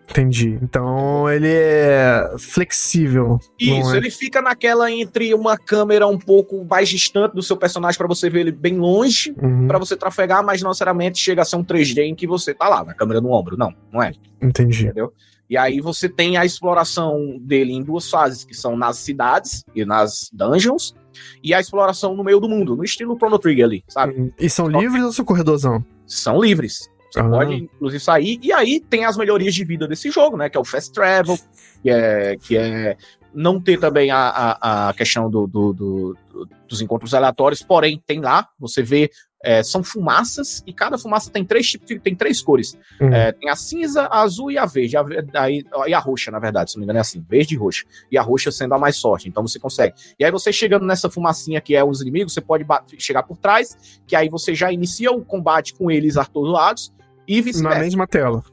Entendi. 0.09 0.57
Então 0.61 1.29
ele 1.29 1.49
é 1.49 2.35
flexível. 2.39 3.39
Isso, 3.59 3.93
é? 3.93 3.97
ele 3.97 4.09
fica 4.09 4.41
naquela 4.41 4.91
entre 4.91 5.33
uma 5.33 5.57
câmera 5.57 6.07
um 6.07 6.17
pouco 6.17 6.65
mais 6.65 6.89
distante 6.89 7.33
do 7.33 7.43
seu 7.43 7.57
personagem 7.57 7.97
pra 7.97 8.07
você 8.07 8.29
ver 8.29 8.41
ele 8.41 8.51
bem 8.51 8.77
longe, 8.77 9.35
Uhum, 9.41 9.67
pra 9.67 9.77
você 9.77 9.95
trafegar, 9.95 10.43
mas 10.43 10.61
não 10.61 10.69
necessariamente 10.69 11.19
chega 11.19 11.41
a 11.41 11.45
ser 11.45 11.57
um 11.57 11.63
3D 11.63 11.99
em 11.99 12.15
que 12.15 12.25
você 12.25 12.53
tá 12.53 12.67
lá, 12.67 12.83
na 12.83 12.93
câmera 12.93 13.21
no 13.21 13.31
ombro. 13.31 13.57
Não, 13.57 13.73
não 13.91 14.01
é. 14.01 14.13
Entendi. 14.41 14.85
Entendeu? 14.85 15.13
E 15.49 15.57
aí 15.57 15.79
você 15.79 16.09
tem 16.09 16.37
a 16.37 16.45
exploração 16.45 17.37
dele 17.39 17.73
em 17.73 17.81
duas 17.81 18.09
fases, 18.09 18.43
que 18.43 18.53
são 18.53 18.75
nas 18.75 18.97
cidades 18.97 19.63
e 19.73 19.85
nas 19.85 20.29
dungeons, 20.33 20.93
e 21.41 21.53
a 21.53 21.59
exploração 21.59 22.15
no 22.15 22.23
meio 22.23 22.39
do 22.39 22.49
mundo, 22.49 22.75
no 22.75 22.83
estilo 22.83 23.15
Chrono 23.15 23.39
Trigger 23.39 23.65
ali, 23.65 23.83
sabe? 23.87 24.13
Uhum. 24.13 24.31
E 24.39 24.49
são 24.49 24.67
livres 24.67 25.03
ou 25.03 25.13
são 25.13 25.23
corredorzão? 25.25 25.83
São 26.05 26.41
livres. 26.41 26.89
Você 27.11 27.19
Ah. 27.19 27.29
pode, 27.29 27.55
inclusive, 27.55 28.03
sair. 28.03 28.39
E 28.41 28.51
aí 28.51 28.79
tem 28.79 29.05
as 29.05 29.15
melhorias 29.17 29.53
de 29.55 29.63
vida 29.63 29.87
desse 29.87 30.09
jogo, 30.11 30.35
né? 30.37 30.49
Que 30.49 30.57
é 30.57 30.59
o 30.59 30.65
Fast 30.65 30.91
Travel, 30.91 31.37
que 31.81 31.89
é, 31.89 32.35
que 32.37 32.57
é 32.57 32.97
não 33.33 33.61
ter 33.61 33.79
também 33.79 34.09
a, 34.11 34.17
a, 34.61 34.89
a 34.89 34.93
questão 34.93 35.29
do, 35.29 35.45
do- 35.47 35.73
do- 35.73 36.17
do- 36.31 36.49
dos 36.67 36.81
encontros 36.81 37.13
aleatórios, 37.13 37.61
porém 37.61 38.01
tem 38.05 38.19
lá, 38.19 38.47
você 38.59 38.81
vê, 38.81 39.09
é, 39.43 39.61
são 39.61 39.83
fumaças, 39.83 40.63
e 40.65 40.73
cada 40.73 40.97
fumaça 40.97 41.29
tem 41.29 41.45
três 41.45 41.69
tipos, 41.69 41.87
tem 42.03 42.15
três 42.15 42.41
cores. 42.41 42.75
Uhum. 42.99 43.13
É, 43.13 43.31
tem 43.31 43.49
a 43.49 43.55
cinza, 43.55 44.03
a 44.03 44.21
azul 44.21 44.49
e 44.51 44.57
a 44.57 44.65
verde. 44.65 44.97
A, 44.97 45.05
aí- 45.35 45.63
e 45.85 45.93
a 45.93 45.99
roxa, 45.99 46.31
na 46.31 46.39
verdade, 46.39 46.71
se 46.71 46.77
não 46.77 46.81
me 46.81 46.85
engano, 46.85 46.97
é 46.97 47.01
assim: 47.01 47.23
verde 47.29 47.53
e 47.53 47.57
roxa. 47.57 47.85
E 48.11 48.17
a 48.17 48.21
roxa 48.21 48.51
sendo 48.51 48.73
a 48.73 48.79
mais 48.79 48.99
forte. 48.99 49.29
Então 49.29 49.45
você 49.47 49.59
consegue. 49.59 49.93
E 50.19 50.25
aí 50.25 50.31
você 50.31 50.51
chegando 50.51 50.85
nessa 50.85 51.09
fumacinha 51.09 51.61
que 51.61 51.75
é 51.75 51.83
os 51.83 52.01
inimigos, 52.01 52.33
você 52.33 52.41
pode 52.41 52.65
chegar 52.97 53.23
por 53.23 53.37
trás, 53.37 53.77
que 54.07 54.15
aí 54.15 54.27
você 54.29 54.55
já 54.55 54.71
inicia 54.73 55.11
o 55.11 55.23
combate 55.23 55.73
com 55.75 55.91
eles 55.91 56.17
atordoados 56.17 56.91
e 57.27 57.37
Na 57.37 57.41
vice-versa. 57.43 57.79
mesma 57.79 58.07
tela. 58.07 58.43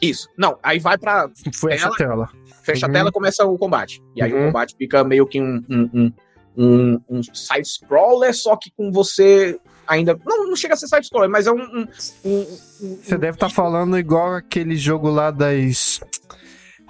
Isso. 0.00 0.28
Não, 0.36 0.58
aí 0.62 0.78
vai 0.78 0.96
pra. 0.98 1.28
Foi 1.54 1.72
essa 1.74 1.90
tela. 1.92 2.28
Fecha 2.62 2.86
Uhum. 2.86 2.90
a 2.90 2.94
tela 2.94 3.12
começa 3.12 3.44
o 3.44 3.56
combate. 3.58 4.02
E 4.16 4.22
aí 4.22 4.32
Uhum. 4.32 4.42
o 4.42 4.46
combate 4.46 4.74
fica 4.76 5.02
meio 5.04 5.26
que 5.26 5.40
um. 5.40 5.62
um, 5.68 5.90
um 5.92 6.12
um, 6.54 7.00
um 7.08 7.22
side-scroller, 7.22 8.34
só 8.34 8.54
que 8.56 8.70
com 8.76 8.92
você 8.92 9.58
ainda. 9.86 10.18
Não, 10.22 10.46
não 10.48 10.54
chega 10.54 10.74
a 10.74 10.76
ser 10.76 10.86
side-scroller, 10.86 11.30
mas 11.30 11.46
é 11.46 11.50
um. 11.50 11.56
um, 11.62 11.88
um- 12.26 12.46
um- 12.82 12.96
Você 13.02 13.16
deve 13.16 13.36
estar 13.36 13.48
falando 13.48 13.98
igual 13.98 14.34
aquele 14.34 14.76
jogo 14.76 15.08
lá 15.08 15.30
das. 15.30 15.98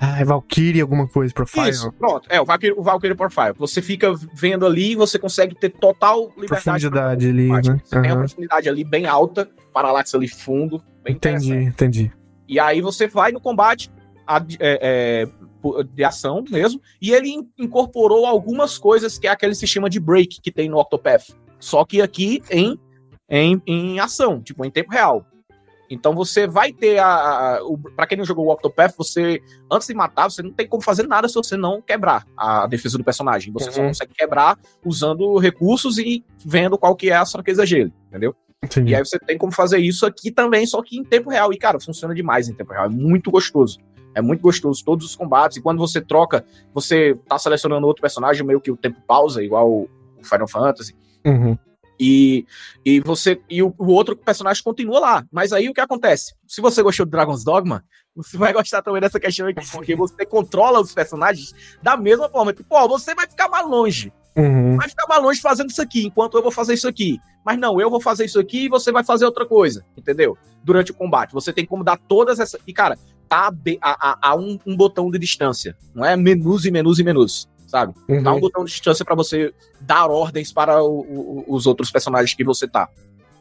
Ai, 0.05 0.24
Valkyrie, 0.24 0.80
alguma 0.80 1.07
coisa, 1.07 1.32
Profile. 1.32 1.70
Isso, 1.70 1.92
pronto. 1.92 2.26
É, 2.28 2.40
o 2.40 2.44
Valkyrie, 2.44 2.74
o 2.76 2.82
Valkyrie 2.82 3.14
Profile. 3.16 3.53
Você 3.57 3.80
fica 3.80 4.12
vendo 4.34 4.66
ali 4.66 4.92
e 4.92 4.96
você 4.96 5.16
consegue 5.16 5.55
ter 5.55 5.70
total 5.70 6.22
liberdade. 6.36 6.48
Profundidade 6.48 7.28
ali, 7.28 7.48
né? 7.48 7.62
Você 7.84 8.00
tem 8.00 8.11
uma 8.11 8.18
profundidade 8.18 8.68
ali 8.68 8.82
bem 8.82 9.07
alta, 9.07 9.48
paralaxe 9.72 10.16
ali 10.16 10.26
fundo, 10.26 10.82
bem 11.05 11.14
Entendi, 11.14 11.55
entendi. 11.55 12.12
E 12.48 12.59
aí 12.59 12.80
você 12.80 13.07
vai 13.07 13.30
no 13.30 13.40
combate 13.40 13.92
a- 14.26 14.44
é, 14.59 15.28
é, 15.70 15.84
de 15.94 16.03
ação 16.03 16.42
mesmo, 16.50 16.80
e 17.00 17.12
ele 17.12 17.28
in- 17.28 17.48
incorporou 17.57 18.26
algumas 18.26 18.76
coisas 18.78 19.16
que 19.18 19.28
é 19.28 19.30
aquele 19.30 19.55
sistema 19.55 19.88
de 19.88 20.00
break 20.00 20.40
que 20.42 20.50
tem 20.50 20.68
no 20.68 20.78
Octopath. 20.78 21.30
Só 21.61 21.84
que 21.84 22.03
aqui 22.03 22.42
em, 22.50 22.76
em, 23.30 23.62
em 23.68 24.00
ação, 24.00 24.42
tipo, 24.42 24.64
em 24.64 24.70
tempo 24.70 24.90
real. 24.90 25.24
Então 25.93 26.14
você 26.14 26.47
vai 26.47 26.72
ter 26.72 26.99
a. 26.99 27.07
a 27.57 27.64
o, 27.64 27.76
pra 27.78 28.07
quem 28.07 28.16
não 28.18 28.24
jogou 28.24 28.47
o 28.47 28.53
Octopath, 28.53 28.95
você, 28.97 29.40
antes 29.70 29.86
de 29.88 29.95
matar, 29.95 30.30
você 30.30 30.43
não 30.43 30.53
tem 30.53 30.66
como 30.66 30.82
fazer 30.82 31.07
nada 31.07 31.28
se 31.28 31.34
você 31.34 31.57
não 31.57 31.80
quebrar 31.82 32.26
a 32.36 32.66
defesa 32.66 32.97
do 32.99 33.05
personagem. 33.05 33.53
Você 33.53 33.70
só 33.70 33.80
Uhum. 33.80 33.88
consegue 33.88 34.14
quebrar 34.14 34.59
usando 34.84 35.36
recursos 35.38 35.99
e 35.99 36.24
vendo 36.45 36.78
qual 36.78 36.97
que 36.97 37.11
é 37.11 37.16
a 37.16 37.26
fraqueza 37.26 37.64
dele, 37.66 37.93
entendeu? 38.09 38.34
entendi. 38.64 38.93
E 38.93 38.95
aí 38.95 39.05
você 39.05 39.18
tem 39.18 39.36
como 39.36 39.53
fazer 39.53 39.78
isso 39.78 40.07
aqui 40.07 40.30
também, 40.30 40.64
só 40.66 40.80
que 40.82 40.97
em 40.97 41.05
tempo 41.05 41.28
real. 41.30 41.53
E, 41.53 41.59
cara, 41.59 41.80
funciona 41.80 42.14
demais 42.14 42.49
em 42.49 42.55
tempo 42.55 42.72
real. 42.72 42.86
É 42.86 42.88
muito 42.88 43.30
gostoso. 43.30 43.78
É 44.14 44.20
muito 44.22 44.40
gostoso 44.40 44.84
todos 44.84 45.07
os 45.07 45.16
combates. 45.16 45.57
E 45.57 45.61
quando 45.62 45.78
você 45.78 46.01
troca, 46.01 46.45
você 46.72 47.18
tá 47.28 47.38
selecionando 47.38 47.86
outro 47.86 48.01
personagem, 48.03 48.47
meio 48.47 48.61
que 48.61 48.70
o 48.70 48.76
tempo 48.76 49.01
pausa, 49.07 49.43
igual 49.43 49.68
o 49.70 49.88
Final 50.22 50.47
Fantasy. 50.47 50.95
Uhum. 51.26 51.57
E, 52.05 52.44
e 52.84 52.98
você 52.98 53.40
e 53.48 53.62
o, 53.62 53.72
o 53.78 53.86
outro 53.92 54.16
personagem 54.16 54.61
continua 54.62 54.98
lá. 54.98 55.24
Mas 55.30 55.53
aí 55.53 55.68
o 55.68 55.72
que 55.74 55.80
acontece? 55.80 56.34
Se 56.48 56.61
você 56.61 56.82
gostou 56.82 57.07
do 57.07 57.11
Dragon's 57.11 57.44
Dogma, 57.44 57.84
você 58.16 58.36
vai 58.36 58.53
gostar 58.53 58.82
também 58.82 59.00
dessa 59.00 59.20
questão 59.20 59.46
aqui, 59.46 59.64
porque 59.70 59.94
você 59.94 60.26
controla 60.26 60.80
os 60.80 60.92
personagens 60.92 61.55
da 61.80 61.96
mesma 61.96 62.28
forma. 62.28 62.53
Tipo, 62.53 62.74
ó, 62.74 62.88
você 62.88 63.14
vai 63.14 63.28
ficar 63.28 63.48
mais 63.48 63.66
longe 63.68 64.12
Uhum. 64.34 64.78
vai 64.78 64.88
ficar 64.88 65.07
mais 65.07 65.22
longe 65.22 65.40
fazendo 65.42 65.68
isso 65.68 65.82
aqui, 65.82 66.07
enquanto 66.07 66.38
eu 66.38 66.42
vou 66.42 66.50
fazer 66.50 66.72
isso 66.72 66.88
aqui. 66.88 67.20
Mas 67.44 67.59
não, 67.59 67.78
eu 67.78 67.90
vou 67.90 68.00
fazer 68.00 68.24
isso 68.24 68.40
aqui 68.40 68.64
e 68.64 68.68
você 68.68 68.90
vai 68.90 69.05
fazer 69.05 69.26
outra 69.26 69.44
coisa, 69.44 69.84
entendeu? 69.94 70.38
Durante 70.64 70.90
o 70.90 70.94
combate. 70.94 71.34
Você 71.34 71.53
tem 71.53 71.66
como 71.66 71.84
dar 71.84 71.98
todas 71.98 72.40
essas. 72.40 72.59
E, 72.66 72.72
cara, 72.72 72.96
tá 73.28 73.53
a, 73.82 74.11
a- 74.11 74.18
a 74.30 74.34
um, 74.34 74.59
um 74.66 74.74
botão 74.74 75.11
de 75.11 75.18
distância. 75.18 75.76
Não 75.94 76.03
é 76.03 76.16
menus 76.16 76.64
e 76.64 76.70
menus 76.70 76.98
e 76.98 77.05
menus, 77.05 77.46
sabe? 77.72 77.94
Uhum. 78.08 78.22
Dá 78.22 78.32
um 78.34 78.38
botão 78.40 78.64
de 78.64 78.70
distância 78.70 79.02
pra 79.04 79.14
você 79.14 79.52
dar 79.80 80.10
ordens 80.10 80.52
para 80.52 80.82
o- 80.82 81.00
o- 81.00 81.44
os 81.48 81.66
outros 81.66 81.90
personagens 81.90 82.34
que 82.34 82.44
você 82.44 82.68
tá. 82.68 82.88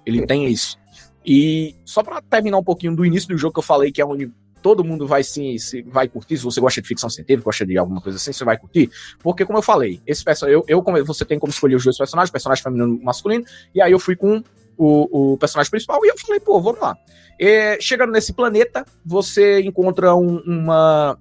Ele 0.05 0.25
tem 0.25 0.47
isso. 0.47 0.79
E 1.25 1.75
só 1.85 2.01
pra 2.01 2.21
terminar 2.21 2.57
um 2.57 2.63
pouquinho 2.63 2.95
do 2.95 3.05
início 3.05 3.27
do 3.29 3.37
jogo 3.37 3.53
que 3.53 3.59
eu 3.59 3.63
falei, 3.63 3.91
que 3.91 4.01
é 4.01 4.05
onde 4.05 4.31
todo 4.61 4.83
mundo 4.83 5.05
vai 5.05 5.23
se, 5.23 5.59
se 5.59 5.81
vai 5.81 6.07
curtir, 6.07 6.37
se 6.37 6.43
você 6.43 6.61
gosta 6.61 6.81
de 6.81 6.87
ficção 6.87 7.09
científica, 7.09 7.43
gosta 7.43 7.65
de 7.65 7.77
alguma 7.77 7.99
coisa 7.99 8.17
assim, 8.17 8.31
você 8.31 8.45
vai 8.45 8.57
curtir. 8.57 8.89
Porque, 9.19 9.45
como 9.45 9.57
eu 9.59 9.63
falei, 9.63 9.99
esse 10.07 10.23
perso- 10.23 10.47
eu, 10.47 10.63
eu 10.67 10.81
você 11.05 11.25
tem 11.25 11.37
como 11.37 11.51
escolher 11.51 11.75
os 11.75 11.83
dois 11.83 11.97
personagens, 11.97 12.31
personagem 12.31 12.63
feminino 12.63 12.97
e 13.01 13.03
masculino, 13.03 13.43
e 13.75 13.81
aí 13.81 13.91
eu 13.91 13.99
fui 13.99 14.15
com 14.15 14.41
o, 14.77 15.33
o 15.33 15.37
personagem 15.37 15.69
principal 15.69 16.03
e 16.05 16.09
eu 16.09 16.17
falei, 16.17 16.39
pô, 16.39 16.59
vamos 16.61 16.79
lá. 16.79 16.95
É, 17.39 17.79
chegando 17.81 18.11
nesse 18.11 18.33
planeta, 18.33 18.85
você 19.05 19.61
encontra 19.61 20.15
um- 20.15 20.39
uma. 20.45 21.17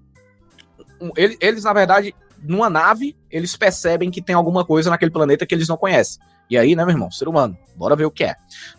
um- 1.00 1.10
ele- 1.16 1.36
eles, 1.40 1.64
na 1.64 1.72
verdade, 1.72 2.14
numa 2.42 2.68
nave, 2.70 3.16
eles 3.30 3.56
percebem 3.56 4.10
que 4.10 4.22
tem 4.22 4.34
alguma 4.34 4.64
coisa 4.64 4.90
naquele 4.90 5.10
planeta 5.10 5.46
que 5.46 5.54
eles 5.54 5.68
não 5.68 5.76
conhecem. 5.76 6.20
E 6.48 6.58
aí, 6.58 6.74
né, 6.74 6.84
meu 6.84 6.92
irmão, 6.94 7.10
ser 7.10 7.28
humano, 7.28 7.56
bora 7.76 7.94
ver 7.94 8.04
o 8.06 8.10
que 8.10 8.24
é. 8.24 8.34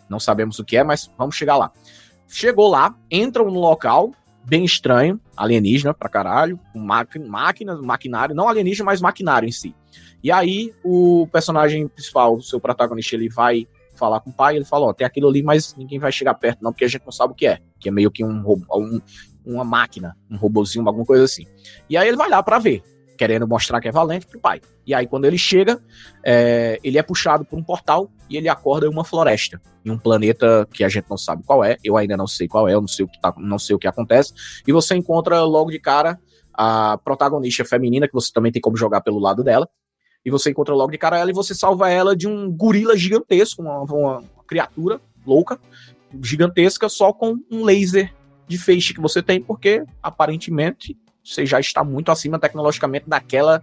Não 0.08 0.20
sabemos 0.20 0.58
o 0.58 0.64
que 0.64 0.76
é, 0.76 0.84
mas 0.84 1.10
vamos 1.16 1.34
chegar 1.36 1.56
lá. 1.56 1.72
Chegou 2.28 2.68
lá, 2.68 2.94
entram 3.10 3.46
no 3.50 3.58
local, 3.60 4.12
bem 4.44 4.64
estranho, 4.64 5.20
alienígena 5.36 5.94
pra 5.94 6.08
caralho, 6.08 6.58
máquina, 6.74 7.80
maquinário, 7.80 8.34
não 8.34 8.48
alienígena, 8.48 8.86
mas 8.86 9.00
maquinário 9.00 9.48
em 9.48 9.52
si. 9.52 9.74
E 10.22 10.30
aí, 10.30 10.72
o 10.84 11.26
personagem 11.32 11.88
principal, 11.88 12.36
o 12.36 12.42
seu 12.42 12.60
protagonista, 12.60 13.16
ele 13.16 13.28
vai 13.28 13.66
falar 13.94 14.20
com 14.20 14.30
o 14.30 14.32
pai, 14.32 14.56
ele 14.56 14.64
fala, 14.64 14.86
ó, 14.86 14.92
tem 14.92 15.06
aquilo 15.06 15.28
ali, 15.28 15.42
mas 15.42 15.74
ninguém 15.76 15.98
vai 15.98 16.10
chegar 16.12 16.34
perto 16.34 16.62
não, 16.62 16.72
porque 16.72 16.84
a 16.84 16.88
gente 16.88 17.04
não 17.04 17.12
sabe 17.12 17.32
o 17.32 17.36
que 17.36 17.46
é. 17.46 17.58
Que 17.78 17.88
é 17.88 17.92
meio 17.92 18.10
que 18.10 18.24
um, 18.24 18.42
um- 18.74 19.00
uma 19.44 19.64
máquina, 19.64 20.16
um 20.30 20.36
robozinho, 20.36 20.86
alguma 20.86 21.04
coisa 21.04 21.24
assim. 21.24 21.44
E 21.88 21.96
aí 21.96 22.06
ele 22.08 22.16
vai 22.16 22.28
lá 22.30 22.42
pra 22.42 22.58
ver, 22.58 22.82
querendo 23.16 23.46
mostrar 23.46 23.80
que 23.80 23.88
é 23.88 23.92
valente 23.92 24.26
pro 24.26 24.40
pai. 24.40 24.60
E 24.86 24.94
aí, 24.94 25.06
quando 25.06 25.24
ele 25.24 25.38
chega, 25.38 25.80
é, 26.24 26.78
ele 26.82 26.98
é 26.98 27.02
puxado 27.02 27.44
por 27.44 27.58
um 27.58 27.62
portal 27.62 28.10
e 28.28 28.36
ele 28.36 28.48
acorda 28.48 28.86
em 28.86 28.90
uma 28.90 29.04
floresta, 29.04 29.60
em 29.84 29.90
um 29.90 29.98
planeta 29.98 30.66
que 30.72 30.82
a 30.82 30.88
gente 30.88 31.06
não 31.08 31.16
sabe 31.16 31.42
qual 31.44 31.64
é, 31.64 31.76
eu 31.84 31.96
ainda 31.96 32.16
não 32.16 32.26
sei 32.26 32.48
qual 32.48 32.68
é, 32.68 32.74
eu 32.74 32.80
não 32.80 32.88
sei 32.88 33.04
o 33.04 33.08
que, 33.08 33.20
tá, 33.20 33.32
não 33.36 33.58
sei 33.58 33.76
o 33.76 33.78
que 33.78 33.86
acontece, 33.86 34.32
e 34.66 34.72
você 34.72 34.94
encontra 34.96 35.42
logo 35.44 35.70
de 35.70 35.78
cara 35.78 36.18
a 36.52 36.98
protagonista 36.98 37.64
feminina, 37.64 38.06
que 38.06 38.14
você 38.14 38.30
também 38.32 38.52
tem 38.52 38.60
como 38.60 38.76
jogar 38.76 39.00
pelo 39.00 39.18
lado 39.18 39.42
dela, 39.42 39.68
e 40.24 40.30
você 40.30 40.50
encontra 40.50 40.74
logo 40.74 40.92
de 40.92 40.98
cara 40.98 41.18
ela 41.18 41.30
e 41.30 41.34
você 41.34 41.54
salva 41.54 41.90
ela 41.90 42.16
de 42.16 42.28
um 42.28 42.50
gorila 42.50 42.96
gigantesco, 42.96 43.62
uma, 43.62 43.82
uma 43.82 44.24
criatura 44.46 45.00
louca, 45.26 45.58
gigantesca 46.22 46.88
só 46.88 47.12
com 47.12 47.36
um 47.50 47.64
laser 47.64 48.14
de 48.46 48.58
feixe 48.58 48.92
que 48.92 49.00
você 49.00 49.22
tem, 49.22 49.42
porque 49.42 49.84
aparentemente 50.02 50.96
você 51.24 51.46
já 51.46 51.60
está 51.60 51.84
muito 51.84 52.10
acima 52.10 52.38
tecnologicamente 52.38 53.08
daquela, 53.08 53.62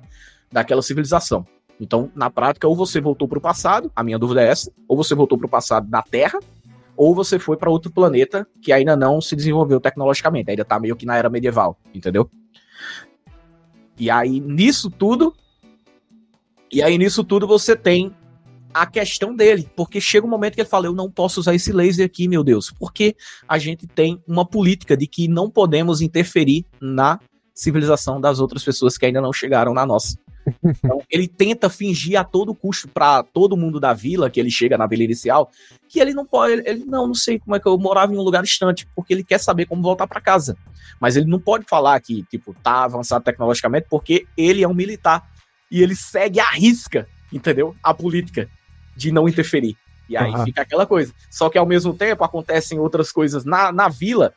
daquela 0.52 0.82
civilização. 0.82 1.46
Então, 1.80 2.12
na 2.14 2.30
prática, 2.30 2.68
ou 2.68 2.76
você 2.76 3.00
voltou 3.00 3.28
para 3.28 3.38
o 3.38 3.42
passado, 3.42 3.92
a 3.96 4.04
minha 4.04 4.20
dúvida 4.20 4.42
é 4.42 4.48
essa, 4.48 4.72
ou 4.88 4.98
você 4.98 5.16
voltou 5.16 5.38
para 5.38 5.48
o 5.48 5.50
passado 5.50 5.88
da 5.88 6.02
Terra, 6.02 6.40
ou 6.96 7.16
você 7.16 7.40
foi 7.40 7.56
para 7.56 7.70
outro 7.70 7.90
planeta 7.90 8.46
que 8.62 8.74
ainda 8.74 8.96
não 8.96 9.22
se 9.22 9.36
desenvolveu 9.36 9.80
tecnologicamente, 9.80 10.50
ainda 10.50 10.64
está 10.64 10.78
meio 10.78 10.96
que 10.96 11.06
na 11.06 11.16
era 11.16 11.30
medieval, 11.30 11.78
entendeu? 11.94 12.30
E 13.98 14.10
aí, 14.10 14.40
nisso 14.42 14.90
tudo, 14.90 15.34
e 16.72 16.82
aí 16.82 16.98
nisso 16.98 17.24
tudo 17.24 17.48
você 17.48 17.76
tem 17.76 18.14
a 18.74 18.86
questão 18.86 19.36
dele, 19.36 19.70
porque 19.76 20.00
chega 20.00 20.26
um 20.26 20.30
momento 20.30 20.56
que 20.56 20.62
ele 20.62 20.70
fala: 20.70 20.86
Eu 20.86 20.94
não 20.94 21.10
posso 21.10 21.40
usar 21.40 21.56
esse 21.56 21.72
laser 21.72 22.06
aqui, 22.06 22.28
meu 22.28 22.44
Deus, 22.44 22.72
porque 22.72 23.16
a 23.48 23.58
gente 23.58 23.88
tem 23.88 24.22
uma 24.28 24.46
política 24.46 24.96
de 24.96 25.08
que 25.08 25.28
não 25.28 25.50
podemos 25.50 26.02
interferir 26.02 26.66
na 26.80 27.20
civilização 27.60 28.22
das 28.22 28.40
outras 28.40 28.64
pessoas 28.64 28.98
que 28.98 29.06
ainda 29.06 29.20
não 29.20 29.34
chegaram 29.34 29.74
na 29.74 29.86
nossa. 29.86 30.18
Então, 30.64 31.02
ele 31.12 31.28
tenta 31.28 31.70
fingir 31.70 32.18
a 32.18 32.24
todo 32.24 32.56
custo 32.56 32.88
para 32.88 33.22
todo 33.22 33.58
mundo 33.58 33.82
da 33.82 33.92
vila, 33.92 34.30
que 34.30 34.40
ele 34.40 34.50
chega 34.50 34.78
na 34.78 34.88
vila 34.88 35.04
inicial, 35.04 35.52
que 35.90 36.00
ele 36.00 36.14
não 36.14 36.26
pode, 36.26 36.64
ele, 36.66 36.86
não, 36.86 37.08
não 37.08 37.14
sei 37.14 37.38
como 37.38 37.56
é 37.56 37.60
que 37.60 37.68
eu 37.68 37.78
morava 37.78 38.14
em 38.14 38.18
um 38.18 38.22
lugar 38.22 38.44
distante, 38.44 38.88
porque 38.96 39.14
ele 39.14 39.26
quer 39.26 39.40
saber 39.40 39.66
como 39.66 39.82
voltar 39.82 40.08
para 40.08 40.22
casa. 40.22 40.58
Mas 41.02 41.18
ele 41.18 41.26
não 41.26 41.40
pode 41.40 41.66
falar 41.66 42.00
que, 42.00 42.24
tipo, 42.24 42.56
tá 42.64 42.86
avançado 42.86 43.26
tecnologicamente, 43.26 43.88
porque 43.90 44.26
ele 44.38 44.64
é 44.64 44.68
um 44.68 44.74
militar 44.74 45.30
e 45.70 45.84
ele 45.84 45.96
segue 45.96 46.40
a 46.40 46.50
risca, 46.52 47.10
entendeu? 47.32 47.76
A 47.84 47.94
política 47.94 48.50
de 48.96 49.12
não 49.12 49.28
interferir. 49.28 49.76
E 50.08 50.16
aí 50.16 50.32
uhum. 50.32 50.46
fica 50.46 50.62
aquela 50.62 50.86
coisa. 50.86 51.14
Só 51.30 51.50
que 51.50 51.58
ao 51.58 51.66
mesmo 51.66 51.94
tempo 51.94 52.24
acontecem 52.24 52.80
outras 52.80 53.12
coisas 53.12 53.44
na, 53.44 53.72
na 53.72 53.90
vila 53.90 54.34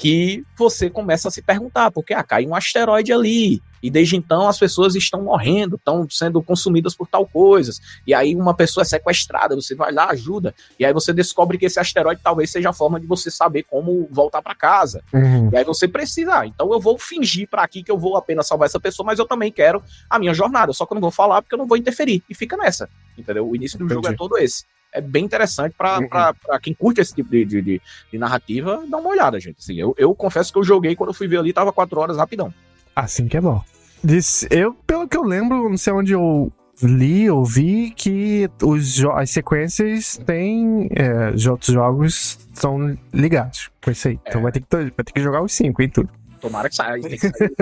que 0.00 0.42
você 0.56 0.88
começa 0.88 1.28
a 1.28 1.30
se 1.30 1.42
perguntar, 1.42 1.90
porque 1.90 2.14
ah, 2.14 2.24
cai 2.24 2.46
um 2.46 2.54
asteroide 2.54 3.12
ali, 3.12 3.60
e 3.82 3.90
desde 3.90 4.16
então 4.16 4.48
as 4.48 4.58
pessoas 4.58 4.94
estão 4.94 5.20
morrendo, 5.20 5.76
estão 5.76 6.08
sendo 6.08 6.42
consumidas 6.42 6.94
por 6.94 7.06
tal 7.06 7.26
coisas, 7.26 7.78
e 8.06 8.14
aí 8.14 8.34
uma 8.34 8.54
pessoa 8.54 8.80
é 8.80 8.86
sequestrada, 8.86 9.54
você 9.54 9.74
vai 9.74 9.92
lá, 9.92 10.08
ajuda, 10.08 10.54
e 10.78 10.86
aí 10.86 10.92
você 10.94 11.12
descobre 11.12 11.58
que 11.58 11.66
esse 11.66 11.78
asteroide 11.78 12.22
talvez 12.24 12.50
seja 12.50 12.70
a 12.70 12.72
forma 12.72 12.98
de 12.98 13.06
você 13.06 13.30
saber 13.30 13.64
como 13.64 14.08
voltar 14.10 14.40
para 14.40 14.54
casa. 14.54 15.04
Uhum. 15.12 15.50
E 15.52 15.56
aí 15.58 15.64
você 15.64 15.86
precisa, 15.86 16.40
ah, 16.40 16.46
então 16.46 16.72
eu 16.72 16.80
vou 16.80 16.98
fingir 16.98 17.46
para 17.46 17.62
aqui 17.62 17.82
que 17.82 17.92
eu 17.92 17.98
vou 17.98 18.16
apenas 18.16 18.46
salvar 18.46 18.64
essa 18.64 18.80
pessoa, 18.80 19.04
mas 19.04 19.18
eu 19.18 19.26
também 19.26 19.52
quero 19.52 19.82
a 20.08 20.18
minha 20.18 20.32
jornada, 20.32 20.72
só 20.72 20.86
que 20.86 20.94
eu 20.94 20.96
não 20.96 21.02
vou 21.02 21.10
falar 21.10 21.42
porque 21.42 21.54
eu 21.54 21.58
não 21.58 21.66
vou 21.66 21.76
interferir, 21.76 22.22
e 22.26 22.34
fica 22.34 22.56
nessa, 22.56 22.88
entendeu? 23.18 23.46
O 23.46 23.54
início 23.54 23.78
do 23.78 23.84
Entendi. 23.84 23.96
jogo 23.96 24.08
é 24.08 24.16
todo 24.16 24.38
esse 24.38 24.64
é 24.92 25.00
bem 25.00 25.24
interessante 25.24 25.74
para 25.76 25.98
uhum. 25.98 26.58
quem 26.60 26.74
curte 26.74 27.00
esse 27.00 27.14
tipo 27.14 27.30
de, 27.30 27.44
de, 27.44 27.62
de, 27.62 27.82
de, 28.12 28.18
narrativa, 28.18 28.82
dar 28.88 28.98
uma 28.98 29.10
olhada, 29.10 29.38
gente. 29.38 29.58
Assim, 29.58 29.74
eu, 29.74 29.94
eu 29.96 30.14
confesso 30.14 30.52
que 30.52 30.58
eu 30.58 30.64
joguei 30.64 30.96
quando 30.96 31.10
eu 31.10 31.14
fui 31.14 31.28
ver 31.28 31.38
ali, 31.38 31.52
tava 31.52 31.72
quatro 31.72 32.00
horas 32.00 32.16
rapidão. 32.16 32.52
Assim 32.94 33.28
que 33.28 33.36
é 33.36 33.40
bom. 33.40 33.62
Disse, 34.02 34.48
eu, 34.50 34.74
pelo 34.86 35.06
que 35.06 35.16
eu 35.16 35.22
lembro, 35.22 35.68
não 35.68 35.76
sei 35.76 35.92
onde 35.92 36.12
eu 36.12 36.52
li 36.82 37.30
ou 37.30 37.44
vi, 37.44 37.90
que 37.90 38.48
os, 38.62 39.04
as 39.14 39.30
sequências 39.30 40.18
têm. 40.24 40.88
É, 40.90 41.32
de 41.32 41.50
outros 41.50 41.72
jogos 41.72 42.38
são 42.54 42.96
ligados 43.12 43.70
com 43.82 43.90
isso 43.90 44.08
aí. 44.08 44.14
Então 44.14 44.24
é. 44.24 44.30
Então 44.30 44.42
vai 44.42 44.52
ter, 44.52 44.60
que, 44.60 44.66
vai 44.70 45.04
ter 45.04 45.12
que 45.12 45.20
jogar 45.20 45.42
os 45.42 45.52
cinco 45.52 45.82
e 45.82 45.88
tudo. 45.88 46.08
Tomara 46.40 46.68
que 46.68 46.76
saia. 46.76 47.02
Tem 47.02 47.18
que 47.18 47.28
sair. 47.28 47.52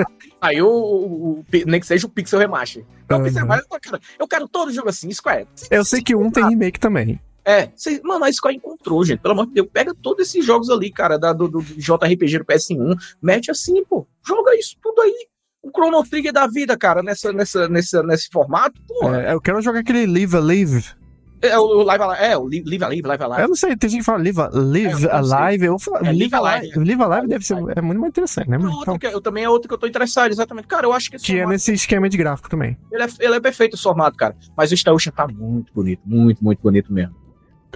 aí 0.41 0.63
o, 0.63 0.69
o, 0.69 1.31
o, 1.41 1.45
nem 1.67 1.81
que 1.81 1.87
seja 1.87 2.07
o 2.07 2.11
Pixel 2.11 2.39
Remaster. 2.39 2.85
Uhum. 3.11 3.23
Pixel 3.23 3.43
Remaster, 3.43 3.67
eu 3.71 3.81
quero, 3.81 4.01
eu 4.21 4.29
quero 4.29 4.49
todo 4.49 4.73
jogo 4.73 4.89
assim, 4.89 5.13
Square. 5.13 5.47
Eu 5.71 5.85
sei 5.85 6.03
que 6.03 6.15
um 6.15 6.31
tem 6.31 6.49
remake 6.49 6.79
também. 6.79 7.21
É, 7.45 7.71
cê, 7.75 8.01
mano, 8.05 8.27
a 8.27 8.33
Square 8.33 8.57
encontrou, 8.57 9.05
gente. 9.05 9.21
Pelo 9.21 9.33
amor 9.33 9.47
de 9.47 9.55
Deus, 9.55 9.69
pega 9.73 9.95
todos 9.95 10.27
esses 10.27 10.45
jogos 10.45 10.69
ali, 10.69 10.93
cara, 10.93 11.19
da, 11.19 11.33
do, 11.33 11.49
do 11.49 11.63
JRPG 11.63 12.41
do 12.41 12.45
PS1, 12.45 12.95
mete 13.23 13.51
assim, 13.51 13.83
pô. 13.85 14.07
Joga 14.27 14.55
isso 14.55 14.77
tudo 14.83 15.01
aí. 15.01 15.27
O 15.63 15.71
Chrono 15.71 16.05
Trigger 16.05 16.33
da 16.33 16.47
vida, 16.47 16.77
cara, 16.77 17.03
nessa, 17.03 17.33
nessa, 17.33 17.67
nessa, 17.69 18.03
nesse 18.03 18.29
formato, 18.29 18.81
pô. 18.87 19.15
É, 19.15 19.33
eu 19.33 19.41
quero 19.41 19.63
jogar 19.63 19.81
aquele 19.81 20.07
Live 20.07 20.37
Alive. 20.37 20.85
É 21.41 21.59
o 21.59 21.83
Live 21.83 22.03
Alive, 22.03 22.25
é, 22.25 22.37
o 22.37 22.45
Live 22.45 22.85
Alive, 22.85 23.09
Live 23.09 23.25
Alive. 23.25 23.43
Eu 23.43 23.49
não 23.49 23.55
sei, 23.55 23.77
tem 23.77 23.91
gente 23.91 24.01
que 24.01 24.05
fala 24.05 24.19
Live, 24.19 24.41
live 24.53 25.07
é, 25.07 25.11
Alive. 25.13 25.65
Eu 25.65 25.79
falo, 25.79 25.99
é, 25.99 26.13
Live 26.13 26.35
Alive. 26.35 26.73
Live 26.77 27.03
Alive 27.03 27.29
deve 27.29 27.45
ser 27.45 27.55
é 27.77 27.81
muito 27.81 28.01
mais 28.01 28.11
interessante, 28.11 28.49
né? 28.49 28.57
É 28.57 28.83
então, 28.83 28.99
que, 28.99 29.07
eu 29.07 29.21
também 29.21 29.45
é 29.45 29.49
outro 29.49 29.69
que 29.69 29.75
eu 29.75 29.79
tô 29.79 29.87
interessado, 29.87 30.31
exatamente. 30.31 30.67
Cara, 30.67 30.87
eu 30.87 30.93
acho 30.93 31.11
que. 31.11 31.19
Que 31.19 31.39
é 31.39 31.47
nesse 31.47 31.73
esquema 31.73 32.09
de 32.09 32.17
gráfico 32.17 32.49
também. 32.49 32.77
Ele 32.91 33.03
é, 33.03 33.09
ele 33.21 33.35
é 33.35 33.41
perfeito 33.41 33.75
esse 33.75 33.83
formato, 33.83 34.17
cara. 34.17 34.37
Mas 34.57 34.73
o 34.73 34.77
Star 34.77 34.95
Ocean 34.95 35.13
tá 35.13 35.27
muito 35.29 35.73
bonito, 35.73 36.01
muito, 36.05 36.43
muito 36.43 36.61
bonito 36.61 36.93
mesmo. 36.93 37.15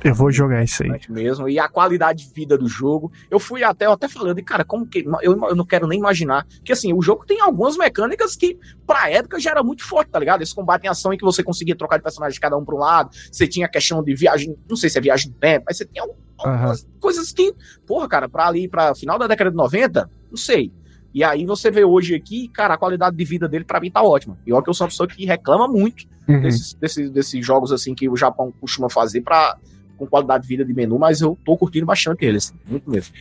Eu 0.04 0.14
vou 0.14 0.32
jogar 0.32 0.64
isso 0.64 0.82
aí. 0.82 0.90
Mesmo. 1.08 1.48
E 1.48 1.58
a 1.58 1.68
qualidade 1.68 2.26
de 2.26 2.34
vida 2.34 2.56
do 2.56 2.66
jogo. 2.66 3.12
Eu 3.30 3.38
fui 3.38 3.62
até, 3.62 3.86
eu 3.86 3.92
até 3.92 4.08
falando, 4.08 4.38
e 4.38 4.42
cara, 4.42 4.64
como 4.64 4.86
que. 4.86 5.04
Eu, 5.22 5.38
eu 5.48 5.54
não 5.54 5.64
quero 5.64 5.86
nem 5.86 5.98
imaginar. 5.98 6.46
Que 6.64 6.72
assim, 6.72 6.92
o 6.92 7.02
jogo 7.02 7.24
tem 7.26 7.40
algumas 7.40 7.76
mecânicas 7.76 8.34
que, 8.34 8.58
pra 8.86 9.10
época, 9.10 9.38
já 9.38 9.50
era 9.50 9.62
muito 9.62 9.84
forte, 9.84 10.10
tá 10.10 10.18
ligado? 10.18 10.42
Esse 10.42 10.54
combate 10.54 10.84
em 10.84 10.88
ação 10.88 11.12
em 11.12 11.18
que 11.18 11.24
você 11.24 11.42
conseguia 11.42 11.76
trocar 11.76 11.98
de 11.98 12.02
personagem 12.02 12.34
de 12.34 12.40
cada 12.40 12.56
um 12.56 12.64
pra 12.64 12.74
um 12.74 12.78
lado. 12.78 13.10
Você 13.30 13.46
tinha 13.46 13.66
a 13.66 13.68
questão 13.68 14.02
de 14.02 14.14
viagem. 14.14 14.56
Não 14.68 14.76
sei 14.76 14.88
se 14.88 14.98
é 14.98 15.00
viagem 15.00 15.30
no 15.30 15.36
tempo, 15.36 15.66
mas 15.68 15.76
você 15.76 15.84
tinha 15.84 16.02
algumas 16.02 16.82
uhum. 16.82 16.88
coisas 16.98 17.32
que. 17.32 17.54
Porra, 17.86 18.08
cara, 18.08 18.28
pra 18.28 18.46
ali, 18.48 18.68
pra 18.68 18.94
final 18.94 19.18
da 19.18 19.26
década 19.26 19.50
de 19.50 19.56
90, 19.56 20.10
não 20.30 20.36
sei. 20.36 20.72
E 21.14 21.22
aí 21.22 21.44
você 21.44 21.70
vê 21.70 21.84
hoje 21.84 22.14
aqui, 22.14 22.48
cara, 22.48 22.74
a 22.74 22.78
qualidade 22.78 23.14
de 23.14 23.24
vida 23.24 23.46
dele 23.46 23.64
para 23.64 23.80
mim 23.80 23.90
tá 23.90 24.02
ótima. 24.02 24.38
E 24.46 24.52
olha 24.52 24.62
que 24.62 24.70
eu 24.70 24.74
sou 24.74 24.86
uma 24.86 24.90
pessoa 24.90 25.06
que 25.06 25.26
reclama 25.26 25.68
muito 25.68 26.06
uhum. 26.26 26.40
desses, 26.40 26.72
desses, 26.74 27.10
desses 27.10 27.44
jogos 27.44 27.70
assim 27.70 27.94
que 27.94 28.08
o 28.08 28.16
Japão 28.16 28.52
costuma 28.58 28.88
fazer 28.88 29.20
para 29.20 29.58
com 30.02 30.06
qualidade 30.08 30.42
de 30.42 30.48
vida 30.48 30.64
de 30.64 30.74
menu, 30.74 30.98
mas 30.98 31.20
eu 31.20 31.38
tô 31.44 31.56
curtindo 31.56 31.86
bastante 31.86 32.24
eles, 32.24 32.46
assim, 32.48 32.56
muito 32.66 32.90
mesmo. 32.90 33.14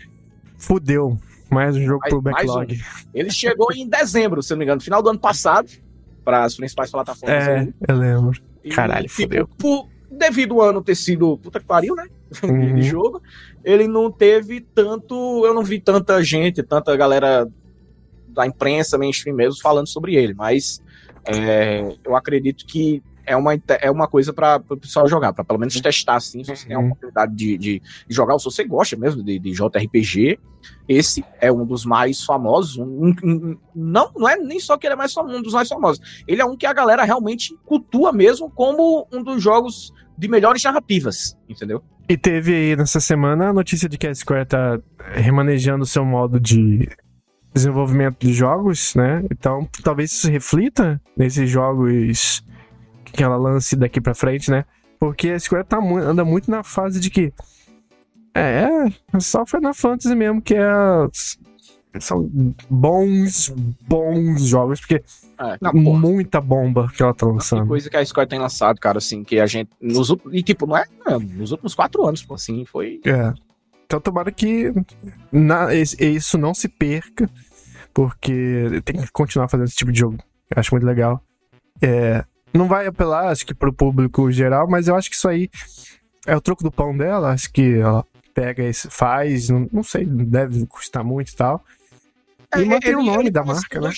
Fudeu. 0.58 1.18
Mais 1.50 1.76
um 1.76 1.82
jogo 1.82 2.00
mais, 2.00 2.14
pro 2.14 2.22
backlog. 2.22 2.74
Um. 2.74 3.08
Ele 3.14 3.30
chegou 3.30 3.68
em 3.74 3.88
dezembro, 3.88 4.42
se 4.42 4.52
não 4.52 4.58
me 4.58 4.64
engano, 4.64 4.82
final 4.82 5.04
do 5.04 5.10
ano 5.10 5.20
passado, 5.20 5.70
para 6.24 6.44
as 6.44 6.56
principais 6.56 6.90
plataformas. 6.90 7.48
É, 7.48 7.60
aí. 7.60 7.74
eu 7.88 7.96
lembro. 7.96 8.42
E, 8.64 8.70
Caralho, 8.70 9.08
tipo, 9.08 9.22
fudeu. 9.22 9.48
Por, 9.58 9.88
devido 10.10 10.60
ao 10.60 10.70
ano 10.70 10.82
ter 10.82 10.96
sido 10.96 11.38
puta 11.38 11.60
que 11.60 11.66
pariu, 11.66 11.96
né? 11.96 12.08
Uhum. 12.42 12.76
de 12.76 12.84
jogo, 12.84 13.22
ele 13.62 13.90
não 13.90 14.10
teve 14.10 14.62
tanto. 14.62 15.46
Eu 15.46 15.54
não 15.54 15.64
vi 15.64 15.82
tanta 15.82 16.24
gente, 16.24 16.64
tanta 16.64 16.96
galera 16.96 17.46
da 18.30 18.48
imprensa, 18.48 18.98
mainstream 18.98 19.36
mesmo, 19.36 19.62
falando 19.62 19.88
sobre 19.88 20.16
ele, 20.16 20.34
mas 20.34 20.82
é, 21.26 21.94
eu 22.06 22.16
acredito 22.16 22.66
que 22.66 23.04
é 23.26 23.36
uma, 23.36 23.54
é 23.82 23.92
uma 23.92 24.08
coisa 24.08 24.34
para 24.34 24.62
o 24.70 24.78
pessoal 24.78 25.08
jogar, 25.08 25.34
para 25.34 25.44
pelo 25.44 25.60
menos 25.60 25.80
testar 25.80 26.16
assim, 26.16 26.44
se 26.44 26.56
você 26.56 26.68
tem 26.68 26.76
a 26.76 26.80
uhum. 26.80 26.88
oportunidade 26.88 27.36
de, 27.36 27.58
de, 27.58 27.82
jogar, 28.10 28.34
ou 28.34 28.40
se 28.40 28.46
você 28.46 28.64
gosta 28.64 28.96
mesmo 28.96 29.24
de, 29.24 29.40
de 29.40 29.52
JRPG, 29.52 30.40
esse 30.88 31.24
é 31.40 31.52
um 31.52 31.66
dos 31.66 31.86
mais 31.86 32.24
famosos. 32.24 32.78
Um, 32.78 33.14
um, 33.24 33.58
não, 33.76 34.12
não 34.16 34.30
é 34.30 34.38
nem 34.38 34.60
só 34.60 34.78
que 34.78 34.86
ele 34.86 34.94
é 34.94 34.98
mais 34.98 35.16
um 35.18 35.42
dos 35.42 35.54
mais 35.54 35.68
famosos. 35.68 36.24
Ele 36.28 36.42
é 36.42 36.46
um 36.46 36.56
que 36.56 36.66
a 36.66 36.74
galera 36.74 37.04
realmente 37.04 37.56
cultua 37.66 38.12
mesmo 38.12 38.50
como 38.50 39.08
um 39.12 39.24
dos 39.24 39.42
jogos 39.42 39.92
de 40.18 40.28
melhores 40.28 40.64
narrativas, 40.64 41.36
entendeu? 41.50 41.84
E 42.08 42.18
teve 42.18 42.54
aí 42.54 42.76
nessa 42.76 43.00
semana 43.00 43.50
a 43.50 43.54
notícia 43.54 43.88
de 43.88 43.98
que 43.98 44.06
a 44.06 44.14
Square 44.14 44.46
tá 44.46 44.80
remanejando 45.14 45.84
o 45.84 45.88
seu 45.88 46.04
modo 46.04 46.40
de 46.40 46.90
desenvolvimento 47.54 48.20
de 48.20 48.34
jogos, 48.34 48.96
né? 48.96 49.24
Então 49.32 49.68
talvez 49.84 50.12
isso 50.12 50.30
reflita 50.30 51.02
nesses 51.16 51.50
jogos 51.50 52.44
que 53.12 53.24
ela 53.24 53.38
lance 53.38 53.76
daqui 53.76 54.00
pra 54.00 54.14
frente, 54.14 54.50
né? 54.50 54.66
Porque 55.00 55.30
a 55.30 55.40
Square 55.40 55.66
tá, 55.66 55.80
anda 55.80 56.24
muito 56.24 56.50
na 56.50 56.64
fase 56.64 57.00
de 57.00 57.10
que. 57.10 57.34
É, 58.34 58.68
é 59.14 59.20
só 59.20 59.46
Final 59.46 59.74
Fantasy 59.74 60.16
mesmo, 60.16 60.42
que 60.42 60.56
é. 60.56 60.62
São 62.00 62.30
bons, 62.70 63.54
bons 63.86 64.44
jogos, 64.46 64.80
porque 64.80 65.04
é, 65.38 65.58
muita 65.74 66.40
bomba 66.40 66.90
que 66.96 67.04
ela 67.04 67.14
tá 67.14 67.26
lançando. 67.26 67.68
coisa 67.68 67.90
que 67.90 67.98
a 67.98 68.06
Square 68.06 68.30
tem 68.30 68.40
lançado, 68.40 68.80
cara, 68.80 69.00
assim, 69.00 69.24
que 69.24 69.40
a 69.40 69.46
gente. 69.46 69.72
Nos, 69.82 70.16
e 70.32 70.42
tipo, 70.42 70.66
não 70.66 70.78
é, 70.78 70.86
é 71.08 71.18
nos 71.18 71.52
últimos 71.52 71.76
quatro 71.76 72.06
anos, 72.06 72.26
assim, 72.32 72.64
foi. 72.64 73.02
É. 73.04 73.34
Então 73.86 74.00
tomara 74.00 74.32
que 74.32 74.72
na, 75.32 75.74
isso 75.74 76.38
não 76.38 76.54
se 76.54 76.70
perca, 76.70 77.30
porque 77.94 78.82
tem 78.86 79.02
que 79.02 79.12
continuar 79.12 79.50
fazendo 79.50 79.66
esse 79.66 79.76
tipo 79.76 79.92
de 79.92 80.00
jogo. 80.00 80.18
Eu 80.50 80.60
acho 80.60 80.74
muito 80.74 80.86
legal. 80.86 81.22
É, 81.82 82.24
não 82.54 82.68
vai 82.68 82.88
apelar, 82.88 83.28
acho 83.28 83.46
que 83.46 83.54
pro 83.54 83.74
público 83.74 84.32
geral, 84.32 84.68
mas 84.70 84.88
eu 84.88 84.96
acho 84.96 85.10
que 85.10 85.16
isso 85.16 85.28
aí 85.28 85.50
é 86.26 86.36
o 86.36 86.42
troco 86.42 86.64
do 86.64 86.72
pão 86.72 86.96
dela. 86.96 87.32
Acho 87.32 87.52
que 87.52 87.80
ela 87.80 88.06
pega 88.34 88.64
e 88.64 88.74
faz, 88.74 89.50
não, 89.50 89.68
não 89.72 89.84
sei, 89.84 90.06
deve 90.06 90.66
custar 90.66 91.04
muito 91.04 91.32
e 91.32 91.36
tal. 91.36 91.64
E 92.56 92.62
é, 92.62 92.66
mantém 92.66 92.96
o 92.96 93.04
nome 93.04 93.30
da 93.30 93.44
marca, 93.44 93.80
né? 93.80 93.90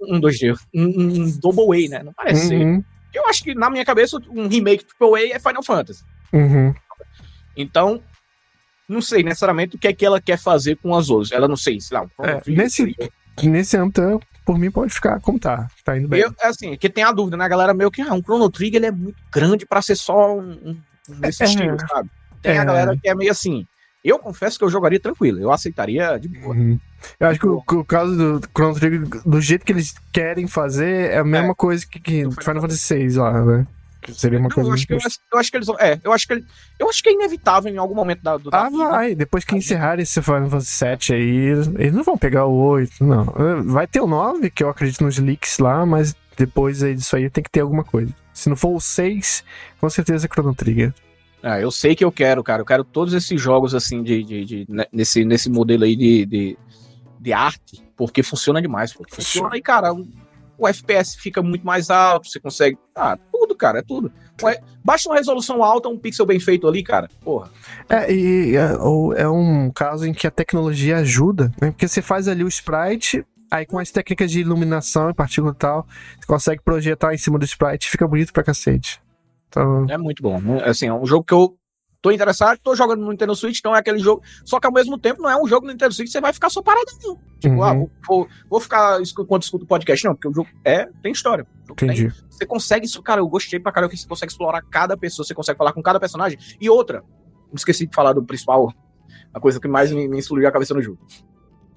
Um 0.00 0.20
2D, 0.20 0.58
um, 0.74 0.84
um 0.84 1.38
Double 1.38 1.86
A, 1.86 1.90
né? 1.90 2.02
Não 2.02 2.12
parece 2.12 2.54
uhum. 2.54 2.82
Eu 3.12 3.26
acho 3.26 3.42
que, 3.42 3.54
na 3.54 3.68
minha 3.68 3.84
cabeça, 3.84 4.18
um 4.30 4.46
remake 4.46 4.84
Triple 4.84 5.32
A 5.32 5.36
é 5.36 5.38
Final 5.38 5.62
Fantasy. 5.62 6.04
Uhum. 6.32 6.72
Então, 7.56 8.00
não 8.88 9.02
sei 9.02 9.22
necessariamente 9.22 9.76
o 9.76 9.78
que 9.78 9.88
é 9.88 9.92
que 9.92 10.06
ela 10.06 10.20
quer 10.20 10.38
fazer 10.38 10.76
com 10.76 10.94
as 10.94 11.10
outras. 11.10 11.32
Ela 11.32 11.48
não 11.48 11.56
sei, 11.56 11.80
sei 11.80 11.98
lá. 11.98 12.04
Um 12.18 12.24
é, 12.24 12.40
nesse, 12.46 12.96
nesse 13.42 13.76
âmbito, 13.76 14.20
por 14.44 14.58
mim 14.58 14.70
pode 14.70 14.92
ficar 14.92 15.20
como 15.20 15.38
tá. 15.38 15.68
Tá 15.84 15.96
indo 15.96 16.08
bem. 16.08 16.20
Eu, 16.20 16.34
assim, 16.42 16.76
que 16.76 16.88
tem 16.88 17.04
a 17.04 17.12
dúvida, 17.12 17.36
né? 17.36 17.44
A 17.44 17.48
galera 17.48 17.74
meio 17.74 17.90
que, 17.90 18.02
ah, 18.02 18.14
um 18.14 18.22
Chrono 18.22 18.50
Trigger 18.50 18.78
ele 18.78 18.86
é 18.86 18.90
muito 18.90 19.22
grande 19.32 19.66
pra 19.66 19.82
ser 19.82 19.96
só 19.96 20.36
um, 20.36 20.76
um 21.08 21.20
desse 21.20 21.42
é, 21.42 21.46
estilo, 21.46 21.76
sabe? 21.88 22.10
Tem 22.42 22.52
é. 22.56 22.58
a 22.58 22.64
galera 22.64 22.96
que 22.96 23.08
é 23.08 23.14
meio 23.14 23.30
assim, 23.30 23.66
eu 24.04 24.18
confesso 24.18 24.58
que 24.58 24.64
eu 24.64 24.70
jogaria 24.70 24.98
tranquilo, 24.98 25.38
eu 25.40 25.52
aceitaria 25.52 26.18
de 26.18 26.28
boa. 26.28 26.54
Uhum. 26.54 26.78
Eu 27.18 27.28
acho 27.28 27.40
que 27.40 27.46
o, 27.46 27.56
o 27.56 27.84
caso 27.84 28.16
do 28.16 28.48
Chrono 28.56 28.74
Trigger, 28.74 29.22
do 29.24 29.40
jeito 29.40 29.64
que 29.64 29.72
eles 29.72 29.94
querem 30.12 30.46
fazer, 30.46 31.10
é 31.10 31.18
a 31.18 31.24
mesma 31.24 31.52
É. 31.52 31.54
coisa 31.54 31.86
que, 31.86 32.00
que 32.00 32.22
Final 32.42 32.62
Fantasy 32.62 32.94
VI 32.94 33.18
lá, 33.18 33.44
né? 33.44 33.66
Seria 34.12 34.38
uma 34.38 34.48
Não, 34.48 34.54
coisa 34.54 34.70
eu, 34.70 34.74
acho 34.74 34.86
que, 34.86 34.92
eu, 34.94 34.96
acho, 34.98 35.18
eu 35.32 35.38
acho 35.38 35.50
que 35.50 35.56
eles. 35.56 35.68
É, 35.78 36.00
eu 36.02 36.12
acho 36.12 36.26
que 36.26 36.32
ele- 36.32 36.44
eu 36.78 36.88
acho 36.88 37.02
que 37.02 37.08
é 37.08 37.12
inevitável 37.12 37.72
em 37.72 37.76
algum 37.76 37.94
momento 37.94 38.22
da, 38.22 38.36
do 38.36 38.50
da 38.50 38.62
Ah, 38.66 38.70
vida. 38.70 38.88
vai. 38.88 39.14
Depois 39.14 39.44
que 39.44 39.54
encerrar 39.56 39.98
esse 40.00 40.20
Final 40.22 40.48
Fantasy 40.50 40.84
VII 40.84 41.16
aí, 41.16 41.36
eles 41.78 41.92
não 41.92 42.02
vão 42.02 42.16
pegar 42.16 42.46
o 42.46 42.52
8, 42.54 43.04
não. 43.04 43.24
Vai 43.66 43.86
ter 43.86 44.00
o 44.00 44.06
9, 44.06 44.50
que 44.50 44.62
eu 44.64 44.68
acredito 44.70 45.04
nos 45.04 45.18
leaks 45.18 45.58
lá, 45.58 45.84
mas 45.84 46.14
depois 46.36 46.82
aí 46.82 46.94
disso 46.94 47.14
aí 47.16 47.28
tem 47.28 47.44
que 47.44 47.50
ter 47.50 47.60
alguma 47.60 47.84
coisa. 47.84 48.12
Se 48.32 48.48
não 48.48 48.56
for 48.56 48.74
o 48.74 48.80
6, 48.80 49.44
com 49.80 49.90
certeza 49.90 50.26
é 50.26 50.28
Chrono 50.32 50.54
Trigger. 50.54 50.94
É, 51.42 51.62
eu 51.62 51.70
sei 51.70 51.94
que 51.94 52.04
eu 52.04 52.12
quero, 52.12 52.42
cara. 52.44 52.62
Eu 52.62 52.66
quero 52.66 52.84
todos 52.84 53.12
esses 53.14 53.40
jogos 53.40 53.74
assim 53.74 54.02
de, 54.02 54.22
de, 54.22 54.44
de- 54.44 54.66
né, 54.68 54.84
nesse, 54.92 55.24
nesse 55.24 55.50
modelo 55.50 55.84
aí 55.84 55.96
de, 55.96 56.24
de, 56.26 56.58
de 57.18 57.32
arte, 57.32 57.82
porque 57.96 58.22
funciona 58.22 58.60
demais. 58.62 58.92
Pô. 58.92 59.04
Funciona 59.10 59.56
e, 59.56 59.62
cara, 59.62 59.92
o, 59.92 60.06
o 60.58 60.68
FPS 60.68 61.16
fica 61.18 61.42
muito 61.42 61.64
mais 61.64 61.88
alto, 61.90 62.28
você 62.28 62.38
consegue. 62.38 62.78
Ah, 62.94 63.18
tudo, 63.50 63.56
cara, 63.56 63.78
é 63.80 63.82
tudo. 63.82 64.12
Baixa 64.82 65.08
uma 65.08 65.16
resolução 65.16 65.62
alta, 65.62 65.88
um 65.88 65.98
pixel 65.98 66.24
bem 66.24 66.40
feito 66.40 66.66
ali, 66.66 66.82
cara. 66.82 67.08
Porra. 67.22 67.50
É, 67.88 68.12
e 68.12 68.56
é, 68.56 68.76
ou 68.78 69.12
é 69.14 69.28
um 69.28 69.70
caso 69.70 70.06
em 70.06 70.12
que 70.14 70.26
a 70.26 70.30
tecnologia 70.30 70.98
ajuda, 70.98 71.52
né? 71.60 71.70
Porque 71.70 71.86
você 71.86 72.00
faz 72.00 72.26
ali 72.28 72.42
o 72.42 72.48
sprite, 72.48 73.24
aí 73.50 73.66
com 73.66 73.78
as 73.78 73.90
técnicas 73.90 74.30
de 74.30 74.40
iluminação 74.40 75.10
e 75.10 75.14
partícula 75.14 75.52
e 75.52 75.56
tal, 75.58 75.86
você 76.18 76.26
consegue 76.26 76.62
projetar 76.62 77.12
em 77.12 77.18
cima 77.18 77.38
do 77.38 77.44
sprite 77.44 77.86
e 77.88 77.90
fica 77.90 78.06
bonito 78.08 78.32
pra 78.32 78.42
cacete. 78.42 79.00
Então, 79.48 79.86
É 79.90 79.98
muito 79.98 80.22
bom. 80.22 80.40
né? 80.40 80.62
Assim, 80.64 80.86
é 80.86 80.94
um 80.94 81.04
jogo 81.04 81.24
que 81.24 81.34
eu 81.34 81.54
tô 82.02 82.10
interessado, 82.10 82.58
tô 82.62 82.74
jogando 82.74 83.00
no 83.00 83.10
Nintendo 83.10 83.34
Switch, 83.36 83.58
então 83.58 83.74
é 83.74 83.78
aquele 83.78 83.98
jogo. 83.98 84.22
Só 84.44 84.58
que 84.58 84.66
ao 84.66 84.72
mesmo 84.72 84.96
tempo 84.98 85.20
não 85.22 85.28
é 85.30 85.36
um 85.40 85.46
jogo 85.46 85.66
no 85.66 85.72
Nintendo 85.72 85.92
Switch 85.94 86.06
que 86.08 86.12
você 86.12 86.20
vai 86.20 86.32
ficar 86.32 86.48
só 86.50 86.62
parado, 86.62 86.86
não. 87.02 87.18
Tipo, 87.38 87.54
Uhum. 87.56 87.62
ah, 87.62 87.74
vou, 87.74 87.90
vou, 88.06 88.28
vou 88.48 88.60
ficar 88.60 89.00
enquanto 89.02 89.42
escuto 89.42 89.64
o 89.64 89.68
podcast, 89.68 90.04
não, 90.06 90.14
porque 90.14 90.28
o 90.28 90.32
jogo 90.34 90.48
é, 90.64 90.86
tem 91.02 91.12
história. 91.12 91.46
Jogo 91.66 91.74
tem- 91.74 91.90
entendi. 91.90 92.12
você 92.28 92.46
consegue 92.46 92.86
isso, 92.86 93.02
cara, 93.02 93.20
eu 93.20 93.28
gostei 93.28 93.58
pra 93.60 93.70
caramba 93.72 93.92
que 93.92 93.98
você 93.98 94.06
consegue 94.08 94.32
explorar 94.32 94.62
cada 94.62 94.96
pessoa, 94.96 95.26
você 95.26 95.34
consegue 95.34 95.58
falar 95.58 95.72
com 95.72 95.82
cada 95.82 96.00
personagem. 96.00 96.38
E 96.60 96.68
outra, 96.70 97.02
esqueci 97.54 97.86
de 97.86 97.94
falar 97.94 98.12
do 98.12 98.22
principal, 98.24 98.72
a 99.32 99.40
coisa 99.40 99.60
que 99.60 99.68
mais 99.68 99.92
me, 99.92 100.08
me 100.08 100.18
explodiu 100.18 100.48
a 100.48 100.52
cabeça 100.52 100.72
no 100.74 100.82
jogo. 100.82 100.98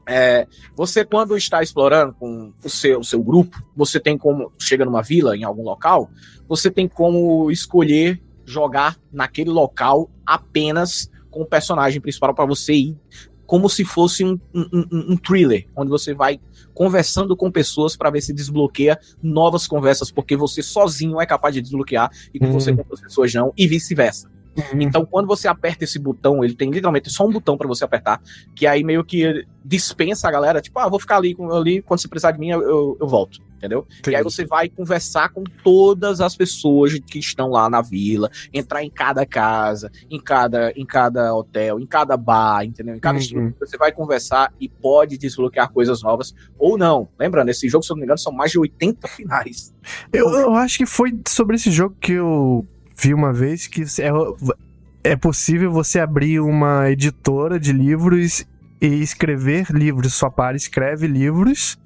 É, 0.05 0.45
você, 0.75 1.05
quando 1.05 1.37
está 1.37 1.63
explorando 1.63 2.13
com 2.15 2.51
o 2.63 2.69
seu, 2.69 2.99
o 2.99 3.03
seu 3.05 3.23
grupo, 3.23 3.61
você 3.75 3.99
tem 4.01 4.17
como, 4.17 4.51
chega 4.59 4.83
numa 4.83 5.01
vila, 5.01 5.35
em 5.37 5.43
algum 5.45 5.63
local, 5.63 6.09
você 6.47 6.69
tem 6.69 6.89
como 6.89 7.49
escolher 7.49 8.21
jogar 8.45 8.97
naquele 9.11 9.49
local 9.49 10.09
apenas 10.25 11.09
com 11.29 11.41
o 11.41 11.45
personagem 11.45 11.99
principal 12.01 12.33
para 12.33 12.45
você 12.45 12.73
ir 12.73 12.97
como 13.45 13.69
se 13.69 13.83
fosse 13.83 14.23
um, 14.23 14.39
um, 14.53 14.67
um- 15.11 15.17
thriller, 15.17 15.67
onde 15.75 15.89
você 15.89 16.13
vai 16.13 16.39
conversando 16.73 17.35
com 17.35 17.51
pessoas 17.51 17.95
para 17.95 18.09
ver 18.09 18.21
se 18.21 18.33
desbloqueia 18.33 18.97
novas 19.21 19.67
conversas, 19.67 20.09
porque 20.09 20.35
você 20.35 20.63
sozinho 20.63 21.19
é 21.21 21.25
capaz 21.25 21.53
de 21.53 21.61
desbloquear 21.61 22.09
e 22.33 22.39
com 22.39 22.47
Hum. 22.47 22.51
você 22.53 22.71
com 22.71 22.79
outras 22.79 23.01
pessoas 23.01 23.33
não, 23.33 23.53
e 23.57 23.67
vice-versa. 23.67 24.31
Então, 24.79 25.03
quando 25.05 25.25
você 25.27 25.47
aperta 25.47 25.83
esse 25.83 25.97
botão, 25.97 26.43
ele 26.43 26.53
tem 26.55 26.69
literalmente 26.69 27.09
só 27.09 27.25
um 27.25 27.31
botão 27.31 27.57
para 27.57 27.67
você 27.67 27.83
apertar, 27.83 28.21
que 28.55 28.67
aí 28.67 28.83
meio 28.83 29.03
que 29.03 29.45
dispensa 29.65 30.27
a 30.27 30.31
galera, 30.31 30.61
tipo, 30.61 30.77
ah, 30.79 30.87
vou 30.87 30.99
ficar 30.99 31.17
ali, 31.17 31.35
ali 31.51 31.81
quando 31.81 31.99
você 31.99 32.07
precisar 32.07 32.31
de 32.31 32.39
mim, 32.39 32.49
eu, 32.49 32.61
eu, 32.61 32.97
eu 33.01 33.07
volto, 33.07 33.39
entendeu? 33.63 33.87
E 34.05 34.15
aí 34.15 34.21
você 34.21 34.45
vai 34.45 34.67
conversar 34.67 35.29
com 35.29 35.43
todas 35.63 36.19
as 36.19 36.35
pessoas 36.35 36.99
que 36.99 37.17
estão 37.17 37.49
lá 37.49 37.69
na 37.69 37.81
vila, 37.81 38.29
entrar 38.53 38.83
em 38.83 38.89
cada 38.89 39.25
casa, 39.25 39.89
em 40.11 40.19
cada, 40.19 40.71
em 40.75 40.85
cada 40.85 41.33
hotel, 41.33 41.79
em 41.79 41.85
cada 41.85 42.17
bar, 42.17 42.65
entendeu? 42.65 42.95
Em 42.95 42.99
cada 42.99 43.13
Uhum. 43.13 43.53
você 43.59 43.77
vai 43.77 43.91
conversar 43.91 44.51
e 44.59 44.67
pode 44.67 45.17
desbloquear 45.17 45.71
coisas 45.71 46.01
novas 46.01 46.33
ou 46.57 46.77
não. 46.77 47.07
Lembrando, 47.17 47.49
esse 47.49 47.69
jogo, 47.69 47.85
se 47.85 47.91
eu 47.91 47.95
não 47.95 48.01
me 48.01 48.05
engano, 48.05 48.17
são 48.17 48.33
mais 48.33 48.51
de 48.51 48.59
80 48.59 49.07
finais. 49.15 49.73
Eu, 50.11 50.29
eu 50.31 50.53
acho 50.55 50.79
que 50.79 50.85
foi 50.85 51.17
sobre 51.27 51.55
esse 51.55 51.71
jogo 51.71 51.95
que 52.01 52.13
eu 52.13 52.67
vi 52.97 53.13
uma 53.13 53.31
vez 53.31 53.67
que 53.67 53.83
é, 53.83 55.11
é 55.11 55.15
possível 55.15 55.71
você 55.71 55.99
abrir 55.99 56.39
uma 56.41 56.89
editora 56.89 57.59
de 57.59 57.71
livros 57.71 58.45
e 58.81 58.87
escrever 58.87 59.67
livros. 59.71 60.15
Sua 60.15 60.29
par 60.29 60.55
escreve 60.55 61.07
livros 61.07 61.77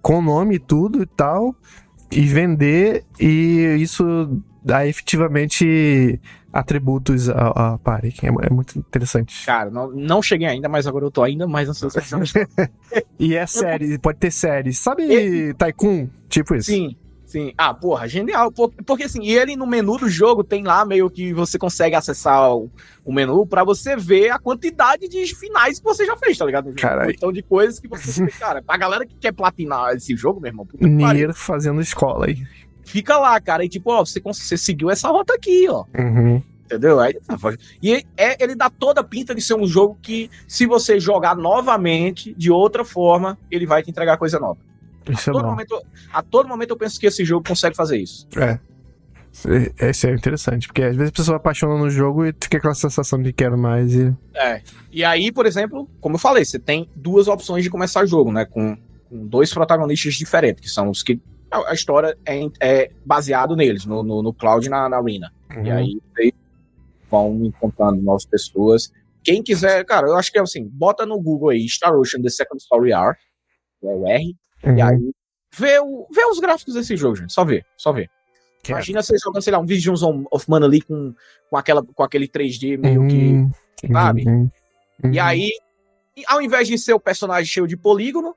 com 0.00 0.22
nome 0.22 0.56
e 0.56 0.58
tudo 0.58 1.02
e 1.02 1.06
tal, 1.06 1.54
e 2.10 2.20
vender, 2.22 3.04
e 3.18 3.76
isso 3.80 4.42
dá 4.62 4.86
efetivamente 4.86 6.20
atributos 6.52 7.28
à, 7.28 7.74
à 7.74 7.78
party. 7.78 8.12
que 8.12 8.26
É, 8.26 8.28
é 8.28 8.50
muito 8.50 8.78
interessante. 8.78 9.44
Cara, 9.46 9.70
não, 9.70 9.90
não 9.90 10.22
cheguei 10.22 10.48
ainda, 10.48 10.68
mas 10.68 10.86
agora 10.86 11.04
eu 11.04 11.10
tô 11.10 11.22
ainda 11.22 11.46
mais 11.46 11.68
ansioso. 11.68 11.98
E 13.18 13.36
é 13.36 13.46
série, 13.46 13.98
pode 13.98 14.18
ter 14.18 14.30
série. 14.30 14.72
Sabe 14.72 15.54
Tycoon? 15.54 16.08
Tipo 16.28 16.54
isso. 16.54 16.70
Sim, 16.70 16.96
sim. 17.30 17.52
Ah, 17.56 17.72
porra, 17.72 18.08
genial. 18.08 18.50
Por- 18.50 18.72
Porque 18.84 19.04
assim, 19.04 19.22
e 19.22 19.32
ele 19.36 19.54
no 19.56 19.66
menu 19.66 19.96
do 19.96 20.08
jogo 20.08 20.42
tem 20.42 20.64
lá 20.64 20.84
meio 20.84 21.08
que 21.08 21.32
você 21.32 21.58
consegue 21.58 21.94
acessar 21.94 22.54
o, 22.54 22.70
o 23.04 23.12
menu 23.12 23.46
pra 23.46 23.62
você 23.64 23.96
ver 23.96 24.30
a 24.30 24.38
quantidade 24.38 25.08
de 25.08 25.26
finais 25.34 25.78
que 25.78 25.84
você 25.84 26.04
já 26.04 26.16
fez, 26.16 26.36
tá 26.36 26.44
ligado? 26.44 26.72
Caralho. 26.74 27.10
Então 27.12 27.32
de 27.32 27.42
coisas 27.42 27.78
que 27.78 27.86
você. 27.88 28.26
Cara, 28.38 28.60
pra 28.62 28.76
galera 28.76 29.06
que 29.06 29.14
quer 29.14 29.32
platinar 29.32 29.94
esse 29.94 30.16
jogo, 30.16 30.40
meu 30.40 30.48
irmão, 30.50 30.66
Nier 30.80 31.32
fazendo 31.34 31.80
escola 31.80 32.26
aí. 32.26 32.36
fica 32.84 33.16
lá, 33.18 33.40
cara. 33.40 33.64
E 33.64 33.68
tipo, 33.68 33.90
ó, 33.92 34.04
você, 34.04 34.20
você 34.20 34.56
seguiu 34.56 34.90
essa 34.90 35.08
rota 35.08 35.34
aqui, 35.34 35.66
ó. 35.68 35.84
Uhum. 35.96 36.42
Entendeu? 36.64 37.00
Aí, 37.00 37.14
e 37.82 38.04
é, 38.16 38.40
ele 38.42 38.54
dá 38.54 38.70
toda 38.70 39.00
a 39.00 39.04
pinta 39.04 39.34
de 39.34 39.40
ser 39.42 39.54
um 39.54 39.66
jogo 39.66 39.98
que, 40.00 40.30
se 40.46 40.66
você 40.66 41.00
jogar 41.00 41.34
novamente, 41.36 42.32
de 42.38 42.48
outra 42.50 42.84
forma, 42.84 43.36
ele 43.50 43.66
vai 43.66 43.82
te 43.82 43.90
entregar 43.90 44.16
coisa 44.16 44.38
nova. 44.38 44.58
Isso 45.12 45.30
é 45.30 45.32
todo 45.32 45.42
bom. 45.42 45.50
momento, 45.50 45.82
a 46.12 46.22
todo 46.22 46.48
momento 46.48 46.70
eu 46.70 46.76
penso 46.76 46.98
que 46.98 47.06
esse 47.06 47.24
jogo 47.24 47.46
consegue 47.46 47.76
fazer 47.76 47.98
isso. 47.98 48.26
É. 48.36 48.58
Esse 49.78 50.08
é 50.08 50.12
interessante, 50.12 50.66
porque 50.66 50.82
às 50.82 50.96
vezes 50.96 51.10
a 51.10 51.16
pessoa 51.16 51.36
apaixona 51.36 51.78
no 51.78 51.88
jogo 51.88 52.26
e 52.26 52.32
fica 52.32 52.58
aquela 52.58 52.74
sensação 52.74 53.22
de 53.22 53.32
quero 53.32 53.56
mais 53.56 53.94
e. 53.94 54.14
É. 54.34 54.60
E 54.90 55.04
aí, 55.04 55.30
por 55.30 55.46
exemplo, 55.46 55.88
como 56.00 56.16
eu 56.16 56.18
falei, 56.18 56.44
você 56.44 56.58
tem 56.58 56.90
duas 56.96 57.28
opções 57.28 57.62
de 57.62 57.70
começar 57.70 58.02
o 58.02 58.06
jogo, 58.06 58.32
né? 58.32 58.44
Com, 58.44 58.76
com 59.08 59.26
dois 59.26 59.54
protagonistas 59.54 60.14
diferentes, 60.14 60.60
que 60.60 60.68
são 60.68 60.90
os 60.90 61.02
que. 61.02 61.20
A, 61.48 61.70
a 61.70 61.74
história 61.74 62.16
é, 62.26 62.40
é 62.60 62.90
baseado 63.04 63.54
neles, 63.54 63.86
no, 63.86 64.02
no, 64.02 64.20
no 64.20 64.32
Cloud 64.34 64.66
e 64.66 64.68
na, 64.68 64.88
na 64.88 64.98
Arena. 64.98 65.32
Uhum. 65.54 65.64
E 65.64 65.70
aí 65.70 65.98
vocês 66.12 66.32
vão 67.08 67.40
encontrando 67.44 68.02
novas 68.02 68.26
pessoas. 68.26 68.90
Quem 69.22 69.42
quiser, 69.42 69.84
cara, 69.84 70.08
eu 70.08 70.16
acho 70.16 70.32
que 70.32 70.38
é 70.38 70.42
assim, 70.42 70.68
bota 70.68 71.06
no 71.06 71.20
Google 71.20 71.50
aí 71.50 71.68
Star 71.68 71.94
Ocean 71.94 72.22
The 72.22 72.30
Second 72.30 72.60
Story 72.60 72.92
R, 72.92 73.16
é 73.82 73.86
o 73.86 74.06
R, 74.08 74.36
Uhum. 74.64 74.76
e 74.76 74.82
aí 74.82 75.12
vê, 75.56 75.78
o, 75.80 76.06
vê 76.12 76.24
os 76.26 76.38
gráficos 76.38 76.74
desse 76.74 76.96
jogo, 76.96 77.16
gente. 77.16 77.32
Só 77.32 77.44
vê, 77.44 77.64
só 77.76 77.92
vê. 77.92 78.08
Quero. 78.62 78.78
Imagina 78.78 79.02
você 79.02 79.16
jogando, 79.18 79.42
sei 79.42 79.52
lá, 79.52 79.58
um 79.58 79.66
Visions 79.66 80.02
of 80.02 80.50
Mana 80.50 80.66
ali 80.66 80.82
com, 80.82 81.14
com, 81.48 81.56
aquela, 81.56 81.82
com 81.82 82.02
aquele 82.02 82.28
3D 82.28 82.78
meio 82.78 83.06
que. 83.08 83.16
Uhum. 83.16 83.92
sabe? 83.92 84.28
Uhum. 84.28 84.50
E 85.10 85.18
aí, 85.18 85.50
e 86.16 86.22
ao 86.26 86.42
invés 86.42 86.68
de 86.68 86.78
ser 86.78 86.92
o 86.92 87.00
personagem 87.00 87.46
cheio 87.46 87.66
de 87.66 87.76
polígono, 87.76 88.36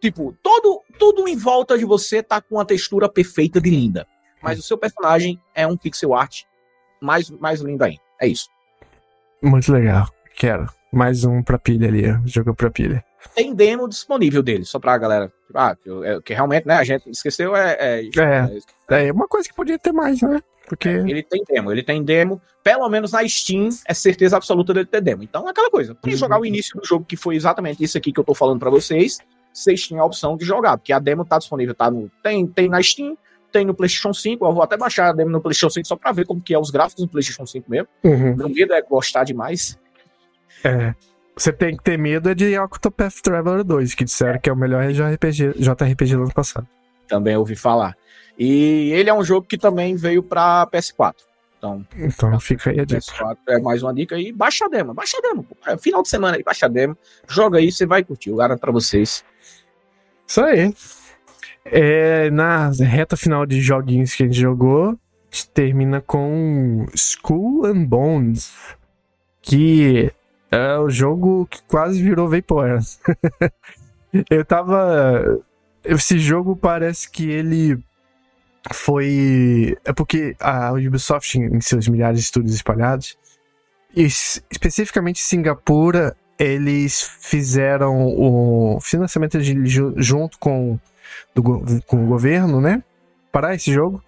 tipo, 0.00 0.36
todo, 0.42 0.82
tudo 0.98 1.28
em 1.28 1.36
volta 1.36 1.78
de 1.78 1.84
você 1.84 2.22
tá 2.22 2.40
com 2.40 2.56
uma 2.56 2.64
textura 2.64 3.08
perfeita 3.08 3.60
de 3.60 3.70
linda. 3.70 4.06
Mas 4.42 4.58
o 4.58 4.62
seu 4.62 4.76
personagem 4.76 5.40
é 5.54 5.66
um 5.66 5.76
pixel 5.76 6.14
art 6.14 6.42
mais, 7.00 7.30
mais 7.30 7.60
lindo 7.60 7.84
ainda. 7.84 8.00
É 8.20 8.26
isso. 8.26 8.48
Muito 9.42 9.72
legal. 9.72 10.08
Quero. 10.34 10.66
Mais 10.92 11.24
um 11.24 11.42
pra 11.42 11.58
pilha 11.58 11.88
ali, 11.88 12.10
ó. 12.10 12.18
Jogo 12.26 12.54
pra 12.54 12.70
pilha. 12.70 13.04
Tem 13.34 13.54
demo 13.54 13.88
disponível 13.88 14.42
dele, 14.42 14.64
só 14.64 14.78
pra 14.78 14.96
galera. 14.98 15.32
Ah, 15.54 15.76
que, 15.76 15.90
é, 16.04 16.20
que 16.22 16.32
realmente, 16.34 16.66
né, 16.66 16.74
a 16.74 16.84
gente 16.84 17.08
esqueceu 17.10 17.54
é. 17.54 17.76
é, 17.78 18.02
É. 18.88 19.06
É 19.08 19.12
uma 19.12 19.28
coisa 19.28 19.48
que 19.48 19.54
podia 19.54 19.78
ter 19.78 19.92
mais, 19.92 20.20
né? 20.22 20.40
Porque. 20.68 20.88
Ele 20.88 21.22
tem 21.22 21.42
demo, 21.48 21.72
ele 21.72 21.82
tem 21.82 22.02
demo. 22.02 22.40
Pelo 22.62 22.88
menos 22.88 23.12
na 23.12 23.26
Steam 23.28 23.68
é 23.86 23.92
certeza 23.94 24.36
absoluta 24.36 24.72
dele 24.72 24.86
ter 24.86 25.00
demo. 25.00 25.22
Então 25.22 25.46
é 25.46 25.50
aquela 25.50 25.70
coisa. 25.70 25.94
Pra 25.94 26.10
Uhum. 26.10 26.16
jogar 26.16 26.40
o 26.40 26.46
início 26.46 26.78
do 26.80 26.86
jogo, 26.86 27.04
que 27.04 27.16
foi 27.16 27.34
exatamente 27.36 27.82
isso 27.82 27.98
aqui 27.98 28.12
que 28.12 28.20
eu 28.20 28.24
tô 28.24 28.34
falando 28.34 28.58
pra 28.60 28.70
vocês, 28.70 29.18
vocês 29.52 29.82
tinham 29.82 30.02
a 30.02 30.06
opção 30.06 30.36
de 30.36 30.44
jogar, 30.44 30.78
porque 30.78 30.92
a 30.92 30.98
demo 30.98 31.24
tá 31.24 31.38
disponível, 31.38 31.74
tá 31.74 31.90
no. 31.90 32.10
Tem, 32.22 32.46
tem 32.46 32.68
na 32.68 32.80
Steam, 32.82 33.16
tem 33.50 33.64
no 33.64 33.74
PlayStation 33.74 34.12
5. 34.14 34.46
Eu 34.46 34.52
vou 34.52 34.62
até 34.62 34.76
baixar 34.76 35.08
a 35.08 35.12
demo 35.12 35.30
no 35.30 35.40
PlayStation 35.40 35.70
5 35.70 35.88
só 35.88 35.96
pra 35.96 36.12
ver 36.12 36.24
como 36.24 36.40
que 36.40 36.54
é 36.54 36.58
os 36.58 36.70
gráficos 36.70 37.02
no 37.04 37.10
PlayStation 37.10 37.44
5 37.46 37.68
mesmo. 37.68 37.88
Uhum. 38.04 38.36
Meu 38.36 38.48
medo 38.48 38.72
é 38.72 38.80
gostar 38.82 39.24
demais. 39.24 39.76
É. 40.64 40.94
Você 41.36 41.52
tem 41.52 41.76
que 41.76 41.82
ter 41.82 41.98
medo 41.98 42.28
é 42.28 42.34
de 42.34 42.58
Octopath 42.58 43.20
Traveler 43.22 43.64
2, 43.64 43.94
que 43.94 44.04
disseram 44.04 44.38
que 44.38 44.50
é 44.50 44.52
o 44.52 44.56
melhor 44.56 44.90
JRPG, 44.92 45.54
JRPG 45.58 46.16
do 46.16 46.22
ano 46.24 46.34
passado. 46.34 46.66
Também 47.08 47.36
ouvi 47.36 47.56
falar. 47.56 47.96
E 48.38 48.90
ele 48.92 49.10
é 49.10 49.14
um 49.14 49.24
jogo 49.24 49.46
que 49.46 49.58
também 49.58 49.96
veio 49.96 50.22
pra 50.22 50.66
PS4. 50.66 51.14
Então, 51.58 51.86
Então 51.96 52.40
fica 52.40 52.70
aí 52.70 52.80
a 52.80 52.84
dica. 52.84 53.00
PS4 53.00 53.36
é 53.48 53.58
mais 53.58 53.82
uma 53.82 53.92
dica 53.92 54.16
aí. 54.16 54.32
Baixa 54.32 54.64
a 54.64 54.68
demo, 54.68 54.94
baixa 54.94 55.18
a 55.18 55.20
demo. 55.20 55.44
pô. 55.44 55.56
É, 55.66 55.76
final 55.76 56.02
de 56.02 56.08
semana 56.08 56.36
aí, 56.36 56.42
baixa 56.42 56.66
a 56.66 56.68
demo. 56.68 56.96
Joga 57.28 57.58
aí, 57.58 57.70
você 57.70 57.84
vai 57.84 58.02
curtir. 58.02 58.30
Eu 58.30 58.36
garanto 58.36 58.60
pra 58.60 58.72
vocês. 58.72 59.24
Isso 60.26 60.40
aí. 60.40 60.74
É, 61.64 62.30
na 62.30 62.70
reta 62.70 63.16
final 63.16 63.44
de 63.44 63.60
joguinhos 63.60 64.14
que 64.14 64.22
a 64.22 64.26
gente 64.26 64.38
jogou, 64.40 64.90
a 64.90 64.96
gente 65.30 65.50
termina 65.50 66.00
com 66.00 66.86
School 66.96 67.66
and 67.66 67.84
Bones. 67.84 68.54
Que 69.42 70.10
É 70.50 70.78
o 70.78 70.90
jogo 70.90 71.46
que 71.46 71.62
quase 71.62 72.02
virou 72.02 72.28
Vapor. 72.28 72.80
eu 74.28 74.44
tava. 74.44 75.40
Esse 75.84 76.18
jogo 76.18 76.56
parece 76.56 77.08
que 77.08 77.30
ele 77.30 77.78
foi. 78.72 79.76
É 79.84 79.92
porque 79.92 80.36
a 80.40 80.72
Ubisoft, 80.72 81.38
em 81.38 81.60
seus 81.60 81.86
milhares 81.88 82.18
de 82.18 82.24
estúdios 82.24 82.54
espalhados, 82.54 83.16
e 83.94 84.02
especificamente 84.02 85.20
Singapura, 85.20 86.16
eles 86.38 87.02
fizeram 87.20 88.06
o 88.06 88.80
financiamento 88.80 89.38
de, 89.40 89.54
junto 89.96 90.38
com, 90.38 90.78
do, 91.34 91.42
com 91.86 92.04
o 92.04 92.06
governo, 92.06 92.60
né? 92.60 92.82
Para 93.30 93.54
esse 93.54 93.72
jogo. 93.72 94.02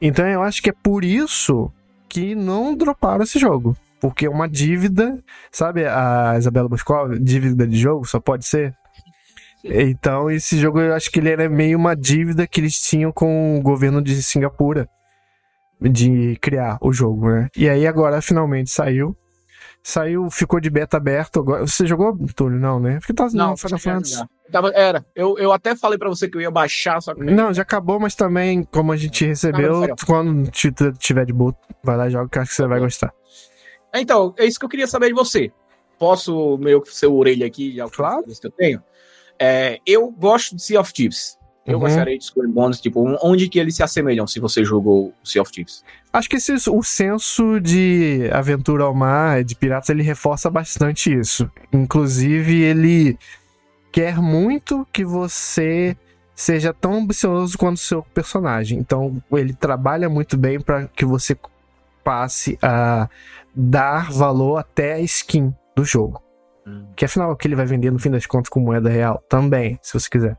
Então 0.00 0.26
eu 0.26 0.42
acho 0.42 0.62
que 0.62 0.70
é 0.70 0.74
por 0.74 1.04
isso 1.04 1.70
que 2.08 2.34
não 2.34 2.74
droparam 2.74 3.22
esse 3.22 3.38
jogo. 3.38 3.76
Porque 4.00 4.26
é 4.26 4.30
uma 4.30 4.48
dívida, 4.48 5.22
sabe 5.52 5.84
a 5.86 6.34
Isabela 6.38 6.68
Boscov, 6.68 7.18
dívida 7.18 7.66
de 7.66 7.78
jogo, 7.78 8.06
só 8.06 8.18
pode 8.18 8.46
ser. 8.46 8.74
Então, 9.62 10.30
esse 10.30 10.58
jogo 10.58 10.80
eu 10.80 10.94
acho 10.94 11.10
que 11.10 11.18
ele 11.18 11.28
era 11.28 11.48
meio 11.48 11.76
uma 11.76 11.94
dívida 11.94 12.46
que 12.46 12.60
eles 12.60 12.80
tinham 12.80 13.12
com 13.12 13.58
o 13.58 13.62
governo 13.62 14.00
de 14.00 14.22
Singapura 14.22 14.88
de 15.80 16.36
criar 16.40 16.78
o 16.80 16.92
jogo, 16.92 17.30
né? 17.30 17.48
E 17.56 17.68
aí 17.68 17.86
agora 17.86 18.20
finalmente 18.20 18.70
saiu. 18.70 19.16
Saiu, 19.82 20.30
ficou 20.30 20.60
de 20.60 20.68
beta 20.68 20.98
aberto. 20.98 21.40
Agora, 21.40 21.66
você 21.66 21.86
jogou, 21.86 22.14
Túlio? 22.34 22.58
Não, 22.58 22.78
né? 22.78 22.98
Porque 22.98 23.14
tá 23.14 23.28
não, 23.32 23.56
Final 23.56 23.78
Fantasy. 23.78 24.22
Era. 24.74 25.04
Eu, 25.14 25.38
eu 25.38 25.52
até 25.52 25.74
falei 25.74 25.98
para 25.98 26.08
você 26.08 26.28
que 26.28 26.36
eu 26.36 26.40
ia 26.40 26.50
baixar, 26.50 27.00
só 27.00 27.14
que. 27.14 27.22
Não, 27.22 27.52
já 27.54 27.62
acabou, 27.62 27.98
mas 27.98 28.14
também, 28.14 28.62
como 28.64 28.92
a 28.92 28.96
gente 28.96 29.24
recebeu, 29.24 29.80
não, 29.80 29.96
quando 30.06 30.50
tiver 30.50 31.24
de 31.24 31.32
boot, 31.32 31.56
vai 31.82 31.96
lá 31.96 32.08
e 32.08 32.10
joga, 32.10 32.28
que 32.28 32.38
acho 32.38 32.50
que 32.50 32.56
você 32.56 32.66
vai 32.66 32.78
gostar. 32.78 33.10
Então, 33.94 34.34
é 34.38 34.44
isso 34.44 34.58
que 34.58 34.64
eu 34.64 34.68
queria 34.68 34.86
saber 34.86 35.08
de 35.08 35.14
você. 35.14 35.52
Posso 35.98 36.56
meio 36.58 36.80
que 36.80 36.94
ser 36.94 37.06
orelha 37.06 37.46
aqui 37.46 37.72
de 37.72 37.90
claro. 37.90 38.24
que 38.24 38.46
eu 38.46 38.50
tenho? 38.50 38.82
É, 39.38 39.78
eu 39.86 40.10
gosto 40.10 40.54
de 40.56 40.62
Sea 40.62 40.80
of 40.80 40.92
Thieves. 40.92 41.38
Eu 41.66 41.74
uhum. 41.74 41.80
gostaria 41.80 42.16
de 42.16 42.24
escolher 42.24 42.48
bônus, 42.48 42.80
tipo, 42.80 43.04
onde 43.22 43.48
que 43.48 43.58
eles 43.58 43.76
se 43.76 43.82
assemelham 43.82 44.26
se 44.26 44.40
você 44.40 44.64
jogou 44.64 45.12
Sea 45.22 45.42
of 45.42 45.52
Thieves? 45.52 45.84
Acho 46.12 46.28
que 46.28 46.36
esse, 46.36 46.52
o 46.70 46.82
senso 46.82 47.60
de 47.60 48.28
aventura 48.32 48.84
ao 48.84 48.94
mar, 48.94 49.44
de 49.44 49.54
piratas, 49.54 49.88
ele 49.90 50.02
reforça 50.02 50.50
bastante 50.50 51.12
isso. 51.12 51.50
Inclusive, 51.72 52.62
ele 52.62 53.18
quer 53.92 54.16
muito 54.16 54.86
que 54.92 55.04
você 55.04 55.96
seja 56.34 56.72
tão 56.72 56.94
ambicioso 56.94 57.58
quanto 57.58 57.76
o 57.76 57.80
seu 57.80 58.02
personagem. 58.02 58.78
Então, 58.78 59.22
ele 59.32 59.52
trabalha 59.52 60.08
muito 60.08 60.36
bem 60.36 60.58
para 60.58 60.86
que 60.88 61.04
você 61.04 61.36
passe 62.02 62.58
a 62.62 63.08
dar 63.54 64.10
valor 64.10 64.58
até 64.58 64.94
a 64.94 65.00
skin 65.00 65.54
do 65.76 65.84
jogo. 65.84 66.22
Hum. 66.66 66.86
Que 66.96 67.04
afinal 67.04 67.30
é 67.30 67.32
o 67.32 67.36
que 67.36 67.48
ele 67.48 67.56
vai 67.56 67.66
vender 67.66 67.90
no 67.90 67.98
fim 67.98 68.10
das 68.10 68.26
contas 68.26 68.48
com 68.48 68.60
moeda 68.60 68.88
real 68.88 69.22
também, 69.28 69.78
se 69.82 69.92
você 69.94 70.08
quiser. 70.08 70.36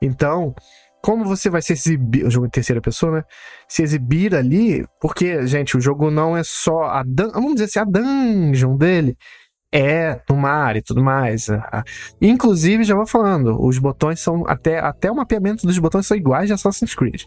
Então, 0.00 0.54
como 1.04 1.24
você 1.24 1.50
vai 1.50 1.60
se 1.60 1.74
exibir, 1.74 2.24
o 2.24 2.30
jogo 2.30 2.46
em 2.46 2.50
terceira 2.50 2.80
pessoa, 2.80 3.16
né? 3.16 3.24
Se 3.68 3.82
exibir 3.82 4.34
ali, 4.34 4.86
porque, 5.00 5.46
gente, 5.46 5.76
o 5.76 5.80
jogo 5.80 6.10
não 6.10 6.36
é 6.36 6.42
só 6.42 6.84
a 6.84 7.04
vamos 7.32 7.54
dizer 7.54 7.64
assim, 7.64 7.78
a 7.78 7.84
dungeon 7.84 8.76
dele 8.76 9.16
é 9.70 10.20
no 10.30 10.36
mar 10.36 10.76
e 10.76 10.82
tudo 10.82 11.02
mais. 11.02 11.48
Inclusive, 12.22 12.84
já 12.84 12.94
vou 12.94 13.06
falando, 13.06 13.62
os 13.62 13.78
botões 13.78 14.20
são 14.20 14.44
até 14.46 14.78
até 14.78 15.10
o 15.10 15.16
mapeamento 15.16 15.66
dos 15.66 15.78
botões 15.78 16.06
são 16.06 16.16
iguais 16.16 16.46
de 16.46 16.54
Assassin's 16.54 16.94
Creed. 16.94 17.24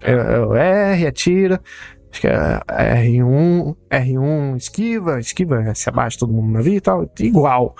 É, 0.00 0.12
é 0.12 0.40
o 0.40 0.54
R, 0.54 1.06
atira, 1.06 1.60
Acho 2.10 2.20
que 2.20 2.26
é 2.26 2.60
R1, 3.04 3.76
R1 3.90 4.56
esquiva, 4.56 5.20
esquiva, 5.20 5.74
se 5.74 5.88
abaixa 5.88 6.18
todo 6.18 6.32
mundo 6.32 6.46
no 6.46 6.52
navio 6.52 6.74
e 6.74 6.80
tal, 6.80 7.10
igual. 7.20 7.74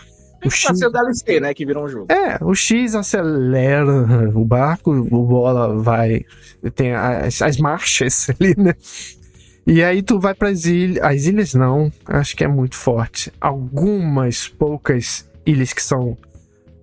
O 0.44 0.50
X... 0.50 0.82
o 0.82 0.90
DLC, 0.90 1.40
né, 1.40 1.52
que 1.52 1.66
virou 1.66 1.84
um 1.84 1.88
jogo. 1.88 2.12
É, 2.12 2.38
o 2.42 2.54
X 2.54 2.94
acelera 2.94 4.30
o 4.34 4.44
barco, 4.44 4.92
o 4.92 5.26
bola 5.26 5.76
vai. 5.82 6.24
Tem 6.74 6.94
as, 6.94 7.42
as 7.42 7.56
marchas 7.56 8.30
ali, 8.38 8.54
né? 8.56 8.74
E 9.66 9.82
aí 9.82 10.02
tu 10.02 10.18
vai 10.20 10.34
para 10.34 10.48
as 10.48 10.64
ilhas. 10.64 11.02
As 11.02 11.24
ilhas 11.24 11.54
não, 11.54 11.92
acho 12.06 12.36
que 12.36 12.44
é 12.44 12.48
muito 12.48 12.76
forte. 12.76 13.32
Algumas 13.40 14.46
poucas 14.46 15.28
ilhas 15.44 15.72
que 15.72 15.82
são 15.82 16.16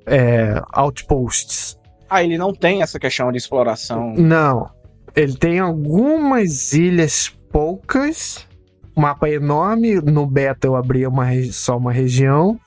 é, 0.05 0.61
outposts. 0.71 1.79
Ah, 2.09 2.23
ele 2.23 2.37
não 2.37 2.53
tem 2.53 2.81
essa 2.81 2.99
questão 2.99 3.31
de 3.31 3.37
exploração. 3.37 4.13
Não. 4.15 4.69
Ele 5.15 5.35
tem 5.35 5.59
algumas 5.59 6.73
ilhas 6.73 7.34
poucas, 7.55 8.45
mapa 8.93 9.29
enorme. 9.29 10.01
No 10.01 10.27
beta 10.27 10.67
eu 10.67 10.75
abri 10.75 11.07
uma, 11.07 11.25
só 11.53 11.77
uma 11.77 11.93
região. 11.93 12.59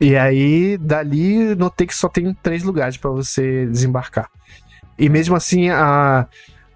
E 0.00 0.16
aí, 0.16 0.78
dali, 0.78 1.56
notei 1.56 1.88
que 1.88 1.94
só 1.94 2.08
tem 2.08 2.32
três 2.34 2.62
lugares 2.62 2.96
para 2.96 3.10
você 3.10 3.66
desembarcar. 3.66 4.30
E 4.96 5.08
mesmo 5.08 5.34
assim, 5.34 5.70
a, 5.70 6.28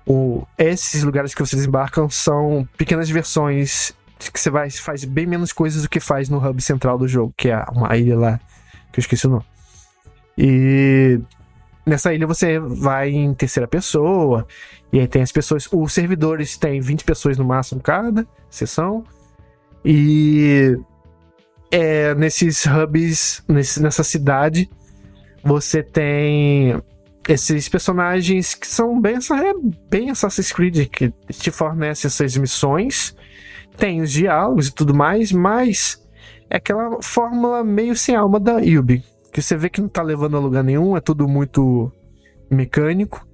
o, 0.04 0.44
esses 0.58 1.04
lugares 1.04 1.36
que 1.36 1.40
você 1.40 1.54
desembarcam 1.54 2.10
são 2.10 2.68
pequenas 2.76 3.08
versões 3.08 3.94
que 4.18 4.40
você 4.40 4.50
vai, 4.50 4.68
faz 4.68 5.04
bem 5.04 5.26
menos 5.26 5.52
coisas 5.52 5.82
do 5.82 5.88
que 5.88 6.00
faz 6.00 6.28
no 6.28 6.44
hub 6.44 6.60
central 6.60 6.98
do 6.98 7.06
jogo, 7.06 7.32
que 7.36 7.50
é 7.50 7.64
uma 7.70 7.96
ilha 7.96 8.18
lá, 8.18 8.40
que 8.92 8.98
eu 8.98 9.02
esqueci 9.02 9.24
o 9.28 9.30
nome. 9.30 9.44
E 10.36 11.20
nessa 11.86 12.12
ilha 12.12 12.26
você 12.26 12.58
vai 12.58 13.10
em 13.10 13.32
terceira 13.32 13.68
pessoa, 13.68 14.46
e 14.92 14.98
aí 14.98 15.06
tem 15.06 15.22
as 15.22 15.32
pessoas. 15.32 15.68
Os 15.72 15.92
servidores 15.92 16.58
têm 16.58 16.80
20 16.80 17.04
pessoas 17.04 17.38
no 17.38 17.44
máximo 17.44 17.80
cada 17.80 18.26
sessão. 18.50 19.04
E 19.84 20.76
é, 21.70 22.14
nesses 22.16 22.66
hubs, 22.66 23.42
nesse, 23.48 23.80
nessa 23.80 24.02
cidade, 24.02 24.68
você 25.44 25.82
tem 25.82 26.82
esses 27.28 27.68
personagens 27.68 28.54
que 28.54 28.66
são 28.66 29.00
bem, 29.00 29.14
é 29.16 29.54
bem 29.88 30.10
Assassin's 30.10 30.52
Creed, 30.52 30.88
que 30.88 31.12
te 31.32 31.50
fornecem 31.50 32.08
essas 32.08 32.36
missões. 32.36 33.14
Tem 33.76 34.00
os 34.00 34.10
diálogos 34.10 34.68
e 34.68 34.74
tudo 34.74 34.94
mais, 34.94 35.30
mas 35.30 36.02
é 36.48 36.56
aquela 36.56 37.00
fórmula 37.02 37.62
meio 37.62 37.94
sem 37.94 38.14
alma 38.14 38.40
da 38.40 38.58
Yubi. 38.58 39.04
Que 39.36 39.42
você 39.42 39.54
vê 39.54 39.68
que 39.68 39.82
não 39.82 39.88
tá 39.88 40.00
levando 40.00 40.34
a 40.34 40.40
lugar 40.40 40.64
nenhum, 40.64 40.96
é 40.96 41.00
tudo 41.02 41.28
muito 41.28 41.92
mecânico. 42.50 43.28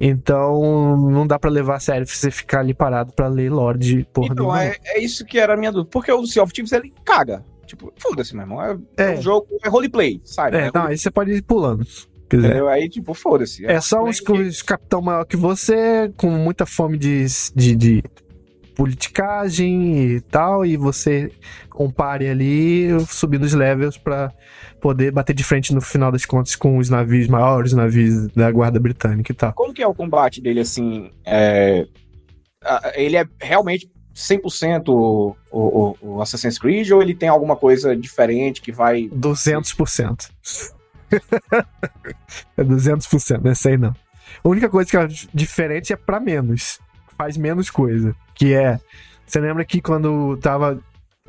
Então, 0.00 0.96
não 1.08 1.24
dá 1.24 1.38
para 1.38 1.48
levar 1.48 1.76
a 1.76 1.78
sério 1.78 2.04
você 2.04 2.32
ficar 2.32 2.58
ali 2.58 2.74
parado 2.74 3.12
para 3.12 3.28
ler 3.28 3.48
Lorde 3.48 4.04
porra 4.12 4.30
Então, 4.32 4.56
é, 4.56 4.76
é, 4.86 4.98
isso 5.00 5.24
que 5.24 5.38
era 5.38 5.54
a 5.54 5.56
minha 5.56 5.70
dúvida. 5.70 5.88
Porque 5.88 6.10
o 6.10 6.26
Sea 6.26 6.42
of 6.42 6.52
Thieves, 6.52 6.72
ele 6.72 6.92
caga. 7.04 7.44
Tipo, 7.64 7.92
foda-se, 7.96 8.34
meu 8.34 8.42
irmão. 8.42 8.60
É, 8.60 8.76
é. 8.96 9.10
um 9.12 9.22
jogo, 9.22 9.46
é 9.62 9.68
roleplay, 9.68 10.20
sabe? 10.24 10.56
É, 10.56 10.66
é 10.66 10.70
não, 10.74 10.86
aí 10.86 10.98
você 10.98 11.12
pode 11.12 11.30
ir 11.30 11.42
pulando. 11.42 11.86
Entendeu? 12.24 12.68
Aí, 12.68 12.88
tipo, 12.88 13.14
foda-se. 13.14 13.64
É, 13.64 13.74
é 13.74 13.80
só 13.80 14.02
uns, 14.02 14.20
uns 14.28 14.62
capitão 14.62 15.00
maior 15.00 15.24
que 15.24 15.36
você, 15.36 16.12
com 16.16 16.28
muita 16.28 16.66
fome 16.66 16.98
de, 16.98 17.24
de, 17.54 17.76
de 17.76 18.02
politicagem 18.80 20.06
e 20.06 20.20
tal, 20.22 20.64
e 20.64 20.74
você 20.74 21.30
compare 21.68 22.26
ali, 22.26 22.88
subindo 23.06 23.42
os 23.42 23.52
levels 23.52 23.98
para 23.98 24.32
poder 24.80 25.12
bater 25.12 25.34
de 25.34 25.44
frente 25.44 25.74
no 25.74 25.82
final 25.82 26.10
das 26.10 26.24
contas 26.24 26.56
com 26.56 26.78
os 26.78 26.88
navios 26.88 27.28
maiores, 27.28 27.74
navios 27.74 28.28
da 28.28 28.50
guarda 28.50 28.80
britânica 28.80 29.32
e 29.32 29.34
tal. 29.34 29.52
Como 29.52 29.74
que 29.74 29.82
é 29.82 29.86
o 29.86 29.92
combate 29.92 30.40
dele, 30.40 30.60
assim? 30.60 31.10
É... 31.26 31.86
Ele 32.94 33.18
é 33.18 33.26
realmente 33.38 33.90
100% 34.14 34.88
o, 34.88 35.36
o, 35.50 35.96
o 36.00 36.22
Assassin's 36.22 36.58
Creed 36.58 36.90
ou 36.90 37.02
ele 37.02 37.14
tem 37.14 37.28
alguma 37.28 37.56
coisa 37.56 37.94
diferente 37.94 38.62
que 38.62 38.72
vai... 38.72 39.10
200%. 39.10 40.30
é 42.56 42.64
200%, 42.64 43.42
não 43.42 43.50
é 43.50 43.54
sei 43.54 43.76
não. 43.76 43.94
A 44.42 44.48
única 44.48 44.70
coisa 44.70 44.90
que 44.90 44.96
é 44.96 45.06
diferente 45.34 45.92
é 45.92 45.96
para 45.96 46.18
menos. 46.18 46.80
Faz 47.18 47.36
menos 47.36 47.68
coisa. 47.68 48.16
Que 48.40 48.54
é. 48.54 48.80
Você 49.26 49.38
lembra 49.38 49.66
que 49.66 49.82
quando 49.82 50.34
tava 50.38 50.80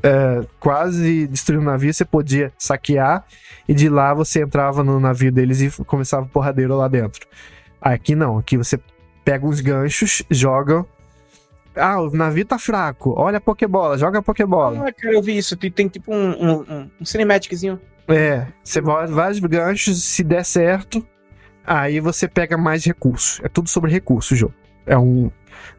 é, 0.02 0.46
quase 0.58 1.26
destruindo 1.26 1.62
o 1.62 1.66
navio, 1.66 1.92
você 1.92 2.06
podia 2.06 2.50
saquear 2.56 3.22
e 3.68 3.74
de 3.74 3.90
lá 3.90 4.14
você 4.14 4.42
entrava 4.42 4.82
no 4.82 4.98
navio 4.98 5.30
deles 5.30 5.60
e 5.60 5.84
começava 5.84 6.24
porradeiro 6.24 6.74
lá 6.74 6.88
dentro. 6.88 7.28
Aqui 7.78 8.14
não, 8.14 8.38
aqui 8.38 8.56
você 8.56 8.80
pega 9.22 9.46
uns 9.46 9.60
ganchos, 9.60 10.22
joga. 10.30 10.86
Ah, 11.76 12.00
o 12.00 12.10
navio 12.10 12.46
tá 12.46 12.58
fraco. 12.58 13.12
Olha 13.14 13.36
a 13.36 13.42
Pokébola, 13.42 13.98
joga 13.98 14.20
a 14.20 14.22
Pokébola. 14.22 14.88
Ah, 14.88 14.92
cara, 14.92 15.14
eu 15.14 15.22
vi 15.22 15.36
isso. 15.36 15.54
Tem, 15.54 15.88
tipo 15.88 16.14
um, 16.14 16.30
um, 16.30 16.90
um 16.98 17.04
cinematiczinho. 17.04 17.78
É, 18.08 18.46
você 18.64 18.80
bota 18.80 19.12
vários 19.12 19.38
ganchos, 19.38 20.02
se 20.02 20.24
der 20.24 20.46
certo, 20.46 21.06
aí 21.62 22.00
você 22.00 22.26
pega 22.26 22.56
mais 22.56 22.86
recursos. 22.86 23.38
É 23.44 23.50
tudo 23.50 23.68
sobre 23.68 23.90
recursos 23.90 24.30
o 24.30 24.36
jogo. 24.36 24.54
É 24.86 24.96
um, 24.96 25.30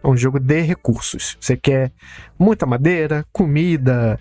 é 0.04 0.08
um 0.08 0.16
jogo 0.18 0.40
de 0.40 0.62
recursos. 0.62 1.38
Você 1.40 1.56
quer 1.58 1.92
muita 2.38 2.66
madeira, 2.66 3.26
comida. 3.32 4.20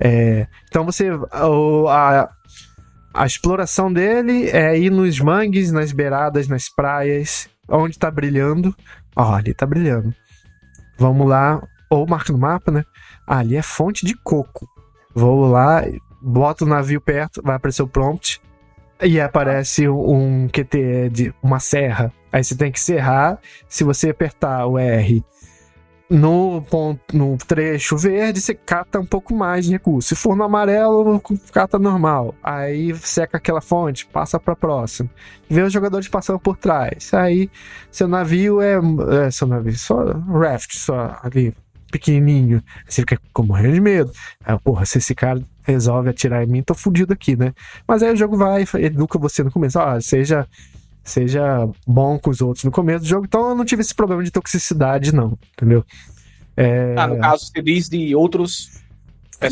É... 0.00 0.46
Então 0.68 0.84
você. 0.84 1.08
A, 1.88 2.30
a 3.12 3.26
exploração 3.26 3.92
dele 3.92 4.48
é 4.50 4.78
ir 4.78 4.90
nos 4.90 5.18
mangues, 5.18 5.72
nas 5.72 5.92
beiradas, 5.92 6.48
nas 6.48 6.68
praias, 6.68 7.48
onde 7.68 7.98
tá 7.98 8.10
brilhando. 8.10 8.74
Ó, 9.16 9.34
ali 9.34 9.52
tá 9.52 9.66
brilhando. 9.66 10.14
Vamos 10.96 11.28
lá, 11.28 11.60
ou 11.88 12.06
marca 12.06 12.32
no 12.32 12.38
mapa, 12.38 12.70
né? 12.70 12.84
Ali 13.26 13.56
é 13.56 13.62
fonte 13.62 14.06
de 14.06 14.14
coco. 14.14 14.68
Vou 15.14 15.50
lá, 15.50 15.82
bota 16.22 16.64
o 16.64 16.68
navio 16.68 17.00
perto, 17.00 17.42
vai 17.42 17.56
aparecer 17.56 17.82
o 17.82 17.88
prompt. 17.88 18.40
E 19.02 19.20
aparece 19.20 19.88
um 19.88 20.46
QTE 20.48 21.08
de 21.10 21.34
uma 21.42 21.58
serra. 21.58 22.12
Aí 22.32 22.42
você 22.42 22.56
tem 22.56 22.70
que 22.70 22.80
serrar. 22.80 23.38
Se 23.68 23.84
você 23.84 24.10
apertar 24.10 24.66
o 24.66 24.78
R 24.78 25.24
no, 26.10 26.60
ponto, 26.62 27.16
no 27.16 27.36
trecho 27.38 27.96
verde, 27.96 28.40
você 28.40 28.52
cata 28.52 28.98
um 28.98 29.06
pouco 29.06 29.32
mais 29.32 29.64
de 29.64 29.70
recurso. 29.70 30.08
Se 30.08 30.16
for 30.16 30.36
no 30.36 30.42
amarelo, 30.42 31.22
cata 31.52 31.78
normal. 31.78 32.34
Aí 32.42 32.94
seca 32.96 33.36
aquela 33.36 33.60
fonte, 33.60 34.06
passa 34.06 34.38
para 34.40 34.56
próxima. 34.56 35.08
Vê 35.48 35.62
os 35.62 35.72
jogadores 35.72 36.08
passando 36.08 36.40
por 36.40 36.56
trás. 36.56 37.14
Aí 37.14 37.48
seu 37.92 38.08
navio 38.08 38.60
é, 38.60 38.74
é 39.26 39.30
seu 39.30 39.46
navio, 39.46 39.78
só 39.78 40.02
raft, 40.04 40.76
só 40.76 41.16
ali 41.22 41.54
pequenininho. 41.92 42.62
Você 42.88 43.02
fica 43.02 43.18
com 43.32 43.44
morrendo 43.44 43.74
de 43.74 43.80
medo. 43.80 44.12
Aí, 44.44 44.58
porra, 44.58 44.84
se 44.84 44.98
esse 44.98 45.14
cara 45.14 45.40
resolve 45.62 46.10
atirar 46.10 46.42
em 46.42 46.46
mim, 46.46 46.62
tô 46.62 46.74
fudido 46.74 47.12
aqui, 47.12 47.36
né? 47.36 47.52
Mas 47.86 48.02
aí 48.02 48.12
o 48.12 48.16
jogo 48.16 48.36
vai, 48.36 48.64
educa 48.78 49.16
você 49.16 49.44
no 49.44 49.50
começo. 49.52 49.78
Ah, 49.78 50.00
seja 50.00 50.48
seja 51.10 51.68
bom 51.86 52.18
com 52.18 52.30
os 52.30 52.40
outros 52.40 52.64
no 52.64 52.70
começo 52.70 53.00
do 53.00 53.08
jogo. 53.08 53.26
Então 53.26 53.50
eu 53.50 53.54
não 53.54 53.64
tive 53.64 53.82
esse 53.82 53.94
problema 53.94 54.22
de 54.22 54.30
toxicidade, 54.30 55.14
não, 55.14 55.38
entendeu? 55.52 55.84
É... 56.56 56.94
Ah, 56.96 57.06
no 57.06 57.18
caso, 57.18 57.46
você 57.46 57.62
diz 57.62 57.88
de 57.88 58.14
outros. 58.14 58.80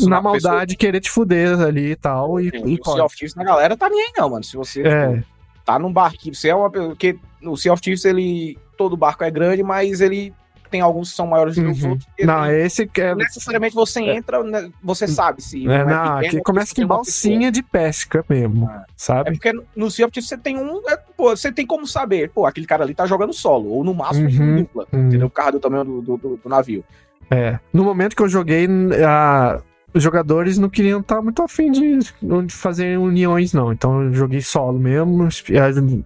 Na 0.07 0.21
maldade, 0.21 0.75
querer 0.75 1.01
te 1.01 1.09
fuder 1.09 1.59
ali 1.59 1.91
e 1.91 1.95
tal. 1.95 2.39
E, 2.39 2.49
e 2.49 2.79
o 2.79 2.91
Sea 2.91 3.03
of 3.03 3.17
Thieves 3.17 3.33
na 3.33 3.43
galera 3.43 3.75
tá 3.75 3.89
nem 3.89 3.99
aí, 3.99 4.11
não, 4.15 4.29
mano. 4.29 4.43
Se 4.43 4.55
você 4.55 4.83
é. 4.83 5.13
tipo, 5.13 5.25
tá 5.65 5.79
num 5.79 5.91
barquinho, 5.91 6.35
você 6.35 6.49
é 6.49 6.55
uma. 6.55 6.69
Porque 6.69 7.17
no 7.41 7.57
Sea 7.57 7.73
of 7.73 7.81
Thieves, 7.81 8.05
ele. 8.05 8.57
Todo 8.77 8.95
barco 8.95 9.23
é 9.23 9.31
grande, 9.31 9.63
mas 9.63 9.99
ele 9.99 10.31
tem 10.69 10.81
alguns 10.81 11.09
que 11.09 11.15
são 11.15 11.27
maiores 11.27 11.55
do 11.55 11.63
que 11.63 11.71
os 11.71 11.83
uhum. 11.83 11.89
outros. 11.91 12.07
Não, 12.19 12.45
ele, 12.45 12.65
esse 12.65 12.87
que 12.87 13.01
é... 13.01 13.15
Necessariamente 13.15 13.75
você 13.75 14.01
é. 14.01 14.15
entra, 14.15 14.43
né, 14.43 14.69
você 14.81 15.07
sabe 15.07 15.41
se. 15.41 15.67
É, 15.67 15.85
não, 15.85 15.93
é 15.93 16.21
pequeno, 16.21 16.27
aqui 16.27 16.41
começa 16.41 16.75
com 16.75 16.87
balsinha 16.87 17.51
de 17.51 17.63
pesca 17.63 18.23
mesmo, 18.29 18.67
ah. 18.69 18.85
sabe? 18.95 19.29
É 19.29 19.33
porque 19.33 19.51
no 19.75 19.87
of 19.87 20.21
você 20.21 20.37
tem 20.37 20.57
um. 20.57 20.81
É, 20.87 20.97
pô, 21.17 21.35
você 21.35 21.51
tem 21.51 21.65
como 21.65 21.87
saber, 21.87 22.29
pô, 22.29 22.45
aquele 22.45 22.67
cara 22.67 22.83
ali 22.83 22.93
tá 22.93 23.05
jogando 23.05 23.33
solo, 23.33 23.69
ou 23.69 23.83
no 23.83 23.93
máximo 23.93 24.29
uhum, 24.29 24.57
dupla, 24.57 24.87
uhum. 24.91 25.07
entendeu? 25.07 25.27
O 25.27 25.31
carro 25.31 25.53
do 25.53 25.59
tamanho 25.59 25.83
do, 25.85 26.01
do, 26.01 26.17
do, 26.17 26.37
do, 26.37 26.49
navio. 26.49 26.83
É. 27.29 27.59
No 27.73 27.83
momento 27.83 28.15
que 28.15 28.21
eu 28.21 28.29
joguei, 28.29 28.67
a, 29.05 29.61
os 29.93 30.03
jogadores 30.03 30.57
não 30.57 30.69
queriam 30.69 30.99
estar 30.99 31.15
tá 31.15 31.21
muito 31.21 31.41
afim 31.41 31.71
de, 31.71 31.99
de 31.99 32.53
fazer 32.53 32.97
uniões, 32.97 33.53
não. 33.53 33.71
Então 33.71 34.03
eu 34.03 34.13
joguei 34.13 34.41
solo 34.41 34.79
mesmo, 34.79 35.27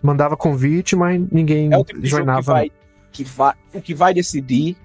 mandava 0.02 0.38
convite, 0.38 0.96
mas 0.96 1.22
ninguém 1.32 1.74
é 1.74 1.78
o 1.78 1.84
tipo 1.84 2.06
joinava. 2.06 2.42
Que 2.42 2.48
vai 2.48 2.72
que 3.14 3.24
vai, 3.24 3.54
o 3.74 3.82
que 3.82 3.94
vai 3.94 4.14
decidir 4.14 4.76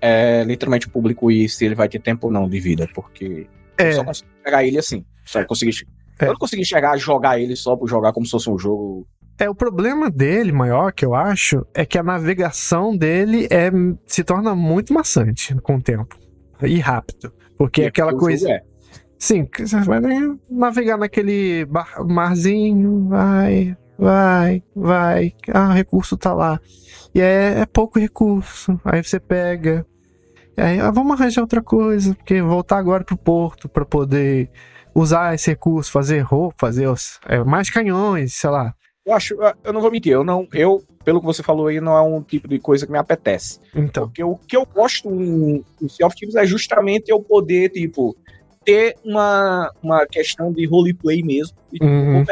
é 0.00 0.44
literalmente 0.44 0.86
o 0.86 0.90
público 0.90 1.30
e 1.30 1.48
se 1.48 1.64
ele 1.64 1.74
vai 1.74 1.88
ter 1.88 2.00
tempo 2.00 2.28
ou 2.28 2.32
não 2.32 2.48
de 2.48 2.60
vida, 2.60 2.88
porque 2.94 3.48
é. 3.76 3.88
eu 3.88 3.92
só 3.94 4.04
consigo 4.04 4.28
pegar 4.44 4.64
ele 4.64 4.78
assim. 4.78 5.04
Só 5.24 5.44
consegui, 5.44 5.72
é. 6.20 6.24
Eu 6.24 6.28
não 6.28 6.36
consegui 6.36 6.64
chegar 6.64 6.92
a 6.92 6.96
jogar 6.96 7.40
ele 7.40 7.56
só 7.56 7.76
por 7.76 7.88
jogar 7.88 8.12
como 8.12 8.26
se 8.26 8.32
fosse 8.32 8.50
um 8.50 8.58
jogo. 8.58 9.06
É, 9.38 9.48
o 9.48 9.54
problema 9.54 10.10
dele 10.10 10.52
maior, 10.52 10.92
que 10.92 11.04
eu 11.04 11.14
acho, 11.14 11.64
é 11.72 11.86
que 11.86 11.96
a 11.96 12.02
navegação 12.02 12.96
dele 12.96 13.46
é, 13.50 13.70
se 14.06 14.24
torna 14.24 14.54
muito 14.54 14.92
maçante 14.92 15.54
com 15.62 15.76
o 15.76 15.82
tempo. 15.82 16.18
E 16.62 16.78
rápido. 16.80 17.32
Porque 17.56 17.82
e 17.82 17.84
é 17.84 17.88
aquela 17.88 18.12
coisa. 18.16 18.50
É. 18.50 18.62
Sim, 19.18 19.48
você 19.56 19.80
vai 19.80 20.00
navegar 20.48 20.96
naquele 20.96 21.64
bar, 21.66 22.04
marzinho, 22.04 23.08
vai, 23.08 23.76
vai, 23.98 24.62
vai. 24.74 25.34
Ah, 25.52 25.70
o 25.70 25.72
recurso 25.72 26.16
tá 26.16 26.32
lá. 26.32 26.60
E 27.14 27.20
é, 27.20 27.60
é 27.60 27.66
pouco 27.66 27.98
recurso. 27.98 28.80
Aí 28.84 29.02
você 29.02 29.18
pega. 29.18 29.84
Aí, 30.56 30.80
ah, 30.80 30.90
vamos 30.90 31.12
arranjar 31.12 31.42
outra 31.42 31.62
coisa, 31.62 32.14
porque 32.14 32.42
voltar 32.42 32.78
agora 32.78 33.04
pro 33.04 33.16
porto 33.16 33.68
para 33.68 33.84
poder 33.84 34.50
usar 34.94 35.34
esse 35.34 35.50
recurso, 35.50 35.92
fazer 35.92 36.20
roupa, 36.20 36.56
fazer 36.58 36.88
os, 36.88 37.20
é, 37.28 37.42
mais 37.44 37.70
canhões, 37.70 38.34
sei 38.34 38.50
lá. 38.50 38.74
Eu 39.06 39.14
acho, 39.14 39.36
eu 39.64 39.72
não 39.72 39.80
vou 39.80 39.90
mentir, 39.90 40.12
eu 40.12 40.24
não, 40.24 40.46
eu, 40.52 40.82
pelo 41.04 41.20
que 41.20 41.26
você 41.26 41.42
falou 41.42 41.68
aí, 41.68 41.80
não 41.80 41.96
é 41.96 42.02
um 42.02 42.22
tipo 42.22 42.46
de 42.46 42.58
coisa 42.58 42.84
que 42.84 42.92
me 42.92 42.98
apetece. 42.98 43.60
Então. 43.74 44.06
Porque 44.06 44.22
o 44.22 44.36
que 44.36 44.56
eu 44.56 44.66
gosto 44.66 45.08
no, 45.08 45.64
no 45.80 45.88
Sea 45.88 46.06
of 46.06 46.14
Thieves 46.14 46.34
é 46.34 46.44
justamente 46.44 47.10
eu 47.10 47.20
poder, 47.20 47.70
tipo, 47.70 48.14
ter 48.64 48.96
uma, 49.02 49.72
uma 49.82 50.06
questão 50.06 50.52
de 50.52 50.66
roleplay 50.66 51.22
mesmo. 51.22 51.56
E, 51.72 51.78
tipo, 51.78 51.86
uhum. 51.86 52.24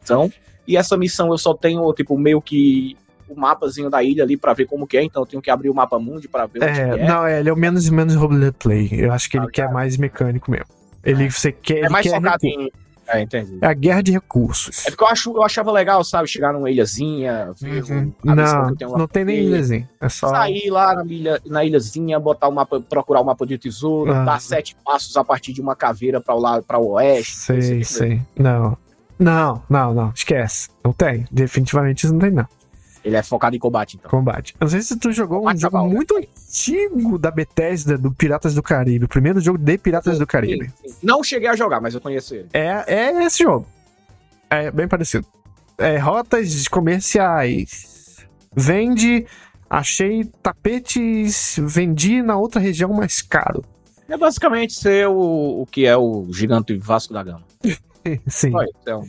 missão, 0.00 0.30
e 0.68 0.76
essa 0.76 0.98
missão 0.98 1.32
eu 1.32 1.38
só 1.38 1.54
tenho, 1.54 1.90
tipo, 1.94 2.18
meio 2.18 2.42
que 2.42 2.94
o 3.26 3.34
mapazinho 3.34 3.88
da 3.88 4.02
ilha 4.02 4.22
ali 4.22 4.36
para 4.36 4.52
ver 4.52 4.66
como 4.66 4.86
que 4.86 4.98
é, 4.98 5.02
então 5.02 5.22
eu 5.22 5.26
tenho 5.26 5.42
que 5.42 5.50
abrir 5.50 5.70
o 5.70 5.74
mapa 5.74 5.98
mundi 5.98 6.28
para 6.28 6.44
ver 6.46 6.62
é, 6.62 6.80
é. 6.80 7.06
Não, 7.06 7.26
é, 7.26 7.40
ele 7.40 7.48
é 7.48 7.52
o 7.52 7.56
menos 7.56 7.86
e 7.86 7.92
menos 7.92 8.14
roleplay. 8.14 8.90
Eu 8.92 9.12
acho 9.12 9.30
que 9.30 9.38
ele 9.38 9.46
ah, 9.46 9.50
quer 9.50 9.72
mais 9.72 9.96
mecânico 9.96 10.50
mesmo. 10.50 10.66
Ele 11.02 11.24
é. 11.24 11.30
você 11.30 11.50
quer, 11.50 11.84
é 11.84 11.88
mais 11.88 12.06
quer 12.06 12.16
focado 12.16 12.46
em 12.46 12.70
é, 13.10 13.22
entendi. 13.22 13.58
É 13.62 13.66
a 13.66 13.72
guerra 13.72 14.02
de 14.02 14.12
recursos. 14.12 14.86
É 14.86 14.90
porque 14.90 15.02
eu, 15.02 15.08
acho, 15.08 15.30
eu 15.30 15.42
achava 15.42 15.72
legal, 15.72 16.04
sabe? 16.04 16.28
Chegar 16.28 16.52
numa 16.52 16.70
ilhazinha, 16.70 17.54
ver 17.58 17.82
uhum. 17.84 18.12
Não, 18.22 18.98
não 18.98 19.08
tem 19.08 19.24
nem 19.24 19.38
ilhazinha. 19.38 19.88
É 19.98 20.10
só... 20.10 20.28
Sair 20.28 20.68
lá 20.68 20.94
na, 20.94 21.04
ilha, 21.06 21.40
na 21.46 21.64
ilhazinha, 21.64 22.20
botar 22.20 22.48
o 22.48 22.52
mapa, 22.52 22.78
procurar 22.82 23.22
o 23.22 23.24
mapa 23.24 23.46
de 23.46 23.56
tesouro, 23.56 24.12
ah. 24.12 24.24
dar 24.24 24.40
sete 24.42 24.76
passos 24.84 25.16
a 25.16 25.24
partir 25.24 25.54
de 25.54 25.60
uma 25.62 25.74
caveira 25.74 26.20
para 26.20 26.34
o 26.34 26.38
lado, 26.38 26.62
para 26.64 26.78
o 26.78 26.90
oeste. 26.92 27.34
Sei, 27.34 27.82
sei. 27.82 28.20
Não. 28.38 28.76
Não, 29.18 29.62
não, 29.68 29.92
não. 29.92 30.12
Esquece. 30.14 30.68
Não 30.84 30.92
tem. 30.92 31.26
Definitivamente 31.30 32.04
isso 32.04 32.12
não 32.12 32.20
tem, 32.20 32.30
não. 32.30 32.46
Ele 33.04 33.16
é 33.16 33.22
focado 33.22 33.56
em 33.56 33.58
combate, 33.58 33.96
então. 33.96 34.10
Combate. 34.10 34.54
Não 34.60 34.68
sei 34.68 34.82
se 34.82 34.96
tu 34.96 35.12
jogou 35.12 35.38
combate 35.38 35.56
um 35.56 35.60
jogo 35.60 35.88
muito 35.88 36.16
antigo 36.16 37.18
da 37.18 37.30
Bethesda, 37.30 37.96
do 37.96 38.12
Piratas 38.12 38.54
do 38.54 38.62
Caribe. 38.62 39.04
O 39.04 39.08
primeiro 39.08 39.40
jogo 39.40 39.58
de 39.58 39.78
Piratas 39.78 40.14
sim, 40.14 40.18
do 40.18 40.26
Caribe. 40.26 40.70
Sim, 40.82 40.88
sim. 40.88 40.96
Não 41.02 41.22
cheguei 41.22 41.48
a 41.48 41.56
jogar, 41.56 41.80
mas 41.80 41.94
eu 41.94 42.00
conheço 42.00 42.34
ele. 42.34 42.48
É, 42.52 42.84
é 42.86 43.24
esse 43.24 43.42
jogo. 43.42 43.66
É 44.50 44.70
bem 44.70 44.88
parecido. 44.88 45.26
É, 45.78 45.96
rotas 45.96 46.68
comerciais. 46.68 48.26
Vende. 48.54 49.26
Achei 49.70 50.24
tapetes. 50.42 51.56
Vendi 51.62 52.20
na 52.20 52.36
outra 52.36 52.60
região 52.60 52.92
mais 52.92 53.22
caro. 53.22 53.64
É 54.08 54.16
basicamente 54.16 54.74
ser 54.74 55.06
o, 55.06 55.62
o 55.62 55.66
que 55.66 55.86
é 55.86 55.96
o 55.96 56.26
gigante 56.30 56.76
Vasco 56.76 57.12
da 57.12 57.22
Gama. 57.22 57.44
Sim. 58.26 58.52
é 58.86 58.94
um 58.96 59.04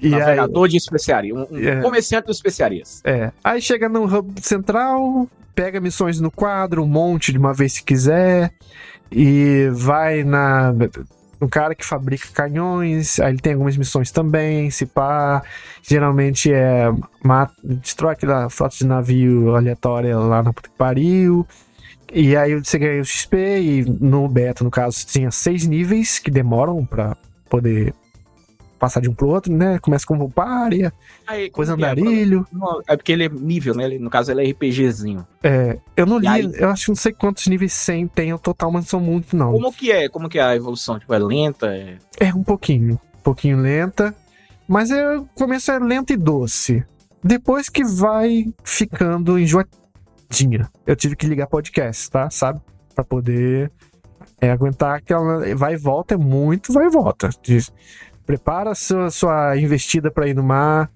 e 0.00 0.08
navegador 0.08 0.64
aí, 0.64 0.70
de 0.70 0.76
especiaria, 0.76 1.34
um, 1.34 1.46
um 1.48 1.58
é, 1.58 1.80
comerciante 1.80 2.26
de 2.26 2.32
especiarias. 2.32 3.00
É. 3.04 3.30
Aí 3.42 3.62
chega 3.62 3.88
no 3.88 4.04
hub 4.04 4.34
central, 4.42 5.28
pega 5.54 5.80
missões 5.80 6.20
no 6.20 6.30
quadro, 6.30 6.82
um 6.82 6.86
monte 6.86 7.30
de 7.30 7.38
uma 7.38 7.54
vez 7.54 7.74
se 7.74 7.84
quiser, 7.84 8.52
e 9.10 9.68
vai 9.72 10.24
na 10.24 10.74
um 11.40 11.48
cara 11.48 11.74
que 11.74 11.84
fabrica 11.84 12.28
canhões, 12.32 13.18
aí 13.18 13.32
ele 13.32 13.40
tem 13.40 13.54
algumas 13.54 13.76
missões 13.76 14.12
também, 14.12 14.70
se 14.70 14.86
pá, 14.86 15.42
geralmente 15.82 16.52
é 16.52 16.84
mata, 17.22 17.52
destrói 17.64 18.12
aquela 18.12 18.48
frota 18.48 18.76
de 18.76 18.86
navio 18.86 19.56
aleatória 19.56 20.16
lá 20.16 20.40
na 20.40 20.52
puta 20.52 20.68
que 20.68 20.76
pariu, 20.76 21.44
e 22.12 22.36
aí 22.36 22.54
você 22.54 22.78
ganha 22.78 23.02
o 23.02 23.04
XP, 23.04 23.36
e 23.36 23.84
no 23.84 24.28
beta, 24.28 24.62
no 24.62 24.70
caso, 24.70 25.04
tinha 25.04 25.32
seis 25.32 25.66
níveis 25.66 26.20
que 26.20 26.30
demoram 26.30 26.86
para 26.86 27.16
poder 27.50 27.92
passar 28.82 28.98
de 28.98 29.08
um 29.08 29.14
pro 29.14 29.28
outro, 29.28 29.52
né? 29.52 29.78
Começa 29.78 30.04
com 30.04 30.18
Vampária, 30.18 30.92
Aí, 31.24 31.44
depois 31.44 31.68
é? 31.68 31.72
Andarilho. 31.72 32.44
É? 32.88 32.94
é 32.94 32.96
porque 32.96 33.12
ele 33.12 33.26
é 33.26 33.28
nível, 33.28 33.76
né? 33.76 33.84
Ele, 33.84 34.00
no 34.00 34.10
caso, 34.10 34.32
ele 34.32 34.42
é 34.42 34.50
RPGzinho. 34.50 35.24
É, 35.40 35.78
eu 35.96 36.04
não 36.04 36.18
li, 36.18 36.26
aí... 36.26 36.52
eu 36.54 36.68
acho 36.68 36.86
que 36.86 36.88
não 36.90 36.96
sei 36.96 37.12
quantos 37.12 37.46
níveis 37.46 37.72
100 37.74 38.08
tem 38.08 38.32
o 38.32 38.38
total, 38.40 38.72
mas 38.72 38.82
não 38.82 38.88
são 38.88 39.00
muitos, 39.00 39.34
não. 39.34 39.52
Como 39.52 39.72
que 39.72 39.92
é? 39.92 40.08
Como 40.08 40.28
que 40.28 40.36
é 40.36 40.42
a 40.42 40.56
evolução? 40.56 40.98
Tipo, 40.98 41.14
é 41.14 41.18
lenta? 41.20 41.68
É, 41.68 41.96
é 42.18 42.34
um 42.34 42.42
pouquinho. 42.42 42.98
Um 43.20 43.22
pouquinho 43.22 43.60
lenta. 43.60 44.12
Mas 44.66 44.90
é, 44.90 45.16
o 45.16 45.26
começo 45.26 45.70
é 45.70 45.78
lento 45.78 46.12
e 46.12 46.16
doce. 46.16 46.84
Depois 47.22 47.68
que 47.68 47.84
vai 47.84 48.52
ficando 48.64 49.38
enjoadinha. 49.38 50.68
Eu 50.84 50.96
tive 50.96 51.14
que 51.14 51.28
ligar 51.28 51.46
podcast, 51.46 52.10
tá? 52.10 52.28
Sabe? 52.30 52.60
Pra 52.96 53.04
poder 53.04 53.70
é, 54.40 54.50
aguentar 54.50 54.96
aquela 54.96 55.54
vai 55.54 55.74
e 55.74 55.76
volta, 55.76 56.14
é 56.14 56.16
muito 56.16 56.72
vai 56.72 56.86
e 56.86 56.90
volta. 56.90 57.30
Prepara 58.26 58.74
sua, 58.74 59.10
sua 59.10 59.56
investida 59.56 60.10
para 60.10 60.28
ir 60.28 60.34
no 60.34 60.42
mar, 60.42 60.90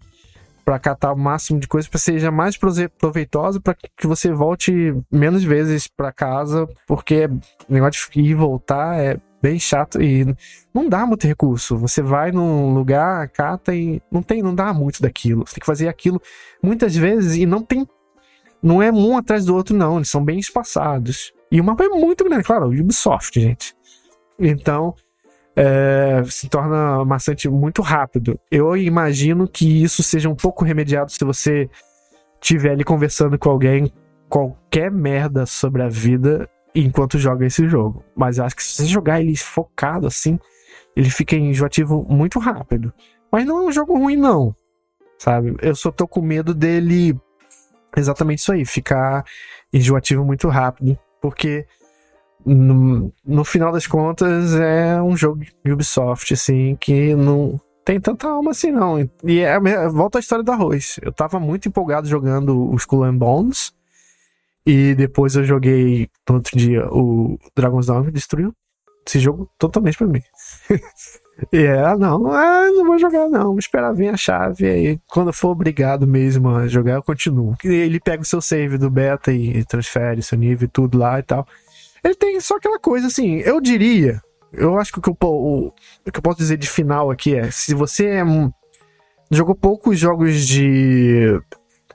para 0.65 0.79
catar 0.81 1.13
o 1.13 1.17
máximo 1.17 1.61
de 1.61 1.69
coisa 1.69 1.89
para 1.89 1.99
seja 1.99 2.31
mais 2.31 2.57
proveitosa, 2.57 3.61
para 3.61 3.75
que 3.75 4.07
você 4.07 4.33
volte 4.33 4.95
menos 5.11 5.45
vezes 5.45 5.87
para 5.87 6.11
casa, 6.11 6.69
porque 6.89 7.27
o 7.69 7.73
negócio 7.73 8.11
de 8.11 8.21
ir 8.21 8.31
e 8.31 8.35
voltar 8.35 8.99
é 8.99 9.17
bem 9.41 9.61
chato 9.61 10.03
e 10.03 10.27
não 10.75 10.89
dá 10.89 11.07
muito 11.07 11.25
recurso. 11.25 11.77
Você 11.79 12.03
vai 12.03 12.33
num 12.33 12.75
lugar, 12.75 13.29
cata 13.29 13.73
e 13.75 14.03
não 14.11 14.23
tem, 14.23 14.43
não 14.43 14.53
dá 14.53 14.75
muito 14.75 15.01
daquilo. 15.01 15.47
Você 15.47 15.55
tem 15.55 15.61
que 15.61 15.67
fazer 15.67 15.87
aquilo 15.87 16.21
muitas 16.61 16.97
vezes 16.97 17.37
e 17.37 17.47
não 17.47 17.63
tem 17.63 17.87
não 18.61 18.83
é 18.83 18.91
um 18.91 19.17
atrás 19.17 19.45
do 19.45 19.55
outro 19.55 19.77
não, 19.77 19.97
eles 19.97 20.09
são 20.09 20.25
bem 20.25 20.41
espaçados. 20.41 21.33
E 21.53 21.61
o 21.61 21.65
mapa 21.65 21.85
é 21.85 21.89
muito 21.89 22.25
grande, 22.25 22.43
claro, 22.43 22.67
Ubisoft, 22.67 23.41
gente. 23.41 23.77
Então, 24.37 24.95
é, 25.57 26.23
se 26.27 26.49
torna 26.49 27.03
maçante 27.05 27.49
muito 27.49 27.81
rápido. 27.81 28.39
Eu 28.51 28.77
imagino 28.77 29.49
que 29.49 29.83
isso 29.83 30.03
seja 30.03 30.29
um 30.29 30.35
pouco 30.35 30.65
remediado 30.65 31.11
se 31.11 31.25
você 31.25 31.71
estiver 32.41 32.73
ali 32.73 32.85
conversando 32.85 33.39
com 33.39 33.49
alguém 33.49 33.91
qualquer 34.29 34.91
merda 34.91 35.47
sobre 35.47 35.83
a 35.83 35.89
vida 35.89 36.49
enquanto 36.75 37.19
joga 37.19 37.47
esse 37.47 37.67
jogo. 37.67 38.05
Mas 38.15 38.37
eu 38.37 38.45
acho 38.45 38.55
que 38.55 38.63
se 38.63 38.75
você 38.75 38.87
jogar 38.87 39.21
ele 39.21 39.35
focado 39.35 40.07
assim, 40.07 40.39
ele 40.95 41.09
fica 41.09 41.35
enjoativo 41.35 42.07
muito 42.09 42.39
rápido. 42.39 42.93
Mas 43.33 43.47
não 43.47 43.63
é 43.63 43.67
um 43.67 43.73
jogo 43.73 43.97
ruim, 43.97 44.17
não. 44.17 44.55
Sabe? 45.19 45.57
Eu 45.63 45.75
só 45.75 45.91
tô 45.91 46.07
com 46.07 46.21
medo 46.21 46.55
dele. 46.55 47.19
Exatamente 47.97 48.41
isso 48.41 48.53
aí, 48.53 48.65
ficar 48.67 49.25
enjoativo 49.73 50.23
muito 50.23 50.49
rápido. 50.49 50.99
Porque 51.21 51.67
no, 52.47 53.13
no 53.25 53.45
final 53.45 53.73
das 53.73 53.87
contas 53.87 54.55
é 54.55 55.03
um 55.03 55.17
jogo 55.17 55.45
de 55.65 55.73
Ubisoft, 55.73 56.33
assim, 56.33 56.77
que 56.77 57.15
não 57.15 57.61
tem 57.85 58.01
tanta 58.01 58.29
alma 58.29 58.53
assim, 58.53 58.71
não. 58.71 58.99
E 59.25 59.41
é, 59.41 59.59
volta 59.89 60.19
à 60.19 60.21
história 60.21 60.45
do 60.45 60.53
arroz. 60.53 60.99
Eu 61.03 61.13
tava 61.13 61.41
muito 61.41 61.69
empolgado 61.69 62.09
jogando 62.09 62.71
o 62.71 62.77
Skull 62.77 63.05
and 63.05 63.17
Bones. 63.17 63.75
E 64.65 64.95
depois 64.95 65.37
eu 65.37 65.45
joguei 65.45 66.09
no 66.29 66.37
outro 66.37 66.59
dia 66.59 66.87
o 66.91 67.39
Dragon's 67.55 67.87
Dogma 67.87 68.11
destruiu 68.11 68.53
esse 69.07 69.21
jogo 69.21 69.49
totalmente 69.57 69.97
pra 69.97 70.07
mim. 70.09 70.21
e 71.53 71.59
é, 71.59 71.79
ah, 71.79 71.97
não, 71.97 72.27
ah, 72.33 72.69
não 72.73 72.85
vou 72.85 72.99
jogar 72.99 73.29
não, 73.29 73.51
vou 73.51 73.59
esperar 73.61 73.93
vir 73.93 74.09
a 74.09 74.17
chave 74.17 74.67
aí. 74.67 74.99
Quando 75.09 75.33
for 75.33 75.51
obrigado 75.51 76.07
mesmo 76.07 76.49
a 76.49 76.67
jogar, 76.67 76.95
eu 76.95 77.03
continuo. 77.03 77.55
Ele 77.63 78.01
pega 78.01 78.23
o 78.23 78.27
seu 78.27 78.41
save 78.41 78.77
do 78.79 78.91
beta 78.91 79.33
e 79.33 79.65
transfere 79.65 80.23
seu 80.23 80.37
nível 80.37 80.67
e 80.67 80.69
tudo 80.69 80.99
lá 80.99 81.21
e 81.21 81.23
tal. 81.23 81.47
Ele 82.07 82.15
tem 82.15 82.39
só 82.41 82.55
aquela 82.55 82.79
coisa 82.79 83.09
assim, 83.09 83.39
eu 83.39 83.61
diria, 83.61 84.23
eu 84.53 84.79
acho 84.79 84.93
que 84.93 85.01
o 85.01 85.03
que 85.03 85.11
eu, 85.11 85.17
o, 85.21 85.67
o 85.69 85.73
que 86.13 86.19
eu 86.19 86.23
posso 86.23 86.39
dizer 86.39 86.57
de 86.57 86.69
final 86.69 87.11
aqui 87.11 87.35
é, 87.35 87.51
se 87.51 87.75
você 87.75 88.07
é 88.07 88.25
um- 88.25 88.53
jogou 89.29 89.57
poucos 89.57 89.99
jogos 89.99 90.47
de 90.47 91.37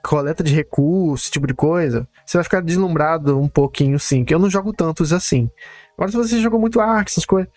coleta 0.02 0.42
de 0.44 0.54
recursos, 0.54 1.22
esse 1.22 1.30
tipo 1.32 1.46
de 1.46 1.54
coisa, 1.54 2.06
você 2.26 2.36
vai 2.36 2.44
ficar 2.44 2.60
deslumbrado 2.60 3.40
um 3.40 3.48
pouquinho, 3.48 3.98
sim. 3.98 4.22
Que 4.22 4.34
eu 4.34 4.38
não 4.38 4.50
jogo 4.50 4.70
tantos 4.74 5.14
assim. 5.14 5.48
Agora, 5.96 6.10
se 6.10 6.16
você 6.18 6.40
jogou 6.40 6.60
muito 6.60 6.78
Ark, 6.78 7.10
essas 7.10 7.24
coisas, 7.24 7.50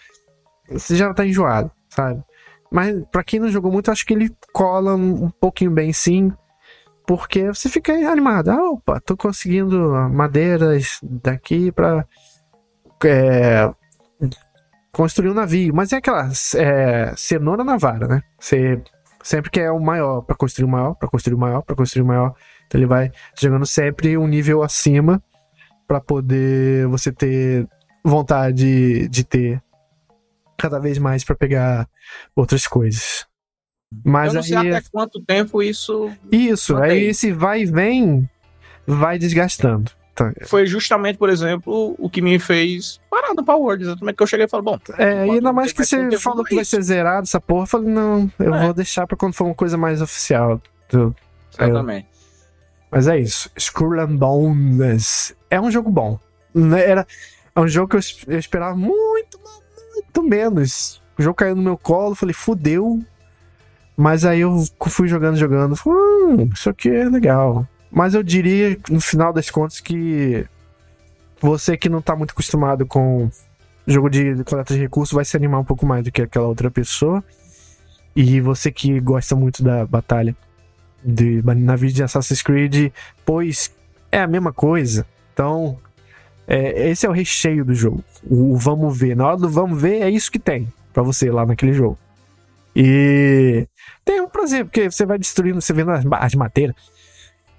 você 0.69 0.95
já 0.95 1.14
tá 1.14 1.26
enjoado, 1.26 1.69
sabe? 1.90 2.23
Mas 2.72 3.03
pra 3.11 3.23
quem 3.23 3.40
não 3.40 3.49
jogou 3.49 3.69
muito, 3.69 3.91
acho 3.91 4.06
que 4.06 4.14
ele 4.14 4.34
cola 4.53 4.95
um, 4.95 5.30
pouquinho 5.30 5.72
bem, 5.72 5.91
sim. 5.91 6.32
Porque 7.06 7.48
você 7.48 7.68
fica 7.68 7.91
animado. 8.10 8.49
Ah, 8.49 8.69
opa, 8.72 9.02
tô 9.02 9.18
conseguindo 9.18 9.91
madeiras 10.10 10.99
daqui 11.03 11.69
pra 11.72 12.06
é, 13.04 13.72
construir 14.92 15.30
um 15.30 15.34
navio. 15.34 15.74
Mas 15.76 15.92
é 15.92 15.98
aquela 15.98 16.30
é, 16.56 17.14
cenoura 17.16 17.64
na 17.64 17.78
vara, 17.78 18.08
né? 18.08 18.24
Você 18.40 18.82
sempre 19.24 19.50
quer 19.50 19.72
o 19.72 19.80
maior 19.80 20.22
pra 20.22 20.36
construir 20.36 20.66
o 20.66 20.70
maior, 20.70 20.94
pra 20.96 21.10
construir 21.10 21.36
o 21.36 21.40
maior, 21.40 21.62
pra 21.62 21.76
construir 21.76 22.04
o 22.04 22.08
maior. 22.08 22.34
Então 22.68 22.80
ele 22.80 22.88
vai 22.88 23.12
jogando 23.38 23.66
sempre 23.66 24.18
um 24.18 24.28
nível 24.28 24.64
acima 24.64 25.22
pra 25.88 26.00
poder 26.00 26.88
você 26.88 27.12
ter 27.12 27.68
vontade 28.04 29.08
de 29.10 29.24
ter 29.24 29.62
cada 30.58 30.80
vez 30.80 30.98
mais 30.98 31.24
pra 31.24 31.36
pegar 31.36 31.88
outras 32.36 32.68
coisas. 32.68 33.26
Mas 34.04 34.30
eu 34.30 34.36
não 34.36 34.44
sei 34.44 34.58
aí 34.58 34.74
até 34.74 34.88
quanto 34.92 35.22
tempo 35.22 35.62
isso 35.62 36.12
isso, 36.32 36.74
Mantém. 36.74 36.92
aí 36.92 37.04
esse 37.06 37.32
vai 37.32 37.62
e 37.62 37.66
vem 37.66 38.30
vai 38.86 39.18
desgastando. 39.18 39.92
Então, 40.16 40.32
foi 40.48 40.66
justamente, 40.66 41.18
por 41.18 41.30
exemplo, 41.30 41.94
o 42.00 42.10
que 42.10 42.22
me 42.22 42.40
fez 42.40 43.02
parar 43.10 43.34
do 43.34 43.44
Power 43.44 43.62
Word. 43.62 43.84
Exatamente 43.84 44.16
que 44.16 44.24
eu 44.24 44.28
cheguei 44.28 44.46
e 44.46 44.50
falei, 44.50 44.64
bom, 44.64 44.80
é, 44.98 45.28
e 45.28 45.32
ainda 45.32 45.52
mais 45.52 45.74
que 45.74 45.84
você 45.84 46.18
falou 46.18 46.42
que 46.46 46.56
vai 46.56 46.62
isso. 46.62 46.72
ser 46.72 46.82
zerado 46.84 47.24
essa 47.24 47.42
porra, 47.42 47.64
eu 47.64 47.68
falei, 47.68 47.90
não, 47.90 48.32
eu 48.40 48.56
É. 48.56 48.64
vou 48.64 48.74
deixar 48.74 49.06
pra 49.06 49.18
quando 49.18 49.34
for 49.34 49.44
uma 49.44 49.54
coisa 49.54 49.78
mais 49.78 50.02
oficial. 50.02 50.62
do- 50.90 51.14
exatamente. 51.60 52.08
Mas 52.90 53.08
é 53.08 53.20
isso. 53.20 53.50
Skull 53.58 54.00
and 54.00 54.16
Bones 54.16 55.36
é 55.50 55.60
um 55.60 55.70
jogo 55.70 55.90
bom. 55.92 56.18
Né, 56.54 56.90
Era, 56.90 57.06
é 57.54 57.60
um 57.60 57.68
jogo 57.68 57.90
que 57.90 57.98
eu, 57.98 58.34
eu 58.36 58.40
esperava 58.40 58.76
muito, 58.76 59.38
muito 59.94 60.24
menos. 60.24 61.02
O 61.18 61.22
jogo 61.22 61.36
caiu 61.36 61.56
no 61.58 61.62
meu 61.62 61.78
colo, 61.78 62.16
falei, 62.16 62.34
fudeu. 62.34 63.00
Mas 63.98 64.24
aí 64.26 64.42
eu 64.42 64.64
fui 64.88 65.08
jogando, 65.08 65.36
jogando. 65.38 65.76
Falei, 65.76 65.98
hum, 66.00 66.50
isso 66.54 66.70
aqui 66.70 66.90
é 66.90 67.06
legal. 67.10 67.68
Mas 67.96 68.14
eu 68.14 68.22
diria, 68.22 68.78
no 68.90 69.00
final 69.00 69.32
das 69.32 69.50
contas, 69.50 69.80
que 69.80 70.46
você 71.40 71.78
que 71.78 71.88
não 71.88 72.02
tá 72.02 72.14
muito 72.14 72.32
acostumado 72.32 72.86
com 72.86 73.30
jogo 73.88 74.10
de 74.10 74.44
coleta 74.44 74.74
de 74.74 74.82
recursos 74.82 75.14
vai 75.14 75.24
se 75.24 75.38
animar 75.38 75.62
um 75.62 75.64
pouco 75.64 75.86
mais 75.86 76.04
do 76.04 76.12
que 76.12 76.22
aquela 76.22 76.46
outra 76.46 76.70
pessoa. 76.70 77.24
E 78.14 78.42
você 78.42 78.70
que 78.70 79.00
gosta 79.00 79.34
muito 79.34 79.64
da 79.64 79.86
batalha 79.86 80.36
de 81.02 81.42
navios 81.42 81.94
de 81.94 82.04
Assassin's 82.04 82.42
Creed, 82.42 82.92
pois 83.26 83.74
é 84.12 84.20
a 84.20 84.28
mesma 84.28 84.52
coisa. 84.52 85.06
Então, 85.34 85.80
é, 86.46 86.90
esse 86.90 87.06
é 87.06 87.10
o 87.10 87.14
recheio 87.14 87.64
do 87.64 87.74
jogo. 87.74 88.04
O, 88.30 88.58
vamos 88.58 88.98
ver. 88.98 89.16
Na 89.16 89.26
hora 89.26 89.38
do 89.38 89.50
vamos 89.50 89.82
ver, 89.82 90.02
é 90.02 90.10
isso 90.10 90.30
que 90.30 90.40
tem 90.40 90.68
pra 90.92 91.02
você 91.02 91.32
lá 91.32 91.46
naquele 91.46 91.72
jogo. 91.72 91.98
E 92.76 93.66
tem 94.04 94.20
um 94.20 94.28
prazer, 94.28 94.66
porque 94.66 94.92
você 94.92 95.06
vai 95.06 95.18
destruindo, 95.18 95.62
você 95.62 95.72
vendo 95.72 95.92
as 95.92 96.36
madeira, 96.36 96.76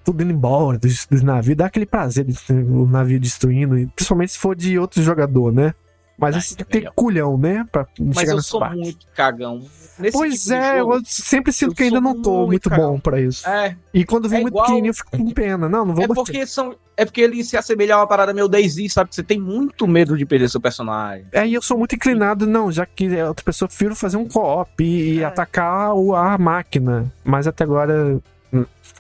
tudo 0.06 0.22
indo 0.22 0.32
embora 0.32 0.78
dos, 0.78 1.04
dos 1.10 1.22
navios, 1.22 1.56
dá 1.56 1.66
aquele 1.66 1.84
prazer 1.86 2.24
de 2.24 2.38
o 2.52 2.86
navio 2.86 3.18
destruindo, 3.20 3.76
e 3.78 3.86
principalmente 3.88 4.32
se 4.32 4.38
for 4.38 4.54
de 4.56 4.78
outro 4.78 5.02
jogador, 5.02 5.52
né? 5.52 5.74
Mas 6.18 6.34
Ah, 6.34 6.40
você 6.40 6.54
tem 6.56 6.64
que 6.64 6.72
ter 6.72 6.78
melhor. 6.78 6.92
culhão, 6.94 7.36
né? 7.36 7.66
Pra 7.70 7.86
Mas 8.00 8.16
chegar 8.20 8.32
eu 8.32 8.40
sou 8.42 8.58
parte. 8.58 8.78
muito 8.78 9.06
cagão. 9.14 9.60
Nesse 9.98 10.16
Pois 10.16 10.42
tipo 10.44 10.54
é, 10.54 10.78
jogo, 10.78 10.94
eu 10.94 11.02
sempre 11.04 11.52
sinto 11.52 11.72
eu 11.72 11.74
que 11.74 11.82
ainda 11.82 12.00
não 12.00 12.22
tô 12.22 12.46
muito, 12.46 12.70
muito 12.70 12.70
bom 12.70 12.98
pra 12.98 13.20
isso. 13.20 13.46
É, 13.46 13.76
E 13.92 14.02
quando 14.02 14.26
vem 14.26 14.38
É 14.38 14.40
muito 14.42 14.52
igual- 14.54 14.64
pequenininho, 14.64 14.90
eu 14.92 14.94
fico 14.94 15.10
com 15.10 15.30
pena. 15.30 15.68
Não, 15.68 15.84
não 15.84 15.94
vou 15.94 16.04
é 16.04 16.06
bater. 16.08 16.22
porque 16.22 16.46
são. 16.46 16.74
É 16.96 17.04
porque 17.04 17.20
ele 17.20 17.44
se 17.44 17.54
assemelha 17.54 17.96
a 17.96 17.98
uma 17.98 18.06
parada 18.06 18.32
meio 18.32 18.48
Daisy, 18.48 18.88
sabe? 18.88 19.10
Que 19.10 19.16
você 19.16 19.22
tem 19.22 19.38
muito 19.38 19.86
medo 19.86 20.16
de 20.16 20.24
perder 20.24 20.48
seu 20.48 20.58
personagem. 20.60 21.26
É, 21.32 21.46
e 21.46 21.52
eu 21.52 21.60
sou 21.60 21.76
muito 21.76 21.94
inclinado, 21.94 22.46
não, 22.46 22.72
já 22.72 22.86
que 22.86 23.14
é 23.14 23.28
outra 23.28 23.44
pessoa, 23.44 23.66
eu 23.66 23.68
prefiro 23.68 23.94
fazer 23.94 24.16
um 24.16 24.26
co-op 24.26 24.82
e, 24.82 25.16
e 25.16 25.20
É. 25.20 25.24
atacar 25.26 25.92
o, 25.94 26.14
a 26.16 26.38
máquina. 26.38 27.12
Mas 27.22 27.46
até 27.46 27.62
agora 27.64 28.18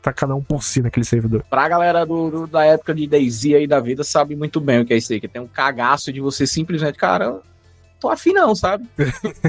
tá 0.06 0.12
cada 0.12 0.34
um 0.34 0.42
por 0.42 0.62
si 0.62 0.80
naquele 0.82 1.04
servidor. 1.04 1.44
Pra 1.50 1.68
galera 1.68 2.04
do, 2.06 2.30
do- 2.30 2.46
da 2.46 2.64
época 2.64 2.94
de 2.94 3.06
Daisy 3.06 3.54
aí 3.54 3.66
da 3.66 3.80
vida, 3.80 4.02
sabe 4.04 4.34
muito 4.36 4.60
bem 4.60 4.80
o 4.80 4.84
que 4.86 4.94
é 4.94 4.96
isso 4.96 5.12
aí. 5.12 5.20
Que 5.20 5.28
tem 5.28 5.42
um 5.42 5.46
cagaço 5.48 6.12
de 6.12 6.20
você 6.20 6.46
simplesmente, 6.46 6.96
cara, 6.96 7.40
tô 8.00 8.08
afim 8.08 8.32
não, 8.32 8.54
sabe? 8.54 8.86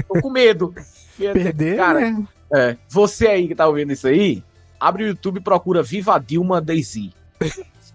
tô 0.08 0.20
com 0.20 0.30
medo. 0.30 0.74
Perder, 1.18 1.76
Cara, 1.76 2.00
né? 2.00 2.24
É, 2.54 2.76
você 2.88 3.26
aí 3.26 3.48
que 3.48 3.54
tá 3.54 3.66
ouvindo 3.66 3.92
isso 3.92 4.06
aí, 4.06 4.42
abre 4.80 5.04
o 5.04 5.08
YouTube 5.08 5.38
e 5.38 5.42
procura 5.42 5.82
Viva 5.82 6.18
Dilma 6.18 6.60
Daisy. 6.60 7.12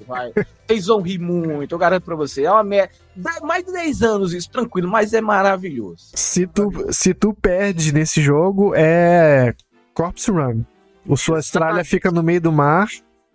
Vai- 0.07 0.33
Vocês 0.67 0.87
vão 0.87 1.01
rir 1.01 1.19
muito, 1.19 1.71
eu 1.73 1.77
garanto 1.79 2.03
pra 2.03 2.15
você. 2.15 2.43
É 2.43 2.51
uma 2.51 2.63
me... 2.63 2.87
dá 3.15 3.39
mais 3.41 3.63
de 3.65 3.71
10 3.71 4.01
anos 4.01 4.33
isso, 4.33 4.49
tranquilo, 4.49 4.89
mas 4.89 5.13
é 5.13 5.21
maravilhoso. 5.21 6.07
Se 6.15 6.45
tu, 6.47 6.69
se 6.91 7.13
tu 7.13 7.33
perde 7.33 7.93
nesse 7.93 8.21
jogo, 8.21 8.73
é 8.75 9.53
Corpse 9.93 10.29
Run. 10.31 10.63
O 11.07 11.17
sua 11.17 11.37
Austrália 11.37 11.83
fica 11.83 12.09
no 12.11 12.23
meio 12.23 12.39
do 12.41 12.51
mar 12.51 12.87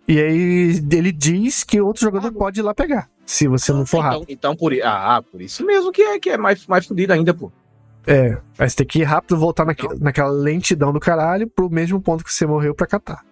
e 0.07 0.19
aí 0.19 0.81
ele 0.91 1.11
diz 1.11 1.63
que 1.63 1.79
outro 1.79 2.01
jogador 2.01 2.31
pode 2.31 2.59
ir 2.59 2.63
lá 2.63 2.73
pegar. 2.73 3.09
Se 3.25 3.47
você 3.47 3.71
não 3.71 3.85
for 3.85 3.99
rápido. 3.99 4.23
Então, 4.23 4.51
então 4.51 4.55
por, 4.55 4.73
ah, 4.83 5.21
por 5.31 5.39
isso 5.41 5.63
mesmo 5.65 5.91
que 5.91 6.01
é, 6.01 6.19
que 6.19 6.29
é 6.31 6.37
mais, 6.37 6.65
mais 6.65 6.85
fudido 6.87 7.13
ainda, 7.13 7.31
pô. 7.33 7.51
É, 8.07 8.37
você 8.57 8.77
tem 8.77 8.87
que 8.87 8.99
ir 8.99 9.03
rápido, 9.03 9.37
voltar 9.37 9.65
naque- 9.65 9.85
Então. 9.85 9.97
naquela 10.01 10.29
lentidão 10.31 10.91
do 10.91 10.99
caralho 10.99 11.47
pro 11.47 11.69
mesmo 11.69 12.01
ponto 12.01 12.23
que 12.23 12.33
você 12.33 12.45
morreu 12.47 12.73
pra 12.73 12.87
catar. 12.87 13.23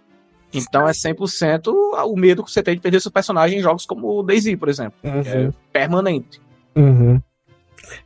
Então 0.54 0.88
é 0.88 0.92
100% 0.94 1.68
o 2.06 2.16
medo 2.16 2.44
que 2.44 2.52
você 2.52 2.62
tem 2.62 2.76
de 2.76 2.82
perder 2.82 3.02
seu 3.02 3.12
personagem 3.12 3.58
em 3.60 3.62
jogos 3.62 3.86
como 3.86 4.20
o 4.20 4.24
Daisy, 4.24 4.56
por 4.56 4.70
exemplo. 4.70 4.94
Que 5.02 5.30
é 5.30 5.52
permanente. 5.74 6.40
Uhum. 6.76 7.20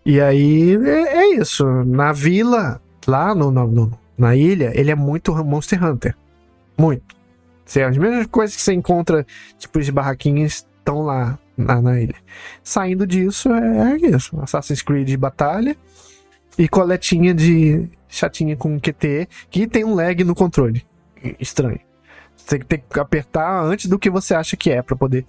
E 0.05 0.21
aí 0.21 0.75
é, 0.75 1.17
é 1.17 1.35
isso. 1.35 1.65
Na 1.85 2.13
vila, 2.13 2.81
lá 3.05 3.35
no, 3.35 3.51
no- 3.51 3.67
no- 3.67 3.99
na 4.17 4.35
ilha, 4.35 4.71
ele 4.75 4.91
é 4.91 4.95
muito 4.95 5.33
Monster 5.43 5.83
Hunter. 5.83 6.15
Muito. 6.77 7.15
Assim, 7.65 7.81
as 7.81 7.97
mesmas 7.97 8.27
coisas 8.27 8.55
que 8.55 8.61
você 8.61 8.73
encontra, 8.73 9.25
tipo, 9.57 9.79
de 9.81 9.91
barraquinhas, 9.91 10.65
estão 10.79 11.03
lá 11.03 11.39
na, 11.55 11.81
na 11.81 11.99
ilha. 12.01 12.15
Saindo 12.63 13.05
disso, 13.07 13.49
é, 13.53 13.93
é 13.93 14.15
isso. 14.15 14.39
Assassin's 14.41 14.81
Creed 14.81 15.07
de 15.07 15.17
batalha 15.17 15.75
e 16.57 16.67
coletinha 16.67 17.33
de 17.33 17.89
chatinha 18.09 18.55
com 18.57 18.79
QTE, 18.79 19.27
que 19.49 19.67
tem 19.67 19.85
um 19.85 19.95
lag 19.95 20.23
no 20.23 20.35
controle. 20.35 20.85
Estranho. 21.39 21.79
Você 22.35 22.59
tem 22.59 22.83
que 22.91 22.99
apertar 22.99 23.63
antes 23.63 23.85
do 23.85 23.99
que 23.99 24.09
você 24.09 24.33
acha 24.33 24.57
que 24.57 24.71
é, 24.71 24.81
pra 24.81 24.95
poder 24.95 25.25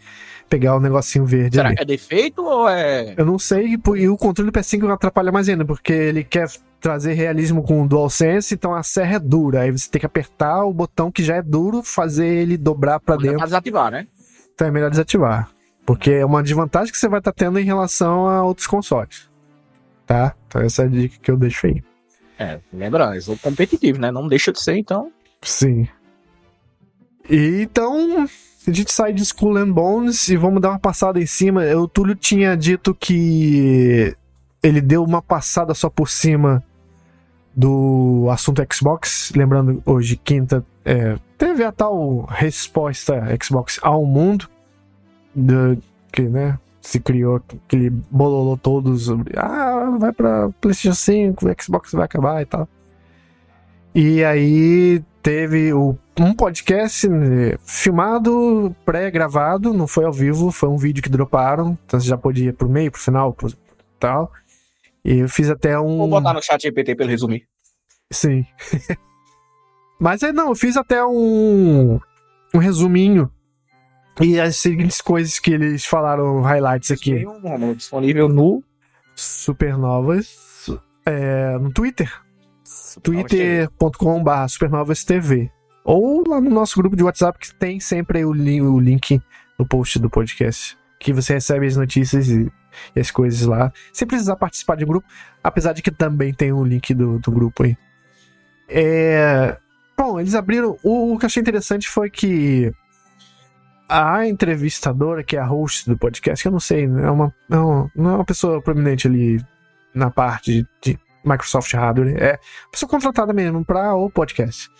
pegar 0.49 0.75
o 0.77 0.81
negocinho 0.81 1.25
verde 1.25 1.57
Será 1.57 1.69
ali. 1.69 1.77
que 1.77 1.83
é 1.83 1.87
defeito 1.87 2.43
ou 2.43 2.69
é. 2.69 3.15
Eu 3.17 3.25
não 3.25 3.39
sei, 3.39 3.75
e 3.75 3.99
e 3.99 4.09
o 4.09 4.17
controle 4.17 4.51
do 4.51 4.59
PS5 4.59 4.93
atrapalha 4.93 5.31
mais 5.31 5.49
ainda, 5.49 5.65
porque 5.65 5.93
ele 5.93 6.25
quer 6.25 6.49
trazer 6.83 7.13
realismo 7.13 7.63
com 7.63 7.83
o 7.83 7.89
DualSense, 7.89 8.55
então 8.55 8.75
a 8.75 8.83
serra 8.83 9.15
é 9.15 9.19
dura. 9.21 9.61
Aí 9.61 9.71
você 9.71 9.89
tem 9.89 10.01
que 10.01 10.05
apertar 10.05 10.65
o 10.65 10.73
botão 10.75 11.13
que 11.13 11.23
já 11.23 11.37
é 11.37 11.43
duro, 11.43 11.81
fazer 11.83 12.27
ele 12.27 12.59
dobrar 12.59 12.99
pra 12.99 13.15
Dá 13.15 13.23
dentro. 13.23 13.37
pra 13.37 13.47
desativar, 13.47 13.91
né? 13.93 14.07
Então 14.53 14.67
é 14.67 14.71
melhor 14.71 14.91
desativar. 14.91 15.49
Porque 15.87 16.11
é 16.11 16.27
uma 16.27 16.43
desvantagem 16.43 16.93
que 16.93 16.99
você 16.99 17.09
vai 17.09 17.21
estar 17.21 17.33
tendo 17.33 17.59
em 17.59 17.65
relação 17.65 18.29
a 18.29 18.43
outros 18.43 18.67
consoles. 18.67 19.31
Tá? 20.05 20.35
Então 20.49 20.61
essa 20.61 20.83
é 20.83 20.87
a 20.87 20.89
dica 20.89 21.17
que 21.23 21.31
eu 21.31 21.37
deixo 21.37 21.69
aí. 21.69 21.83
É, 22.37 22.59
lembrando, 22.73 23.13
eles 23.13 23.25
são 23.25 23.37
competitivos, 23.37 24.01
né? 24.01 24.11
Não 24.11 24.27
deixa 24.27 24.53
de 24.53 24.61
ser, 24.61 24.77
então. 24.77 25.13
Sim. 25.41 25.87
E 27.31 27.63
então, 27.63 28.29
a 28.67 28.71
gente 28.71 28.93
sai 28.93 29.13
de 29.13 29.23
Skull 29.23 29.57
and 29.57 29.71
Bones 29.71 30.29
e 30.29 30.37
vamos 30.37 30.61
dar 30.61 30.71
uma 30.71 30.79
passada 30.81 31.21
em 31.21 31.27
cima. 31.27 31.65
O 31.77 31.87
Túlio 31.87 32.17
tinha 32.17 32.57
dito 32.57 32.93
que 32.93 34.17
ele 34.61 34.81
deu 34.81 35.05
uma 35.05 35.23
passada 35.23 35.75
só 35.75 35.89
por 35.89 36.09
cima 36.09 36.65
do 37.55 38.29
assunto 38.31 38.63
Xbox. 38.73 39.33
Lembrando, 39.35 39.83
hoje, 39.85 40.17
quinta, 40.17 40.65
é, 40.85 41.17
teve 41.37 41.65
a 41.65 41.73
tal 41.73 42.27
resposta 42.29 43.23
Xbox 43.43 43.79
ao 43.83 44.05
mundo, 44.05 44.49
do, 45.35 45.79
que, 46.13 46.23
né, 46.23 46.59
se 46.81 47.01
criou 47.01 47.43
aquele 47.67 47.91
bololô 47.91 48.57
todo 48.57 48.97
sobre, 48.99 49.35
ah, 49.37 49.97
vai 49.99 50.13
pra 50.13 50.51
PlayStation 50.61 50.95
5, 50.95 51.49
o 51.49 51.63
Xbox 51.63 51.93
vai 51.93 52.05
acabar 52.05 52.43
e 52.43 52.47
tal. 52.47 52.69
E 53.95 54.25
aí 54.25 55.03
teve 55.23 55.73
o, 55.73 55.97
um 56.19 56.35
podcast 56.35 57.09
né, 57.09 57.57
filmado, 57.65 58.75
pré-gravado, 58.85 59.73
não 59.73 59.87
foi 59.87 60.05
ao 60.05 60.13
vivo, 60.13 60.51
foi 60.51 60.69
um 60.69 60.77
vídeo 60.77 61.03
que 61.03 61.09
droparam, 61.09 61.79
então 61.87 62.01
você 62.01 62.09
já 62.09 62.19
podia 62.19 62.49
ir 62.49 62.55
pro 62.55 62.69
meio, 62.69 62.91
pro 62.91 63.01
final, 63.01 63.33
pro 63.33 63.53
tal. 64.01 64.33
E 65.05 65.19
eu 65.19 65.29
fiz 65.29 65.51
até 65.51 65.79
um. 65.79 65.99
Vou 65.99 66.09
botar 66.09 66.33
no 66.33 66.43
chat 66.43 66.63
GPT 66.63 66.95
pra 66.95 67.05
ele 67.05 67.13
resumir. 67.13 67.49
Sim. 68.13 68.47
Mas 70.01 70.23
é 70.23 70.33
não, 70.33 70.49
eu 70.49 70.55
fiz 70.55 70.77
até 70.77 71.05
um, 71.05 72.01
um 72.55 72.59
resuminho. 72.59 73.31
E 74.21 74.39
as 74.39 74.57
seguintes 74.57 75.01
coisas 75.01 75.39
que 75.39 75.53
eles 75.53 75.87
falaram, 75.87 76.41
highlights 76.43 76.91
aqui. 76.91 77.15
Tem 77.15 77.27
um 77.27 77.41
Romulo, 77.41 77.75
disponível 77.75 78.29
no 78.29 78.63
Supernovas 79.15 80.53
é, 81.05 81.59
no 81.59 81.73
Twitter. 81.73 82.13
twitter.com.br 83.03 84.49
supernovastv. 84.49 85.51
Ou 85.85 86.23
lá 86.29 86.41
no 86.41 86.51
nosso 86.51 86.77
grupo 86.77 86.95
de 86.95 87.03
WhatsApp 87.03 87.39
que 87.39 87.55
tem 87.55 87.81
sempre 87.81 88.19
aí 88.19 88.25
o, 88.25 88.33
link, 88.33 88.61
o 88.61 88.79
link 88.79 89.21
no 89.59 89.67
post 89.67 89.99
do 89.99 90.09
podcast. 90.09 90.77
Que 90.99 91.13
você 91.13 91.35
recebe 91.35 91.67
as 91.67 91.77
notícias 91.77 92.29
e, 92.29 92.51
e 92.95 93.01
as 93.01 93.11
coisas 93.11 93.47
lá. 93.47 93.73
Sem 93.93 94.07
precisar 94.07 94.37
participar 94.37 94.77
de 94.77 94.85
um 94.85 94.89
grupo. 94.89 95.07
Apesar 95.43 95.73
de 95.73 95.83
que 95.83 95.91
também 95.91 96.33
tem 96.33 96.53
o 96.53 96.65
link 96.65 96.95
do, 96.95 97.19
do 97.19 97.31
grupo 97.31 97.65
aí. 97.65 97.77
É, 98.69 99.57
bom, 99.97 100.19
eles 100.19 100.35
abriram. 100.35 100.79
O, 100.83 101.15
o 101.15 101.19
que 101.19 101.25
eu 101.25 101.27
achei 101.27 101.41
interessante 101.41 101.89
foi 101.89 102.11
que 102.11 102.73
a 103.89 104.27
entrevistadora, 104.27 105.23
que 105.23 105.37
é 105.37 105.41
a 105.41 105.45
host 105.45 105.89
do 105.89 105.99
podcast, 105.99 106.43
que 106.43 106.49
eu 106.49 106.53
não 106.53 106.61
sei, 106.61 106.85
é 106.85 107.11
uma, 107.11 107.35
não, 107.49 107.91
não 107.95 108.11
é 108.11 108.15
uma 108.15 108.25
pessoa 108.25 108.63
prominente 108.63 109.07
ali 109.07 109.45
na 109.95 110.11
parte 110.11 110.67
de 110.83 110.99
Microsoft 111.25 111.73
Hardware, 111.75 112.17
é 112.17 112.39
pessoa 112.71 112.89
contratada 112.89 113.33
mesmo 113.35 113.65
para 113.65 113.95
o 113.95 114.11
podcast. 114.11 114.71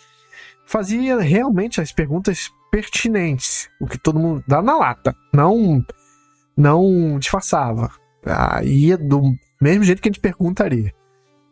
Fazia 0.65 1.19
realmente 1.19 1.79
as 1.79 1.91
perguntas 1.91 2.49
pertinentes, 2.71 3.69
o 3.79 3.85
que 3.85 3.99
todo 3.99 4.19
mundo 4.19 4.43
dá 4.47 4.61
na 4.61 4.75
lata, 4.75 5.15
não 5.31 5.85
não 6.55 7.17
disfarçava. 7.19 7.91
Ah, 8.25 8.61
ia 8.63 8.97
do 8.97 9.35
mesmo 9.61 9.83
jeito 9.83 10.01
que 10.01 10.09
a 10.09 10.11
gente 10.11 10.21
perguntaria. 10.21 10.93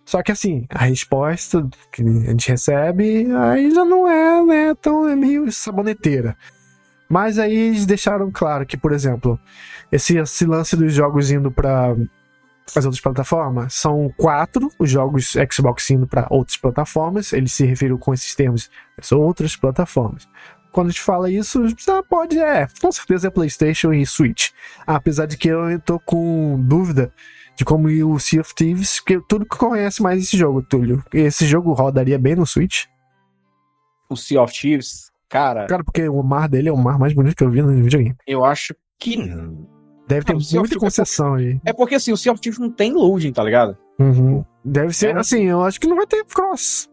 Só 0.05 0.21
que 0.21 0.31
assim, 0.31 0.65
a 0.69 0.85
resposta 0.85 1.67
que 1.91 2.01
a 2.01 2.31
gente 2.31 2.49
recebe 2.49 3.27
aí 3.33 3.71
já 3.71 3.85
não 3.85 4.07
é, 4.07 4.43
né, 4.43 4.75
tão 4.75 5.07
é 5.07 5.15
meio 5.15 5.51
saboneteira. 5.51 6.35
Mas 7.09 7.37
aí 7.37 7.53
eles 7.53 7.85
deixaram 7.85 8.31
claro 8.31 8.65
que, 8.65 8.77
por 8.77 8.93
exemplo, 8.93 9.37
esse, 9.91 10.17
esse 10.17 10.45
lance 10.45 10.75
dos 10.75 10.93
jogos 10.93 11.29
indo 11.29 11.51
para 11.51 11.95
as 12.75 12.85
outras 12.85 13.01
plataformas 13.01 13.73
são 13.73 14.09
quatro 14.15 14.71
os 14.79 14.89
jogos 14.89 15.33
Xbox 15.51 15.89
indo 15.89 16.07
para 16.07 16.27
outras 16.29 16.57
plataformas. 16.57 17.33
Ele 17.33 17.49
se 17.49 17.65
referiu 17.65 17.97
com 17.97 18.13
esses 18.13 18.33
termos, 18.33 18.69
são 19.01 19.19
outras 19.19 19.55
plataformas. 19.55 20.27
Quando 20.71 20.87
a 20.87 20.89
gente 20.91 21.01
fala 21.01 21.29
isso, 21.29 21.61
ah, 21.89 22.03
pode, 22.07 22.39
é, 22.39 22.67
com 22.81 22.91
certeza 22.91 23.27
é 23.27 23.31
PlayStation 23.31 23.91
e 23.93 24.05
Switch. 24.05 24.51
Apesar 24.87 25.25
de 25.25 25.37
que 25.37 25.49
eu 25.49 25.79
tô 25.81 25.99
com 25.99 26.57
dúvida 26.61 27.11
de 27.55 27.65
como 27.65 27.87
o 27.87 28.19
Sea 28.19 28.41
of 28.41 28.55
Thieves, 28.55 28.99
que 28.99 29.19
tudo 29.27 29.45
que 29.45 29.57
conhece 29.57 30.01
mais 30.01 30.23
esse 30.23 30.37
jogo, 30.37 30.61
Túlio. 30.63 31.03
Esse 31.13 31.45
jogo 31.45 31.73
rodaria 31.73 32.17
bem 32.17 32.35
no 32.35 32.45
Switch? 32.45 32.85
O 34.09 34.15
Sea 34.15 34.41
of 34.41 34.53
Thieves, 34.53 35.11
cara. 35.27 35.67
Cara, 35.67 35.83
porque 35.83 36.07
o 36.07 36.23
mar 36.23 36.47
dele 36.47 36.69
é 36.69 36.71
o 36.71 36.77
mar 36.77 36.97
mais 36.97 37.13
bonito 37.13 37.35
que 37.35 37.43
eu 37.43 37.51
vi 37.51 37.61
no 37.61 37.69
videogame. 37.83 38.15
Eu 38.25 38.45
acho 38.45 38.73
que 38.97 39.17
Deve 40.07 40.25
ter 40.25 40.33
Cara, 40.33 40.59
muita 40.59 40.77
concessão 40.77 41.35
aí. 41.35 41.59
É 41.65 41.71
porque 41.71 41.95
assim, 41.95 42.11
o 42.11 42.17
Sea 42.17 42.31
of 42.33 42.41
Thieves 42.41 42.59
não 42.59 42.69
tem 42.69 42.91
loading, 42.93 43.31
tá 43.31 43.43
ligado? 43.43 43.77
Uhum. 43.99 44.43
Deve 44.63 44.93
ser, 44.93 45.15
É. 45.15 45.19
assim, 45.19 45.43
eu 45.43 45.63
acho 45.63 45.79
que 45.79 45.87
não 45.87 45.95
vai 45.95 46.05
ter 46.07 46.23
cross 46.25 46.89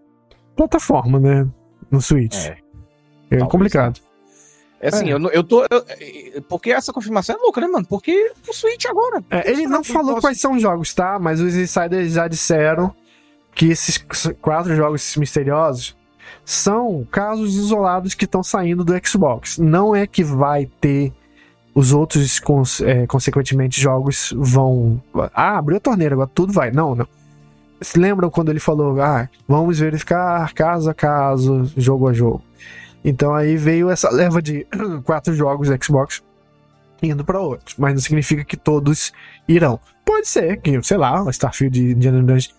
plataforma, 0.57 1.19
né? 1.21 1.49
No 1.91 2.01
Switch. 2.01 2.47
É. 2.47 2.59
É, 3.31 3.37
talvez 3.39 3.51
complicado. 3.51 4.01
É 4.81 4.89
assim, 4.89 5.11
É. 5.11 5.13
eu, 5.15 5.19
eu 5.31 5.43
tô. 5.43 5.63
eu- 5.63 5.85
é, 5.89 6.41
porque 6.49 6.71
essa 6.71 6.93
confirmação 6.93 7.35
é 7.37 7.39
louca, 7.39 7.61
né, 7.61 7.67
mano? 7.67 7.85
Porque 7.87 8.33
o 8.49 8.53
Switch 8.53 8.85
agora. 8.87 9.25
É, 9.31 9.51
ele 9.51 9.67
não 9.67 9.83
falou 9.83 10.11
posso- 10.15 10.21
quais 10.23 10.41
são 10.41 10.53
os 10.55 10.63
jogos, 10.63 10.95
tá? 10.95 11.19
Mas 11.19 11.41
os 11.41 11.57
insiders 11.57 12.13
já 12.13 12.29
disseram 12.29 12.95
que 13.55 13.67
esses 13.71 13.99
quatro 14.41 14.75
jogos 14.77 15.17
misteriosos 15.17 15.97
são 16.45 17.07
casos 17.11 17.57
isolados 17.57 18.15
que 18.15 18.25
estão 18.25 18.43
saindo 18.43 18.85
do 18.85 18.93
Xbox. 19.05 19.59
Não 19.59 19.97
é 19.97 20.07
que 20.07 20.23
vai 20.23 20.67
ter 20.81 21.13
os 21.75 21.93
outros, 21.93 22.41
é, 22.83 23.05
consequentemente, 23.07 23.81
jogos 23.81 24.33
vão. 24.37 25.03
Ah, 25.35 25.59
abriu 25.59 25.77
a 25.79 25.81
torneira, 25.81 26.15
agora 26.15 26.31
tudo 26.33 26.53
vai. 26.53 26.71
Não, 26.71 26.95
não. 26.95 27.07
Se 27.81 27.99
lembram 27.99 28.31
quando 28.31 28.49
ele 28.51 28.61
falou, 28.61 29.01
ah, 29.01 29.29
vamos 29.47 29.79
verificar 29.81 30.53
caso 30.53 30.89
a 30.91 30.95
caso, 30.95 31.71
jogo 31.77 32.09
a 32.09 32.13
jogo. 32.13 32.43
Então 33.05 33.35
aí 33.35 33.57
veio 33.57 33.91
essa 33.91 34.11
leva 34.11 34.43
de 34.43 34.67
quatro 35.05 35.35
jogos 35.35 35.69
Xbox 35.83 36.23
indo 37.03 37.25
para 37.25 37.41
outros, 37.41 37.77
mas 37.79 37.95
não 37.95 38.01
significa 38.01 38.45
que 38.45 38.57
todos 38.57 39.13
irão. 39.47 39.79
Pode 40.05 40.27
ser 40.27 40.61
que, 40.61 40.83
sei 40.83 40.97
lá, 40.97 41.23
o 41.23 41.31
Starfield 41.31 41.81
e 41.81 41.93
Indiana 41.93 42.23
Jones 42.23 42.53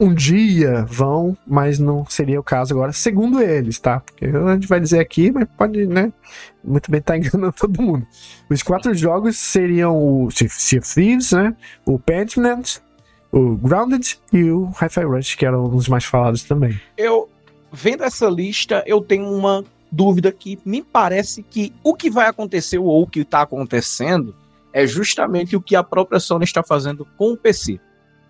um 0.00 0.14
dia 0.14 0.86
vão, 0.88 1.36
mas 1.46 1.78
não 1.78 2.06
seria 2.06 2.40
o 2.40 2.42
caso 2.42 2.72
agora, 2.72 2.90
segundo 2.90 3.42
eles, 3.42 3.78
tá? 3.78 4.00
Porque 4.00 4.24
a 4.24 4.54
gente 4.54 4.66
vai 4.66 4.80
dizer 4.80 4.98
aqui, 4.98 5.30
mas 5.30 5.46
pode, 5.58 5.86
né? 5.86 6.10
Muito 6.64 6.90
bem, 6.90 7.02
tá 7.02 7.16
enganando 7.18 7.52
todo 7.52 7.82
mundo. 7.82 8.06
Os 8.48 8.62
quatro 8.62 8.94
jogos 8.94 9.36
seriam 9.36 10.24
o 10.24 10.30
Sea 10.30 10.78
of 10.78 10.94
Thieves, 10.94 11.32
né? 11.32 11.54
O 11.84 11.98
Pentiment, 11.98 12.78
o 13.30 13.56
Grounded 13.56 14.18
e 14.32 14.50
o 14.50 14.72
Hi-Fi 14.80 15.04
Rush, 15.04 15.34
que 15.34 15.44
eram 15.44 15.64
os 15.64 15.86
mais 15.86 16.04
falados 16.04 16.44
também. 16.44 16.80
Eu, 16.96 17.28
vendo 17.70 18.02
essa 18.02 18.26
lista, 18.26 18.82
eu 18.86 19.02
tenho 19.02 19.30
uma 19.30 19.62
dúvida 19.90 20.30
que 20.32 20.58
me 20.64 20.82
parece 20.82 21.42
que 21.42 21.72
o 21.82 21.94
que 21.94 22.10
vai 22.10 22.26
acontecer 22.26 22.78
ou 22.78 23.02
o 23.02 23.06
que 23.06 23.24
tá 23.24 23.42
acontecendo 23.42 24.34
é 24.72 24.86
justamente 24.86 25.56
o 25.56 25.60
que 25.60 25.74
a 25.74 25.82
própria 25.82 26.20
Sony 26.20 26.44
está 26.44 26.62
fazendo 26.62 27.06
com 27.16 27.32
o 27.32 27.36
PC. 27.36 27.80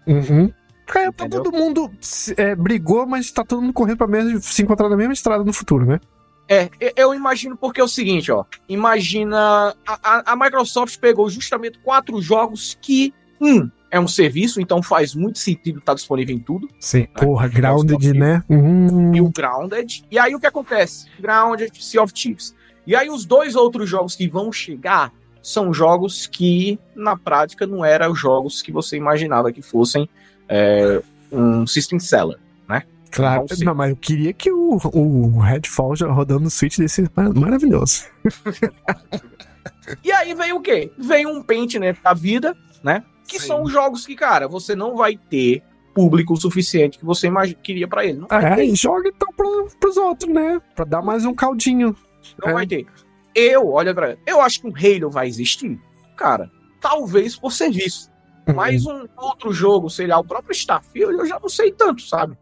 Uhum. 0.07 0.53
É, 0.95 1.13
tá 1.13 1.29
todo 1.29 1.53
mundo 1.53 1.89
é, 2.37 2.55
brigou, 2.57 3.07
mas 3.07 3.31
tá 3.31 3.45
todo 3.45 3.63
mundo 3.63 3.73
correndo 3.73 3.99
pra 3.99 4.07
mesma, 4.09 4.41
se 4.41 4.63
encontrar 4.63 4.89
na 4.89 4.97
mesma 4.97 5.13
estrada 5.13 5.45
no 5.45 5.53
futuro, 5.53 5.87
né? 5.87 6.01
É, 6.49 6.69
eu 6.97 7.15
imagino 7.15 7.57
porque 7.57 7.81
é 7.81 7.85
o 7.85 7.89
seguinte, 7.89 8.33
ó. 8.33 8.45
Imagina. 8.69 9.73
A- 9.87 10.33
a 10.33 10.37
Microsoft 10.37 10.99
pegou 10.99 11.31
justamente 11.31 11.79
quatro 11.79 12.21
jogos 12.21 12.77
que. 12.83 13.15
Um, 13.41 13.71
é 13.91 13.99
um 13.99 14.09
serviço, 14.09 14.61
então 14.61 14.83
faz 14.83 15.15
muito 15.15 15.39
sentido 15.39 15.79
estar 15.79 15.95
disponível 15.95 16.35
em 16.35 16.39
tudo. 16.39 16.69
Sim. 16.79 17.07
Porra, 17.15 17.49
Xbox 17.49 17.61
Grounded, 17.61 18.13
né? 18.13 18.43
Uhum. 18.49 19.15
E 19.15 19.21
o 19.21 19.31
Grounded. 19.31 20.05
E 20.11 20.19
aí 20.19 20.35
o 20.35 20.41
que 20.41 20.47
acontece? 20.47 21.07
Grounded, 21.19 21.73
Sea 21.83 22.03
of 22.03 22.13
Thieves. 22.13 22.55
E 22.87 22.95
aí 22.95 23.11
os 23.11 23.25
dois 23.25 23.57
outros 23.57 23.89
jogos 23.89 24.15
que 24.15 24.29
vão 24.29 24.53
chegar 24.53 25.13
são 25.43 25.73
jogos 25.73 26.27
que, 26.27 26.79
na 26.95 27.17
prática, 27.17 27.67
não 27.67 27.85
eram 27.85 28.13
os 28.13 28.19
jogos 28.19 28.63
que 28.63 28.71
você 28.71 28.97
imaginava 28.97 29.51
que 29.53 29.63
fossem 29.63 30.09
é, 30.49 31.03
um 31.33 31.67
system 31.67 31.99
seller. 31.99 32.39
Claro. 33.11 33.45
Não. 33.59 33.67
Não, 33.67 33.75
mas 33.75 33.91
eu 33.91 33.97
queria 33.97 34.33
que 34.33 34.51
o, 34.51 34.79
o 34.95 35.39
Redfall 35.41 35.97
já 35.97 36.07
rodando 36.07 36.45
no 36.45 36.51
Switch 36.51 36.79
desse 36.79 37.11
mar- 37.15 37.35
maravilhoso. 37.35 38.05
E 40.05 40.13
aí 40.13 40.33
vem 40.35 40.53
o 40.53 40.61
quê? 40.61 40.91
Vem 40.97 41.27
um 41.27 41.43
Paint, 41.43 41.75
né, 41.75 41.95
da 42.03 42.15
vida, 42.15 42.57
né? 42.83 43.03
Que 43.31 43.39
Sim. 43.39 43.47
são 43.47 43.67
jogos 43.69 44.05
que, 44.05 44.17
cara, 44.17 44.49
você 44.49 44.75
não 44.75 44.97
vai 44.97 45.17
ter 45.17 45.63
público 45.95 46.37
suficiente 46.37 46.99
que 46.99 47.05
você 47.05 47.29
queria 47.63 47.87
pra 47.87 48.05
ele. 48.05 48.19
Não 48.19 48.27
É, 48.37 48.65
e 48.65 48.75
joga 48.75 49.09
então 49.09 49.33
pro, 49.37 49.69
pros 49.79 49.97
outros, 49.97 50.33
né? 50.33 50.61
Pra 50.75 50.85
dar 50.85 51.01
mais 51.01 51.25
um 51.25 51.33
caldinho. 51.33 51.95
Não 52.43 52.49
É. 52.51 52.53
vai 52.53 52.67
ter. 52.67 52.87
Eu, 53.33 53.69
olha 53.69 53.95
pra 53.95 54.17
eu 54.27 54.41
acho 54.41 54.61
que 54.61 54.67
um 54.67 54.73
Halo 54.75 55.09
vai 55.11 55.29
existir, 55.29 55.79
cara. 56.17 56.51
Talvez 56.81 57.37
por 57.37 57.53
serviço. 57.53 58.11
Mas 58.53 58.85
um 58.85 59.07
outro 59.17 59.53
jogo, 59.53 59.89
sei 59.89 60.09
lá, 60.09 60.19
o 60.19 60.25
próprio 60.25 60.53
Starfield, 60.53 61.17
eu 61.17 61.27
já 61.27 61.39
não 61.39 61.49
sei 61.49 61.71
tanto, 61.71 62.03
sabe? 62.03 62.37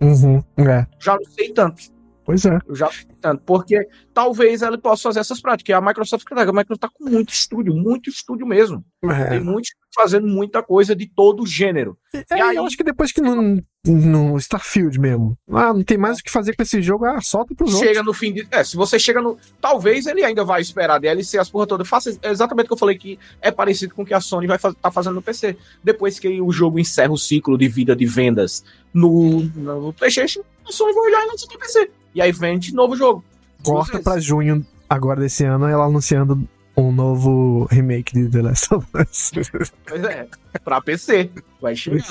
Uhum. 0.00 0.42
É. 0.56 0.84
Já 0.98 1.14
não 1.14 1.24
sei 1.26 1.52
tanto. 1.52 1.80
Pois 2.28 2.44
é. 2.44 2.58
Eu 2.68 2.74
já 2.74 2.90
tanto, 3.22 3.42
porque 3.46 3.88
talvez 4.12 4.60
ela 4.60 4.76
possa 4.76 5.04
fazer 5.04 5.20
essas 5.20 5.40
práticas. 5.40 5.74
A 5.74 5.80
Microsoft, 5.80 6.26
a 6.30 6.44
Microsoft 6.52 6.78
tá 6.78 6.90
com 6.92 7.08
muito 7.08 7.32
estúdio, 7.32 7.72
muito 7.74 8.10
estúdio 8.10 8.46
mesmo. 8.46 8.84
É. 9.02 9.30
Tem 9.30 9.40
muito 9.40 9.70
fazendo 9.94 10.26
muita 10.26 10.62
coisa 10.62 10.94
de 10.94 11.06
todo 11.06 11.46
gênero. 11.46 11.96
É, 12.14 12.36
E 12.36 12.40
aí- 12.42 12.56
eu 12.56 12.66
acho 12.66 12.76
que 12.76 12.84
depois 12.84 13.12
que 13.12 13.22
no, 13.22 13.62
no 13.86 14.36
Starfield 14.36 15.00
mesmo, 15.00 15.38
ah, 15.50 15.72
não 15.72 15.82
tem 15.82 15.96
mais 15.96 16.18
o 16.18 16.22
que 16.22 16.30
fazer 16.30 16.54
com 16.54 16.62
esse 16.62 16.82
jogo, 16.82 17.06
ah, 17.06 17.18
solta 17.22 17.54
pros 17.54 17.72
outros. 17.72 17.88
Chega 17.88 18.02
no 18.02 18.12
fim 18.12 18.34
de. 18.34 18.46
É, 18.50 18.62
se 18.62 18.76
você 18.76 18.98
chega 18.98 19.22
no. 19.22 19.38
Talvez 19.58 20.06
ele 20.06 20.22
ainda 20.22 20.44
vai 20.44 20.60
esperar 20.60 21.00
DLC, 21.00 21.38
as 21.38 21.48
porra 21.48 21.66
toda. 21.66 21.82
Faça 21.82 22.14
exatamente 22.24 22.66
o 22.66 22.68
que 22.68 22.74
eu 22.74 22.78
falei 22.78 22.98
que 22.98 23.18
é 23.40 23.50
parecido 23.50 23.94
com 23.94 24.02
o 24.02 24.06
que 24.06 24.12
a 24.12 24.20
Sony 24.20 24.46
vai 24.46 24.58
faz, 24.58 24.74
tá 24.82 24.90
fazendo 24.90 25.14
no 25.14 25.22
PC. 25.22 25.56
Depois 25.82 26.18
que 26.20 26.42
o 26.42 26.52
jogo 26.52 26.78
encerra 26.78 27.10
o 27.10 27.16
ciclo 27.16 27.56
de 27.56 27.68
vida 27.68 27.96
de 27.96 28.04
vendas 28.04 28.62
no, 28.92 29.40
no 29.40 29.94
PlayStation, 29.94 30.42
a 30.68 30.70
Sony 30.70 30.92
vai 30.92 31.04
olhar 31.04 31.24
e 31.24 31.30
lança 31.30 31.46
no 31.50 31.58
PC. 31.58 31.90
E 32.18 32.20
aí 32.20 32.32
vende 32.32 32.74
novo 32.74 32.96
jogo. 32.96 33.24
Corta 33.62 34.00
pra 34.00 34.14
vezes. 34.14 34.26
junho 34.26 34.66
agora 34.90 35.20
desse 35.20 35.44
ano, 35.44 35.68
ela 35.68 35.84
anunciando 35.84 36.48
um 36.76 36.90
novo 36.90 37.68
remake 37.70 38.12
de 38.12 38.28
The 38.28 38.42
Last 38.42 38.74
of 38.74 38.88
Us. 38.92 39.30
Pois 39.86 40.02
é, 40.02 40.26
pra 40.64 40.80
PC. 40.80 41.30
Vai 41.62 41.76
chegar. 41.76 42.04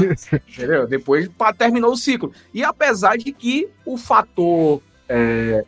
Entendeu? 0.47 0.87
Depois 0.87 1.27
pá, 1.27 1.51
terminou 1.51 1.91
o 1.91 1.97
ciclo. 1.97 2.31
E 2.53 2.63
apesar 2.63 3.17
de 3.17 3.33
que 3.33 3.67
o 3.85 3.97
fator. 3.97 4.81
é, 5.09 5.65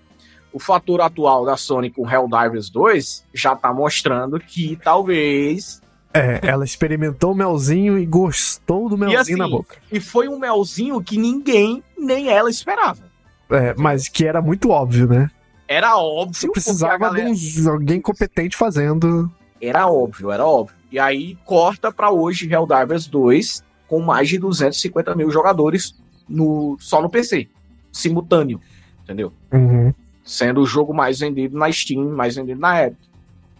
o 0.53 0.59
fator 0.59 1.01
atual 1.01 1.45
da 1.45 1.57
Sony 1.57 1.91
com 1.91 2.09
Helldivers 2.09 2.69
2 2.69 3.25
já 3.33 3.57
tá 3.57 3.73
mostrando 3.73 4.39
que 4.39 4.79
talvez. 4.81 5.81
é, 6.13 6.39
ela 6.43 6.63
experimentou 6.63 7.33
o 7.33 7.35
melzinho 7.35 7.97
e 7.97 8.05
gostou 8.05 8.87
do 8.87 8.97
melzinho 8.97 9.19
assim, 9.19 9.35
na 9.35 9.49
boca. 9.49 9.75
E 9.91 9.99
foi 9.99 10.29
um 10.29 10.39
melzinho 10.39 11.03
que 11.03 11.17
ninguém, 11.17 11.83
nem 11.97 12.29
ela 12.29 12.49
esperava. 12.49 13.08
É, 13.49 13.73
mas 13.77 14.07
que 14.07 14.25
era 14.25 14.41
muito 14.41 14.69
óbvio, 14.69 15.07
né? 15.07 15.29
Era 15.67 15.97
óbvio. 15.97 16.33
Você 16.35 16.49
precisava 16.51 16.97
galera- 16.97 17.33
de 17.33 17.67
um, 17.67 17.71
alguém 17.71 18.01
competente 18.01 18.55
fazendo. 18.57 19.31
Era 19.61 19.87
óbvio, 19.87 20.31
era 20.31 20.45
óbvio. 20.45 20.75
E 20.91 20.97
aí 20.99 21.37
corta 21.45 21.91
pra 21.91 22.09
hoje 22.11 22.51
Helldivers 22.51 23.07
2 23.07 23.63
com 23.87 23.99
mais 23.99 24.29
de 24.29 24.37
250 24.39 25.15
mil 25.15 25.29
jogadores 25.31 25.95
no, 26.27 26.75
só 26.79 27.01
no 27.01 27.09
PC. 27.09 27.47
Simultâneo. 27.91 28.59
Entendeu? 29.03 29.33
Uhum, 29.51 29.93
Sendo 30.23 30.61
o 30.61 30.65
jogo 30.65 30.93
mais 30.93 31.19
vendido 31.19 31.57
na 31.57 31.71
Steam, 31.71 32.07
mais 32.09 32.35
vendido 32.35 32.59
na 32.59 32.83
Epic. 32.85 32.97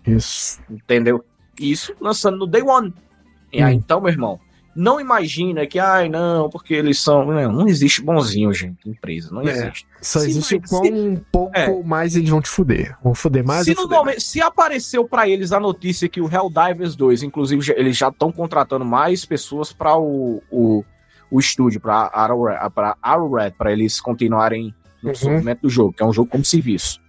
isso. 0.06 0.60
Entendeu? 0.70 1.24
Isso 1.60 1.94
lançando 2.00 2.38
no 2.38 2.48
Day 2.48 2.62
One. 2.62 2.94
E 3.52 3.62
aí, 3.62 3.74
Hum. 3.76 3.78
então, 3.78 4.00
meu 4.02 4.12
irmão, 4.12 4.40
não 4.80 5.00
imagina 5.00 5.68
que, 5.68 5.78
ai, 5.78 6.08
não, 6.08 6.50
porque 6.50 6.74
eles 6.74 7.00
são. 7.02 7.26
Não, 7.26 7.52
não 7.52 7.68
existe 7.68 8.02
bonzinho, 8.02 8.54
gente, 8.54 8.88
empresa. 8.90 9.30
Não 9.32 9.42
É. 9.42 9.52
existe. 9.52 9.86
Só 10.02 10.20
Se 10.20 10.30
existe 10.30 10.56
o 10.56 10.62
quão 10.62 10.84
um 10.84 11.16
pouco 11.32 11.52
é. 11.58 11.84
mais 11.84 12.16
eles 12.16 12.30
vão 12.30 12.42
te 12.42 12.50
fuder. 12.50 12.98
Vão 13.04 13.14
fuder 13.14 13.46
mais 13.46 13.66
se, 13.66 13.76
fuder 13.76 13.98
momento, 13.98 14.22
se 14.22 14.42
apareceu 14.42 15.08
pra 15.08 15.28
eles 15.28 15.52
a 15.52 15.60
notícia 15.60 16.08
que 16.08 16.22
o 16.22 16.30
Helldivers 16.34 16.96
2, 16.96 17.24
inclusive, 17.24 17.62
já- 17.62 17.74
eles 17.76 17.98
já 17.98 18.08
estão 18.10 18.32
contratando 18.32 18.86
mais 18.86 19.26
pessoas 19.26 19.74
para 19.74 19.98
o, 19.98 20.42
o, 20.50 20.84
o 21.30 21.40
estúdio, 21.40 21.82
para 21.82 22.10
Arrowhead, 22.14 22.70
para 22.74 22.96
para 23.58 23.72
eles 23.74 24.00
continuarem 24.00 24.74
no 25.04 25.10
Uhum. 25.10 25.14
desenvolvimento 25.14 25.62
do 25.62 25.70
jogo, 25.70 25.94
que 25.94 26.02
é 26.04 26.06
um 26.06 26.14
jogo 26.14 26.30
como 26.30 26.46
serviço. 26.46 27.00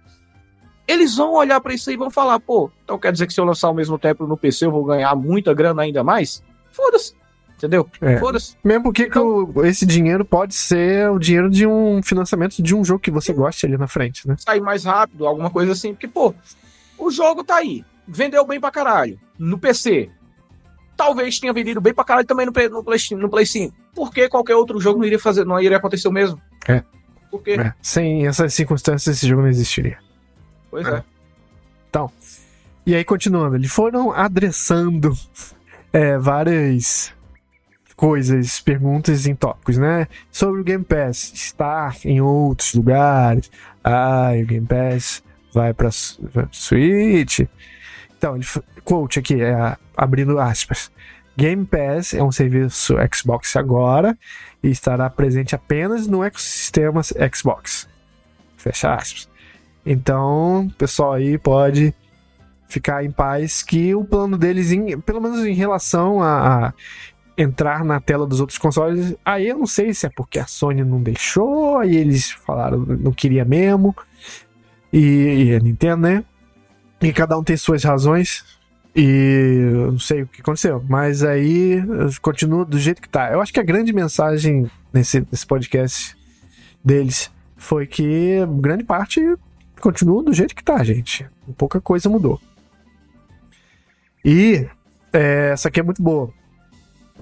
Eles 0.87 1.15
vão 1.15 1.33
olhar 1.33 1.61
pra 1.61 1.73
isso 1.73 1.89
aí 1.89 1.95
e 1.95 1.97
vão 1.97 2.09
falar, 2.11 2.39
pô, 2.39 2.69
então 2.83 2.99
quer 2.99 3.11
dizer 3.13 3.25
que 3.27 3.33
se 3.33 3.39
eu 3.39 3.45
lançar 3.45 3.67
ao 3.67 3.73
mesmo 3.73 3.97
tempo 3.97 4.27
no 4.27 4.35
PC 4.35 4.65
eu 4.65 4.71
vou 4.71 4.83
ganhar 4.83 5.15
muita 5.15 5.53
grana 5.53 5.83
ainda 5.83 6.03
mais? 6.03 6.43
Foda-se. 6.71 7.13
Entendeu? 7.61 7.87
É. 8.01 8.17
Foda-se. 8.17 8.55
Mesmo 8.63 8.83
porque 8.85 9.07
que 9.07 9.19
o- 9.19 9.63
esse 9.65 9.85
dinheiro 9.85 10.25
pode 10.25 10.55
ser 10.55 11.11
o 11.11 11.19
dinheiro 11.19 11.47
de 11.47 11.67
um 11.67 12.01
financiamento 12.01 12.61
de 12.61 12.73
um 12.75 12.83
jogo 12.83 12.99
que 12.99 13.11
você 13.11 13.31
goste 13.31 13.67
ali 13.67 13.77
na 13.77 13.87
frente, 13.87 14.27
né? 14.27 14.35
Sair 14.39 14.59
mais 14.61 14.83
rápido, 14.83 15.27
alguma 15.27 15.49
coisa 15.51 15.73
assim. 15.73 15.93
Porque, 15.93 16.07
pô, 16.07 16.33
o 16.97 17.11
jogo 17.11 17.43
tá 17.43 17.57
aí. 17.57 17.85
Vendeu 18.07 18.45
bem 18.47 18.59
pra 18.59 18.71
caralho. 18.71 19.19
No 19.37 19.59
PC. 19.59 20.09
Talvez 20.97 21.39
tenha 21.39 21.53
vendido 21.53 21.79
bem 21.79 21.93
pra 21.93 22.03
caralho 22.03 22.25
também 22.27 22.45
no, 22.47 22.51
Play- 22.51 22.67
no, 22.69 22.83
Play, 22.83 22.97
no 23.11 23.29
Play 23.29 23.45
5. 23.45 23.75
Por 23.93 24.11
que 24.11 24.27
qualquer 24.27 24.55
outro 24.55 24.79
jogo 24.79 24.97
não 24.99 25.05
iria 25.05 25.19
fazer, 25.19 25.45
não 25.45 25.59
iria 25.59 25.77
acontecer 25.77 26.07
o 26.07 26.11
mesmo? 26.11 26.41
É. 26.67 26.83
Por 27.29 27.41
quê? 27.43 27.51
É, 27.59 27.73
Sem 27.81 28.25
essas 28.27 28.53
circunstâncias, 28.53 29.17
esse 29.17 29.27
jogo 29.27 29.41
não 29.43 29.49
existiria. 29.49 29.97
Pois 30.69 30.85
É. 30.87 30.97
é. 30.97 31.03
E 32.85 32.95
aí, 32.95 33.03
continuando, 33.03 33.55
eles 33.55 33.71
foram 33.71 34.11
adressando 34.11 35.13
é, 35.93 36.17
várias 36.17 37.13
coisas, 38.01 38.59
perguntas 38.59 39.27
em 39.27 39.35
tópicos, 39.35 39.77
né? 39.77 40.07
Sobre 40.31 40.59
o 40.59 40.63
Game 40.63 40.83
Pass 40.83 41.31
estar 41.35 41.95
em 42.03 42.19
outros 42.19 42.73
lugares. 42.73 43.51
Ah, 43.83 44.31
o 44.41 44.43
Game 44.43 44.65
Pass 44.65 45.21
vai 45.53 45.71
pra 45.71 45.91
Switch. 46.51 47.41
Então, 48.17 48.35
ele, 48.35 48.45
quote 48.83 49.19
aqui, 49.19 49.39
é, 49.39 49.77
abrindo 49.95 50.39
aspas. 50.39 50.91
Game 51.37 51.63
Pass 51.63 52.15
é 52.15 52.23
um 52.23 52.31
serviço 52.31 52.95
Xbox 53.13 53.55
agora 53.55 54.17
e 54.63 54.69
estará 54.71 55.07
presente 55.07 55.53
apenas 55.53 56.07
no 56.07 56.23
ecossistema 56.23 57.03
Xbox. 57.31 57.87
Fecha 58.57 58.95
aspas. 58.95 59.29
Então, 59.85 60.65
o 60.65 60.73
pessoal 60.73 61.13
aí 61.13 61.37
pode 61.37 61.93
ficar 62.67 63.03
em 63.05 63.11
paz 63.11 63.61
que 63.61 63.93
o 63.93 64.03
plano 64.03 64.39
deles, 64.39 64.71
em- 64.71 64.99
pelo 65.01 65.21
menos 65.21 65.45
em 65.45 65.53
relação 65.53 66.19
a, 66.23 66.67
a 66.69 66.73
entrar 67.41 67.83
na 67.83 67.99
tela 67.99 68.27
dos 68.27 68.39
outros 68.39 68.57
consoles, 68.57 69.15
aí 69.25 69.47
eu 69.47 69.57
não 69.57 69.67
sei 69.67 69.93
se 69.93 70.05
é 70.05 70.09
porque 70.09 70.39
a 70.39 70.45
Sony 70.45 70.83
não 70.83 71.01
deixou, 71.01 71.79
aí 71.79 71.95
eles 71.95 72.31
falaram 72.31 72.79
não 72.79 73.11
queria 73.11 73.43
mesmo, 73.43 73.95
e, 74.91 75.45
e 75.45 75.55
a 75.55 75.59
Nintendo, 75.59 76.01
né? 76.01 76.23
E 77.01 77.11
cada 77.11 77.37
um 77.37 77.43
tem 77.43 77.57
suas 77.57 77.83
razões, 77.83 78.45
e 78.95 79.71
eu 79.73 79.91
não 79.93 79.99
sei 79.99 80.23
o 80.23 80.27
que 80.27 80.41
aconteceu, 80.41 80.83
mas 80.87 81.23
aí 81.23 81.81
continua 82.21 82.63
do 82.65 82.77
jeito 82.77 83.01
que 83.01 83.09
tá. 83.09 83.31
Eu 83.31 83.41
acho 83.41 83.53
que 83.53 83.59
a 83.59 83.63
grande 83.63 83.91
mensagem 83.91 84.69
nesse, 84.93 85.25
nesse 85.31 85.45
podcast 85.45 86.15
deles 86.83 87.31
foi 87.55 87.87
que 87.87 88.37
grande 88.59 88.83
parte 88.83 89.21
continua 89.79 90.23
do 90.23 90.33
jeito 90.33 90.55
que 90.55 90.63
tá, 90.63 90.83
gente. 90.83 91.27
Pouca 91.57 91.81
coisa 91.81 92.09
mudou. 92.09 92.39
E 94.23 94.67
é, 95.11 95.51
essa 95.53 95.69
aqui 95.69 95.79
é 95.79 95.83
muito 95.83 96.01
boa. 96.01 96.31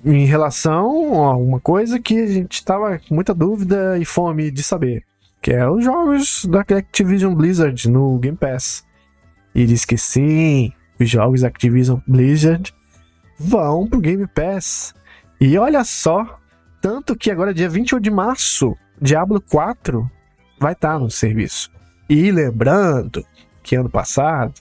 Em 0.05 0.25
relação 0.25 1.23
a 1.23 1.35
uma 1.35 1.59
coisa 1.59 1.99
que 1.99 2.19
a 2.19 2.27
gente 2.27 2.63
tava 2.63 2.99
com 2.99 3.15
muita 3.15 3.33
dúvida 3.33 3.97
e 3.97 4.05
fome 4.05 4.51
de 4.51 4.63
saber. 4.63 5.03
Que 5.41 5.51
é 5.51 5.69
os 5.69 5.83
jogos 5.83 6.45
da 6.45 6.61
Activision 6.61 7.33
Blizzard 7.33 7.89
no 7.89 8.17
Game 8.17 8.37
Pass. 8.37 8.85
E 9.53 9.65
diz 9.65 9.85
que 9.85 9.97
sim, 9.97 10.73
os 10.99 11.09
jogos 11.09 11.43
Activision 11.43 11.99
Blizzard 12.07 12.73
vão 13.37 13.87
pro 13.87 14.01
Game 14.01 14.27
Pass. 14.27 14.93
E 15.39 15.57
olha 15.57 15.83
só, 15.83 16.39
tanto 16.81 17.15
que 17.15 17.31
agora 17.31 17.53
dia 17.53 17.69
28 17.69 18.03
de 18.03 18.11
março, 18.11 18.75
Diablo 19.01 19.41
4 19.41 20.09
vai 20.59 20.73
estar 20.73 20.99
no 20.99 21.09
serviço. 21.09 21.71
E 22.09 22.31
lembrando 22.31 23.25
que 23.63 23.75
ano 23.75 23.89
passado 23.89 24.53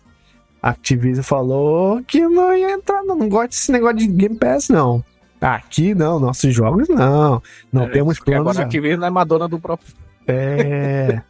a 0.62 0.70
Activision 0.70 1.24
falou 1.24 2.02
que 2.04 2.20
não 2.20 2.54
ia 2.54 2.72
entrar, 2.72 3.02
não, 3.02 3.16
não 3.16 3.28
gosta 3.28 3.48
desse 3.48 3.72
negócio 3.72 3.96
de 3.96 4.06
Game 4.08 4.36
Pass, 4.36 4.68
não. 4.68 5.04
Aqui 5.40 5.94
não, 5.94 6.18
nossos 6.18 6.52
jogos 6.54 6.88
não. 6.88 7.40
Não 7.72 7.84
É, 7.84 7.88
temos 7.90 8.18
planos. 8.18 8.40
agora 8.40 8.56
a 8.56 8.60
não. 8.60 8.66
Activision 8.66 9.04
é 9.04 9.10
Madonna 9.10 9.46
do 9.48 9.58
próprio. 9.60 9.94
É. 10.26 11.22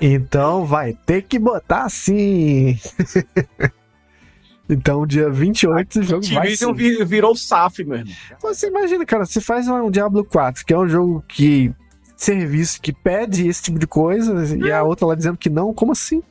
Então 0.00 0.64
vai 0.64 0.92
ter 1.06 1.22
que 1.22 1.38
botar 1.38 1.88
sim. 1.88 2.78
então, 4.68 5.06
dia 5.06 5.28
28, 5.30 6.00
o 6.00 6.02
jogo 6.02 6.26
vai 6.28 6.54
vi- 6.74 7.04
virou 7.04 7.36
SAF, 7.36 7.84
meu 7.84 7.98
irmão. 7.98 8.14
Você 8.40 8.68
imagina, 8.68 9.04
cara, 9.04 9.26
você 9.26 9.40
faz 9.40 9.68
um 9.68 9.90
Diablo 9.90 10.24
4, 10.24 10.64
que 10.64 10.72
é 10.72 10.78
um 10.78 10.88
jogo 10.88 11.22
que. 11.28 11.72
serviço 12.16 12.80
que 12.80 12.92
pede 12.92 13.46
esse 13.48 13.62
tipo 13.62 13.78
de 13.78 13.86
coisa, 13.86 14.32
e 14.56 14.70
a 14.70 14.82
outra 14.82 15.06
lá 15.06 15.14
dizendo 15.14 15.36
que 15.36 15.50
não, 15.50 15.74
como 15.74 15.92
assim? 15.92 16.22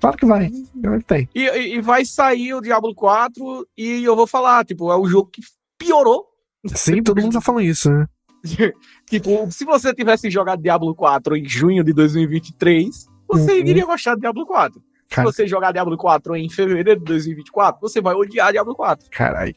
Claro 0.00 0.16
que 0.16 0.26
vai. 0.26 0.50
Claro 0.82 0.98
que 0.98 1.04
tem. 1.06 1.28
E- 1.34 1.76
e 1.76 1.80
vai 1.80 2.04
sair 2.04 2.54
o 2.54 2.60
Diablo 2.60 2.94
4 2.94 3.66
e 3.76 4.04
eu 4.04 4.14
vou 4.16 4.26
falar, 4.26 4.64
tipo, 4.64 4.90
é 4.92 4.96
o 4.96 5.06
jogo 5.06 5.30
que 5.32 5.40
piorou. 5.84 6.26
Sim, 6.74 7.02
todo 7.02 7.20
mundo 7.20 7.32
tá 7.32 7.40
falando 7.40 7.62
isso, 7.64 7.90
né? 7.90 8.06
tipo, 9.08 9.50
se 9.50 9.64
você 9.64 9.94
tivesse 9.94 10.30
jogado 10.30 10.62
Diablo 10.62 10.94
4 10.94 11.36
em 11.36 11.48
junho 11.48 11.82
de 11.84 11.92
2023, 11.92 13.06
você 13.28 13.52
Uhum. 13.52 13.58
iria 13.58 13.84
gostar 13.86 14.14
de 14.14 14.20
Diablo 14.22 14.46
4. 14.46 14.82
Cara. 15.08 15.28
Se 15.30 15.34
você 15.34 15.46
jogar 15.46 15.72
Diablo 15.72 15.96
4 15.96 16.36
em 16.36 16.48
fevereiro 16.48 16.98
de 17.00 17.04
2024, 17.06 17.80
você 17.80 18.00
vai 18.00 18.14
odiar 18.14 18.50
Diablo 18.52 18.74
4. 18.74 19.08
Caralho. 19.10 19.54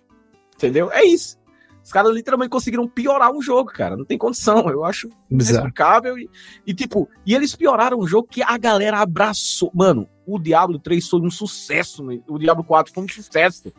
Entendeu? 0.56 0.92
É 0.92 1.04
isso. 1.06 1.38
Os 1.84 1.92
caras 1.92 2.12
literalmente 2.14 2.50
conseguiram 2.50 2.88
piorar 2.88 3.32
um 3.32 3.42
jogo, 3.42 3.72
cara. 3.72 3.96
Não 3.96 4.04
tem 4.06 4.18
condição. 4.18 4.68
Eu 4.70 4.84
acho 4.84 5.08
inexplicável. 5.30 6.18
E, 6.18 6.28
e, 6.66 6.74
tipo, 6.74 7.08
e 7.26 7.36
eles 7.36 7.56
pioraram 7.56 8.00
um 8.00 8.08
jogo 8.08 8.28
que 8.28 8.42
a 8.42 8.58
galera 8.58 9.00
abraçou. 9.00 9.72
Mano, 9.74 10.10
o 10.26 10.40
Diablo 10.40 10.80
3 10.80 11.08
foi 11.08 11.22
um 11.22 11.30
sucesso. 11.30 12.04
né? 12.04 12.20
O 12.28 12.40
Diablo 12.40 12.64
4 12.64 12.92
foi 12.94 13.04
um 13.04 13.08
sucesso. 13.08 13.72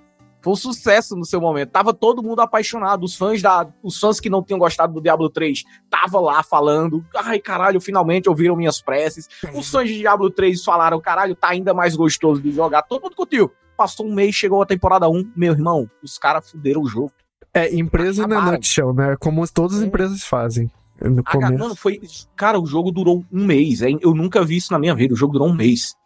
Foi 0.47 0.53
um 0.53 0.57
sucesso 0.57 1.17
no 1.17 1.25
seu 1.25 1.41
momento. 1.41 1.71
Tava 1.71 1.93
todo 1.93 2.23
mundo 2.23 2.39
apaixonado. 2.39 3.03
Os 3.03 3.17
fãs 3.17 3.43
da, 3.43 3.67
os 3.83 3.99
fãs 3.99 4.21
que 4.21 4.31
não 4.31 4.45
tinham 4.45 4.61
gostado 4.61 4.93
do 4.93 5.01
Diablo 5.01 5.29
3 5.29 5.65
tava 5.91 6.21
lá 6.21 6.41
falando: 6.41 7.05
"Ai, 7.17 7.41
caralho, 7.41 7.81
finalmente 7.81 8.29
ouviram 8.29 8.55
minhas 8.55 8.81
preces". 8.81 9.29
Os 9.53 9.69
fãs 9.69 9.89
de 9.89 9.99
Diablo 9.99 10.31
3 10.31 10.63
falaram: 10.63 11.01
"Caralho, 11.01 11.35
tá 11.35 11.49
ainda 11.49 11.75
mais 11.75 11.97
gostoso 11.97 12.41
de 12.41 12.53
jogar". 12.53 12.83
Todo 12.83 13.03
mundo 13.03 13.17
curtiu. 13.17 13.51
Passou 13.77 14.07
um 14.07 14.15
mês, 14.15 14.37
chegou 14.37 14.63
a 14.63 14.67
temporada 14.67 15.09
1, 15.09 15.33
meu 15.35 15.53
irmão, 15.53 15.91
os 16.01 16.17
caras 16.17 16.49
fuderam 16.49 16.83
o 16.83 16.87
jogo. 16.87 17.11
É, 17.53 17.75
empresa 17.75 18.25
na 18.25 18.53
nutshell, 18.53 18.95
né? 18.95 19.17
Como 19.19 19.45
todas 19.49 19.79
as 19.79 19.83
empresas 19.83 20.23
fazem. 20.23 20.71
No 21.03 21.25
começo. 21.25 21.59
mano, 21.59 21.75
foi, 21.75 22.01
cara, 22.37 22.61
o 22.61 22.67
jogo 22.67 22.93
durou 22.93 23.25
um 23.33 23.45
mês. 23.45 23.83
hein? 23.83 23.99
Eu 24.01 24.15
nunca 24.15 24.45
vi 24.45 24.59
isso 24.59 24.73
na 24.73 24.79
minha 24.79 24.95
vida. 24.95 25.13
O 25.13 25.17
jogo 25.17 25.33
durou 25.33 25.49
um 25.49 25.55
mês. 25.55 25.97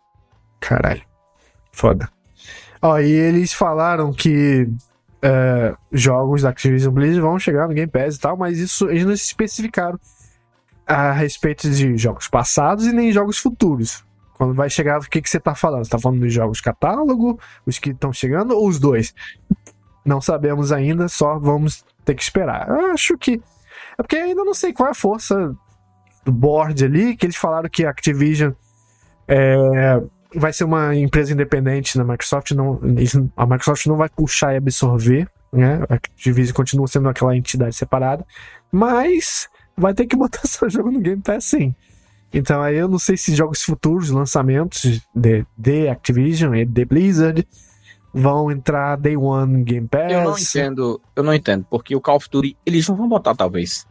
Caralho. 0.58 1.02
Foda. 1.70 2.08
Ó, 2.82 2.98
e 2.98 3.10
eles 3.10 3.52
falaram 3.52 4.12
que 4.12 4.68
é, 5.22 5.74
jogos 5.92 6.42
da 6.42 6.48
Activision 6.48 6.92
Blizzard 6.92 7.20
vão 7.20 7.38
chegar 7.38 7.68
no 7.68 7.74
Game 7.74 7.90
Pass 7.90 8.16
e 8.16 8.20
tal, 8.20 8.36
mas 8.36 8.58
isso 8.58 8.88
eles 8.88 9.04
não 9.04 9.16
se 9.16 9.24
especificaram 9.24 9.98
a 10.86 11.12
respeito 11.12 11.70
de 11.70 11.96
jogos 11.96 12.26
passados 12.26 12.86
e 12.86 12.92
nem 12.92 13.12
jogos 13.12 13.38
futuros. 13.38 14.04
Quando 14.34 14.54
vai 14.54 14.70
chegar, 14.70 14.98
o 14.98 15.02
que, 15.02 15.20
que 15.20 15.28
você 15.28 15.38
tá 15.38 15.54
falando? 15.54 15.84
Você 15.84 15.90
tá 15.90 15.98
falando 15.98 16.20
dos 16.20 16.32
jogos 16.32 16.60
catálogo, 16.60 17.38
os 17.66 17.78
que 17.78 17.90
estão 17.90 18.12
chegando, 18.12 18.56
ou 18.56 18.66
os 18.66 18.80
dois? 18.80 19.14
Não 20.04 20.20
sabemos 20.20 20.72
ainda, 20.72 21.08
só 21.08 21.38
vamos 21.38 21.84
ter 22.04 22.14
que 22.14 22.22
esperar. 22.22 22.66
Eu 22.68 22.92
acho 22.92 23.18
que. 23.18 23.40
É 23.98 24.02
porque 24.02 24.16
ainda 24.16 24.42
não 24.42 24.54
sei 24.54 24.72
qual 24.72 24.88
é 24.88 24.92
a 24.92 24.94
força 24.94 25.54
do 26.24 26.32
board 26.32 26.82
ali, 26.82 27.14
que 27.14 27.26
eles 27.26 27.36
falaram 27.36 27.68
que 27.68 27.84
a 27.84 27.90
Activision 27.90 28.52
é, 29.28 30.02
vai 30.34 30.52
ser 30.52 30.64
uma 30.64 30.94
empresa 30.94 31.32
independente 31.32 31.96
da 31.96 32.04
Microsoft, 32.04 32.52
não, 32.52 32.80
a 33.36 33.46
Microsoft 33.46 33.86
não 33.86 33.96
vai 33.96 34.08
puxar 34.08 34.54
e 34.54 34.56
absorver, 34.56 35.28
né? 35.52 35.82
A 35.88 35.94
Activision 35.94 36.54
continua 36.54 36.86
sendo 36.86 37.08
aquela 37.08 37.36
entidade 37.36 37.74
separada, 37.74 38.24
mas 38.70 39.48
vai 39.76 39.94
ter 39.94 40.06
que 40.06 40.16
botar 40.16 40.40
seu 40.46 40.68
jogo 40.70 40.90
no 40.90 41.00
Game 41.00 41.22
Pass 41.22 41.44
sim. 41.44 41.74
Então 42.32 42.62
aí 42.62 42.76
eu 42.76 42.88
não 42.88 42.98
sei 42.98 43.16
se 43.16 43.34
jogos 43.34 43.62
futuros, 43.62 44.10
lançamentos 44.10 45.00
de, 45.14 45.44
de 45.56 45.88
Activision 45.88 46.54
e 46.54 46.64
de 46.64 46.84
Blizzard 46.84 47.46
vão 48.12 48.50
entrar 48.50 48.96
Day 48.96 49.16
One 49.16 49.58
no 49.58 49.64
Game 49.64 49.88
Pass. 49.88 50.12
Eu 50.12 50.24
não 50.24 50.38
entendo, 50.38 51.00
eu 51.16 51.22
não 51.22 51.34
entendo, 51.34 51.66
porque 51.68 51.94
o 51.94 52.00
Call 52.00 52.16
of 52.16 52.28
Duty, 52.30 52.56
eles 52.64 52.88
não 52.88 52.96
vão 52.96 53.08
botar, 53.08 53.34
talvez. 53.34 53.86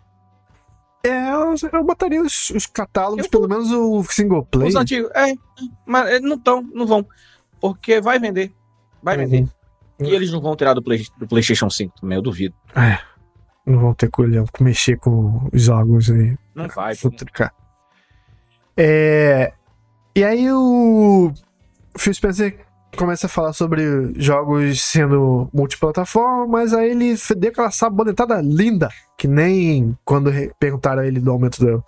É, 1.03 1.29
eu, 1.31 1.55
eu 1.71 1.83
botaria 1.83 2.21
os, 2.21 2.49
os 2.49 2.65
catálogos, 2.65 3.25
Eu- 3.25 3.31
pelo 3.31 3.47
menos 3.47 3.71
o 3.71 4.03
single 4.03 4.45
player. 4.45 4.69
Os 4.69 4.75
antigos, 4.75 5.09
é, 5.15 5.33
mas 5.85 6.21
não 6.21 6.35
estão, 6.35 6.61
não 6.73 6.85
vão. 6.85 7.05
Porque 7.61 8.01
vai 8.01 8.19
vender. 8.19 8.53
Vai 9.01 9.17
vender. 9.17 9.47
E 9.99 10.09
eles 10.13 10.31
não 10.31 10.39
vão 10.41 10.55
tirar 10.55 10.73
do, 10.73 10.81
Play, 10.81 11.05
do 11.17 11.27
PlayStation 11.27 11.69
5 11.69 12.01
também, 12.01 12.17
eu 12.17 12.21
duvido. 12.21 12.55
É, 12.75 12.99
não 13.65 13.79
vão 13.79 13.93
ter 13.93 14.09
colhão 14.09 14.45
mexer 14.59 14.97
com 14.97 15.49
os 15.53 15.61
jogos 15.63 16.09
aí. 16.09 16.37
Não 16.55 16.67
vai. 16.67 16.95
Futuro, 16.95 17.31
cara. 17.33 17.53
É, 18.77 19.53
e 20.15 20.23
aí 20.23 20.51
o 20.51 21.31
Phil 21.97 22.13
Spencer 22.13 22.65
começa 22.97 23.27
a 23.27 23.29
falar 23.29 23.53
sobre 23.53 24.13
jogos 24.15 24.81
sendo 24.81 25.49
multiplataforma, 25.53 26.47
mas 26.47 26.73
aí 26.73 26.91
ele 26.91 27.15
deu 27.37 27.51
aquela 27.51 27.71
sabonetada 27.71 28.41
linda, 28.41 28.89
que 29.17 29.27
nem 29.27 29.97
quando 30.03 30.31
perguntaram 30.59 31.01
a 31.01 31.07
ele 31.07 31.19
do 31.19 31.31
aumento 31.31 31.59
do 31.63 31.83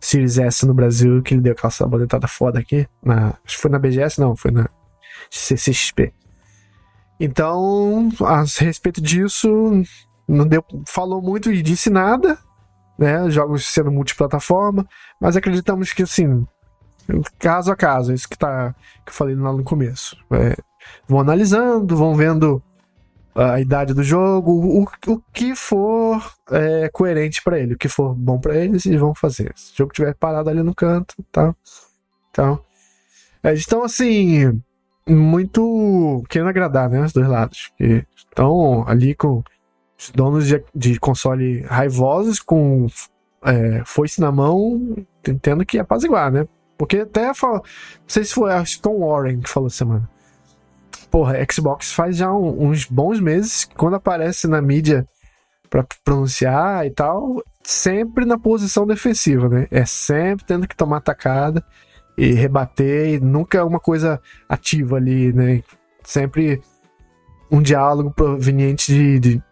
Series 0.00 0.38
S 0.38 0.66
no 0.66 0.74
Brasil, 0.74 1.22
que 1.22 1.34
ele 1.34 1.40
deu 1.40 1.52
aquela 1.52 1.70
sabonetada 1.70 2.28
foda 2.28 2.58
aqui. 2.58 2.86
Na, 3.02 3.28
acho 3.44 3.56
que 3.56 3.62
foi 3.62 3.70
na 3.70 3.78
BGS, 3.78 4.20
não, 4.20 4.36
foi 4.36 4.50
na 4.50 4.68
CCXP. 5.30 6.12
Então, 7.18 8.10
a 8.20 8.44
respeito 8.58 9.00
disso, 9.00 9.48
não 10.28 10.46
deu, 10.46 10.64
falou 10.86 11.22
muito 11.22 11.50
e 11.52 11.62
disse 11.62 11.88
nada, 11.88 12.38
né? 12.98 13.30
Jogos 13.30 13.66
sendo 13.66 13.90
multiplataforma, 13.90 14.86
mas 15.20 15.36
acreditamos 15.36 15.92
que 15.92 16.02
assim, 16.02 16.46
caso 17.38 17.72
a 17.72 17.76
caso, 17.76 18.12
é 18.12 18.14
isso 18.14 18.28
que 18.28 18.38
tá 18.38 18.74
que 19.04 19.10
eu 19.10 19.14
falei 19.14 19.34
lá 19.34 19.52
no 19.52 19.64
começo. 19.64 20.16
É, 20.32 20.56
vão 21.06 21.20
analisando, 21.20 21.96
vão 21.96 22.14
vendo 22.14 22.62
a 23.34 23.60
idade 23.60 23.92
do 23.92 24.02
jogo, 24.02 24.52
o, 24.52 24.86
o 25.12 25.22
que 25.32 25.56
for 25.56 26.22
é, 26.50 26.88
coerente 26.92 27.42
pra 27.42 27.58
ele, 27.58 27.74
o 27.74 27.78
que 27.78 27.88
for 27.88 28.14
bom 28.14 28.38
pra 28.38 28.56
eles, 28.56 28.86
eles 28.86 29.00
vão 29.00 29.14
fazer. 29.14 29.52
Se 29.56 29.72
o 29.72 29.76
jogo 29.78 29.92
estiver 29.92 30.14
parado 30.14 30.48
ali 30.48 30.62
no 30.62 30.74
canto, 30.74 31.14
tá? 31.32 31.54
Então, 32.30 32.60
é, 33.42 33.48
eles 33.48 33.60
estão 33.60 33.82
assim 33.82 34.60
muito 35.06 36.22
querendo 36.28 36.48
agradar, 36.48 36.88
né, 36.88 37.00
os 37.00 37.12
dois 37.12 37.28
lados. 37.28 37.72
Que 37.76 38.06
estão 38.16 38.86
ali 38.86 39.14
com 39.14 39.42
os 39.98 40.10
donos 40.10 40.46
de, 40.46 40.62
de 40.74 40.98
console 41.00 41.62
raivosos 41.62 42.38
com 42.40 42.86
é, 43.44 43.82
foice 43.84 44.20
na 44.20 44.30
mão, 44.30 44.96
tendo 45.42 45.66
que 45.66 45.78
apaziguar, 45.78 46.32
né? 46.32 46.46
Porque 46.84 46.98
até 46.98 47.32
fala, 47.32 47.54
não 47.54 47.62
sei 48.06 48.24
se 48.24 48.34
foi 48.34 48.52
a 48.52 48.62
Stone 48.62 48.98
Warren 49.00 49.40
que 49.40 49.48
falou 49.48 49.70
semana. 49.70 50.06
Porra, 51.10 51.34
Xbox 51.50 51.92
faz 51.92 52.18
já 52.18 52.30
um- 52.30 52.68
uns 52.68 52.84
bons 52.84 53.20
meses 53.20 53.64
que 53.64 53.74
quando 53.74 53.94
aparece 53.94 54.46
na 54.46 54.60
mídia 54.60 55.08
pra 55.70 55.86
pronunciar 56.04 56.86
e 56.86 56.90
tal, 56.90 57.42
sempre 57.62 58.26
na 58.26 58.38
posição 58.38 58.86
defensiva, 58.86 59.48
né? 59.48 59.66
É 59.70 59.86
sempre 59.86 60.44
tendo 60.44 60.68
que 60.68 60.76
tomar 60.76 60.98
atacada 60.98 61.64
e 62.18 62.32
rebater, 62.32 63.14
e 63.14 63.20
nunca 63.20 63.58
é 63.58 63.62
uma 63.62 63.80
coisa 63.80 64.20
ativa 64.46 64.96
ali, 64.96 65.32
né? 65.32 65.62
Sempre 66.02 66.60
um 67.50 67.62
diálogo 67.62 68.10
proveniente 68.10 68.92
de, 68.92 69.18
de 69.18 69.42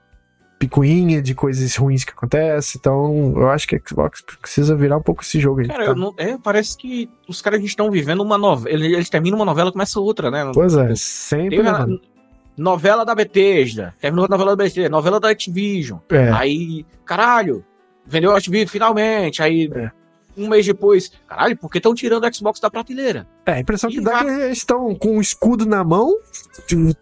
picuinha, 0.66 1.20
de 1.20 1.34
coisas 1.34 1.74
ruins 1.76 2.04
que 2.04 2.12
acontecem. 2.12 2.78
Então, 2.78 3.34
eu 3.36 3.48
acho 3.50 3.66
que 3.66 3.74
a 3.76 3.80
Xbox 3.84 4.22
precisa 4.40 4.76
virar 4.76 4.96
um 4.96 5.02
pouco 5.02 5.22
esse 5.22 5.40
jogo 5.40 5.60
aí. 5.60 5.66
Cara, 5.68 5.86
tá? 5.86 5.94
não- 5.94 6.14
é, 6.16 6.38
parece 6.38 6.76
que 6.76 7.10
os 7.28 7.42
caras 7.42 7.62
estão 7.64 7.90
vivendo 7.90 8.20
uma 8.22 8.38
novela. 8.38 8.70
Eles, 8.74 8.92
eles 8.92 9.10
terminam 9.10 9.36
uma 9.38 9.44
novela 9.44 9.70
e 9.70 9.72
começa 9.72 9.98
outra, 10.00 10.30
né? 10.30 10.50
Pois 10.54 10.74
é, 10.74 10.94
sempre 10.94 11.56
Teve 11.56 11.68
a 11.68 11.72
levando. 11.78 12.00
novela 12.56 13.04
da 13.04 13.14
Bethesda. 13.14 13.94
Terminou 14.00 14.24
a 14.26 14.28
novela 14.28 14.56
da 14.56 14.62
Bethesda. 14.64 14.88
Novela 14.88 15.18
da 15.18 15.30
Activision. 15.30 15.98
É, 16.10 16.30
Aí, 16.30 16.86
caralho, 17.04 17.64
vendeu 18.06 18.30
a 18.32 18.36
Activision 18.36 18.68
finalmente. 18.68 19.42
Aí, 19.42 19.68
É. 19.74 19.90
um 20.36 20.48
mês 20.48 20.64
depois, 20.66 21.12
caralho, 21.26 21.56
por 21.56 21.70
que 21.70 21.78
estão 21.78 21.94
tirando 21.94 22.24
o 22.24 22.34
Xbox 22.34 22.60
da 22.60 22.70
prateleira? 22.70 23.26
é, 23.46 23.52
a 23.52 23.60
impressão 23.60 23.90
E 23.90 23.94
que 23.94 24.00
dá 24.00 24.20
é 24.20 24.24
que 24.24 24.30
eles 24.30 24.58
estão 24.58 24.94
com 24.94 25.18
o 25.18 25.20
escudo 25.20 25.66
na 25.66 25.82
mão, 25.84 26.14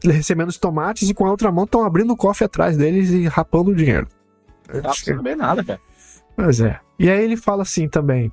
recebendo 0.04 0.48
os 0.48 0.58
tomates, 0.58 1.08
e 1.08 1.14
com 1.14 1.26
a 1.26 1.30
outra 1.30 1.50
mão 1.52 1.64
estão 1.64 1.84
abrindo 1.84 2.12
o 2.12 2.16
cofre 2.16 2.44
atrás 2.44 2.76
deles 2.76 3.10
e 3.10 3.26
rapando 3.26 3.70
o 3.70 3.74
dinheiro. 3.74 4.08
Não 4.72 4.80
dá 4.80 4.90
pra 4.90 4.94
saber 5.16 5.36
nada, 5.36 5.64
cara. 5.64 5.80
Pois 6.36 6.60
é. 6.60 6.78
E 6.98 7.10
aí 7.10 7.22
ele 7.22 7.36
fala 7.36 7.62
assim 7.62 7.88
também. 7.88 8.32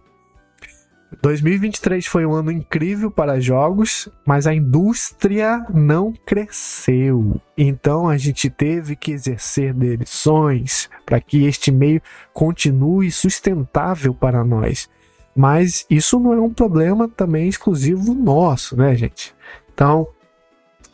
2023 1.22 2.06
foi 2.06 2.26
um 2.26 2.34
ano 2.34 2.52
incrível 2.52 3.10
para 3.10 3.40
jogos, 3.40 4.10
mas 4.26 4.46
a 4.46 4.54
indústria 4.54 5.66
não 5.74 6.14
cresceu. 6.26 7.40
Então 7.58 8.10
a 8.10 8.18
gente 8.18 8.50
teve 8.50 8.96
que 8.96 9.12
exercer 9.12 9.74
demissões 9.74 10.90
para 11.06 11.20
que 11.20 11.46
este 11.46 11.72
meio 11.72 12.02
continue 12.34 13.10
sustentável 13.12 14.14
para 14.14 14.44
nós. 14.44 14.90
Mas 15.36 15.86
isso 15.90 16.20
não 16.20 16.34
é 16.34 16.42
um 16.42 16.54
problema 16.54 17.08
também 17.08 17.48
exclusivo 17.48 18.14
nosso, 18.14 18.76
né, 18.76 18.96
gente? 18.96 19.36
Então, 19.74 20.08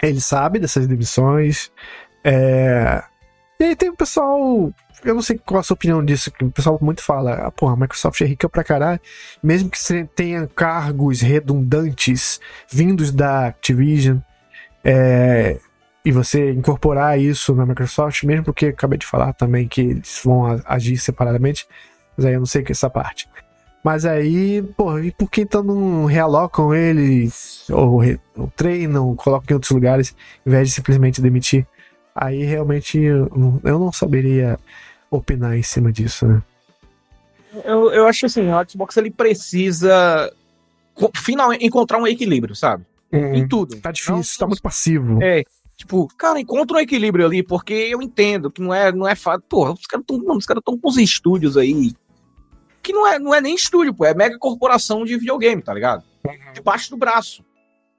ele 0.02 0.20
sabe 0.20 0.60
dessas 0.60 0.86
demissões. 0.86 1.72
É... 2.24 3.02
E 3.60 3.64
aí 3.64 3.76
tem 3.76 3.90
o 3.90 3.96
pessoal 3.96 4.74
eu 5.04 5.14
não 5.14 5.22
sei 5.22 5.38
qual 5.38 5.60
a 5.60 5.64
sua 5.64 5.76
opinião 5.76 6.04
disso, 6.04 6.32
que 6.32 6.46
o 6.46 6.52
pessoal 6.52 6.78
muito 6.82 7.04
fala, 7.04 7.34
ah, 7.34 7.52
porra, 7.52 7.74
a 7.74 7.78
Microsoft 7.78 8.22
é 8.22 8.26
rica 8.26 8.48
pra 8.48 8.64
caralho, 8.64 9.00
mesmo 9.42 9.70
que 9.70 9.78
tenha 10.16 10.48
cargos 10.48 11.22
redundantes 11.22 12.40
vindos 12.72 13.12
da 13.12 13.48
Activision, 13.48 14.20
é, 14.84 15.60
e 16.06 16.12
você 16.12 16.52
incorporar 16.52 17.20
isso 17.20 17.54
na 17.56 17.66
Microsoft, 17.66 18.24
mesmo 18.24 18.46
porque 18.46 18.68
acabei 18.68 18.98
de 18.98 19.06
falar 19.06 19.34
também 19.34 19.68
que 19.68 19.82
eles 19.82 20.22
vão 20.24 20.62
agir 20.66 20.98
separadamente, 20.98 21.68
mas 22.16 22.26
aí 22.26 22.34
eu 22.34 22.40
não 22.40 22.46
sei 22.46 22.64
que 22.64 22.72
essa 22.72 22.90
parte. 22.90 23.30
Mas 23.84 24.06
aí, 24.06 24.62
porra, 24.78 25.06
e 25.06 25.12
por 25.12 25.30
que 25.30 25.42
então 25.42 25.62
não 25.62 26.06
realocam 26.06 26.74
eles, 26.74 27.70
ou, 27.70 28.02
ou 28.38 28.48
treinam, 28.56 29.08
ou 29.08 29.16
colocam 29.16 29.48
em 29.52 29.54
outros 29.56 29.72
lugares, 29.72 30.16
em 30.46 30.50
vez 30.50 30.70
de 30.70 30.76
simplesmente 30.76 31.22
demitir? 31.22 31.68
Aí 32.16 32.44
realmente 32.44 32.98
eu 33.00 33.30
não- 33.64 33.92
saberia 33.92 34.60
opinar 35.10 35.58
em 35.58 35.64
cima 35.64 35.92
disso, 35.92 36.28
né? 36.28 36.42
Eu, 37.64 37.92
eu 37.92 38.08
acho 38.08 38.26
assim, 38.26 38.50
o 38.52 38.70
Xbox 38.70 38.98
ele 38.98 39.12
precisa 39.12 40.32
finalmente 41.16 41.66
encontrar 41.66 42.00
um 42.00 42.08
equilíbrio, 42.08 42.56
sabe? 42.56 42.86
Em 43.12 43.48
tudo. 43.48 43.80
Tá 43.80 43.92
difícil, 43.92 44.16
Não- 44.16 44.24
tá 44.40 44.48
muito 44.48 44.62
passivo. 44.62 45.20
É, 45.22 45.44
tipo, 45.78 46.08
cara, 46.18 46.40
encontra 46.40 46.78
um 46.78 46.80
equilíbrio 46.80 47.26
ali, 47.26 47.44
porque 47.44 47.74
eu 47.74 48.02
entendo 48.02 48.50
que 48.50 48.60
não 48.62 48.74
é, 48.74 48.92
não 48.92 49.08
é 49.08 49.14
fácil. 49.14 49.44
Porra, 49.48 49.74
os 49.74 49.86
caras 49.86 50.04
estão 50.04 50.20
tão 50.64 50.78
com 50.80 50.90
os 50.90 50.98
estúdios 50.98 51.56
aí. 51.58 51.94
Que 52.82 52.92
não 52.92 53.08
é, 53.08 53.20
não 53.20 53.34
é 53.34 53.40
nem 53.40 53.54
estúdio, 53.56 53.94
pô, 53.94 54.04
é 54.04 54.14
mega 54.16 54.38
corporação 54.40 55.06
de 55.06 55.16
videogame, 55.18 55.62
tá 55.62 55.74
ligado? 55.74 56.04
Debaixo 56.54 56.90
do 56.90 56.98
braço. 56.98 57.44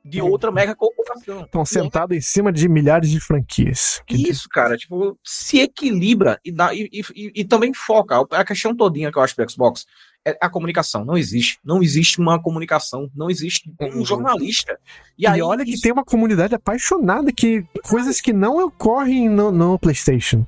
De 0.05 0.20
outra 0.20 0.52
mega 0.52 0.74
corporação. 0.74 1.43
Estão 1.44 1.64
sentados 1.64 2.16
em 2.16 2.20
cima 2.20 2.52
de 2.52 2.68
milhares 2.68 3.09
de 3.10 3.18
franquias. 3.20 4.02
Que 4.06 4.28
Isso, 4.28 4.48
cara, 4.48 4.76
tipo, 4.76 5.18
se 5.24 5.60
equilibra 5.60 6.39
e, 6.44 6.52
dá, 6.52 6.74
e, 6.74 6.90
e, 6.93 7.32
e 7.35 7.44
também 7.44 7.72
foca. 7.72 8.24
A 8.31 8.44
questão 8.44 8.76
todinha 8.76 9.10
que 9.10 9.16
eu 9.18 9.22
acho 9.22 9.35
do 9.36 9.51
Xbox 9.51 9.86
é 10.26 10.36
a 10.40 10.48
comunicação. 10.51 11.05
Não 11.05 11.16
existe. 11.16 11.59
Não 11.64 11.82
existe 11.82 12.18
uma 12.20 12.39
comunicação. 12.40 13.10
Não 13.14 13.31
existe 13.31 13.70
um 13.81 13.85
Uhum. 13.98 14.05
jornalista. 14.05 14.78
E, 15.18 15.26
aí, 15.26 15.40
olha 15.40 15.64
que 15.64 15.72
isso- 15.72 15.82
tem 15.82 15.93
uma 15.93 16.05
comunidade 16.05 16.55
apaixonada 16.55 17.32
que 17.32 17.64
coisas 17.89 18.20
que 18.20 18.32
não 18.32 18.59
ocorrem 18.64 19.28
no, 19.28 19.51
no 19.51 19.78
PlayStation. 19.78 20.47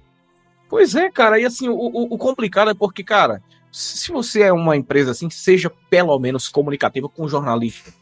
Pois 0.68 0.94
é, 0.94 1.10
cara. 1.10 1.38
E 1.40 1.44
assim, 1.46 1.68
o, 1.68 1.74
o- 1.76 2.14
o 2.14 2.18
complicado 2.18 2.70
é 2.70 2.74
porque, 2.74 3.02
cara, 3.04 3.42
se 3.72 4.10
você 4.12 4.42
é 4.42 4.52
uma 4.52 4.76
empresa 4.76 5.12
assim, 5.12 5.30
seja 5.30 5.70
pelo 5.88 6.18
menos 6.18 6.48
comunicativa 6.48 7.08
com 7.08 7.24
o 7.24 7.28
jornalista. 7.28 7.92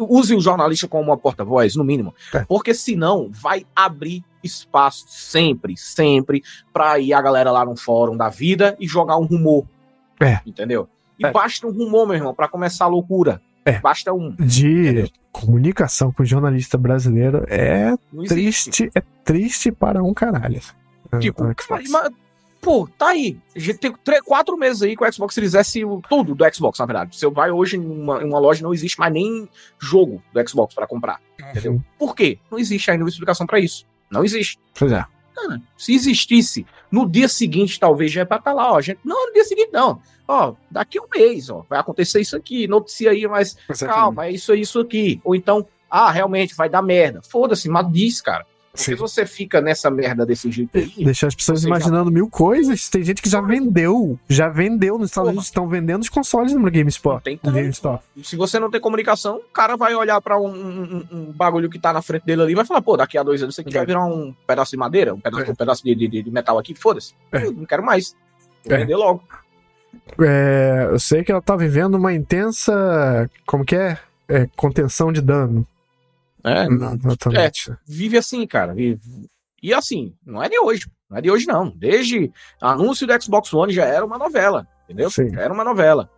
Use 0.00 0.34
o 0.34 0.40
jornalista 0.40 0.88
como 0.88 1.04
uma 1.04 1.16
porta-voz, 1.16 1.76
no 1.76 1.84
mínimo. 1.84 2.14
É. 2.34 2.44
Porque 2.44 2.72
senão 2.74 3.28
vai 3.30 3.64
abrir 3.74 4.24
espaço 4.42 5.04
sempre, 5.08 5.76
sempre, 5.76 6.42
pra 6.72 6.98
ir 6.98 7.12
a 7.12 7.20
galera 7.20 7.50
lá 7.50 7.64
no 7.64 7.76
fórum 7.76 8.16
da 8.16 8.28
vida 8.28 8.76
e 8.80 8.86
jogar 8.86 9.16
um 9.18 9.24
rumor. 9.26 9.66
É. 10.20 10.40
Entendeu? 10.46 10.88
E 11.18 11.26
É. 11.26 11.30
basta 11.30 11.66
um 11.66 11.72
rumor, 11.72 12.06
meu 12.06 12.16
irmão, 12.16 12.34
pra 12.34 12.48
começar 12.48 12.84
a 12.84 12.88
loucura. 12.88 13.40
É. 13.64 13.80
Basta 13.80 14.12
um. 14.12 14.34
De 14.38 15.10
comunicação 15.32 16.12
com 16.12 16.22
o 16.22 16.26
jornalista 16.26 16.78
brasileiro 16.78 17.44
é 17.48 17.94
triste, 18.28 18.88
é 18.94 19.02
triste 19.24 19.72
para 19.72 20.02
um 20.02 20.14
caralho. 20.14 20.60
Tipo, 21.20 21.54
cara, 21.54 21.82
pô, 22.66 22.88
tá 22.98 23.10
aí. 23.10 23.38
A 23.54 23.58
gente 23.60 23.78
tem 23.78 23.92
três, 24.02 24.20
quatro 24.22 24.56
meses 24.56 24.82
aí 24.82 24.96
que 24.96 25.04
o 25.04 25.12
Xbox 25.12 25.32
Series 25.32 25.54
S, 25.54 25.84
o- 25.84 26.02
tudo 26.10 26.34
do 26.34 26.44
Xbox, 26.54 26.80
na 26.80 26.84
verdade. 26.86 27.16
Você 27.16 27.30
vai 27.30 27.52
hoje 27.52 27.76
em 27.76 27.80
uma, 27.86 28.20
em 28.20 28.26
uma 28.26 28.40
loja, 28.40 28.60
não 28.60 28.74
existe 28.74 28.98
mais 28.98 29.12
nem 29.12 29.48
jogo 29.78 30.20
do 30.32 30.48
Xbox 30.48 30.74
pra 30.74 30.84
comprar. 30.84 31.20
Entendeu? 31.38 31.80
Por 31.96 32.16
quê? 32.16 32.40
Não 32.50 32.58
existe 32.58 32.90
ainda 32.90 33.04
uma 33.04 33.08
explicação 33.08 33.46
pra 33.46 33.60
isso. 33.60 33.86
Não 34.10 34.24
existe. 34.24 34.58
Pois 34.76 34.90
é. 34.90 35.04
Cara, 35.32 35.60
se 35.76 35.94
existisse, 35.94 36.66
no 36.90 37.08
dia 37.08 37.28
seguinte, 37.28 37.78
talvez 37.78 38.10
já 38.10 38.22
é 38.22 38.24
pra 38.24 38.38
estar 38.38 38.52
lá, 38.52 38.72
ó. 38.72 38.80
Gente, 38.80 38.98
não, 39.04 39.26
no 39.28 39.32
dia 39.32 39.44
seguinte, 39.44 39.70
não. 39.72 40.00
Ó, 40.26 40.54
daqui 40.68 40.98
um 40.98 41.06
mês, 41.14 41.48
ó, 41.48 41.64
vai 41.70 41.78
acontecer 41.78 42.20
isso 42.20 42.36
aqui, 42.36 42.66
noticia 42.66 43.10
aí, 43.12 43.28
mas 43.28 43.56
calma, 43.94 44.26
é 44.26 44.32
isso 44.32 44.50
aí, 44.50 44.62
isso 44.62 44.80
aqui. 44.80 45.20
Ou 45.22 45.36
então, 45.36 45.64
ah, 45.88 46.10
realmente 46.10 46.54
vai 46.56 46.68
dar 46.68 46.82
merda. 46.82 47.20
Foda-se, 47.22 47.68
mas 47.68 47.92
diz, 47.92 48.20
cara. 48.20 48.44
Porque 48.76 48.90
Sim. 48.92 48.94
você 48.96 49.24
fica 49.26 49.60
nessa 49.60 49.90
merda 49.90 50.24
desse 50.26 50.50
jeito 50.50 50.76
aí. 50.76 50.92
Deixar 51.04 51.26
as 51.28 51.34
pessoas 51.34 51.60
Você 51.60 51.68
já- 51.68 51.74
imaginando 51.74 52.10
mil 52.10 52.28
coisas. 52.28 52.88
Tem 52.88 53.02
gente 53.02 53.20
que 53.22 53.28
já 53.28 53.40
vendeu. 53.40 54.18
Já 54.28 54.48
vendeu 54.48 54.98
nos 54.98 55.10
Estados 55.10 55.28
Porra. 55.28 55.30
Unidos. 55.32 55.46
Estão 55.46 55.68
vendendo 55.68 56.02
os 56.02 56.08
consoles 56.08 56.52
no 56.52 56.70
GameSpot. 56.70 57.22
Tem 57.22 57.36
como. 57.36 57.54
GameStop. 57.54 58.04
Se 58.22 58.36
você 58.36 58.58
não 58.60 58.70
tem 58.70 58.80
comunicação, 58.80 59.36
o 59.36 59.52
cara 59.52 59.76
vai 59.76 59.94
olhar 59.94 60.20
pra 60.20 60.38
um, 60.40 60.46
um- 60.48 61.06
um 61.10 61.32
bagulho 61.32 61.68
que 61.70 61.78
tá 61.78 61.92
na 61.92 62.02
frente 62.02 62.24
dele 62.24 62.42
ali 62.42 62.52
e 62.52 62.54
vai 62.54 62.64
falar, 62.64 62.82
pô, 62.82 62.96
daqui 62.96 63.16
a 63.18 63.22
dois 63.22 63.42
anos 63.42 63.54
isso 63.54 63.60
aqui 63.62 63.70
É. 63.74 63.78
vai 63.78 63.86
virar 63.86 64.04
um 64.04 64.34
pedaço 64.46 64.70
de 64.70 64.76
madeira, 64.76 65.14
um 65.14 65.20
pedaço, 65.20 65.44
É. 65.44 65.50
um 65.50 65.54
pedaço 65.54 65.82
de, 65.82 65.94
de- 65.94 66.22
de 66.22 66.30
metal 66.30 66.58
aqui, 66.58 66.74
foda-se. 66.74 67.14
É. 67.32 67.46
Eu 67.46 67.52
Não 67.52 67.64
quero 67.64 67.82
mais. 67.84 68.14
Vou 68.64 68.74
É. 68.74 68.78
vender 68.78 68.96
logo. 68.96 69.22
É, 70.20 70.88
eu 70.90 70.98
sei 70.98 71.24
que 71.24 71.32
ela 71.32 71.40
tá 71.42 71.56
vivendo 71.56 71.94
uma 71.94 72.12
intensa. 72.12 73.30
Como 73.46 73.64
que 73.64 73.74
é? 73.74 73.98
É, 74.28 74.48
contenção 74.56 75.12
de 75.12 75.20
dano. 75.20 75.66
É, 76.46 76.66
Exatamente. 76.66 77.72
vive 77.86 78.16
assim, 78.16 78.46
cara. 78.46 78.72
Vive. 78.72 79.00
E 79.60 79.74
assim, 79.74 80.14
não 80.24 80.42
é 80.42 80.48
de 80.48 80.58
hoje. 80.58 80.86
Não 81.10 81.18
é 81.18 81.20
de 81.20 81.30
hoje, 81.30 81.46
não. 81.46 81.70
Desde 81.70 82.30
anúncio 82.60 83.06
do 83.06 83.22
Xbox 83.22 83.52
One 83.52 83.72
já 83.72 83.84
era 83.84 84.04
uma 84.04 84.16
novela. 84.16 84.66
Entendeu? 84.84 85.10
Sim. 85.10 85.30
Já 85.30 85.42
era 85.42 85.52
uma 85.52 85.64
novela. 85.64 86.08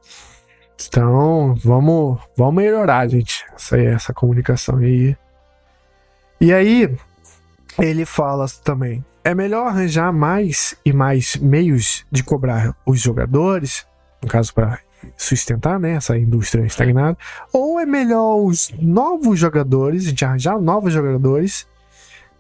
Então, 0.87 1.55
vamos, 1.57 2.21
vamos 2.37 2.55
melhorar, 2.55 3.09
gente, 3.09 3.45
essa, 3.55 3.77
aí, 3.77 3.87
essa 3.87 4.13
comunicação 4.13 4.77
aí. 4.77 5.17
E 6.41 6.53
aí, 6.53 6.95
ele 7.79 8.05
fala 8.05 8.47
também: 8.63 9.05
é 9.25 9.35
melhor 9.35 9.67
arranjar 9.67 10.13
mais 10.13 10.77
e 10.85 10.93
mais 10.93 11.37
meios 11.37 12.05
de 12.13 12.23
cobrar 12.23 12.77
os 12.87 13.01
jogadores, 13.01 13.87
no 14.23 14.29
caso, 14.29 14.55
para 14.55 14.79
sustentar 15.17 15.79
né, 15.79 15.93
essa 15.93 16.17
indústria 16.17 16.65
estagnada, 16.65 17.17
ou 17.53 17.79
é 17.81 17.87
melhor 17.87 18.37
os 18.37 18.73
novos 18.79 19.39
jogadores, 19.39 20.07
a 20.07 20.09
gente 20.11 20.25
arranjar 20.25 20.61
novos 20.61 20.93
jogadores 20.93 21.67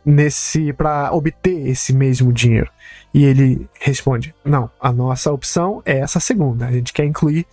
nesse 0.04 0.72
para 0.72 1.12
obter 1.12 1.68
esse 1.68 1.92
mesmo 1.92 2.32
dinheiro. 2.32 2.70
E 3.12 3.24
ele 3.24 3.68
responde: 3.80 4.34
não, 4.44 4.70
a 4.80 4.92
nossa 4.92 5.32
opção 5.32 5.82
é 5.84 5.98
essa 5.98 6.20
segunda. 6.20 6.66
A 6.66 6.72
gente 6.72 6.92
quer 6.92 7.04
incluir 7.04 7.46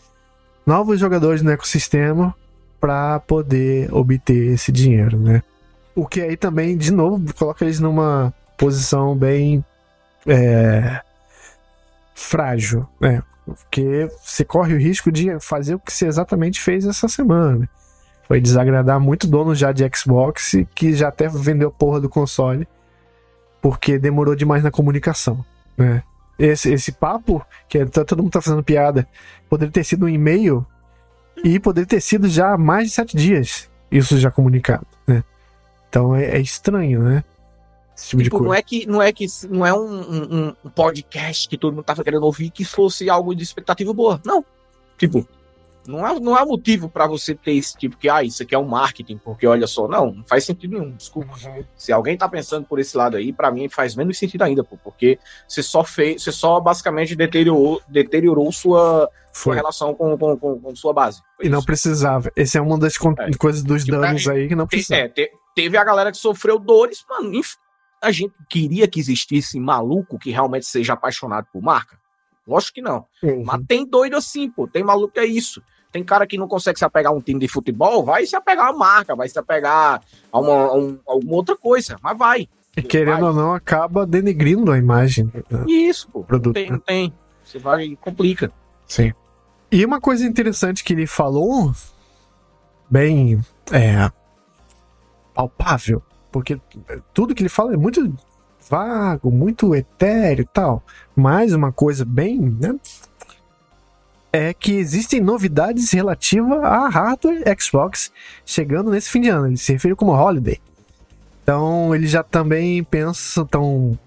novos 0.66 1.00
jogadores 1.00 1.42
no 1.42 1.52
ecossistema 1.52 2.36
para 2.80 3.20
poder 3.22 3.94
obter 3.94 4.54
esse 4.54 4.72
dinheiro, 4.72 5.20
né? 5.20 5.42
O 5.96 6.06
que 6.06 6.22
aí 6.22 6.36
também, 6.36 6.76
de 6.78 6.92
novo, 6.92 7.34
coloca 7.34 7.64
eles 7.64 7.80
numa 7.80 8.34
posição 8.58 9.16
bem 9.16 9.64
é, 10.28 11.02
frágil, 12.14 12.88
né? 13.00 13.24
Porque 13.46 14.10
você 14.24 14.44
corre 14.44 14.74
o 14.74 14.80
risco 14.80 15.12
de 15.12 15.40
fazer 15.40 15.76
o 15.76 15.80
que 15.80 15.94
você 15.94 16.08
exatamente 16.08 16.60
fez 16.60 16.86
essa 16.86 17.08
semana. 17.08 17.70
Foi 18.28 18.42
desagradar 18.42 19.00
muito 19.00 19.28
dono 19.28 19.54
já 19.54 19.72
de 19.72 19.88
Xbox 19.96 20.56
que 20.74 20.94
já 20.94 21.10
até 21.10 21.28
vendeu 21.28 21.70
porra 21.72 22.02
do 22.02 22.10
console 22.10 22.68
porque 23.62 23.98
demorou 23.98 24.36
demais 24.36 24.64
na 24.64 24.70
comunicação, 24.70 25.44
né? 25.78 26.04
Esse, 26.38 26.72
esse 26.74 26.92
papo, 26.92 27.44
que 27.70 27.80
é- 27.80 27.86
todo 27.86 28.22
mundo 28.22 28.34
tá 28.34 28.42
fazendo 28.42 28.62
piada, 28.64 29.08
poderia 29.50 29.72
ter 29.72 29.84
sido 29.84 30.06
um 30.06 30.10
e-mail 30.10 30.66
e 31.44 31.60
poderia 31.60 31.88
ter 31.88 32.02
sido 32.02 32.28
já 32.28 32.54
há 32.54 32.58
mais 32.58 32.90
de 32.90 32.94
sete 32.94 33.16
dias 33.16 33.70
isso 33.92 34.18
já 34.20 34.30
comunicado, 34.30 34.86
né? 35.08 35.24
Então 35.90 36.16
é, 36.16 36.38
é 36.38 36.40
estranho, 36.40 37.02
né? 37.02 37.24
Esse 37.96 38.10
tipo, 38.10 38.24
Tipo, 38.24 38.36
de 38.38 38.42
não 38.44 38.48
coisa. 38.50 38.60
é 38.60 38.62
que 38.62 38.86
não 38.86 39.02
é 39.02 39.12
que 39.14 39.26
não 39.50 39.66
é 39.66 39.74
um, 39.74 40.02
um- 40.50 40.56
um 40.66 40.70
podcast 40.70 41.48
que 41.48 41.58
todo 41.58 41.74
mundo 41.74 41.86
tava 41.86 42.04
querendo 42.04 42.24
ouvir 42.26 42.50
que 42.52 42.66
fosse 42.66 43.10
algo 43.10 43.34
de 43.34 43.44
expectativa 43.44 43.94
boa. 43.94 44.20
Não. 44.26 44.44
Tipo, 44.98 45.26
não 45.88 46.04
há, 46.06 46.20
não 46.20 46.36
há 46.36 46.44
motivo 46.46 46.90
pra 46.90 47.06
você 47.08 47.36
ter 47.36 47.54
esse 47.54 47.78
tipo 47.78 47.96
que, 47.96 48.10
ah, 48.10 48.24
isso 48.24 48.42
aqui 48.44 48.56
é 48.56 48.58
um 48.58 48.66
marketing, 48.68 49.18
porque 49.18 49.46
olha 49.46 49.68
só, 49.68 49.88
não, 49.88 50.12
não 50.12 50.24
faz 50.26 50.44
sentido 50.44 50.78
nenhum, 50.80 50.92
desculpa. 50.96 51.34
Se 51.76 51.92
alguém 51.94 52.18
tá 52.18 52.28
pensando 52.28 52.66
por 52.66 52.80
esse 52.80 52.98
lado 52.98 53.16
aí, 53.18 53.32
pra 53.32 53.52
mim 53.52 53.70
faz 53.70 53.96
menos 53.96 54.18
sentido 54.18 54.42
ainda, 54.42 54.64
pô, 54.64 54.78
porque 54.84 55.20
você 55.48 55.62
só 55.62 55.84
fez, 55.84 56.24
você 56.24 56.32
só 56.32 56.60
basicamente 56.60 57.16
deteriorou, 57.16 57.82
deteriorou 57.88 58.52
sua, 58.52 59.08
sua 59.32 59.54
relação 59.56 59.94
com, 59.94 60.18
com, 60.18 60.36
com, 60.38 60.60
com 60.60 60.76
sua 60.76 60.92
base. 60.92 61.22
Foi 61.38 61.46
E 61.46 61.50
não 61.50 61.60
isso. 61.60 61.68
precisava. 61.68 62.32
Essa 62.36 62.58
é 62.58 62.62
uma 62.62 62.80
das 62.80 62.96
É. 62.96 63.38
coisas 63.38 63.64
dos 63.64 63.84
Tipo, 63.86 64.00
danos 64.02 64.28
aí 64.28 64.48
que 64.48 64.56
não 64.56 64.66
precisava. 64.68 65.02
é, 65.04 65.08
te- 65.10 65.32
teve 65.56 65.78
a 65.78 65.84
galera 65.84 66.12
que 66.12 66.18
sofreu 66.18 66.58
dores, 66.58 67.06
mano. 67.08 67.34
inf- 67.36 67.56
A 68.06 68.12
gente 68.12 68.34
queria 68.50 68.88
que 68.88 69.00
existisse 69.00 69.60
maluco 69.60 70.20
que 70.20 70.30
realmente 70.32 70.66
seja 70.66 70.94
apaixonado 70.94 71.48
por 71.52 71.62
marca? 71.62 71.98
Lógico 72.48 72.76
que 72.76 72.82
não. 72.82 73.06
Mas 73.44 73.62
tem 73.68 73.86
doido 73.86 74.16
assim, 74.16 74.50
pô. 74.50 74.68
Tem 74.68 74.84
maluco 74.84 75.14
que 75.14 75.20
é 75.20 75.26
isso. 75.26 75.62
Tem 75.92 76.04
cara 76.04 76.28
que 76.28 76.38
não 76.38 76.48
consegue 76.48 76.78
se 76.78 76.86
apegar 76.86 77.12
a 77.12 77.16
um 77.16 77.22
time 77.22 77.40
de 77.40 77.48
futebol, 77.48 78.04
vai 78.04 78.26
se 78.26 78.36
apegar 78.36 78.68
a 78.68 78.74
marca, 78.74 79.16
vai 79.16 79.28
se 79.30 79.40
apegar 79.40 80.02
a 80.32 80.40
uma, 80.40 80.54
a 80.54 80.76
um- 80.76 81.00
a 81.08 81.12
alguma 81.14 81.36
outra 81.36 81.56
coisa, 81.56 81.98
mas 82.04 82.18
vai. 82.18 82.48
E 82.78 82.82
querendo 82.84 83.22
vai. 83.22 83.24
ou 83.30 83.34
não, 83.34 83.54
acaba 83.54 84.06
denegrindo 84.06 84.72
a 84.72 84.78
imagem. 84.78 85.32
Isso, 85.68 86.08
pô. 86.10 86.24
Produto, 86.24 86.48
Não 86.48 86.54
tem, 86.54 86.66
né? 86.66 86.72
não 86.74 86.80
tem. 86.80 87.14
Você 87.44 87.58
vai 87.58 87.86
e 87.86 87.96
complica. 87.96 88.52
Sim. 88.86 89.14
E 89.72 89.84
uma 89.86 90.00
coisa 90.02 90.26
interessante 90.28 90.84
que 90.84 90.94
ele 90.94 91.08
falou, 91.08 91.74
bem 92.90 93.40
é, 93.72 94.12
palpável, 95.34 96.04
porque 96.36 96.60
tudo 97.14 97.34
que 97.34 97.42
ele 97.42 97.48
fala 97.48 97.74
é 97.74 97.78
muito 97.78 98.14
vago, 98.70 99.32
muito 99.32 99.74
etéreo 99.74 100.44
e 100.44 100.46
tal. 100.46 100.84
Mas 101.16 101.54
uma 101.54 101.72
coisa 101.72 102.04
bem, 102.04 102.38
né, 102.38 102.76
é 104.34 104.54
que 104.54 104.74
existem 104.74 105.22
novidades 105.22 105.94
relativas 105.94 106.62
a 106.62 106.90
hardware 106.90 107.42
Xbox 107.58 108.12
chegando 108.46 108.92
nesse 108.92 109.10
fim 109.10 109.22
de 109.22 109.30
ano. 109.30 109.48
Ele 109.48 109.56
se 109.56 109.72
refere 109.72 109.96
como 109.96 110.12
holiday. 110.12 110.60
Então 111.42 111.96
eles 111.96 112.12
já 112.12 112.22
também 112.22 112.84
pensam, 112.84 113.46
estão 113.46 113.98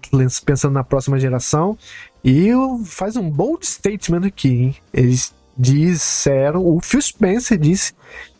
pensando 0.45 0.73
na 0.73 0.83
próxima 0.83 1.19
geração 1.19 1.75
e 2.23 2.51
faz 2.85 3.15
um 3.15 3.27
bold 3.27 3.65
statement 3.65 4.27
aqui, 4.27 4.49
hein? 4.49 4.75
Eles 4.93 5.33
disseram, 5.57 6.63
o 6.63 6.79
Phil 6.79 7.01
Spencer 7.01 7.57
disse 7.57 7.95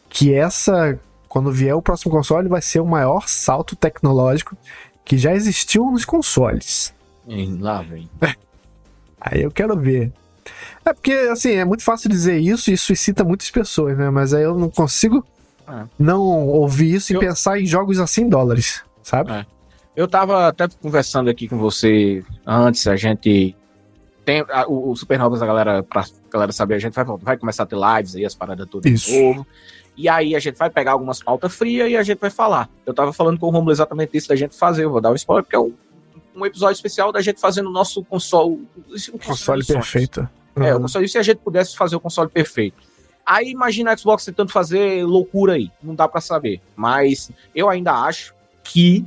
que 0.07 0.31
essa, 0.31 0.99
quando 1.29 1.51
vier 1.51 1.75
o 1.75 1.81
próximo 1.81 2.11
console, 2.11 2.49
vai 2.49 2.61
ser 2.61 2.79
o 2.81 2.85
maior 2.85 3.29
salto 3.29 3.75
tecnológico 3.75 4.57
que 5.05 5.17
já 5.17 5.33
existiu 5.33 5.89
nos 5.91 6.03
consoles. 6.03 6.93
Lá, 7.59 7.81
velho. 7.83 8.09
Aí 9.21 9.41
eu 9.43 9.51
quero 9.51 9.77
ver. 9.79 10.11
É 10.83 10.93
porque, 10.93 11.11
assim, 11.31 11.51
é 11.51 11.65
muito 11.65 11.83
fácil 11.83 12.09
dizer 12.09 12.37
isso 12.39 12.69
e 12.71 12.73
isso 12.73 12.91
excita 12.91 13.23
muitas 13.23 13.51
pessoas, 13.51 13.97
né? 13.97 14.09
Mas 14.09 14.33
aí 14.33 14.43
eu 14.43 14.57
não 14.57 14.69
consigo 14.69 15.23
É. 15.67 15.83
não 15.99 16.21
ouvir 16.47 16.95
isso 16.95 17.13
Eu- 17.13 17.21
e 17.21 17.25
pensar 17.25 17.59
em 17.59 17.65
jogos 17.65 17.99
assim 17.99 18.27
dólares, 18.27 18.81
sabe? 19.03 19.31
É. 19.31 19.45
Eu 19.95 20.07
tava 20.07 20.47
até 20.47 20.67
conversando 20.81 21.29
aqui 21.29 21.47
com 21.47 21.57
você 21.57 22.23
antes, 22.47 22.87
a 22.87 22.95
gente 22.95 23.55
tem 24.25 24.43
a- 24.49 24.65
o, 24.67 24.91
o 24.91 24.95
Supernovas, 24.95 25.41
a 25.41 25.45
galera, 25.45 25.83
pra 25.83 26.05
galera 26.31 26.51
saber, 26.51 26.75
a 26.75 26.79
gente 26.79 26.93
vai, 26.93 27.05
vai 27.21 27.37
começar 27.37 27.63
a 27.63 27.65
ter 27.67 27.75
lives 27.77 28.15
aí, 28.15 28.25
as 28.25 28.33
paradas 28.33 28.65
todas 28.67 29.01
de 29.01 29.19
novo. 29.21 29.45
E 29.97 30.07
aí 30.07 30.35
a 30.35 30.39
gente 30.39 30.55
vai 30.57 30.69
pegar 30.69 30.93
algumas 30.93 31.21
pautas 31.21 31.53
frias 31.53 31.89
e 31.91 31.97
a 31.97 32.03
gente 32.03 32.19
vai 32.19 32.29
falar. 32.29 32.69
Eu 32.85 32.93
tava 32.93 33.11
falando 33.13 33.37
com 33.39 33.47
o 33.47 33.49
Romulo 33.49 33.71
exatamente 33.71 34.15
isso 34.17 34.29
da 34.29 34.35
gente 34.35 34.55
fazer. 34.55 34.83
Eu 34.85 34.91
vou 34.91 35.01
dar 35.01 35.11
um 35.11 35.15
spoiler, 35.15 35.43
porque 35.43 35.55
é 35.55 35.59
um, 35.59 35.73
um 36.35 36.45
episódio 36.45 36.75
especial 36.75 37.11
da 37.11 37.21
gente 37.21 37.39
fazendo 37.39 37.67
o 37.67 37.71
nosso 37.71 38.03
console. 38.05 38.65
O 39.13 39.19
Console 39.19 39.59
dos 39.59 39.67
sonhos. 39.67 39.67
perfeito. 39.67 40.29
É, 40.55 40.73
o 40.73 40.75
Uhum. 40.77 40.81
console, 40.83 41.07
se 41.07 41.17
a 41.17 41.23
gente 41.23 41.37
pudesse 41.37 41.75
fazer 41.77 41.95
o 41.95 41.99
console 41.99 42.29
perfeito. 42.29 42.77
Aí 43.25 43.49
imagina 43.51 43.91
a 43.91 43.97
Xbox 43.97 44.25
tentando 44.25 44.51
fazer 44.51 45.05
loucura 45.05 45.53
aí. 45.53 45.69
Não 45.83 45.93
dá 45.93 46.07
pra 46.07 46.19
saber. 46.21 46.59
Mas 46.75 47.29
eu 47.53 47.69
ainda 47.69 47.93
acho 47.93 48.33
que 48.63 49.05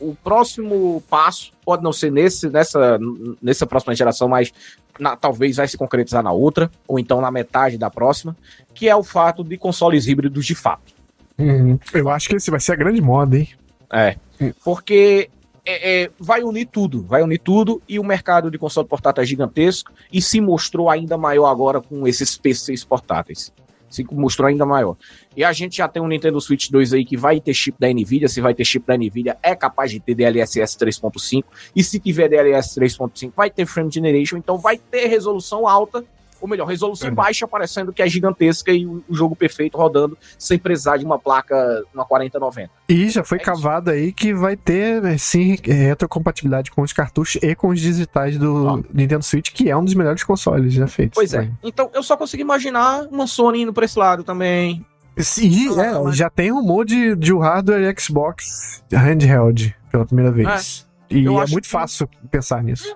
o 0.00 0.14
próximo 0.14 1.02
passo 1.08 1.52
pode 1.64 1.82
não 1.82 1.92
ser 1.92 2.10
nesse, 2.12 2.48
nessa, 2.48 2.98
nessa 3.42 3.66
próxima 3.66 3.94
geração, 3.94 4.28
mas 4.28 4.52
na- 4.98 5.16
talvez 5.16 5.56
vai 5.56 5.68
se 5.68 5.76
concretizar 5.76 6.22
na 6.22 6.32
outra, 6.32 6.70
ou 6.86 6.98
então 6.98 7.20
na 7.20 7.30
metade 7.30 7.78
da 7.78 7.90
próxima, 7.90 8.36
que 8.74 8.88
é 8.88 8.96
o 8.96 9.02
fato 9.02 9.42
de 9.44 9.56
consoles 9.56 10.06
híbridos 10.06 10.44
de 10.46 10.54
fato. 10.54 10.94
Uhum. 11.38 11.78
Eu 11.92 12.08
acho 12.08 12.28
que 12.28 12.36
esse 12.36 12.50
vai 12.50 12.60
ser 12.60 12.72
a 12.72 12.76
grande 12.76 13.00
moda, 13.00 13.38
hein? 13.38 13.48
É. 13.92 14.16
Porque 14.64 15.30
é, 15.64 16.04
é, 16.04 16.10
vai 16.18 16.42
unir 16.42 16.66
tudo, 16.66 17.02
vai 17.02 17.22
unir 17.22 17.38
tudo, 17.38 17.82
e 17.88 17.98
o 17.98 18.04
mercado 18.04 18.50
de 18.50 18.58
console 18.58 18.86
portátil 18.86 19.22
é 19.22 19.26
gigantesco 19.26 19.92
e 20.12 20.22
se 20.22 20.40
mostrou 20.40 20.88
ainda 20.88 21.18
maior 21.18 21.46
agora 21.46 21.80
com 21.80 22.06
esses 22.06 22.38
PCs 22.38 22.84
portáteis. 22.84 23.52
Se 23.96 24.06
mostrou 24.12 24.48
ainda 24.48 24.66
maior. 24.66 24.96
E 25.36 25.42
a 25.42 25.52
gente 25.52 25.78
já 25.78 25.88
tem 25.88 26.02
um 26.02 26.08
Nintendo 26.08 26.40
Switch 26.40 26.70
2 26.70 26.92
aí 26.92 27.04
que 27.04 27.16
vai 27.16 27.40
ter 27.40 27.54
chip 27.54 27.78
da 27.78 27.88
Nvidia. 27.88 28.28
Se 28.28 28.40
vai 28.40 28.54
ter 28.54 28.64
chip 28.64 28.86
da 28.86 28.96
Nvidia, 28.96 29.36
é 29.42 29.54
capaz 29.54 29.90
de 29.90 30.00
ter 30.00 30.14
DLSS 30.14 30.76
3.5. 30.78 31.44
E 31.74 31.82
se 31.82 31.98
tiver 31.98 32.28
DLSS 32.28 32.78
3.5, 32.80 33.32
vai 33.34 33.50
ter 33.50 33.66
frame 33.66 33.90
generation. 33.90 34.36
Então 34.36 34.58
vai 34.58 34.76
ter 34.78 35.06
resolução 35.06 35.66
alta, 35.66 36.04
ou 36.40 36.48
melhor, 36.48 36.66
resolução 36.66 37.08
Uhum. 37.08 37.14
baixa, 37.14 37.46
parecendo 37.48 37.92
que 37.92 38.02
é 38.02 38.08
gigantesca 38.08 38.70
e 38.72 38.86
o 38.86 39.02
jogo 39.10 39.34
perfeito 39.34 39.76
rodando 39.78 40.16
sem 40.38 40.58
precisar 40.58 40.96
de 40.96 41.04
uma 41.04 41.18
placa, 41.18 41.82
uma 41.94 42.04
4090. 42.04 42.70
E 42.88 43.08
já 43.10 43.24
foi 43.24 43.38
É 43.38 43.42
isso. 43.42 43.50
cavado 43.50 43.90
aí 43.90 44.12
que 44.12 44.32
vai 44.34 44.56
ter, 44.56 45.00
né, 45.02 45.16
sim, 45.18 45.56
retrocompatibilidade 45.64 46.70
com 46.70 46.82
os 46.82 46.92
cartuchos 46.92 47.40
e 47.42 47.54
com 47.54 47.68
os 47.68 47.80
digitais 47.80 48.38
do 48.38 48.66
Ó. 48.66 48.82
Nintendo 48.92 49.24
Switch, 49.24 49.50
que 49.52 49.70
é 49.70 49.76
um 49.76 49.84
dos 49.84 49.94
melhores 49.94 50.22
consoles 50.24 50.72
já 50.72 50.86
feitos. 50.86 51.14
Pois 51.14 51.32
é. 51.34 51.38
também. 51.40 51.58
Então 51.62 51.90
eu 51.94 52.02
só 52.02 52.16
consigo 52.16 52.40
imaginar 52.42 53.06
uma 53.10 53.26
Sony 53.26 53.62
indo 53.62 53.72
pra 53.72 53.84
esse 53.84 53.98
lado 53.98 54.22
também. 54.22 54.84
Sim, 55.18 55.70
Ah, 55.78 55.82
é, 55.82 55.98
mas- 55.98 56.16
já 56.16 56.28
tem 56.28 56.50
rumor 56.50 56.84
de, 56.84 57.16
de 57.16 57.32
o 57.32 57.38
hardware 57.38 57.94
Xbox 57.98 58.82
handheld 58.92 59.74
pela 59.90 60.04
primeira 60.04 60.30
vez. 60.30 60.86
e 61.08 61.24
eu 61.24 61.40
é 61.40 61.46
muito 61.46 61.62
que- 61.64 61.70
fácil 61.70 62.08
pensar 62.30 62.62
nisso. 62.62 62.94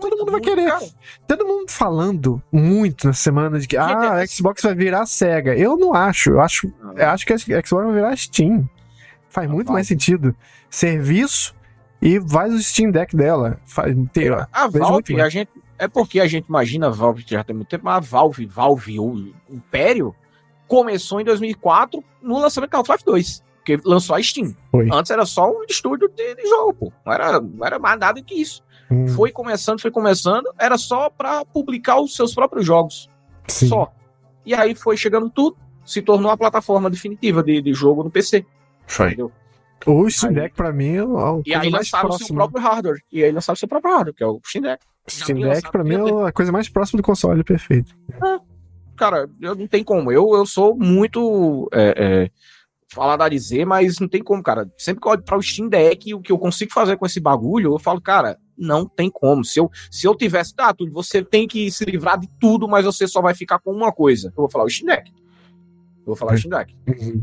Todo 0.00 0.16
mundo 0.16 0.32
vai 0.32 0.40
querer. 0.40 0.66
cara. 0.68 0.86
Todo 1.26 1.46
mundo 1.46 1.70
falando 1.70 2.42
muito 2.52 3.06
na 3.06 3.12
semana 3.12 3.58
de 3.58 3.68
que 3.68 3.76
ah, 3.76 4.14
a 4.14 4.26
Xbox 4.26 4.62
vai 4.62 4.74
virar 4.74 5.06
Sega. 5.06 5.54
Eu 5.56 5.76
não 5.76 5.94
acho. 5.94 6.30
Eu 6.30 6.40
acho, 6.40 6.72
eu 6.96 7.08
acho 7.08 7.26
que 7.26 7.32
a 7.32 7.38
Xbox 7.38 7.70
vai 7.70 7.92
virar 7.92 8.16
Steam. 8.16 8.68
Faz 9.28 9.48
Ah, 9.48 9.52
muito 9.52 9.66
Valve. 9.68 9.76
mais 9.78 9.86
sentido. 9.86 10.34
Serviço 10.68 11.54
e 12.02 12.20
faz 12.28 12.52
o 12.54 12.62
Steam 12.62 12.90
Deck 12.90 13.14
dela. 13.16 13.58
Faz, 13.66 13.94
tem, 14.12 14.28
A 14.52 14.66
vejo 14.68 14.84
Valve, 14.84 15.20
a 15.20 15.28
gente. 15.28 15.50
É 15.78 15.88
porque 15.88 16.20
a 16.20 16.26
gente 16.26 16.46
imagina 16.46 16.88
a 16.88 16.90
Valve 16.90 17.24
já 17.26 17.42
tem 17.42 17.54
muito 17.56 17.68
tempo, 17.68 17.84
mas 17.86 17.96
a 17.96 18.00
Valve, 18.00 18.44
Valve, 18.46 18.98
o 19.00 19.32
Império, 19.48 20.14
começou 20.68 21.20
em 21.20 21.24
2004 21.24 22.02
no 22.22 22.38
lançamento 22.38 22.70
do 22.70 22.76
Half-Life 22.76 23.04
2. 23.04 23.42
Porque 23.56 23.78
lançou 23.84 24.14
a 24.16 24.22
Steam. 24.22 24.54
Foi. 24.70 24.88
Antes 24.92 25.10
era 25.10 25.24
só 25.26 25.50
um 25.50 25.64
estúdio 25.68 26.08
de, 26.08 26.34
de 26.34 26.46
jogo, 26.48 26.74
pô. 26.74 26.92
Não 27.04 27.12
era, 27.12 27.40
não 27.40 27.66
era 27.66 27.78
mais 27.78 27.98
nada 27.98 28.22
que 28.22 28.34
isso. 28.34 28.62
Hum, 28.90 29.06
Foi 29.08 29.30
começando, 29.30 29.80
foi 29.80 29.90
começando, 29.90 30.52
era 30.58 30.76
só 30.76 31.08
pra 31.08 31.44
publicar 31.44 32.00
os 32.00 32.14
seus 32.16 32.34
próprios 32.34 32.66
jogos. 32.66 33.08
sim. 33.46 33.68
Só. 33.68 33.92
E 34.44 34.54
aí 34.54 34.74
foi 34.74 34.96
chegando 34.96 35.30
tudo, 35.30 35.56
se 35.84 36.02
tornou 36.02 36.30
a 36.30 36.36
plataforma 36.36 36.90
definitiva 36.90 37.42
de, 37.42 37.60
de 37.60 37.72
jogo 37.72 38.02
no 38.02 38.10
PC. 38.10 38.44
Foi. 38.86 39.08
Entendeu? 39.08 39.30
O 39.86 40.08
Steam 40.10 40.32
Deck, 40.32 40.54
pra 40.54 40.72
mim, 40.72 40.96
é 40.96 41.00
a 41.00 41.40
E 41.46 41.54
aí 41.54 41.70
mais 41.70 41.90
lançaram 41.90 42.10
o 42.10 42.18
seu 42.18 42.34
próprio 42.34 42.62
hardware. 42.62 43.00
E 43.10 43.24
aí 43.24 43.32
lançaram 43.32 43.54
o 43.54 43.58
seu 43.58 43.68
próprio 43.68 43.92
hardware, 43.92 44.14
que 44.14 44.22
é 44.22 44.26
o 44.26 44.40
Steam 44.46 44.62
Deck. 44.62 44.84
Steam 45.08 45.40
Deck, 45.40 45.70
pra 45.70 45.82
mim, 45.82 45.94
é 45.94 46.28
a 46.28 46.32
coisa 46.32 46.52
mais 46.52 46.68
próxima 46.68 46.98
do 46.98 47.02
console 47.02 47.42
perfeito. 47.42 47.94
Cara, 48.96 49.28
eu 49.40 49.54
não 49.54 49.66
tem 49.66 49.82
como. 49.82 50.12
Eu, 50.12 50.34
eu 50.34 50.44
sou 50.44 50.76
muito. 50.76 51.68
É, 51.72 51.94
é, 51.96 52.30
falar 52.92 53.16
da 53.16 53.28
dizer, 53.28 53.64
mas 53.64 53.98
não 53.98 54.08
tem 54.08 54.22
como, 54.22 54.42
cara. 54.42 54.70
Sempre 54.76 55.00
que 55.00 55.08
eu 55.08 55.12
olho 55.12 55.22
para 55.22 55.38
o 55.38 55.42
Steam 55.42 55.68
Deck, 55.68 56.12
o 56.12 56.20
que 56.20 56.32
eu 56.32 56.38
consigo 56.38 56.72
fazer 56.72 56.96
com 56.98 57.06
esse 57.06 57.20
bagulho, 57.20 57.72
eu 57.72 57.78
falo, 57.78 58.00
cara, 58.00 58.36
não 58.60 58.86
tem 58.86 59.10
como. 59.10 59.44
Se 59.44 59.58
eu, 59.58 59.70
se 59.90 60.06
eu 60.06 60.14
tivesse, 60.14 60.54
tá, 60.54 60.72
tudo, 60.74 60.92
você 60.92 61.24
tem 61.24 61.48
que 61.48 61.70
se 61.70 61.84
livrar 61.84 62.18
de 62.18 62.28
tudo, 62.38 62.68
mas 62.68 62.84
você 62.84 63.08
só 63.08 63.22
vai 63.22 63.34
ficar 63.34 63.58
com 63.58 63.72
uma 63.72 63.90
coisa. 63.90 64.28
Eu 64.28 64.34
vou 64.36 64.50
falar 64.50 64.64
o 64.64 64.70
Steam. 64.70 64.94
Eu 66.00 66.06
vou 66.06 66.16
falar 66.16 66.34
o 66.34 66.38
Steam 66.38 66.50
Deck. 66.50 66.76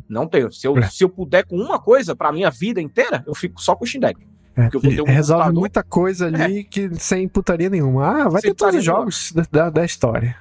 Não 0.09 0.27
tenho. 0.27 0.51
Se 0.51 0.68
eu, 0.68 0.77
É. 0.77 0.88
se 0.88 1.03
eu 1.03 1.09
puder 1.09 1.45
com 1.45 1.55
uma 1.55 1.80
coisa 1.80 2.15
pra 2.15 2.31
minha 2.31 2.49
vida 2.49 2.81
inteira, 2.81 3.23
eu 3.27 3.35
fico 3.35 3.61
só 3.61 3.76
com 3.76 3.84
o 3.84 3.88
Steam. 3.88 4.11
É, 4.55 4.69
vou 4.69 4.81
um 4.81 5.03
resolve 5.05 5.43
computador. 5.43 5.53
muita 5.53 5.84
coisa 5.84 6.26
ali 6.26 6.64
que 6.64 6.89
sem 6.95 7.27
putaria 7.27 7.69
nenhuma. 7.69 8.07
Ah, 8.07 8.30
vai 8.30 8.41
Sem 8.41 8.51
ter 8.51 8.55
todos 8.55 8.76
os 8.76 8.84
jogos 8.84 9.31
da, 9.51 9.69
da, 9.69 9.85
história. 9.85 10.35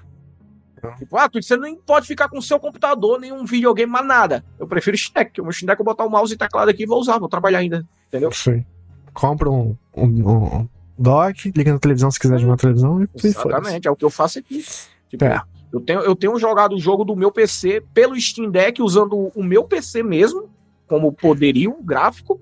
Tipo, 0.97 1.19
ah, 1.19 1.29
você 1.33 1.57
nem 1.57 1.77
pode 1.77 2.07
ficar 2.07 2.29
com 2.29 2.39
o 2.39 2.43
seu 2.43 2.59
computador, 2.59 3.21
nenhum 3.21 3.45
videogame, 3.45 3.91
mais 3.91 4.07
nada. 4.07 4.45
Eu 4.59 4.67
prefiro 4.67 4.95
o 4.95 4.99
Steam. 4.99 5.27
O 5.39 5.43
meu 5.43 5.53
Steam 5.53 5.75
eu 5.79 5.85
botar 5.85 6.07
o 6.07 6.11
mouse 6.11 6.33
e 6.33 6.37
teclado 6.37 6.71
aqui 6.71 6.85
e 6.85 6.87
vou 6.87 6.99
usar, 6.99 7.19
vou 7.19 7.29
trabalhar 7.29 7.59
ainda. 7.59 7.87
Entendeu? 8.09 8.33
Sim. 8.33 8.65
Compra 9.13 9.51
um, 9.51 9.77
um, 9.95 10.05
um 10.05 10.69
dock, 10.99 11.53
liga 11.57 11.73
na 11.73 11.79
televisão 11.79 12.11
se 12.11 12.19
quiser 12.19 12.39
jogar 12.39 12.53
na 12.53 12.57
televisão 12.59 13.03
e 13.03 13.05
e. 13.05 13.27
Exatamente, 13.27 13.89
é 13.89 13.91
o 13.91 13.97
que 13.97 14.05
eu 14.05 14.11
faço 14.11 14.39
aqui. 14.39 14.65
Tipo, 15.09 15.25
É. 15.25 15.41
eu, 15.73 15.81
tenho, 15.81 16.01
eu 16.01 16.17
tenho 16.17 16.39
jogado 16.39 16.75
o 16.75 16.79
jogo 16.81 17.05
do 17.05 17.15
meu 17.17 17.31
PC 17.31 17.83
pelo 17.95 18.19
Steam 18.21 18.51
Deck, 18.51 18.81
usando 18.83 19.31
o 19.35 19.43
meu 19.43 19.65
PC 19.65 20.03
mesmo, 20.03 20.49
como 20.87 21.13
poderio 21.13 21.77
gráfico, 21.83 22.41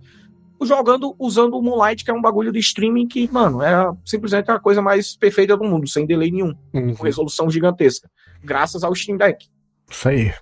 jogando, 0.63 1.15
usando 1.19 1.59
o 1.59 1.63
Moonlight, 1.63 2.05
que 2.05 2.11
é 2.11 2.15
um 2.15 2.23
bagulho 2.23 2.51
de 2.51 2.59
streaming 2.59 3.07
que, 3.07 3.31
mano, 3.31 3.61
é 3.63 3.93
simplesmente 4.05 4.51
a 4.51 4.59
coisa 4.59 4.81
mais 4.81 5.15
perfeita 5.17 5.57
do 5.57 5.65
mundo, 5.65 5.87
sem 5.89 6.07
delay 6.07 6.31
nenhum, 6.31 6.55
Uhum. 6.73 6.95
com 6.95 7.05
resolução 7.05 7.51
gigantesca. 7.51 8.09
Graças 8.43 8.83
ao 8.83 8.95
Steam 8.95 9.19
Deck. 9.19 9.47
Isso 9.91 10.09
aí. 10.09 10.33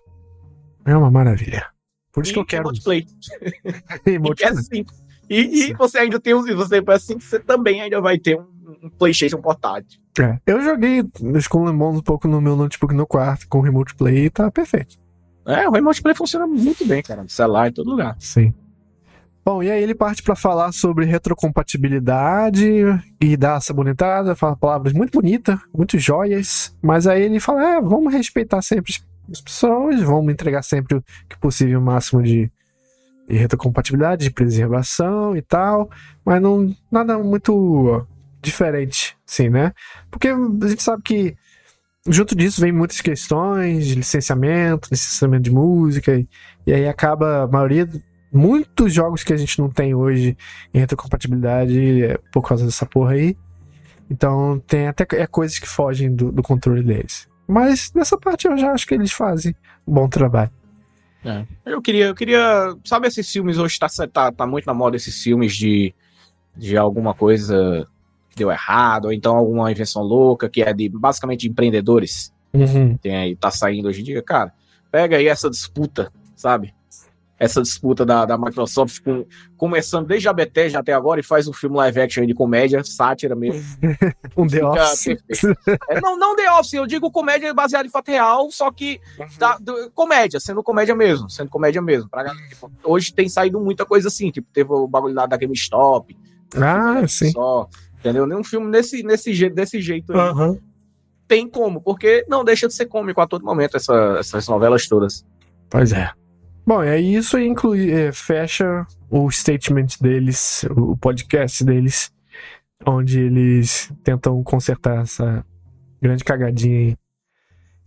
É 0.84 0.96
uma 0.96 1.10
maravilha. 1.10 1.66
Por 2.12 2.22
isso 2.22 2.32
E 2.32 2.34
que 2.34 2.40
eu 2.40 2.44
quero. 2.44 2.64
multiplayer. 2.64 3.04
E 4.06 4.18
multiplayer. 4.18 4.56
PS5. 5.28 5.52
E, 5.52 5.70
e 5.70 5.72
você 5.74 5.98
ainda 5.98 6.20
tem 6.20 6.34
os. 6.34 6.46
Você 6.54 6.82
PS5, 6.82 7.20
você 7.20 7.38
também 7.38 7.80
ainda 7.80 8.00
vai 8.00 8.18
ter 8.18 8.38
um, 8.38 8.46
um 8.82 8.90
PlayStation 8.90 9.40
portátil. 9.40 10.00
É. 10.20 10.38
Eu 10.46 10.62
joguei 10.62 11.02
Skull 11.36 11.68
and 11.68 11.76
Bones 11.76 12.00
um 12.00 12.02
pouco 12.02 12.28
no 12.28 12.40
meu 12.40 12.56
notebook 12.56 12.94
no 12.94 13.06
quarto 13.06 13.48
com 13.48 13.60
Remote 13.60 13.94
Play 13.94 14.26
e 14.26 14.30
tá 14.30 14.50
perfeito. 14.50 14.96
É, 15.46 15.68
o 15.68 15.72
Remote 15.72 16.02
Play 16.02 16.14
funciona 16.14 16.46
muito 16.46 16.86
bem, 16.86 17.02
cara. 17.02 17.22
No 17.22 17.28
celular, 17.28 17.68
em 17.68 17.72
todo 17.72 17.90
lugar. 17.90 18.16
Sim. 18.18 18.54
Bom, 19.44 19.60
e 19.60 19.68
aí 19.68 19.82
ele 19.82 19.94
parte 19.94 20.22
pra 20.22 20.36
falar 20.36 20.70
sobre 20.70 21.04
retrocompatibilidade 21.04 22.64
e 23.20 23.36
dá 23.36 23.56
essa 23.56 23.74
bonitada, 23.74 24.36
fala 24.36 24.54
palavras 24.54 24.92
muito 24.92 25.20
bonitas, 25.20 25.58
muito 25.76 25.98
joias, 25.98 26.76
mas 26.80 27.08
aí 27.08 27.22
ele 27.22 27.40
fala, 27.40 27.76
é, 27.76 27.80
vamos 27.80 28.12
respeitar 28.12 28.62
sempre 28.62 28.94
as 29.32 29.40
pessoas, 29.40 30.00
vamos 30.00 30.32
entregar 30.32 30.62
sempre 30.62 30.96
o 30.96 31.04
que 31.28 31.36
possível 31.40 31.80
o 31.80 31.82
máximo 31.82 32.22
de, 32.22 32.52
de 33.28 33.36
retrocompatibilidade, 33.36 34.24
de 34.24 34.30
preservação 34.30 35.36
e 35.36 35.42
tal, 35.42 35.90
mas 36.24 36.40
não 36.40 36.74
nada 36.90 37.18
muito 37.18 38.06
diferente, 38.40 39.16
sim, 39.24 39.48
né? 39.48 39.72
Porque 40.10 40.28
a 40.28 40.66
gente 40.66 40.82
sabe 40.82 41.02
que 41.02 41.36
junto 42.08 42.34
disso 42.34 42.60
vem 42.60 42.72
muitas 42.72 43.00
questões 43.00 43.86
de 43.86 43.94
licenciamento, 43.94 44.88
licenciamento 44.90 45.44
de 45.44 45.50
música, 45.50 46.16
e, 46.16 46.28
e 46.66 46.72
aí 46.72 46.88
acaba 46.88 47.44
a 47.44 47.46
maioria 47.46 47.88
muitos 48.32 48.92
jogos 48.92 49.22
que 49.22 49.32
a 49.32 49.36
gente 49.36 49.58
não 49.58 49.68
tem 49.68 49.94
hoje 49.94 50.36
em 50.72 50.78
retrocompatibilidade 50.78 52.04
é 52.04 52.18
por 52.32 52.42
causa 52.42 52.64
dessa 52.64 52.86
porra 52.86 53.12
aí. 53.12 53.36
Então 54.10 54.58
tem 54.66 54.88
até 54.88 55.06
é, 55.16 55.26
coisas 55.26 55.58
que 55.58 55.68
fogem 55.68 56.14
do, 56.14 56.32
do 56.32 56.42
controle 56.42 56.82
deles. 56.82 57.28
Mas 57.46 57.92
nessa 57.94 58.16
parte 58.16 58.46
eu 58.46 58.56
já 58.56 58.72
acho 58.72 58.86
que 58.86 58.94
eles 58.94 59.12
fazem 59.12 59.54
um 59.86 59.92
bom 59.92 60.08
trabalho. 60.08 60.50
Eu 61.64 61.80
queria, 61.80 62.06
eu 62.06 62.14
queria. 62.14 62.74
Sabe 62.84 63.06
esses 63.06 63.30
filmes 63.30 63.58
hoje 63.58 63.78
tá, 63.78 63.86
tá, 64.12 64.32
tá 64.32 64.46
muito 64.46 64.66
na 64.66 64.74
moda 64.74 64.96
esses 64.96 65.22
filmes 65.22 65.54
de, 65.54 65.94
de 66.56 66.76
alguma 66.76 67.14
coisa 67.14 67.86
que 68.30 68.36
deu 68.36 68.50
errado, 68.50 69.06
ou 69.06 69.12
então 69.12 69.36
alguma 69.36 69.70
invenção 69.70 70.02
louca, 70.02 70.48
que 70.48 70.62
é 70.62 70.72
de 70.72 70.88
basicamente 70.88 71.48
empreendedores. 71.48 72.32
Uhum. 72.52 72.96
Tem 72.96 73.16
aí, 73.16 73.36
tá 73.36 73.50
saindo 73.50 73.88
hoje 73.88 74.00
em 74.00 74.04
dia, 74.04 74.22
cara. 74.22 74.52
Pega 74.90 75.16
aí 75.16 75.26
essa 75.26 75.48
disputa, 75.48 76.12
sabe? 76.34 76.74
Essa 77.44 77.60
disputa 77.60 78.06
da, 78.06 78.24
da 78.24 78.38
Microsoft 78.38 79.00
com, 79.02 79.26
começando 79.56 80.06
desde 80.06 80.28
a 80.28 80.32
Bethesda 80.32 80.78
até 80.78 80.92
agora 80.92 81.18
e 81.18 81.22
faz 81.24 81.48
um 81.48 81.52
filme 81.52 81.76
live 81.76 82.00
action 82.00 82.24
de 82.24 82.34
comédia, 82.34 82.84
sátira 82.84 83.34
mesmo. 83.34 83.62
Um 84.36 84.46
The 84.46 84.56
Fica 84.58 84.68
Office. 84.70 85.04
perfeito. 85.26 85.60
É, 85.90 86.00
não, 86.00 86.16
não 86.16 86.36
The 86.36 86.50
Office, 86.52 86.74
eu 86.74 86.86
digo 86.86 87.10
comédia 87.10 87.52
baseada 87.52 87.86
em 87.86 87.90
fato 87.90 88.08
real, 88.10 88.50
só 88.50 88.70
que 88.70 89.00
da- 89.38 89.58
do- 89.58 89.90
comédia, 89.90 90.38
sendo 90.40 90.62
comédia 90.62 90.94
mesmo, 90.94 91.28
sendo 91.28 91.50
comédia 91.50 91.82
mesmo. 91.82 92.08
Pra 92.08 92.24
tipo, 92.48 92.70
hoje 92.84 93.12
tem 93.12 93.28
saído 93.28 93.60
muita 93.60 93.84
coisa 93.84 94.08
assim, 94.08 94.30
tipo, 94.30 94.48
teve 94.52 94.72
o 94.72 94.86
bagulho 94.86 95.14
lá 95.14 95.26
da 95.26 95.36
GameStop. 95.36 96.16
Ah, 96.56 97.06
sim. 97.08 97.30
Só, 97.32 97.68
entendeu? 97.98 98.26
Nenhum 98.26 98.44
filme 98.44 98.68
nesse, 98.68 99.02
nesse, 99.02 99.34
jeito, 99.34 99.54
desse 99.54 99.80
jeito 99.82 100.12
aí. 100.12 100.18
Aham. 100.18 100.58
tem 101.26 101.48
como, 101.48 101.80
porque 101.80 102.24
não 102.28 102.44
deixa 102.44 102.68
de 102.68 102.74
ser 102.74 102.86
cômico 102.86 103.20
a 103.20 103.26
todo 103.26 103.44
momento 103.44 103.76
essa, 103.76 104.16
essas 104.20 104.46
novelas 104.48 104.86
todas. 104.86 105.24
Pois 105.68 105.92
é. 105.92 106.10
Bom, 106.64 106.78
aí 106.78 107.16
isso 107.16 107.38
inclui, 107.38 107.90
é, 107.90 108.12
fecha 108.12 108.86
o 109.10 109.28
statement 109.30 109.98
deles, 110.00 110.64
o 110.70 110.96
podcast 110.96 111.64
deles, 111.64 112.12
onde 112.86 113.18
eles 113.18 113.92
tentam 114.04 114.42
consertar 114.44 115.02
essa 115.02 115.44
grande 116.00 116.22
cagadinha 116.22 116.78
aí. 116.78 116.96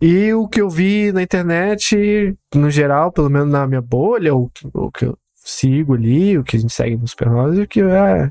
E 0.00 0.34
o 0.34 0.46
que 0.46 0.60
eu 0.60 0.68
vi 0.68 1.10
na 1.10 1.22
internet, 1.22 2.36
no 2.54 2.70
geral, 2.70 3.10
pelo 3.10 3.30
menos 3.30 3.50
na 3.50 3.66
minha 3.66 3.80
bolha, 3.80 4.34
o, 4.34 4.50
o 4.74 4.90
que 4.92 5.06
eu 5.06 5.18
sigo 5.34 5.94
ali, 5.94 6.36
o 6.36 6.44
que 6.44 6.58
a 6.58 6.60
gente 6.60 6.72
segue 6.72 6.98
nos 6.98 7.12
Supernova, 7.12 7.62
o 7.62 7.66
que 7.66 7.80
é. 7.80 8.30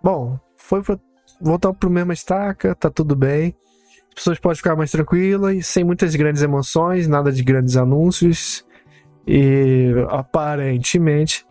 Bom, 0.00 0.38
foi 0.56 0.80
pra 0.80 0.96
voltar 1.40 1.72
pro 1.72 1.90
mesma 1.90 2.12
estaca, 2.12 2.72
tá 2.76 2.88
tudo 2.88 3.16
bem. 3.16 3.52
As 4.10 4.14
pessoas 4.14 4.38
podem 4.38 4.56
ficar 4.56 4.76
mais 4.76 4.92
tranquilas, 4.92 5.66
sem 5.66 5.82
muitas 5.82 6.14
grandes 6.14 6.42
emoções, 6.42 7.08
nada 7.08 7.32
de 7.32 7.42
grandes 7.42 7.76
anúncios. 7.76 8.64
E 9.26 9.92
aparentemente 10.08 11.46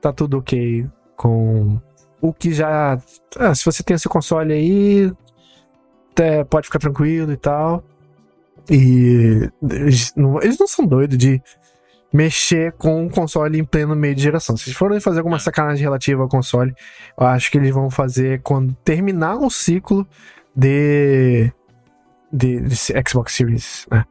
tá 0.00 0.12
tudo 0.12 0.38
ok 0.38 0.86
com 1.16 1.80
o 2.20 2.32
que 2.32 2.52
já. 2.52 2.98
Ah, 3.38 3.54
se 3.54 3.64
você 3.64 3.82
tem 3.82 3.94
esse 3.94 4.08
console 4.08 4.52
aí, 4.52 5.12
até 6.12 6.44
pode 6.44 6.66
ficar 6.66 6.78
tranquilo 6.78 7.32
e 7.32 7.36
tal. 7.36 7.82
E 8.70 9.50
eles 9.62 10.12
não, 10.16 10.40
eles 10.40 10.58
não 10.58 10.66
são 10.66 10.86
doidos 10.86 11.18
de 11.18 11.42
mexer 12.12 12.72
com 12.72 13.04
um 13.04 13.08
console 13.08 13.58
em 13.58 13.64
pleno 13.64 13.96
meio 13.96 14.14
de 14.14 14.22
geração. 14.22 14.56
Se 14.56 14.68
eles 14.68 14.76
forem 14.76 15.00
fazer 15.00 15.18
alguma 15.18 15.38
sacanagem 15.38 15.82
relativa 15.82 16.22
ao 16.22 16.28
console, 16.28 16.74
eu 17.18 17.26
acho 17.26 17.50
que 17.50 17.58
eles 17.58 17.70
vão 17.70 17.90
fazer 17.90 18.42
quando 18.42 18.74
terminar 18.84 19.36
o 19.36 19.50
ciclo 19.50 20.06
de, 20.54 21.50
de, 22.30 22.60
de 22.60 22.76
Xbox 22.76 23.32
Series, 23.32 23.86
né? 23.90 24.04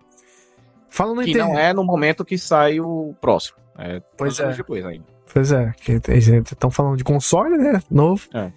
Falando 0.92 1.24
Que 1.24 1.34
não 1.34 1.58
é 1.58 1.74
no 1.74 1.84
momento 1.84 2.26
que 2.26 2.38
sai 2.38 2.80
o 2.82 3.16
próximo. 3.20 3.58
É 3.80 4.02
Pois 4.18 4.40
é. 4.40 4.52
depois 4.52 4.86
ainda. 4.86 5.06
Pois 5.34 5.52
é, 5.52 5.74
que 5.82 5.94
eles 6.10 6.28
estão 6.28 6.70
falando 6.70 6.98
de 6.98 7.06
console, 7.06 7.58
né? 7.58 7.82
Novo. 7.90 8.28
É. 8.34 8.52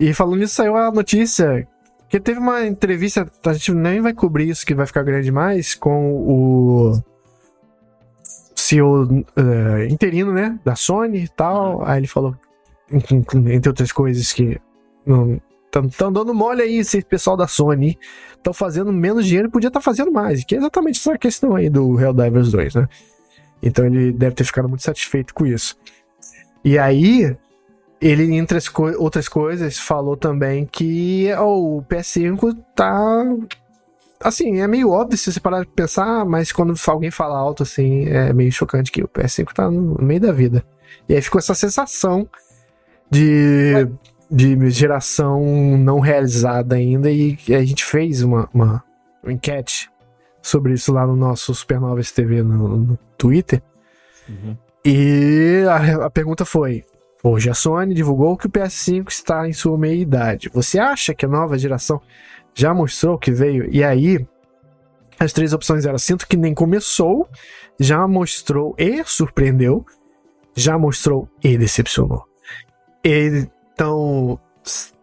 E 0.00 0.14
falando 0.14 0.38
nisso, 0.38 0.54
saiu 0.54 0.74
a 0.74 0.90
notícia 0.90 1.68
que 2.08 2.18
teve 2.18 2.38
uma 2.38 2.66
entrevista, 2.66 3.30
a 3.44 3.52
gente 3.52 3.74
nem 3.74 4.00
vai 4.00 4.14
cobrir 4.14 4.48
isso, 4.48 4.64
que 4.64 4.74
vai 4.74 4.86
ficar 4.86 5.02
grande 5.02 5.30
mais, 5.30 5.74
com 5.74 6.14
o 6.16 7.02
CEO 8.54 9.24
eh, 9.36 9.86
interino, 9.90 10.32
né? 10.32 10.58
Da 10.64 10.74
Sony 10.74 11.24
e 11.24 11.28
tal. 11.28 11.84
Aí 11.84 12.00
ele 12.00 12.06
falou, 12.06 12.34
entre 12.90 13.68
outras 13.68 13.92
coisas, 13.92 14.32
que 14.32 14.58
estão 15.82 16.12
dando 16.12 16.34
mole 16.34 16.62
aí, 16.62 16.78
esse 16.78 17.02
pessoal 17.02 17.36
da 17.36 17.46
Sony 17.46 17.98
estão 18.36 18.52
fazendo 18.52 18.92
menos 18.92 19.26
dinheiro 19.26 19.48
e 19.48 19.50
podia 19.50 19.68
estar 19.68 19.80
fazendo 19.80 20.12
mais. 20.12 20.44
Que 20.44 20.54
é 20.54 20.58
exatamente 20.58 20.98
essa 20.98 21.16
questão 21.18 21.56
aí 21.56 21.70
do 21.70 21.98
Helldivers 22.00 22.50
2, 22.50 22.74
né? 22.74 22.88
Então 23.62 23.86
ele 23.86 24.12
deve 24.12 24.34
ter 24.34 24.44
ficado 24.44 24.68
muito 24.68 24.82
satisfeito 24.82 25.32
com 25.34 25.46
isso. 25.46 25.76
E 26.64 26.78
aí, 26.78 27.36
ele, 28.00 28.34
entre 28.34 28.60
co- 28.70 28.96
outras 28.98 29.28
coisas, 29.28 29.78
falou 29.78 30.16
também 30.16 30.66
que 30.66 31.28
ó, 31.36 31.58
o 31.58 31.82
PS5 31.82 32.56
tá. 32.74 33.24
Assim, 34.20 34.60
é 34.60 34.66
meio 34.66 34.90
óbvio 34.90 35.18
se 35.18 35.32
você 35.32 35.40
parar 35.40 35.60
de 35.60 35.66
pensar, 35.66 36.24
mas 36.24 36.50
quando 36.52 36.74
alguém 36.86 37.10
fala 37.10 37.36
alto, 37.38 37.62
assim, 37.62 38.06
é 38.06 38.32
meio 38.32 38.50
chocante 38.50 38.90
que 38.90 39.02
o 39.02 39.08
PS5 39.08 39.52
tá 39.52 39.70
no 39.70 39.96
meio 40.02 40.20
da 40.20 40.32
vida. 40.32 40.64
E 41.08 41.14
aí 41.14 41.20
ficou 41.20 41.38
essa 41.38 41.54
sensação 41.54 42.26
de, 43.10 43.86
de 44.30 44.70
geração 44.70 45.42
não 45.78 46.00
realizada 46.00 46.76
ainda, 46.76 47.10
e 47.10 47.38
a 47.48 47.64
gente 47.64 47.84
fez 47.84 48.22
uma, 48.22 48.48
uma, 48.52 48.82
uma 49.22 49.32
enquete 49.32 49.90
sobre 50.42 50.74
isso 50.74 50.92
lá 50.92 51.06
no 51.06 51.16
nosso 51.16 51.54
Supernovas 51.54 52.12
TV 52.12 52.42
no, 52.42 52.76
no 52.76 52.98
Twitter. 53.16 53.62
E 54.84 55.64
a, 55.68 56.06
a 56.06 56.10
pergunta 56.10 56.44
foi: 56.44 56.84
hoje 57.22 57.48
a 57.48 57.54
Sony 57.54 57.94
divulgou 57.94 58.36
que 58.36 58.46
o 58.46 58.50
PS5 58.50 59.08
está 59.08 59.48
em 59.48 59.52
sua 59.52 59.78
meia-idade. 59.78 60.50
Você 60.52 60.78
acha 60.78 61.14
que 61.14 61.24
a 61.24 61.28
nova 61.28 61.56
geração 61.56 62.00
já 62.54 62.74
mostrou 62.74 63.18
que 63.18 63.30
veio? 63.30 63.68
E 63.72 63.82
aí, 63.82 64.26
as 65.18 65.32
três 65.32 65.52
opções 65.52 65.86
eram: 65.86 65.98
sinto 65.98 66.28
que 66.28 66.36
nem 66.36 66.54
começou, 66.54 67.26
já 67.80 68.06
mostrou 68.06 68.74
e 68.78 69.02
surpreendeu, 69.04 69.84
já 70.54 70.78
mostrou 70.78 71.28
e 71.42 71.56
decepcionou. 71.56 72.24
Então, 73.74 74.38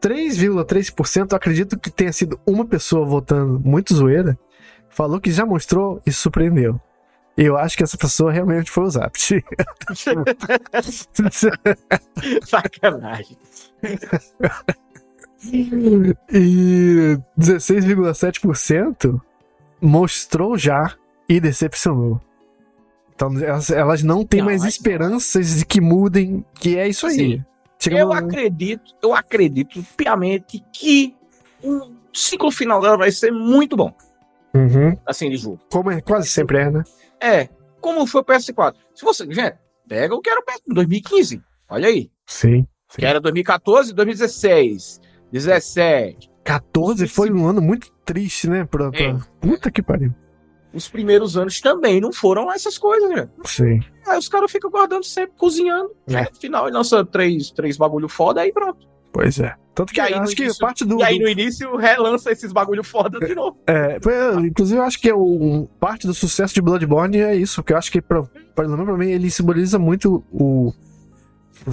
3,3% 0.01 1.31
eu 1.31 1.37
acredito 1.37 1.77
que 1.77 1.91
tenha 1.91 2.11
sido 2.13 2.39
uma 2.45 2.65
pessoa 2.65 3.05
votando 3.05 3.59
muito 3.63 3.93
zoeira, 3.93 4.37
falou 4.89 5.19
que 5.19 5.31
já 5.31 5.45
mostrou 5.45 6.01
e 6.05 6.11
surpreendeu. 6.11 6.79
Eu 7.37 7.57
acho 7.57 7.77
que 7.77 7.83
essa 7.83 7.97
pessoa 7.97 8.31
realmente 8.31 8.69
foi 8.71 8.83
o 8.83 8.89
Zapt. 8.89 9.41
Sacanagem. 12.45 13.37
e 16.31 17.17
16,7% 17.39 19.19
mostrou 19.81 20.57
já 20.57 20.93
e 21.27 21.39
decepcionou. 21.39 22.21
Então 23.15 23.37
elas, 23.39 23.69
elas 23.69 24.03
não 24.03 24.25
têm 24.25 24.39
Não, 24.39 24.47
mais 24.47 24.61
mas- 24.63 24.73
esperanças 24.73 25.59
de 25.59 25.65
que 25.65 25.79
mudem, 25.81 26.45
que 26.55 26.77
é 26.77 26.87
isso 26.87 27.07
aí. 27.07 27.13
Assim, 27.13 27.45
Eu 27.89 28.13
acredito, 28.13 28.95
eu 29.01 29.13
acredito 29.13 29.83
piamente 29.97 30.63
que 30.73 31.15
o 31.63 31.91
ciclo 32.13 32.51
final 32.51 32.81
dela 32.81 32.97
vai 32.97 33.11
ser 33.11 33.31
muito 33.31 33.75
bom. 33.75 33.93
Uhum. 34.53 34.97
Assim, 35.05 35.29
de 35.29 35.37
jogo. 35.37 35.59
Como 35.71 35.91
é, 35.91 36.01
quase 36.01 36.27
sempre 36.27 36.59
é, 36.59 36.69
né? 36.69 36.83
É, 37.19 37.49
como 37.79 38.05
foi 38.05 38.21
o 38.21 38.25
PS4. 38.25 38.75
Se 38.93 39.03
você, 39.03 39.25
gente, 39.31 39.57
pega 39.87 40.13
o 40.13 40.21
que 40.21 40.29
era 40.29 40.39
o 40.39 40.43
PS 40.43 40.61
2015. 40.67 41.41
Olha 41.69 41.87
aí. 41.87 42.11
Sim. 42.25 42.67
Que 42.95 43.05
era 43.05 43.21
2014, 43.21 43.93
2016, 43.93 44.99
17. 45.31 46.29
14 46.43 47.07
foi 47.07 47.31
um 47.31 47.45
ano 47.47 47.61
muito 47.61 47.91
triste, 48.03 48.49
né? 48.49 48.65
Pra, 48.65 48.91
pra... 48.91 48.99
É. 48.99 49.17
Puta 49.39 49.71
que 49.71 49.81
pariu. 49.81 50.13
Os 50.73 50.87
primeiros 50.87 51.35
anos 51.35 51.59
também 51.59 51.99
não 51.99 52.13
foram 52.13 52.51
essas 52.51 52.77
coisas, 52.77 53.09
né? 53.09 53.27
Sim. 53.43 53.81
Aí 54.07 54.17
os 54.17 54.29
caras 54.29 54.49
ficam 54.51 54.69
guardando 54.71 55.03
sempre, 55.03 55.33
cozinhando. 55.37 55.91
É. 56.07 56.21
No 56.23 56.35
final, 56.39 56.67
ele 56.67 56.77
lança 56.77 57.03
três, 57.05 57.51
três 57.51 57.75
bagulho 57.77 58.07
foda, 58.07 58.41
aí 58.41 58.51
pronto. 58.53 58.87
Pois 59.11 59.37
é. 59.39 59.53
Tanto 59.75 59.91
que 59.93 59.99
E 59.99 60.01
aí, 60.01 60.13
acho 60.13 60.35
que 60.35 60.43
início- 60.43 60.59
parte 60.59 60.85
do. 60.85 60.99
e 60.99 61.03
aí, 61.03 61.19
no 61.19 61.27
início, 61.27 61.75
relança 61.75 62.31
esses 62.31 62.51
bagulho 62.53 62.83
foda 62.83 63.19
de 63.19 63.35
novo. 63.35 63.57
É, 63.67 63.99
foi, 64.01 64.13
inclusive, 64.47 64.79
eu 64.79 64.83
acho 64.83 64.99
que 64.99 65.09
é 65.09 65.13
o, 65.13 65.21
um- 65.23 65.65
parte 65.79 66.07
do 66.07 66.13
sucesso 66.13 66.53
de 66.53 66.61
Bloodborne 66.61 67.17
é 67.19 67.35
isso, 67.35 67.55
porque 67.61 67.73
eu 67.73 67.77
acho 67.77 67.91
que, 67.91 68.01
pra, 68.01 68.23
pelo 68.55 68.69
menos 68.69 68.85
pra 68.85 68.97
mim, 68.97 69.09
ele 69.11 69.29
simboliza 69.29 69.77
muito 69.79 70.23
o. 70.31 70.73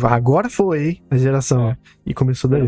Agora 0.02 0.50
foi 0.50 1.00
a 1.10 1.16
geração. 1.16 1.76
E 2.04 2.12
começou 2.12 2.50
daí. 2.50 2.62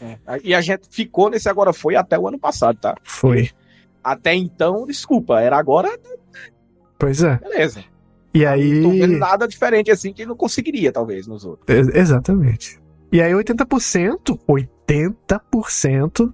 É. 0.00 0.18
E 0.42 0.54
a 0.54 0.60
gente 0.60 0.88
ficou 0.90 1.30
nesse 1.30 1.48
agora 1.48 1.72
foi 1.72 1.94
até 1.96 2.18
o 2.18 2.26
ano 2.28 2.38
passado, 2.38 2.76
tá? 2.80 2.94
Foi. 3.04 3.50
Até 4.02 4.34
então, 4.34 4.84
desculpa, 4.86 5.40
era 5.40 5.56
agora, 5.56 5.88
Pois 6.98 7.22
é. 7.22 7.36
beleza. 7.38 7.84
E 8.34 8.44
Não 8.44 8.82
tô 8.90 8.90
vendo 8.96 9.12
aí. 9.14 9.18
nada 9.18 9.46
diferente 9.46 9.90
assim 9.90 10.12
que 10.12 10.24
não 10.24 10.36
conseguiria, 10.36 10.90
talvez, 10.92 11.26
nos 11.26 11.44
outros. 11.44 11.68
Ex- 11.68 11.94
Exatamente. 11.94 12.80
E 13.12 13.20
aí 13.20 13.32
80%, 13.32 14.38
80% 14.48 16.32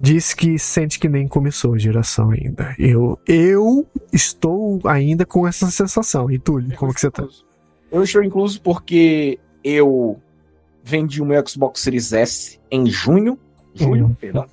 diz 0.00 0.32
que 0.34 0.58
sente 0.58 0.98
que 0.98 1.08
nem 1.08 1.28
começou 1.28 1.74
a 1.74 1.78
geração 1.78 2.30
ainda. 2.30 2.74
Eu, 2.78 3.18
eu 3.28 3.86
estou 4.12 4.80
ainda 4.84 5.24
com 5.26 5.46
essa 5.46 5.70
sensação. 5.70 6.30
E 6.30 6.38
Túlio, 6.38 6.74
como 6.76 6.92
que 6.94 7.00
você 7.00 7.10
tá? 7.10 7.26
Eu 7.92 8.02
estou 8.02 8.22
incluso 8.22 8.60
porque 8.62 9.38
eu 9.62 10.18
vendi 10.82 11.20
o 11.20 11.24
meu 11.26 11.46
Xbox 11.46 11.80
Series 11.80 12.12
S 12.12 12.58
em 12.70 12.86
junho. 12.86 13.38
Julho, 13.74 14.06
Uhum. 14.06 14.14
perdão. 14.14 14.46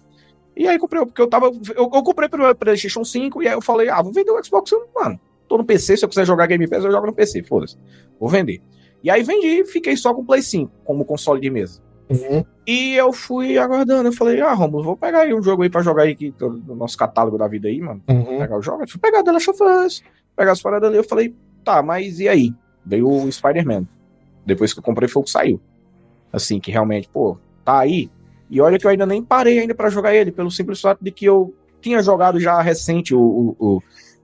E 0.57 0.67
aí 0.67 0.79
comprei, 0.79 1.05
porque 1.05 1.21
eu 1.21 1.27
tava. 1.27 1.47
Eu, 1.47 1.75
eu 1.75 2.03
comprei 2.03 2.27
pelo 2.27 2.53
PlayStation 2.55 3.03
5 3.03 3.43
e 3.43 3.47
aí 3.47 3.53
eu 3.53 3.61
falei, 3.61 3.89
ah, 3.89 4.01
vou 4.01 4.11
vender 4.11 4.31
o 4.31 4.43
Xbox, 4.43 4.71
mano. 4.95 5.19
Tô 5.47 5.57
no 5.57 5.63
PC, 5.63 5.97
se 5.97 6.03
eu 6.03 6.09
quiser 6.09 6.25
jogar 6.25 6.47
Game 6.47 6.67
Pass, 6.67 6.83
eu 6.83 6.91
jogo 6.91 7.07
no 7.07 7.13
PC, 7.13 7.43
foda-se. 7.43 7.77
Vou 8.19 8.27
vender. 8.27 8.61
E 9.03 9.09
aí 9.09 9.23
vendi 9.23 9.61
e 9.61 9.65
fiquei 9.65 9.95
só 9.95 10.13
com 10.13 10.21
o 10.21 10.25
Play 10.25 10.41
5 10.41 10.71
como 10.83 11.05
console 11.05 11.39
de 11.39 11.49
mesa. 11.49 11.81
E 12.65 12.95
eu 12.95 13.11
fui 13.11 13.57
aguardando, 13.57 14.09
eu 14.09 14.13
falei, 14.13 14.41
ah, 14.41 14.53
Romulo, 14.53 14.83
vou 14.83 14.97
pegar 14.97 15.21
aí 15.21 15.33
um 15.33 15.41
jogo 15.41 15.63
aí 15.63 15.69
pra 15.69 15.81
jogar 15.81 16.03
aí 16.03 16.15
que, 16.15 16.33
no 16.39 16.75
nosso 16.75 16.97
catálogo 16.97 17.37
da 17.37 17.47
vida 17.47 17.67
aí, 17.67 17.79
mano. 17.79 18.01
Uhum. 18.09 18.39
Pegar 18.39 18.57
o 18.57 18.61
jogo. 18.61 18.83
Eu 18.83 18.87
fui 18.87 18.99
pegar 18.99 19.23
The 19.23 19.31
Last 19.31 19.49
of 19.49 19.63
Us, 19.63 20.03
pegar 20.35 20.53
as 20.53 20.61
paradas 20.61 20.89
ali, 20.89 20.97
eu 20.97 21.03
falei, 21.03 21.35
tá, 21.63 21.81
mas 21.83 22.19
e 22.19 22.27
aí? 22.27 22.53
Veio 22.85 23.09
o 23.09 23.31
Spider-Man. 23.31 23.85
Depois 24.45 24.73
que 24.73 24.79
eu 24.79 24.83
comprei 24.83 25.09
foi 25.09 25.21
o 25.21 25.25
que 25.25 25.31
saiu. 25.31 25.61
Assim, 26.31 26.59
que 26.59 26.71
realmente, 26.71 27.09
pô, 27.09 27.37
tá 27.63 27.79
aí. 27.79 28.09
E 28.49 28.61
olha 28.61 28.77
que 28.79 28.85
eu 28.85 28.91
ainda 28.91 29.05
nem 29.05 29.23
parei 29.23 29.59
ainda 29.59 29.75
pra 29.75 29.89
jogar 29.89 30.15
ele, 30.15 30.31
pelo 30.31 30.49
simples 30.51 30.79
fato 30.81 31.03
de 31.03 31.11
que 31.11 31.25
eu 31.25 31.53
tinha 31.81 32.01
jogado 32.01 32.39
já 32.39 32.61
recente 32.61 33.13
o, 33.13 33.19
o- 33.19 33.55
o- 33.59 33.81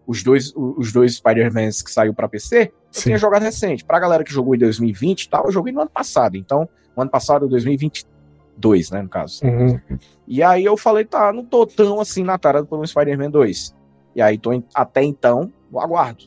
os 0.07 0.21
dois, 0.23 0.51
os 0.55 0.91
dois 0.91 1.15
Spider-Mans 1.15 1.81
que 1.81 1.91
saiu 1.91 2.13
pra 2.13 2.27
PC. 2.27 2.63
Eu 2.63 2.71
Sim. 2.91 3.01
tinha 3.03 3.17
jogado 3.17 3.41
recente. 3.43 3.85
Pra 3.85 3.99
galera 3.99 4.23
que 4.23 4.31
jogou 4.33 4.53
em 4.55 4.57
2020 4.59 5.23
e 5.23 5.29
tal, 5.29 5.45
eu 5.45 5.51
joguei 5.51 5.71
no 5.73 5.81
ano 5.81 5.89
passado. 5.89 6.35
Então, 6.35 6.67
no 6.95 7.01
ano 7.03 7.11
passado, 7.11 7.47
2023, 7.47 8.11
2, 8.55 8.91
né, 8.91 9.01
no 9.01 9.09
caso. 9.09 9.43
Uhum. 9.45 9.79
E 10.27 10.43
aí 10.43 10.63
eu 10.63 10.77
falei, 10.77 11.05
tá, 11.05 11.31
não 11.33 11.43
tô 11.43 11.65
tão 11.65 11.99
assim 11.99 12.23
na 12.23 12.37
tarde 12.37 12.67
por 12.67 12.79
um 12.79 12.85
Spider-Man 12.85 13.31
2. 13.31 13.73
E 14.15 14.21
aí 14.21 14.37
tô 14.37 14.51
até 14.75 15.03
então 15.03 15.51
aguardo, 15.75 16.25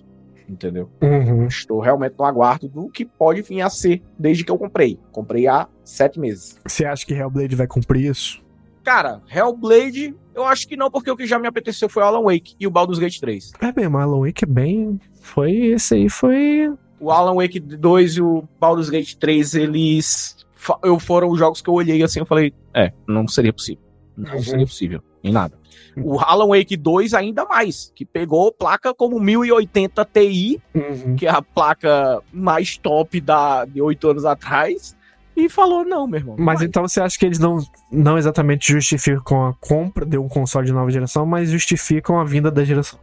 entendeu? 0.48 0.88
Uhum. 1.02 1.46
Estou 1.46 1.80
realmente 1.80 2.14
no 2.18 2.24
aguardo 2.24 2.68
do 2.68 2.88
que 2.88 3.04
pode 3.04 3.42
vir 3.42 3.60
a 3.62 3.70
ser 3.70 4.02
desde 4.18 4.44
que 4.44 4.50
eu 4.50 4.58
comprei. 4.58 4.98
Comprei 5.12 5.46
há 5.46 5.68
sete 5.84 6.18
meses. 6.20 6.58
Você 6.66 6.84
acha 6.84 7.04
que 7.06 7.14
Hellblade 7.14 7.54
vai 7.56 7.66
cumprir 7.66 8.10
isso? 8.10 8.44
Cara, 8.84 9.20
Hellblade, 9.28 10.14
eu 10.34 10.44
acho 10.44 10.68
que 10.68 10.76
não, 10.76 10.90
porque 10.90 11.10
o 11.10 11.16
que 11.16 11.26
já 11.26 11.38
me 11.38 11.48
apeteceu 11.48 11.88
foi 11.88 12.02
o 12.02 12.06
Alan 12.06 12.22
Wake 12.22 12.54
e 12.60 12.66
o 12.66 12.70
Baldur's 12.70 12.98
Gate 13.00 13.18
3. 13.18 13.52
É 13.60 13.72
bem, 13.72 13.88
mas 13.88 14.02
Alan 14.04 14.20
Wake 14.20 14.44
é 14.44 14.46
bem. 14.46 15.00
Foi. 15.20 15.52
Esse 15.52 15.94
aí 15.96 16.08
foi. 16.08 16.72
O 17.00 17.10
Alan 17.10 17.34
Wake 17.34 17.58
2 17.58 18.16
e 18.16 18.22
o 18.22 18.44
Baldur's 18.60 18.88
Gate 18.88 19.14
3, 19.16 19.54
eles 19.56 20.36
eu 20.82 20.98
foram 20.98 21.28
os 21.30 21.38
jogos 21.38 21.60
que 21.60 21.68
eu 21.70 21.74
olhei 21.74 22.02
assim, 22.02 22.20
eu 22.20 22.26
falei, 22.26 22.52
é, 22.74 22.92
não 23.06 23.26
seria 23.28 23.52
possível. 23.52 23.82
Não 24.16 24.32
Uhum. 24.34 24.42
seria 24.42 24.66
possível, 24.66 25.02
em 25.28 25.32
nada. 25.32 25.58
O 25.96 26.18
Alan 26.20 26.48
Wake 26.48 26.76
2 26.76 27.14
ainda 27.14 27.44
mais, 27.46 27.90
que 27.94 28.04
pegou 28.04 28.52
placa 28.52 28.92
como 28.94 29.18
1080 29.18 30.04
Ti, 30.04 30.60
Uhum. 30.74 31.16
que 31.16 31.26
é 31.26 31.30
a 31.30 31.40
placa 31.40 32.22
mais 32.32 32.76
top 32.76 33.20
da, 33.20 33.64
de 33.64 33.80
oito 33.80 34.08
anos 34.08 34.24
atrás, 34.26 34.94
e 35.34 35.48
falou, 35.48 35.84
não, 35.84 36.06
meu 36.06 36.18
irmão. 36.20 36.36
Mas 36.38 36.58
vai. 36.60 36.68
então 36.68 36.86
você 36.86 37.00
acha 37.00 37.18
que 37.18 37.24
eles 37.26 37.38
não, 37.38 37.58
não 37.90 38.16
exatamente 38.18 38.72
justificam 38.72 39.46
a 39.46 39.54
compra 39.54 40.04
de 40.04 40.16
um 40.18 40.28
console 40.28 40.66
de 40.66 40.72
nova 40.72 40.90
geração, 40.90 41.24
mas 41.26 41.50
justificam 41.50 42.18
a 42.20 42.24
vinda 42.24 42.50
da 42.50 42.64
geração? 42.64 42.98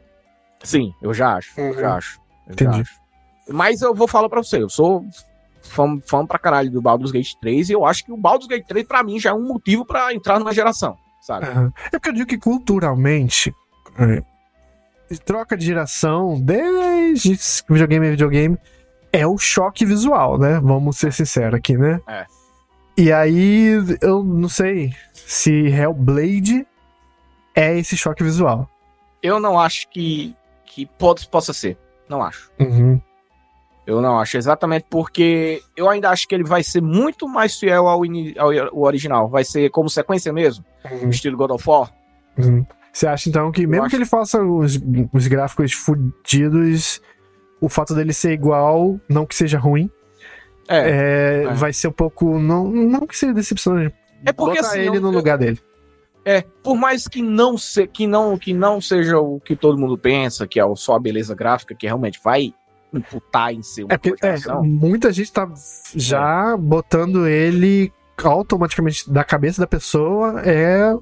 Sim, 0.64 0.94
eu 1.02 1.14
já 1.14 1.36
acho, 1.38 1.60
eu 1.60 1.66
Uhum. 1.66 1.74
já 1.74 1.96
acho. 1.96 2.20
eu 2.48 2.54
Entendi. 2.54 2.76
já 2.78 2.82
acho. 2.82 3.00
Mas 3.50 3.82
eu 3.82 3.94
vou 3.94 4.08
falar 4.08 4.30
pra 4.30 4.42
você, 4.44 4.62
eu 4.62 4.70
sou 4.70 5.04
fã, 5.62 6.00
fã 6.06 6.26
pra 6.26 6.40
caralho 6.40 6.72
do 6.72 6.82
Baldur's 6.82 7.12
Gate 7.12 7.34
3 7.42 7.70
e 7.70 7.74
eu 7.74 7.86
acho 7.86 8.06
que 8.06 8.12
o 8.12 8.18
Baldur's 8.18 8.48
Gate 8.48 8.66
3 8.66 8.88
pra 8.88 9.04
mim 9.04 9.20
já 9.20 9.32
é 9.32 9.34
um 9.34 9.48
motivo 9.48 9.86
pra 9.86 10.14
entrar 10.14 10.40
numa 10.40 10.54
geração, 10.54 10.96
sabe? 11.24 11.46
Aham. 11.46 11.74
É 11.86 11.92
porque 11.92 12.10
eu 12.10 12.14
digo 12.14 12.28
que 12.28 12.38
culturalmente, 12.38 13.56
é, 13.98 14.22
troca 15.26 15.56
de 15.56 15.66
geração, 15.66 16.40
desde 16.40 17.40
videogame 17.70 18.08
a 18.08 18.12
videogame, 18.12 18.58
é 19.12 19.26
o 19.26 19.38
choque 19.38 19.86
visual, 19.86 20.38
né? 20.38 20.60
Vamos 20.60 20.98
ser 20.98 21.14
sinceros 21.14 21.56
aqui, 21.56 21.78
né? 21.78 22.02
É. 22.08 22.26
E 22.98 23.12
aí, 23.12 23.70
eu 24.02 24.24
não 24.24 24.50
sei 24.50 24.94
se 25.14 25.68
Hellblade 25.68 26.68
é 27.56 27.78
esse 27.78 27.96
choque 27.96 28.22
visual. 28.22 28.70
Eu 29.22 29.40
não 29.40 29.58
acho 29.58 29.88
que, 29.90 30.36
que 30.66 30.86
pode, 30.86 31.28
possa 31.30 31.54
ser. 31.54 31.78
Não 32.10 32.22
acho. 32.22 32.52
Uhum. 32.60 33.02
Eu 33.86 34.02
não 34.02 34.18
acho, 34.18 34.38
exatamente 34.38 34.86
porque 34.90 35.62
eu 35.76 35.90
ainda 35.90 36.10
acho 36.10 36.26
que 36.28 36.34
ele 36.34 36.44
vai 36.46 36.64
ser 36.64 36.82
muito 36.82 37.28
mais 37.28 37.60
fiel 37.60 37.88
ao, 37.88 38.02
ao, 38.38 38.68
ao 38.70 38.80
original. 38.82 39.28
Vai 39.28 39.44
ser 39.44 39.70
como 39.72 39.90
sequência 39.90 40.32
mesmo, 40.32 40.64
Uhum. 40.90 41.10
estilo 41.10 41.36
God 41.38 41.52
of 41.52 41.70
War. 41.70 41.92
Uhum. 42.38 42.66
Você 42.94 43.08
acha 43.08 43.28
então 43.30 43.52
que, 43.52 43.66
mesmo 43.68 43.84
acho- 43.86 43.90
que 43.90 43.96
ele 43.98 44.06
faça 44.06 44.42
os, 44.42 44.80
os 45.12 45.28
gráficos 45.28 45.74
fudidos, 45.74 47.02
o 47.60 47.68
fato 47.68 47.94
dele 47.94 48.14
ser 48.14 48.32
igual, 48.34 49.00
não 49.10 49.26
que 49.26 49.36
seja 49.36 49.58
ruim, 49.60 49.90
É, 50.70 50.78
é, 50.78 51.44
é. 51.44 51.54
vai 51.54 51.74
ser 51.74 51.88
um 51.90 51.92
pouco. 51.92 52.40
Não, 52.40 52.70
não 52.70 53.06
que 53.08 53.18
seja 53.18 53.34
decepcionante. 53.34 53.94
é 54.26 54.32
porque 54.32 54.56
Botar 54.62 54.70
assim, 54.70 54.80
ele 54.80 54.98
eu- 54.98 55.02
no 55.02 55.10
eu- 55.10 55.14
lugar 55.14 55.38
dele. 55.38 55.60
É, 56.26 56.42
por 56.64 56.76
mais 56.78 57.06
que 57.06 57.22
não, 57.22 57.58
se, 57.58 57.86
que, 57.86 58.08
não, 58.08 58.38
que 58.38 58.54
não 58.54 58.80
seja 58.80 59.20
o 59.20 59.42
que 59.42 59.58
todo 59.58 59.78
mundo 59.78 59.98
pensa, 59.98 60.48
que 60.48 60.58
é 60.58 60.64
só 60.76 60.96
a 60.96 61.00
beleza 61.00 61.36
gráfica, 61.36 61.76
que 61.76 61.86
realmente 61.86 62.18
vai 62.24 62.54
imputar 62.94 63.54
em 63.54 63.62
ser 63.64 63.84
uma 63.84 63.94
É 63.94 63.98
porque 63.98 64.26
é, 64.26 64.38
muita 64.62 65.12
gente 65.12 65.32
tá 65.32 65.50
já 65.96 66.56
botando 66.58 67.28
ele 67.28 67.92
automaticamente 68.24 69.10
da 69.10 69.24
cabeça 69.24 69.62
da 69.62 69.68
pessoa. 69.68 70.42
É. 70.46 70.94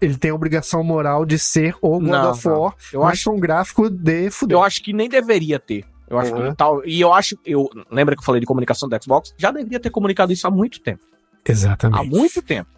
Ele 0.00 0.16
tem 0.16 0.30
a 0.30 0.34
obrigação 0.34 0.82
moral 0.82 1.26
de 1.26 1.38
ser 1.38 1.74
o 1.82 1.98
God 1.98 2.02
Não, 2.08 2.30
of. 2.30 2.48
War, 2.48 2.74
Eu 2.92 3.00
mas 3.00 3.12
acho, 3.12 3.30
um 3.30 3.38
gráfico 3.38 3.90
de 3.90 4.30
fuder. 4.30 4.56
eu 4.56 4.62
acho 4.62 4.82
que 4.82 4.92
nem 4.94 5.08
deveria 5.08 5.58
ter. 5.58 5.84
Eu 6.08 6.18
acho 6.18 6.34
Uhum. 6.34 6.50
que 6.50 6.56
tal. 6.56 6.84
E 6.86 7.00
eu 7.00 7.12
acho. 7.12 7.36
Eu, 7.44 7.68
lembra 7.90 8.14
que 8.16 8.20
eu 8.20 8.24
falei 8.24 8.40
de 8.40 8.46
comunicação 8.46 8.88
do 8.88 9.02
Xbox? 9.02 9.34
Já 9.36 9.50
deveria 9.50 9.78
ter 9.78 9.90
comunicado 9.90 10.32
isso 10.32 10.46
há 10.46 10.50
muito 10.50 10.80
tempo. 10.80 11.02
Há 11.46 11.50
Exatamente. 11.52 12.08
muito 12.08 12.40
tempo. 12.42 12.68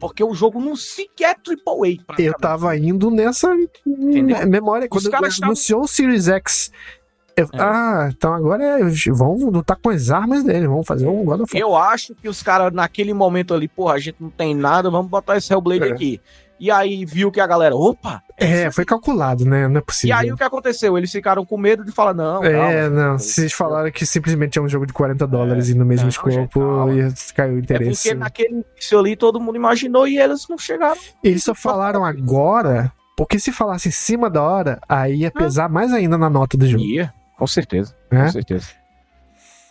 Porque 0.00 0.22
o 0.22 0.32
jogo 0.32 0.60
não 0.60 0.76
sequer 0.76 1.34
AAA. 1.44 1.98
Eu 2.18 2.32
tava 2.34 2.76
indo 2.76 3.10
nessa 3.10 3.52
Entendeu? 3.84 4.46
memória. 4.46 4.88
Quando 4.88 5.10
anunciou 5.42 5.82
o 5.82 5.88
Series 5.88 6.28
X. 6.28 6.70
É. 7.40 7.46
Ah, 7.58 8.08
então 8.10 8.32
agora 8.34 8.62
é, 8.64 8.78
vão 9.12 9.36
lutar 9.50 9.76
com 9.82 9.90
as 9.90 10.10
armas 10.10 10.42
dele, 10.44 10.66
vão 10.66 10.82
fazer 10.84 11.06
um 11.06 11.24
God 11.24 11.40
of 11.42 11.52
War. 11.54 11.60
Eu 11.60 11.76
acho 11.76 12.14
que 12.14 12.28
os 12.28 12.42
caras, 12.42 12.72
naquele 12.72 13.12
momento 13.14 13.54
ali, 13.54 13.68
porra, 13.68 13.94
a 13.94 13.98
gente 13.98 14.16
não 14.20 14.30
tem 14.30 14.54
nada, 14.54 14.90
vamos 14.90 15.10
botar 15.10 15.36
esse 15.36 15.52
Hellblade 15.52 15.84
É. 15.88 15.92
aqui. 15.92 16.20
E 16.60 16.72
aí 16.72 17.04
viu 17.04 17.30
que 17.30 17.40
a 17.40 17.46
galera, 17.46 17.76
opa! 17.76 18.20
É, 18.36 18.66
isso 18.66 18.74
foi 18.74 18.84
calculado, 18.84 19.44
né? 19.44 19.68
Não 19.68 19.76
é 19.76 19.78
E 19.78 19.82
possível. 19.82 20.16
aí 20.16 20.32
o 20.32 20.36
que 20.36 20.42
aconteceu? 20.42 20.98
Eles 20.98 21.12
ficaram 21.12 21.46
com 21.46 21.56
medo 21.56 21.84
de 21.84 21.92
falar, 21.92 22.12
não, 22.12 22.42
É, 22.42 22.88
não. 22.90 23.14
isso- 23.14 23.28
Vocês 23.34 23.52
falaram 23.52 23.88
que 23.92 24.04
simplesmente 24.04 24.58
é 24.58 24.62
um 24.62 24.68
jogo 24.68 24.84
de 24.84 24.92
40 24.92 25.24
dólares 25.24 25.68
e 25.68 25.74
no 25.74 25.84
mesmo 25.84 26.06
Não, 26.06 26.08
escopo 26.10 26.30
gente, 26.32 26.50
e 26.58 27.32
caiu 27.32 27.54
o 27.54 27.56
É 27.58 27.60
interesse. 27.60 28.02
porque 28.08 28.14
naquele 28.18 28.64
início 28.74 28.98
ali 28.98 29.14
todo 29.14 29.40
mundo 29.40 29.54
imaginou 29.54 30.08
e 30.08 30.18
eles 30.18 30.48
não 30.48 30.58
chegaram. 30.58 30.98
Eles 31.22 31.44
só 31.44 31.54
falaram 31.54 32.04
agora, 32.04 32.90
porque 33.16 33.38
se 33.38 33.52
falasse 33.52 33.88
em 33.88 33.92
cima 33.92 34.28
da 34.28 34.42
hora, 34.42 34.80
aí 34.88 35.18
ia 35.18 35.30
pesar 35.30 35.68
mais 35.68 35.92
ainda 35.92 36.18
na 36.18 36.28
nota 36.28 36.56
do 36.58 36.66
jogo. 36.66 36.82
Ia, 36.82 37.14
com 37.38 37.46
certeza, 37.46 37.96
É? 38.10 38.24
com 38.24 38.32
certeza. 38.32 38.66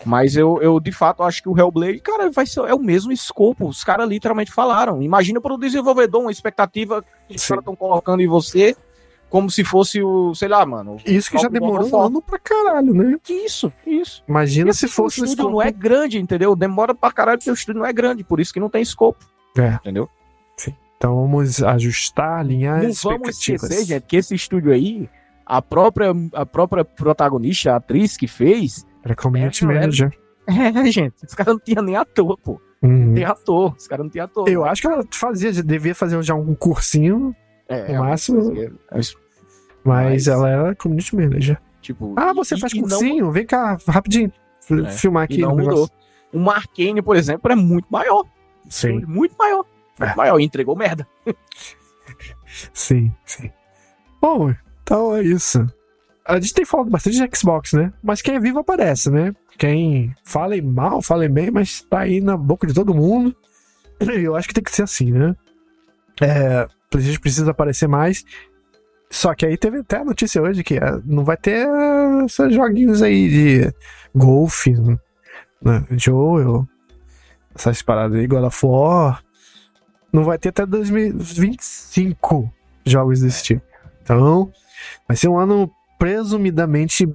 Mas 0.06 0.38
eu, 0.38 0.62
eu, 0.62 0.80
de 0.80 0.92
fato, 0.92 1.24
acho 1.24 1.42
que 1.42 1.50
o 1.50 1.58
Hellblade, 1.58 2.00
cara, 2.00 2.30
vai 2.30 2.46
ser 2.46 2.62
é 2.62 2.74
o 2.74 2.80
mesmo 2.80 3.12
escopo. 3.12 3.68
Os 3.68 3.84
caras 3.84 4.08
literalmente 4.08 4.52
falaram. 4.52 5.02
Imagina 5.02 5.42
para 5.42 5.54
o 5.54 5.58
desenvolvedor 5.58 6.22
uma 6.22 6.32
expectativa 6.32 7.04
que 7.28 7.36
os 7.36 7.42
Sim. 7.42 7.50
caras 7.50 7.62
estão 7.64 7.76
colocando 7.76 8.22
em 8.22 8.28
você 8.28 8.76
como 9.30 9.50
se 9.50 9.64
fosse 9.64 10.02
o, 10.02 10.34
sei 10.36 10.48
lá, 10.48 10.66
mano. 10.66 10.98
Isso 11.06 11.30
que 11.30 11.38
já 11.38 11.50
demorou 11.50 11.90
um 11.90 12.02
ano 12.02 12.22
pra 12.22 12.40
caralho, 12.40 12.94
né? 12.94 13.18
Que 13.22 13.34
isso, 13.34 13.74
que 13.84 13.90
isso. 13.90 14.24
Imagina 14.28 14.72
se 14.72 14.86
assim, 14.86 14.94
fosse 14.94 15.20
o 15.20 15.26
estúdio 15.26 15.42
escopo. 15.42 15.52
não 15.52 15.62
é 15.62 15.72
grande, 15.72 16.20
entendeu? 16.20 16.56
Demora 16.56 16.96
pra 16.96 17.12
caralho 17.12 17.40
porque 17.40 17.52
o 17.52 17.54
estúdio 17.54 17.80
não 17.82 17.88
é 17.88 17.92
grande, 17.92 18.24
por 18.24 18.40
isso 18.40 18.54
que 18.54 18.60
não 18.60 18.70
tem 18.70 18.82
escopo. 18.82 19.26
É. 19.58 19.74
Entendeu? 19.74 20.08
Então 20.98 21.16
vamos 21.16 21.62
ajustar, 21.62 22.40
alinhar 22.40 22.82
não 22.82 22.92
vamos 22.92 23.30
esquecer, 23.30 23.86
gente, 23.86 24.04
que 24.04 24.18
esse 24.18 24.34
estúdio 24.34 24.72
aí, 24.72 25.08
a 25.48 25.62
própria, 25.62 26.12
a 26.34 26.46
própria 26.46 26.84
protagonista, 26.86 27.74
a 27.74 27.76
atriz 27.78 28.18
que 28.18 28.28
fez, 28.28 28.86
Era 29.04 29.16
community 29.16 29.64
É, 29.64 29.68
galera. 29.68 29.82
manager. 29.82 30.20
é, 30.48 30.92
gente, 30.92 31.16
os 31.26 31.34
caras 31.34 31.54
não 31.54 31.60
tinham 31.62 31.84
nem 31.84 31.96
ator, 31.96 32.38
pô. 32.44 32.60
Uhum. 32.82 33.14
Tem 33.14 33.24
ator, 33.26 33.74
os 33.78 33.88
caras 33.88 34.06
não 34.06 34.12
tinham 34.12 34.26
ator. 34.26 34.48
Eu 34.50 34.64
acho 34.66 34.82
que 34.82 34.88
ela 34.88 35.04
fazia, 35.14 35.52
devia 35.64 35.96
fazer 35.96 36.22
já 36.22 36.36
um 36.36 36.54
cursinho, 36.54 37.36
é, 37.68 37.88
no 37.90 37.96
é 37.96 38.00
máximo- 38.00 38.62
é, 38.62 38.72
mas, 38.92 39.16
Mas- 39.84 40.28
ela 40.28 40.50
era 40.50 40.76
community 40.76 41.16
manager. 41.16 41.60
Tipo, 41.82 42.14
Ah, 42.18 42.34
você 42.34 42.56
e- 42.56 42.60
faz 42.60 42.74
e 42.74 42.82
não- 42.82 42.88
cursinho? 42.90 43.32
Vem 43.32 43.46
cá, 43.46 43.78
rapidinho. 43.88 44.32
É, 44.86 44.90
Filmar 44.92 45.24
aqui 45.24 45.38
não 45.40 45.56
mudou. 45.56 45.90
O 46.34 46.50
Arkane, 46.52 47.02
por 47.02 47.16
exemplo, 47.16 47.50
é 47.52 47.56
muito 47.56 47.88
maior. 47.90 48.24
Sim, 48.70 49.02
Muito 49.08 49.36
maior. 49.38 49.66
Muito 49.98 50.12
É. 50.12 50.16
maior. 50.16 50.40
E 50.40 50.44
entregou 50.44 50.76
merda. 50.76 51.08
sim, 52.74 53.12
sim. 53.26 53.50
Bom, 54.22 54.54
então 54.88 55.14
é 55.14 55.22
isso. 55.22 55.68
A 56.26 56.40
gente 56.40 56.54
tem 56.54 56.64
falado 56.64 56.90
bastante 56.90 57.18
de 57.18 57.38
Xbox, 57.38 57.74
né? 57.74 57.92
Mas 58.02 58.22
quem 58.22 58.36
é 58.36 58.40
vivo 58.40 58.60
aparece, 58.60 59.12
né? 59.12 59.36
Quem 59.58 60.16
fala 60.24 60.56
mal, 60.62 61.02
fala 61.02 61.28
bem, 61.28 61.52
mas 61.52 61.82
tá 61.82 62.00
aí 62.00 62.22
na 62.22 62.38
boca 62.38 62.66
de 62.66 62.74
todo 62.74 62.96
mundo. 62.96 63.36
Eu 64.00 64.34
acho 64.34 64.48
que 64.48 64.54
tem 64.54 64.64
que 64.64 64.74
ser 64.74 64.84
assim, 64.84 65.12
né? 65.12 65.36
É, 66.22 66.66
PlayStation 66.90 67.20
precisa 67.20 67.52
aparecer 67.52 67.90
mais. 67.90 68.24
Só 69.10 69.36
que 69.36 69.46
aí 69.46 69.58
teve 69.58 69.80
até 69.80 69.98
a 69.98 70.06
notícia 70.06 70.42
hoje 70.42 70.64
que 70.64 70.76
é, 70.76 71.02
não 71.04 71.26
vai 71.26 71.36
ter 71.36 71.68
esses 72.26 72.54
joguinhos 72.54 73.02
aí 73.02 73.30
de 73.30 73.74
golfe, 74.16 74.72
né? 75.62 75.86
Joel, 75.92 76.66
essas 77.54 77.82
paradas 77.82 78.18
aí, 78.18 78.26
God 78.26 78.46
of 78.46 78.66
War. 78.66 79.22
Não 80.14 80.24
vai 80.24 80.38
ter 80.38 80.50
até 80.50 80.66
2025 80.66 82.50
jogos 82.86 83.20
desse 83.20 83.44
tipo. 83.44 83.62
Então, 84.02 84.50
vai 85.08 85.16
ser 85.18 85.28
um 85.28 85.38
ano 85.38 85.70
presumidamente 86.00 87.08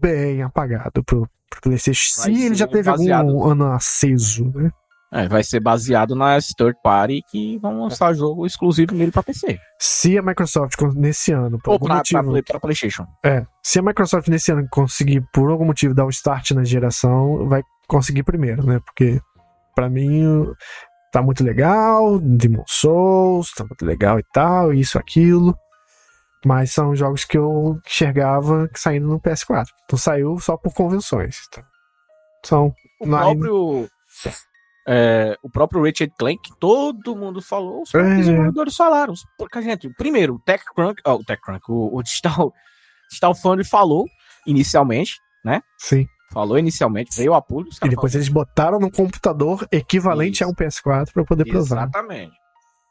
bem 0.00 0.42
apagado 0.42 1.02
pro, 1.04 1.28
pro 1.50 1.60
PlayStation. 1.62 2.20
Vai 2.22 2.34
Se 2.34 2.42
ele 2.44 2.54
já 2.54 2.66
teve 2.66 2.90
baseado- 2.90 3.28
algum 3.28 3.44
ano 3.48 3.72
aceso, 3.72 4.50
né? 4.54 4.70
É, 5.12 5.28
vai 5.28 5.42
ser 5.44 5.60
baseado 5.60 6.16
nas 6.16 6.48
third 6.48 6.76
party 6.82 7.22
que 7.30 7.58
vão 7.58 7.80
lançar 7.82 8.12
jogo 8.12 8.44
exclusivo 8.44 8.92
nele 8.92 9.12
pra 9.12 9.22
PC. 9.22 9.56
Se 9.78 10.18
a 10.18 10.22
Microsoft 10.22 10.74
nesse 10.96 11.32
ano, 11.32 11.58
por 11.60 11.70
Ou 11.70 11.74
algum 11.74 11.86
pra, 11.86 11.94
pra, 11.94 11.98
motivo, 12.22 12.30
Play- 12.32 12.42
pra 12.42 12.60
PlayStation. 12.60 13.06
é, 13.24 13.46
se 13.62 13.78
a 13.78 13.82
Microsoft 13.82 14.26
nesse 14.28 14.50
ano 14.50 14.66
conseguir 14.70 15.22
por 15.32 15.48
algum 15.48 15.64
motivo 15.64 15.94
dar 15.94 16.04
um 16.04 16.10
start 16.10 16.50
na 16.50 16.64
geração, 16.64 17.46
vai 17.48 17.62
conseguir 17.86 18.24
primeiro, 18.24 18.66
né? 18.66 18.80
Porque 18.84 19.20
pra 19.76 19.88
mim 19.88 20.26
o- 20.26 20.54
tá 21.12 21.22
muito 21.22 21.44
legal, 21.44 22.18
Demon 22.18 22.64
Souls, 22.66 23.52
tá 23.52 23.64
muito 23.64 23.86
legal 23.86 24.18
e 24.18 24.24
tal, 24.34 24.74
isso 24.74 24.98
aquilo. 24.98 25.56
Mas 26.46 26.70
são 26.70 26.94
jogos 26.94 27.24
que 27.24 27.36
eu 27.36 27.80
enxergava 27.84 28.70
saindo 28.72 29.08
no 29.08 29.20
PS4. 29.20 29.66
Então 29.84 29.98
saiu 29.98 30.38
só 30.38 30.56
por 30.56 30.72
convenções. 30.72 31.38
Então, 31.48 31.64
são 32.44 32.74
O 33.00 33.06
próprio. 33.08 33.88
é, 34.86 35.36
o 35.42 35.50
próprio 35.50 35.82
Richard 35.82 36.14
Clank, 36.16 36.38
todo 36.60 37.16
mundo 37.16 37.42
falou, 37.42 37.82
os 37.82 37.92
É. 37.92 38.16
desenvolvedores 38.16 38.76
falaram. 38.76 39.12
Porque, 39.36 39.60
gente, 39.60 39.88
primeiro, 39.94 40.34
o 40.34 40.38
TechCrunch, 40.38 41.02
ó, 41.04 41.16
o 41.16 41.24
TechCrunch, 41.24 41.64
o, 41.68 41.96
o 41.96 42.02
Digital, 42.02 42.52
Digital 43.10 43.34
Foundry 43.34 43.64
falou 43.66 44.06
inicialmente, 44.46 45.16
Sim. 45.78 46.06
falou 46.32 46.56
inicialmente, 46.58 47.16
veio 47.16 47.34
a 47.34 47.42
público. 47.42 47.74
E 47.84 47.88
depois 47.88 48.14
eles 48.14 48.28
botaram 48.28 48.78
no 48.78 48.88
computador 48.90 49.66
equivalente 49.72 50.44
a 50.44 50.46
um 50.46 50.54
PS4 50.54 51.12
pra 51.12 51.24
poder 51.24 51.44
provar. 51.44 51.88
Exatamente. 51.88 52.32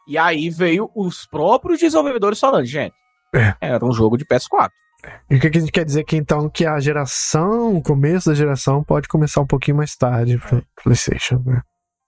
E 0.10 0.18
aí 0.18 0.50
veio 0.50 0.92
os 0.94 1.26
próprios 1.26 1.80
desenvolvedores 1.80 2.38
falando, 2.40 2.66
gente, 2.66 2.94
É. 3.36 3.56
era 3.62 3.86
um 3.86 3.92
jogo 3.92 4.18
de 4.18 4.26
PS4. 4.26 4.70
E 5.30 5.36
o 5.36 5.40
que 5.40 5.48
a 5.48 5.60
gente 5.60 5.72
quer 5.72 5.86
dizer 5.86 6.02
aqui 6.02 6.16
então? 6.18 6.50
Que 6.50 6.66
a 6.66 6.80
geração, 6.80 7.76
o 7.76 7.82
começo 7.82 8.30
da 8.30 8.36
geração, 8.36 8.84
pode 8.84 9.08
começar 9.08 9.42
um 9.42 9.46
pouquinho 9.46 9.78
mais 9.78 9.96
tarde 9.96 10.38
pro 10.40 10.64
PlayStation, 10.84 11.42
né? 11.46 11.62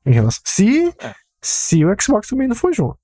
Em 0.06 0.14
relação. 0.14 0.42
Se, 0.46 0.88
É. 1.00 1.14
se 1.42 1.86
o 1.86 1.96
Xbox 2.02 2.28
também 2.28 2.48
não 2.48 2.56
for 2.56 2.74
junto. 2.74 2.98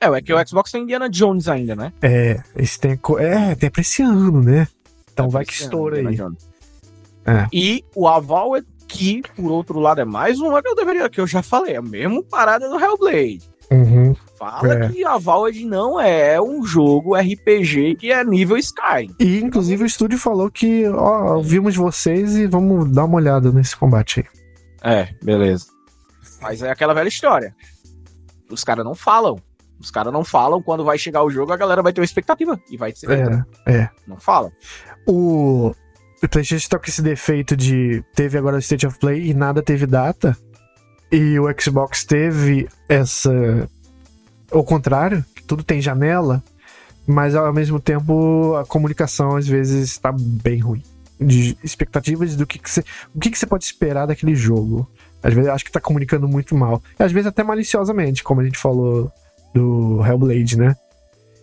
É, 0.00 0.06
é 0.06 0.22
que 0.22 0.32
o 0.32 0.48
Xbox 0.48 0.72
tem 0.72 0.82
Indiana 0.82 1.08
Jones 1.08 1.46
ainda, 1.46 1.76
né? 1.76 1.92
É, 2.02 2.42
esse 2.56 2.80
tem. 2.80 2.98
É, 3.18 3.54
tem 3.54 3.70
pra 3.70 3.82
esse 3.82 4.02
ano, 4.02 4.42
né? 4.42 4.66
Então 5.12 5.26
Tá 5.26 5.32
vai 5.32 5.44
que 5.44 5.52
estoura 5.52 5.98
aí. 5.98 6.18
É. 7.26 7.46
E 7.52 7.84
o 7.94 8.08
Aval 8.08 8.56
é 8.56 8.62
que, 8.88 9.22
por 9.36 9.50
outro 9.52 9.78
lado, 9.78 10.00
é 10.00 10.04
mais 10.04 10.40
uma 10.40 10.62
que 10.62 10.68
eu 10.68 10.74
deveria, 10.74 11.08
que 11.08 11.20
eu 11.20 11.26
já 11.26 11.42
falei, 11.42 11.74
é 11.74 11.76
a 11.76 11.82
mesma 11.82 12.22
parada 12.24 12.68
do 12.68 12.80
Hellblade. 12.80 13.48
Uhum. 13.70 14.16
Fala 14.40 14.72
É. 14.72 14.88
que 14.88 15.04
a 15.04 15.18
Valve 15.18 15.66
não 15.66 16.00
é 16.00 16.40
um 16.40 16.64
jogo 16.64 17.14
RPG 17.14 17.96
que 17.96 18.10
é 18.10 18.24
nível 18.24 18.56
Sky. 18.56 19.14
E 19.20 19.38
inclusive 19.38 19.82
o 19.82 19.86
estúdio 19.86 20.18
falou 20.18 20.50
que, 20.50 20.88
ó, 20.88 21.34
ouvimos 21.36 21.76
vocês 21.76 22.36
e 22.36 22.46
vamos 22.46 22.90
dar 22.90 23.04
uma 23.04 23.16
olhada 23.16 23.52
nesse 23.52 23.76
combate 23.76 24.20
aí. 24.20 24.26
É, 24.94 25.08
beleza. 25.22 25.66
Mas 26.40 26.62
é 26.62 26.70
aquela 26.70 26.94
velha 26.94 27.08
história. 27.08 27.54
Os 28.50 28.64
caras 28.64 28.82
não 28.82 28.94
falam. 28.94 29.38
Os 29.78 29.90
caras 29.90 30.10
não 30.10 30.24
falam 30.24 30.62
quando 30.62 30.84
vai 30.84 30.96
chegar 30.96 31.22
o 31.22 31.30
jogo, 31.30 31.52
a 31.52 31.56
galera 31.58 31.82
vai 31.82 31.92
ter 31.92 32.00
uma 32.00 32.04
expectativa 32.06 32.58
e 32.70 32.78
vai 32.78 32.94
ser. 32.96 33.10
É, 33.10 33.44
é. 33.70 33.90
Não 34.06 34.18
fala. 34.18 34.50
O, 35.06 35.74
o 36.22 36.28
PlayStation 36.30 36.66
tá 36.70 36.78
com 36.78 36.86
esse 36.86 37.02
defeito 37.02 37.54
de 37.54 38.02
teve 38.14 38.38
agora 38.38 38.56
o 38.56 38.58
State 38.58 38.86
of 38.86 38.98
Play 38.98 39.28
e 39.28 39.34
nada 39.34 39.62
teve 39.62 39.84
data. 39.86 40.34
E 41.12 41.38
o 41.38 41.44
Xbox 41.60 42.04
teve 42.04 42.66
essa. 42.88 43.68
O 44.50 44.64
contrário, 44.64 45.24
que 45.34 45.42
tudo 45.42 45.62
tem 45.62 45.80
janela, 45.80 46.42
mas 47.06 47.34
ao 47.34 47.52
mesmo 47.52 47.80
tempo 47.80 48.54
a 48.56 48.64
comunicação 48.64 49.36
às 49.36 49.46
vezes 49.46 49.90
está 49.90 50.12
bem 50.12 50.60
ruim. 50.60 50.82
De 51.20 51.56
expectativas 51.62 52.34
do 52.34 52.46
que, 52.46 52.58
que 52.58 52.70
você. 52.70 52.82
O 53.14 53.20
que, 53.20 53.30
que 53.30 53.38
você 53.38 53.46
pode 53.46 53.64
esperar 53.64 54.06
daquele 54.06 54.34
jogo. 54.34 54.90
Às 55.22 55.34
vezes 55.34 55.48
eu 55.48 55.54
acho 55.54 55.64
que 55.64 55.70
tá 55.70 55.80
comunicando 55.80 56.26
muito 56.26 56.56
mal. 56.56 56.82
E 56.98 57.02
às 57.02 57.12
vezes 57.12 57.26
até 57.26 57.42
maliciosamente, 57.42 58.24
como 58.24 58.40
a 58.40 58.44
gente 58.44 58.58
falou 58.58 59.12
do 59.54 60.02
Hellblade, 60.04 60.56
né? 60.56 60.74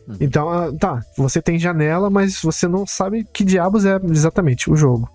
Uhum. 0.07 0.17
Então, 0.19 0.49
ah, 0.49 0.71
tá, 0.79 1.03
você 1.15 1.41
tem 1.41 1.59
janela, 1.59 2.09
mas 2.09 2.41
você 2.41 2.67
não 2.67 2.87
sabe 2.87 3.23
que 3.31 3.43
diabos 3.43 3.85
é 3.85 3.99
exatamente 4.09 4.71
o 4.71 4.75
jogo. 4.75 5.09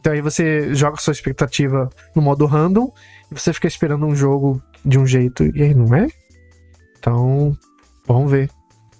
Então 0.00 0.12
aí 0.12 0.20
você 0.20 0.74
joga 0.74 0.96
sua 0.96 1.12
expectativa 1.12 1.90
no 2.14 2.22
modo 2.22 2.46
random 2.46 2.90
e 3.30 3.34
você 3.38 3.52
fica 3.52 3.68
esperando 3.68 4.06
um 4.06 4.16
jogo 4.16 4.60
de 4.84 4.98
um 4.98 5.06
jeito 5.06 5.44
e 5.54 5.62
aí 5.62 5.74
não 5.74 5.94
é? 5.94 6.08
Então, 7.00 7.56
vamos 8.06 8.30
ver 8.30 8.50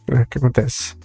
né, 0.09 0.23
o 0.23 0.27
que 0.27 0.39
acontece. 0.39 0.99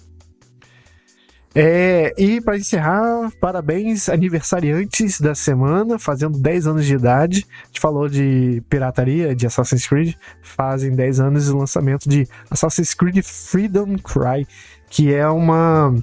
É, 1.58 2.12
e 2.18 2.38
para 2.38 2.58
encerrar, 2.58 3.30
parabéns 3.40 4.10
aniversariantes 4.10 5.18
da 5.18 5.34
semana, 5.34 5.98
fazendo 5.98 6.38
10 6.38 6.66
anos 6.66 6.84
de 6.84 6.94
idade. 6.94 7.46
A 7.62 7.66
gente 7.68 7.80
falou 7.80 8.08
de 8.10 8.62
pirataria 8.68 9.34
de 9.34 9.46
Assassin's 9.46 9.86
Creed, 9.86 10.14
fazem 10.42 10.94
10 10.94 11.20
anos 11.20 11.46
do 11.46 11.56
lançamento 11.56 12.10
de 12.10 12.28
Assassin's 12.50 12.92
Creed 12.92 13.22
Freedom 13.22 13.96
Cry, 13.96 14.46
que 14.90 15.14
é 15.14 15.26
uma 15.28 15.94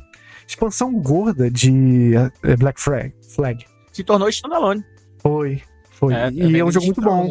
expansão 0.47 0.91
gorda 0.99 1.51
de 1.51 2.13
eh, 2.15 2.55
Black 2.55 2.81
Flag. 2.81 3.13
Se 3.91 4.03
tornou 4.03 4.29
standalone. 4.29 4.83
Foi, 5.19 5.61
foi. 5.91 6.13
e 6.33 6.57
é 6.57 6.65
um 6.65 6.71
jogo 6.71 6.87
muito 6.87 7.01
bom. 7.01 7.29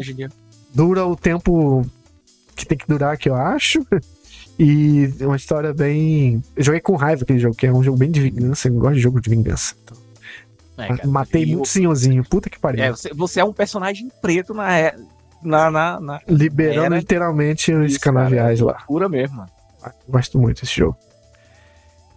Dura 0.73 1.05
o 1.05 1.17
tempo 1.17 1.85
que 2.55 2.65
tem 2.65 2.77
que 2.77 2.87
durar, 2.87 3.17
que 3.17 3.29
eu 3.29 3.35
acho. 3.35 3.85
E 4.59 5.11
uma 5.21 5.35
história 5.35 5.73
bem. 5.73 6.41
Eu 6.55 6.63
joguei 6.63 6.79
com 6.81 6.95
raiva 6.95 7.23
aquele 7.23 7.39
jogo, 7.39 7.55
que 7.55 7.65
é 7.65 7.73
um 7.73 7.83
jogo 7.83 7.97
bem 7.97 8.11
de 8.11 8.21
vingança. 8.21 8.67
Eu 8.67 8.73
gosto 8.75 8.95
de 8.95 9.01
jogo 9.01 9.19
de 9.19 9.29
vingança. 9.29 9.73
Então, 9.83 9.97
É, 10.77 10.87
cara. 10.89 11.07
matei 11.07 11.45
muito 11.45 11.63
o- 11.63 11.67
senhorzinho. 11.67 12.23
Puta 12.23 12.49
que 12.49 12.59
pariu. 12.59 12.83
É, 12.83 12.91
você, 12.91 13.13
você 13.13 13.39
é 13.39 13.43
um 13.43 13.53
personagem 13.53 14.11
preto 14.21 14.53
na. 14.53 14.77
é- 14.77 14.95
na, 15.41 15.69
na, 15.69 15.99
na 15.99 16.21
Liberando 16.27 16.85
Era- 16.85 16.97
literalmente 16.99 17.73
os 17.73 17.91
Isso, 17.91 17.99
cara, 17.99 18.15
canaviais 18.17 18.61
é 18.61 18.63
lá. 18.63 18.73
loucura 18.73 19.09
mesmo, 19.09 19.37
mano. 19.37 19.49
Gosto 20.07 20.39
muito 20.39 20.61
desse 20.61 20.77
jogo. 20.79 20.95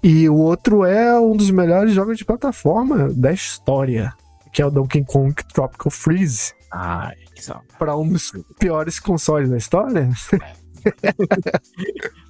E 0.02 0.28
o 0.28 0.36
outro 0.36 0.84
é 0.84 1.18
um 1.18 1.36
dos 1.36 1.50
melhores 1.50 1.92
jogos 1.92 2.16
de 2.18 2.24
plataforma 2.24 3.08
da 3.12 3.32
história, 3.32 4.12
que 4.52 4.62
é 4.62 4.66
o 4.66 4.70
Donkey 4.70 5.02
Kong 5.04 5.34
Tropical 5.52 5.90
Freeze. 5.90 6.52
Ai. 6.70 7.16
Para 7.78 7.96
um 7.96 8.08
dos 8.08 8.32
piores 8.58 8.98
consoles 9.00 9.50
da 9.50 9.56
história. 9.56 10.08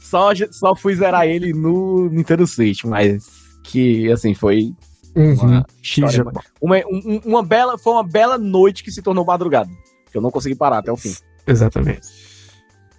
Só, 0.01 0.31
só 0.51 0.75
fui 0.75 0.95
zerar 0.95 1.27
ele 1.27 1.53
no 1.53 2.09
Nintendo 2.09 2.47
Switch, 2.47 2.85
mas 2.85 3.27
que, 3.63 4.11
assim, 4.11 4.35
foi 4.35 4.73
uma 5.15 5.67
história. 5.83 6.17
jogo. 6.17 6.41
Uma, 6.61 6.77
um- 6.87 7.21
uma 7.25 7.43
bela, 7.43 7.77
foi 7.77 7.93
uma 7.93 8.05
bela 8.07 8.39
noite 8.39 8.83
que 8.85 8.91
se 8.91 9.03
tornou 9.03 9.25
madrugada. 9.25 9.71
Que 10.11 10.17
eu 10.17 10.23
não 10.23 10.31
consegui 10.31 10.55
parar 10.55 10.79
até 10.79 10.93
o 10.93 10.97
fim. 10.97 11.15
Exatamente. 11.47 12.07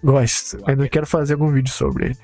Gosto. 0.02 0.58
Ainda 0.66 0.88
quero 0.88 1.06
fazer 1.06 1.34
algum 1.34 1.50
vídeo 1.50 1.72
sobre 1.72 2.06
ele. 2.06 2.16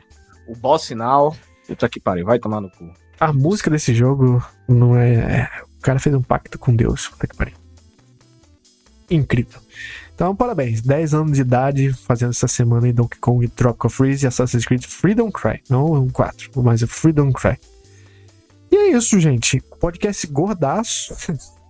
O 0.46 0.54
boss 0.54 0.86
final. 0.86 1.34
Puta 1.66 1.88
que 1.88 1.98
pariu, 1.98 2.26
vai 2.26 2.38
tomar 2.38 2.60
no 2.60 2.70
cu. 2.70 2.92
A 3.18 3.32
música 3.32 3.70
desse 3.70 3.94
jogo 3.94 4.44
não 4.68 4.96
é. 4.96 5.14
é- 5.14 5.50
O 5.78 5.80
cara 5.80 5.98
fez 5.98 6.14
um 6.14 6.22
pacto 6.22 6.58
com 6.58 6.76
Deus. 6.76 7.08
Puta 7.08 7.26
que 7.26 7.36
pariu. 7.36 7.54
Incrível. 9.10 9.60
Então, 10.14 10.34
parabéns. 10.34 10.80
10 10.80 11.14
anos 11.14 11.32
de 11.32 11.40
idade 11.42 11.92
fazendo 11.92 12.30
essa 12.30 12.46
semana 12.48 12.88
em 12.88 12.92
Donkey 12.92 13.18
Kong 13.18 13.46
Tropical 13.48 13.90
Freeze 13.90 14.24
e 14.24 14.28
Assassin's 14.28 14.64
Creed 14.64 14.84
Freedom 14.84 15.30
Cry. 15.30 15.60
Não 15.68 15.86
o 16.04 16.12
4, 16.12 16.50
mas 16.62 16.82
o 16.82 16.86
Freedom 16.88 17.32
Cry. 17.32 17.58
E 18.70 18.76
é 18.76 18.90
isso, 18.96 19.18
gente. 19.20 19.60
Podcast 19.80 20.26
gordaço. 20.28 21.14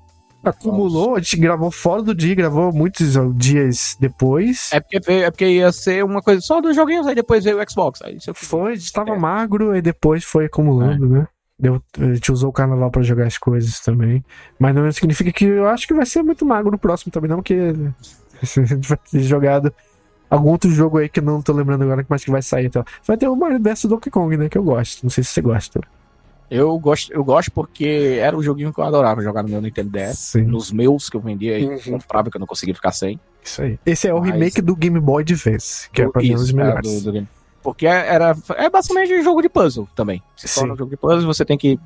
Acumulou, 0.45 1.17
a 1.17 1.21
gente 1.21 1.39
gravou 1.39 1.71
fora 1.71 2.03
do 2.03 2.15
dia, 2.15 2.35
gravou 2.35 2.71
muitos 2.71 3.15
dias 3.35 3.97
depois. 3.99 4.69
É 4.75 4.79
porque, 4.81 5.01
veio- 5.01 5.25
é 5.25 5.31
porque 5.31 5.47
ia 5.49 5.73
ser 5.73 6.05
uma 6.05 6.21
coisa 6.21 6.43
só 6.43 6.61
dos 6.61 6.77
joguinhos, 6.77 7.07
aí 7.07 7.15
depois 7.15 7.43
veio 7.45 7.59
o 7.59 7.71
Xbox. 7.71 8.03
Aí 8.03 8.19
Foi, 8.35 8.75
estava 8.75 9.13
É. 9.15 9.19
magro 9.19 9.75
e 9.75 9.81
depois 9.81 10.23
foi 10.23 10.45
acumulando, 10.45 11.09
né? 11.09 11.27
Deu, 11.65 11.83
a 11.99 12.13
gente 12.15 12.31
usou 12.31 12.51
o 12.51 12.53
carnaval 12.53 12.91
pra 12.91 13.03
jogar 13.03 13.27
as 13.27 13.39
coisas 13.39 13.81
também. 13.81 14.23
Mas 14.59 14.75
não 14.75 14.91
significa 14.93 15.33
que 15.33 15.47
eu 15.47 15.67
acho 15.67 15.87
que 15.89 15.95
vai 15.95 16.05
ser 16.05 16.23
muito 16.23 16.45
magro 16.45 16.71
no 16.71 16.79
próximo 16.79 17.11
também, 17.11 17.31
não, 17.31 17.39
porque 17.39 17.55
a 18.43 18.47
gente 18.67 18.87
vai 18.89 18.99
ter 19.11 19.23
jogado 19.23 19.73
algum 20.29 20.51
outro 20.51 20.71
jogo 20.71 20.99
aí 20.99 21.09
que 21.09 21.21
eu 21.21 21.25
não 21.25 21.41
tô 21.41 21.53
lembrando 21.55 21.83
agora, 21.85 22.05
mas 22.09 22.23
que 22.25 22.31
vai 22.31 22.43
sair. 22.43 22.67
Então. 22.67 22.85
Vai 23.07 23.17
ter 23.17 23.29
o 23.29 23.35
Mario 23.37 23.59
vs 23.63 23.85
Donkey 23.87 24.11
Kong, 24.11 24.37
né? 24.37 24.49
Que 24.49 24.59
eu 24.59 24.63
gosto. 24.63 25.03
Não 25.05 25.11
sei 25.11 25.25
se 25.25 25.31
você 25.31 25.41
gosta. 25.41 25.81
Eu 26.51 26.79
gosto, 26.79 27.11
eu 27.13 27.25
gosto 27.25 27.51
porque 27.51 28.19
era 28.21 28.37
um 28.37 28.43
joguinho 28.43 28.73
que 28.73 28.79
eu 28.79 28.85
adorava 28.85 29.23
jogar 29.23 29.43
no 29.43 29.49
meu 29.49 29.63
Nintendo 29.63 29.89
DS. 29.91 30.19
Sim. 30.19 30.43
Nos 30.43 30.71
meus 30.71 31.09
que 31.09 31.17
eu 31.17 31.21
vendia 31.21 31.59
e 31.59 31.65
Uhum. 31.67 31.79
comprava, 31.99 32.31
que 32.31 32.37
eu 32.37 32.41
não 32.41 32.47
conseguia 32.47 32.75
ficar 32.75 32.93
sem. 32.93 33.19
Isso 33.43 33.63
aí. 33.63 33.79
Esse 33.87 34.07
é 34.09 34.13
o 34.15 34.21
Mas- 34.21 34.31
remake 34.33 34.61
do 34.61 34.77
Game 34.77 35.01
Boy 35.01 35.23
Advance, 35.23 35.89
que 35.91 36.03
é 36.03 36.09
pra 36.09 36.21
mim 36.21 36.33
um 36.33 36.35
dos 36.35 36.45
Isso, 36.49 36.57
melhores. 36.57 36.91
é, 36.93 36.99
do- 36.99 37.05
do 37.05 37.13
game. 37.13 37.29
Porque 37.65 37.87
era. 37.87 38.37
É 38.57 38.69
basicamente 38.71 39.13
um 39.15 39.25
jogo 39.25 39.41
de 39.43 39.49
puzzle 39.49 39.89
também. 39.97 40.23
Se 40.37 40.47
Sim. 40.47 40.61
torna 40.61 40.75
um 40.75 40.77
jogo 40.77 40.91
de 40.91 40.97
puzzle, 40.99 41.27
você 41.27 41.45
tem 41.47 41.57
que, 41.59 41.81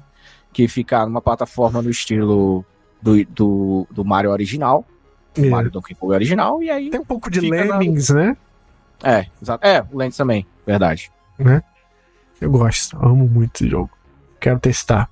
que 0.52 0.66
ficar 0.68 1.06
numa 1.06 1.22
plataforma 1.22 1.80
no 1.80 1.88
estilo 1.88 2.64
do, 3.00 3.24
do, 3.26 3.86
do 3.90 4.04
Mario 4.04 4.30
original. 4.32 4.84
Do 5.34 5.44
É. 5.46 5.48
Mario 5.48 5.70
Donkey 5.70 5.94
Kong 5.94 6.12
original, 6.12 6.60
e 6.62 6.68
aí. 6.68 6.90
Tem 6.90 7.00
um 7.00 7.04
pouco 7.04 7.30
de 7.30 7.40
Fica 7.40 7.64
na- 7.64 7.78
Lemmings, 7.78 8.10
né? 8.10 8.36
É, 9.04 9.26
exato. 9.40 9.64
É, 9.64 9.86
o 9.92 9.96
Lens 9.96 10.16
também, 10.16 10.44
verdade. 10.66 11.12
Eu 12.40 12.50
gosto, 12.50 12.96
amo 13.00 13.28
muito 13.28 13.54
esse 13.62 13.70
jogo. 13.70 13.90
Quero 14.40 14.58
testar. 14.58 15.08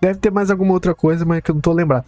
Deve 0.00 0.18
ter 0.18 0.30
mais 0.32 0.50
alguma 0.50 0.72
outra 0.72 0.92
coisa, 0.94 1.24
mas 1.24 1.40
que 1.40 1.50
eu 1.50 1.54
não 1.54 1.62
tô 1.62 1.72
lembrado. 1.72 2.04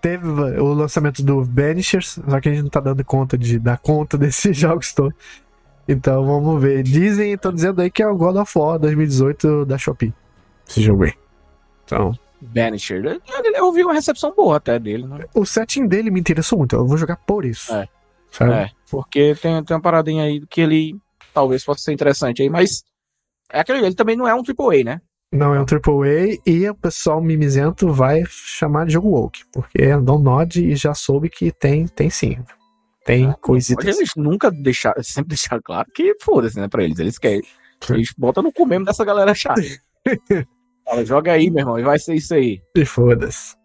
Teve 0.00 0.26
o 0.26 0.72
lançamento 0.72 1.22
do 1.22 1.44
Banishers, 1.44 2.18
só 2.26 2.40
que 2.40 2.48
a 2.48 2.52
gente 2.52 2.62
não 2.62 2.70
tá 2.70 2.80
dando 2.80 3.04
conta 3.04 3.36
de 3.36 3.58
dar 3.58 3.76
conta 3.78 4.16
desses 4.18 4.56
jogos 4.56 4.92
todos. 4.94 5.14
Então 5.88 6.24
vamos 6.24 6.60
ver. 6.60 6.82
Dizem, 6.82 7.32
estão 7.32 7.52
dizendo 7.52 7.80
aí 7.80 7.90
que 7.90 8.02
é 8.02 8.06
o 8.06 8.16
God 8.16 8.36
of 8.36 8.58
War 8.58 8.78
2018 8.78 9.64
da 9.64 9.78
Shopee. 9.78 10.12
Esse 10.68 10.82
jogo 10.82 11.04
aí. 11.04 11.14
Então, 11.84 12.12
Banisher. 12.40 13.20
Eu, 13.54 13.64
ouvi 13.64 13.82
uma 13.82 13.94
recepção 13.94 14.32
boa 14.34 14.56
até 14.56 14.78
dele, 14.78 15.06
né? 15.06 15.24
o 15.34 15.44
setting 15.44 15.86
dele 15.86 16.10
me 16.10 16.20
interessou 16.20 16.58
muito. 16.58 16.76
Eu 16.76 16.86
vou 16.86 16.96
jogar 16.96 17.16
por 17.16 17.44
isso. 17.44 17.74
É. 17.74 17.88
Sabe? 18.30 18.52
É, 18.52 18.70
porque 18.90 19.34
tem, 19.40 19.62
tem 19.64 19.76
uma 19.76 19.82
paradinha 19.82 20.24
aí 20.24 20.46
que 20.46 20.60
ele 20.60 20.96
talvez 21.32 21.64
possa 21.64 21.80
ser 21.80 21.92
interessante 21.92 22.42
aí, 22.42 22.50
mas. 22.50 22.84
É 23.50 23.60
aquele, 23.60 23.78
ele 23.78 23.94
também 23.94 24.14
não 24.14 24.28
é 24.28 24.34
um 24.34 24.42
AAA, 24.42 24.84
né? 24.84 25.00
Não 25.32 25.54
é 25.54 25.60
um 25.60 25.64
AAA 25.64 26.38
e 26.46 26.68
o 26.68 26.74
pessoal 26.74 27.20
mimizento 27.20 27.90
vai 27.90 28.22
chamar 28.28 28.86
de 28.86 28.92
jogo 28.92 29.08
woke, 29.08 29.44
porque 29.52 29.80
é 29.80 29.98
Don't 29.98 30.22
Nod 30.22 30.62
e 30.62 30.76
já 30.76 30.92
soube 30.92 31.30
que 31.30 31.50
tem, 31.50 31.86
tem 31.86 32.10
sim. 32.10 32.38
Tem 33.08 33.24
Pode 33.24 33.40
coisitas. 33.40 33.96
eles 33.96 34.10
nunca 34.16 34.50
deixar, 34.50 34.94
sempre 35.02 35.30
deixar 35.30 35.60
claro 35.62 35.88
que 35.94 36.14
foda-se, 36.20 36.60
né, 36.60 36.68
pra 36.68 36.84
eles. 36.84 36.98
Eles 36.98 37.18
querem. 37.18 37.42
Eles 37.88 38.12
botam 38.18 38.42
no 38.42 38.52
cu 38.52 38.66
mesmo 38.66 38.84
dessa 38.84 39.02
galera 39.04 39.34
chata. 39.34 39.62
Fala, 40.84 41.04
joga 41.04 41.32
aí, 41.32 41.50
meu 41.50 41.60
irmão, 41.60 41.78
e 41.78 41.82
vai 41.82 41.98
ser 41.98 42.14
isso 42.14 42.34
aí. 42.34 42.60
E 42.76 42.84
foda-se. 42.84 43.56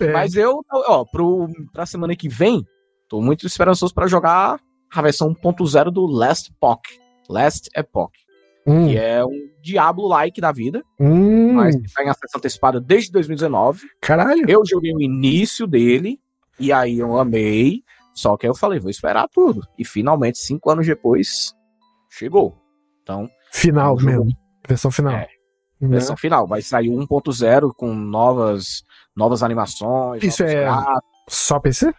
É, 0.00 0.10
Mas 0.12 0.34
eu, 0.34 0.64
ó, 0.72 1.04
pro, 1.04 1.48
pra 1.72 1.84
semana 1.86 2.16
que 2.16 2.28
vem, 2.28 2.64
tô 3.08 3.20
muito 3.20 3.46
esperançoso 3.46 3.94
pra 3.94 4.06
jogar 4.06 4.58
a 4.92 5.02
versão 5.02 5.34
1.0 5.34 5.90
do 5.90 6.06
Last 6.06 6.50
Epoch. 6.50 6.82
Last 7.28 7.68
Epoch. 7.76 8.12
hum, 8.66 8.88
Que 8.88 8.96
é 8.96 9.24
um 9.24 9.50
Diablo-like 9.62 10.40
da 10.40 10.50
vida, 10.50 10.82
hum, 10.98 11.52
mas 11.52 11.76
que 11.76 11.92
tá 11.92 12.02
em 12.04 12.08
acesso 12.08 12.36
antecipada 12.36 12.80
desde 12.80 13.12
2019. 13.12 13.82
caralho. 14.00 14.44
Eu 14.48 14.62
joguei 14.66 14.92
o 14.94 15.00
início 15.00 15.66
dele, 15.66 16.18
e 16.58 16.72
aí 16.72 16.98
eu 16.98 17.16
amei. 17.18 17.82
Só 18.14 18.36
que 18.36 18.46
aí 18.46 18.50
eu 18.50 18.54
falei, 18.54 18.78
vou 18.78 18.90
esperar 18.90 19.28
tudo. 19.28 19.62
E 19.78 19.84
finalmente, 19.84 20.38
cinco 20.38 20.70
anos 20.70 20.86
depois, 20.86 21.52
chegou. 22.10 22.56
Então, 23.02 23.28
Final 23.52 23.96
mesmo. 23.96 24.28
Versão 24.66 24.90
final. 24.90 25.12
É, 25.14 25.28
Né? 25.80 25.88
versão 25.88 26.16
final. 26.16 26.46
Vai 26.46 26.62
sair 26.62 26.88
o 26.88 26.94
1.0 26.98 27.72
com 27.76 27.92
novas, 27.94 28.82
novas 29.16 29.42
animações. 29.42 30.22
Isso 30.22 30.42
é- 30.44 30.62
gráficos. 30.62 31.02
Só 31.28 31.58
PC? 31.60 31.92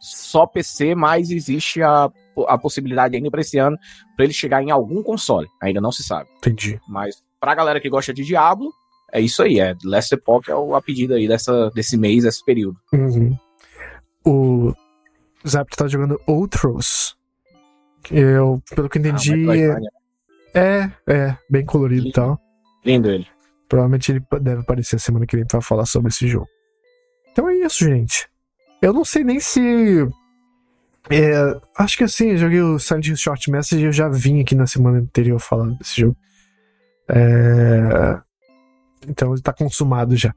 Só 0.00 0.46
PC, 0.46 0.94
mas 0.96 1.30
existe 1.30 1.80
a, 1.82 2.10
a 2.48 2.58
possibilidade 2.58 3.14
ainda 3.16 3.30
pra 3.30 3.40
esse 3.40 3.56
ano 3.58 3.76
pra 4.16 4.24
ele 4.24 4.32
chegar 4.34 4.62
em 4.62 4.70
algum 4.70 5.02
console. 5.02 5.46
Ainda 5.62 5.80
não 5.80 5.92
se 5.92 6.02
sabe. 6.02 6.28
Entendi. 6.38 6.80
Mas 6.88 7.22
pra 7.38 7.54
galera 7.54 7.80
que 7.80 7.88
gosta 7.88 8.12
de 8.12 8.24
Diablo, 8.24 8.72
é 9.12 9.20
isso 9.20 9.42
aí. 9.42 9.60
É 9.60 9.76
Last 9.84 10.12
Epoch 10.14 10.50
é 10.50 10.54
o- 10.56 10.74
a 10.74 10.82
pedida 10.82 11.14
aí 11.14 11.28
dessa, 11.28 11.70
desse 11.70 11.96
mês, 11.96 12.24
desse 12.24 12.44
período. 12.44 12.76
Uhum. 12.92 13.36
O 14.26 14.72
Zap 15.46 15.74
tá 15.76 15.86
jogando 15.88 16.20
Outros. 16.26 17.16
Eu, 18.10 18.62
pelo 18.74 18.88
que 18.88 18.98
entendi, 18.98 19.46
Ah, 19.48 19.78
é, 20.54 20.90
é, 21.06 21.36
bem 21.48 21.64
colorido 21.64 22.08
e 22.08 22.12
tal. 22.12 22.40
Lindo 22.84 23.10
ele. 23.10 23.26
Provavelmente 23.68 24.12
ele 24.12 24.24
deve 24.40 24.60
aparecer 24.60 25.00
semana 25.00 25.26
que 25.26 25.36
vem 25.36 25.46
pra 25.46 25.60
falar 25.62 25.86
sobre 25.86 26.10
esse 26.10 26.26
jogo. 26.28 26.48
Então 27.30 27.48
é 27.48 27.54
isso, 27.54 27.84
gente. 27.84 28.28
Eu 28.82 28.92
não 28.92 29.04
sei 29.04 29.24
nem 29.24 29.40
se. 29.40 29.60
é, 31.10 31.60
acho 31.78 31.96
que 31.96 32.04
assim, 32.04 32.30
eu 32.32 32.36
joguei 32.38 32.60
o 32.60 32.78
Silent 32.78 33.06
Hill 33.06 33.16
Short 33.16 33.50
Message 33.50 33.82
e 33.82 33.86
eu 33.86 33.92
já 33.92 34.08
vim 34.08 34.40
aqui 34.40 34.54
na 34.54 34.66
semana 34.66 34.98
anterior 34.98 35.38
falando 35.38 35.78
desse 35.78 36.00
jogo. 36.00 36.16
É, 37.08 38.20
então 39.08 39.32
ele 39.32 39.42
tá 39.42 39.52
consumado 39.52 40.16
já. 40.16 40.34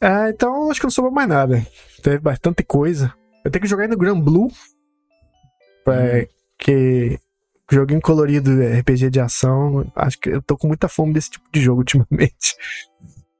É, 0.00 0.30
então 0.30 0.70
acho 0.70 0.80
que 0.80 0.86
não 0.86 0.90
sobrou 0.90 1.14
mais 1.14 1.28
nada. 1.28 1.66
Teve 2.02 2.18
bastante 2.18 2.62
coisa. 2.62 3.14
Eu 3.44 3.50
tenho 3.50 3.62
que 3.62 3.68
jogar 3.68 3.88
no 3.88 3.96
Grand 3.96 4.18
Blue. 4.18 4.50
É, 5.86 6.26
que 6.58 7.18
joguinho 7.70 8.00
colorido, 8.00 8.50
RPG 8.50 9.10
de 9.10 9.20
ação. 9.20 9.86
Acho 9.94 10.18
que 10.18 10.30
eu 10.30 10.42
tô 10.42 10.56
com 10.56 10.66
muita 10.66 10.88
fome 10.88 11.12
desse 11.12 11.30
tipo 11.30 11.46
de 11.52 11.60
jogo 11.60 11.80
ultimamente. 11.82 12.56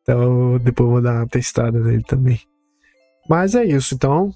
Então 0.03 0.59
depois 0.59 0.87
eu 0.87 0.93
vou 0.93 1.03
dar 1.03 1.15
uma 1.15 1.27
testada 1.27 1.81
nele 1.81 2.03
também. 2.03 2.41
Mas 3.29 3.55
é 3.55 3.65
isso, 3.65 3.95
então. 3.95 4.31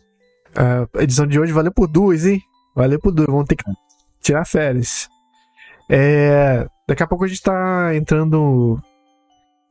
A 0.57 1.03
edição 1.03 1.27
de 1.27 1.39
hoje 1.39 1.53
valeu 1.53 1.73
por 1.73 1.86
duas, 1.86 2.24
hein? 2.24 2.43
Valeu 2.74 2.99
por 2.99 3.12
duas. 3.12 3.28
Vamos 3.28 3.47
ter 3.47 3.57
que 3.57 3.65
tirar 4.20 4.47
férias. 4.47 5.09
É, 5.90 6.66
daqui 6.86 7.03
a 7.03 7.07
pouco 7.07 7.24
a 7.24 7.28
gente 7.28 7.43
tá 7.43 7.95
entrando. 7.95 8.81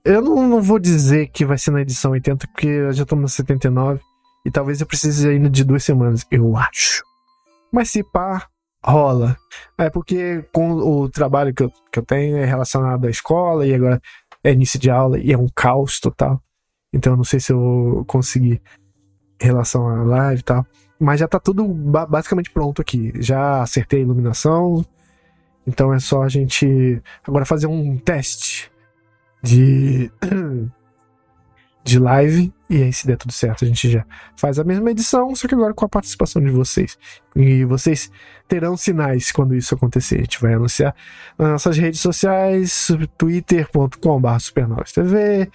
Eu 0.05 0.21
não, 0.21 0.47
não 0.47 0.61
vou 0.61 0.79
dizer 0.79 1.27
que 1.27 1.45
vai 1.45 1.57
ser 1.57 1.71
na 1.71 1.81
edição 1.81 2.11
80, 2.11 2.47
porque 2.47 2.91
já 2.93 3.03
estamos 3.03 3.23
na 3.23 3.27
79. 3.27 3.99
E 4.47 4.51
talvez 4.51 4.79
eu 4.79 4.87
precise 4.87 5.27
ainda 5.27 5.49
de 5.49 5.61
duas 5.61 5.83
semanas, 5.83 6.25
eu 6.31 6.55
acho. 6.55 7.03
Mas 7.69 7.89
se 7.89 8.01
pá, 8.01 8.47
rola. 8.81 9.35
É 9.77 9.89
porque 9.89 10.41
com 10.53 10.71
o 10.71 11.09
trabalho 11.09 11.53
que 11.53 11.63
eu, 11.63 11.71
que 11.91 11.99
eu 11.99 12.05
tenho 12.05 12.37
é 12.37 12.45
relacionado 12.45 13.05
à 13.05 13.09
escola 13.09 13.67
e 13.67 13.73
agora 13.73 14.01
é 14.41 14.53
início 14.53 14.79
de 14.79 14.89
aula 14.89 15.19
e 15.19 15.33
é 15.33 15.37
um 15.37 15.49
caos 15.53 15.99
total. 15.99 16.41
Então 16.93 17.11
eu 17.11 17.17
não 17.17 17.25
sei 17.25 17.41
se 17.41 17.51
eu 17.51 17.59
vou 17.59 18.05
conseguir 18.05 18.61
em 19.41 19.45
relação 19.45 19.85
à 19.85 20.01
live 20.05 20.39
e 20.39 20.43
tal. 20.43 20.65
Mas 20.97 21.19
já 21.19 21.27
tá 21.27 21.41
tudo 21.41 21.67
ba- 21.67 22.05
basicamente 22.05 22.49
pronto 22.49 22.81
aqui. 22.81 23.11
Já 23.21 23.61
acertei 23.61 23.99
a 23.99 24.03
iluminação. 24.03 24.85
Então 25.67 25.93
é 25.93 25.99
só 25.99 26.23
a 26.23 26.29
gente 26.29 27.01
agora 27.27 27.43
fazer 27.45 27.67
um 27.67 27.97
teste 27.97 28.71
de 29.43 30.09
de 31.87 31.99
live 31.99 32.53
e 32.69 32.83
aí 32.83 32.91
se 32.91 33.07
der 33.07 33.17
tudo 33.17 33.31
certo 33.31 33.63
a 33.63 33.67
gente 33.67 33.89
já 33.89 34.05
faz 34.35 34.59
a 34.59 34.63
mesma 34.63 34.91
edição, 34.91 35.33
só 35.33 35.47
que 35.47 35.55
agora 35.55 35.73
com 35.73 35.85
a 35.85 35.89
participação 35.89 36.41
de 36.41 36.51
vocês. 36.51 36.97
E 37.35 37.63
vocês 37.63 38.11
terão 38.47 38.75
sinais 38.75 39.31
quando 39.31 39.55
isso 39.55 39.73
acontecer. 39.73 40.15
A 40.15 40.21
gente 40.21 40.41
vai 40.41 40.53
anunciar 40.53 40.93
nas 41.37 41.49
nossas 41.49 41.77
redes 41.77 42.01
sociais, 42.01 42.89
twitter.com.br 43.17 44.39
supernovastv, 44.39 45.49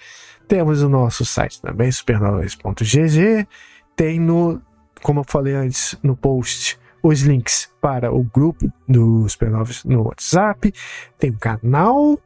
temos 0.47 0.81
o 0.81 0.89
nosso 0.89 1.23
site 1.23 1.61
também, 1.61 1.91
supernovas.gg, 1.91 3.47
tem 3.95 4.19
no, 4.19 4.61
como 5.01 5.19
eu 5.19 5.25
falei 5.27 5.53
antes, 5.53 5.97
no 6.01 6.17
post, 6.17 6.79
os 7.03 7.21
links 7.21 7.69
para 7.81 8.11
o 8.11 8.23
grupo 8.23 8.71
do 8.87 9.27
Supernovas 9.27 9.83
no 9.83 10.03
WhatsApp, 10.03 10.73
tem 11.19 11.31
um 11.31 11.37
canal 11.37 12.19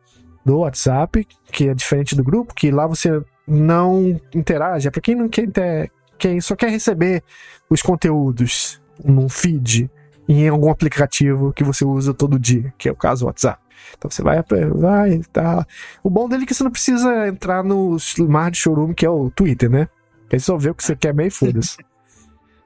do 0.45 0.59
WhatsApp, 0.59 1.27
que 1.51 1.67
é 1.67 1.73
diferente 1.73 2.15
do 2.15 2.23
grupo, 2.23 2.53
que 2.53 2.71
lá 2.71 2.87
você 2.87 3.21
não 3.47 4.19
interage, 4.33 4.87
é 4.87 4.91
para 4.91 5.01
quem 5.01 5.15
não 5.15 5.29
quer 5.29 5.89
quem 6.17 6.41
só 6.41 6.55
quer 6.55 6.69
receber 6.69 7.23
os 7.69 7.81
conteúdos 7.81 8.81
num 9.03 9.29
feed 9.29 9.89
em 10.27 10.47
algum 10.47 10.69
aplicativo 10.69 11.53
que 11.53 11.63
você 11.63 11.85
usa 11.85 12.13
todo 12.13 12.39
dia, 12.39 12.73
que 12.77 12.89
é 12.89 12.91
o 12.91 12.95
caso 12.95 13.21
do 13.21 13.27
WhatsApp. 13.27 13.61
Então 13.97 14.09
você 14.09 14.21
vai, 14.21 14.43
vai, 14.73 15.21
tá. 15.31 15.65
O 16.03 16.09
bom 16.09 16.27
dele 16.27 16.43
é 16.43 16.45
que 16.45 16.53
você 16.53 16.63
não 16.63 16.71
precisa 16.71 17.27
entrar 17.27 17.63
no 17.63 17.97
mar 18.27 18.51
de 18.51 18.57
showroom, 18.57 18.93
que 18.93 19.05
é 19.05 19.09
o 19.09 19.29
Twitter, 19.29 19.69
né? 19.69 19.87
Aí 20.31 20.39
só 20.39 20.57
vê 20.57 20.69
o 20.69 20.75
que 20.75 20.83
você 20.83 20.95
quer 20.95 21.13
meio 21.13 21.27
e 21.27 21.31
foda-se. 21.31 21.77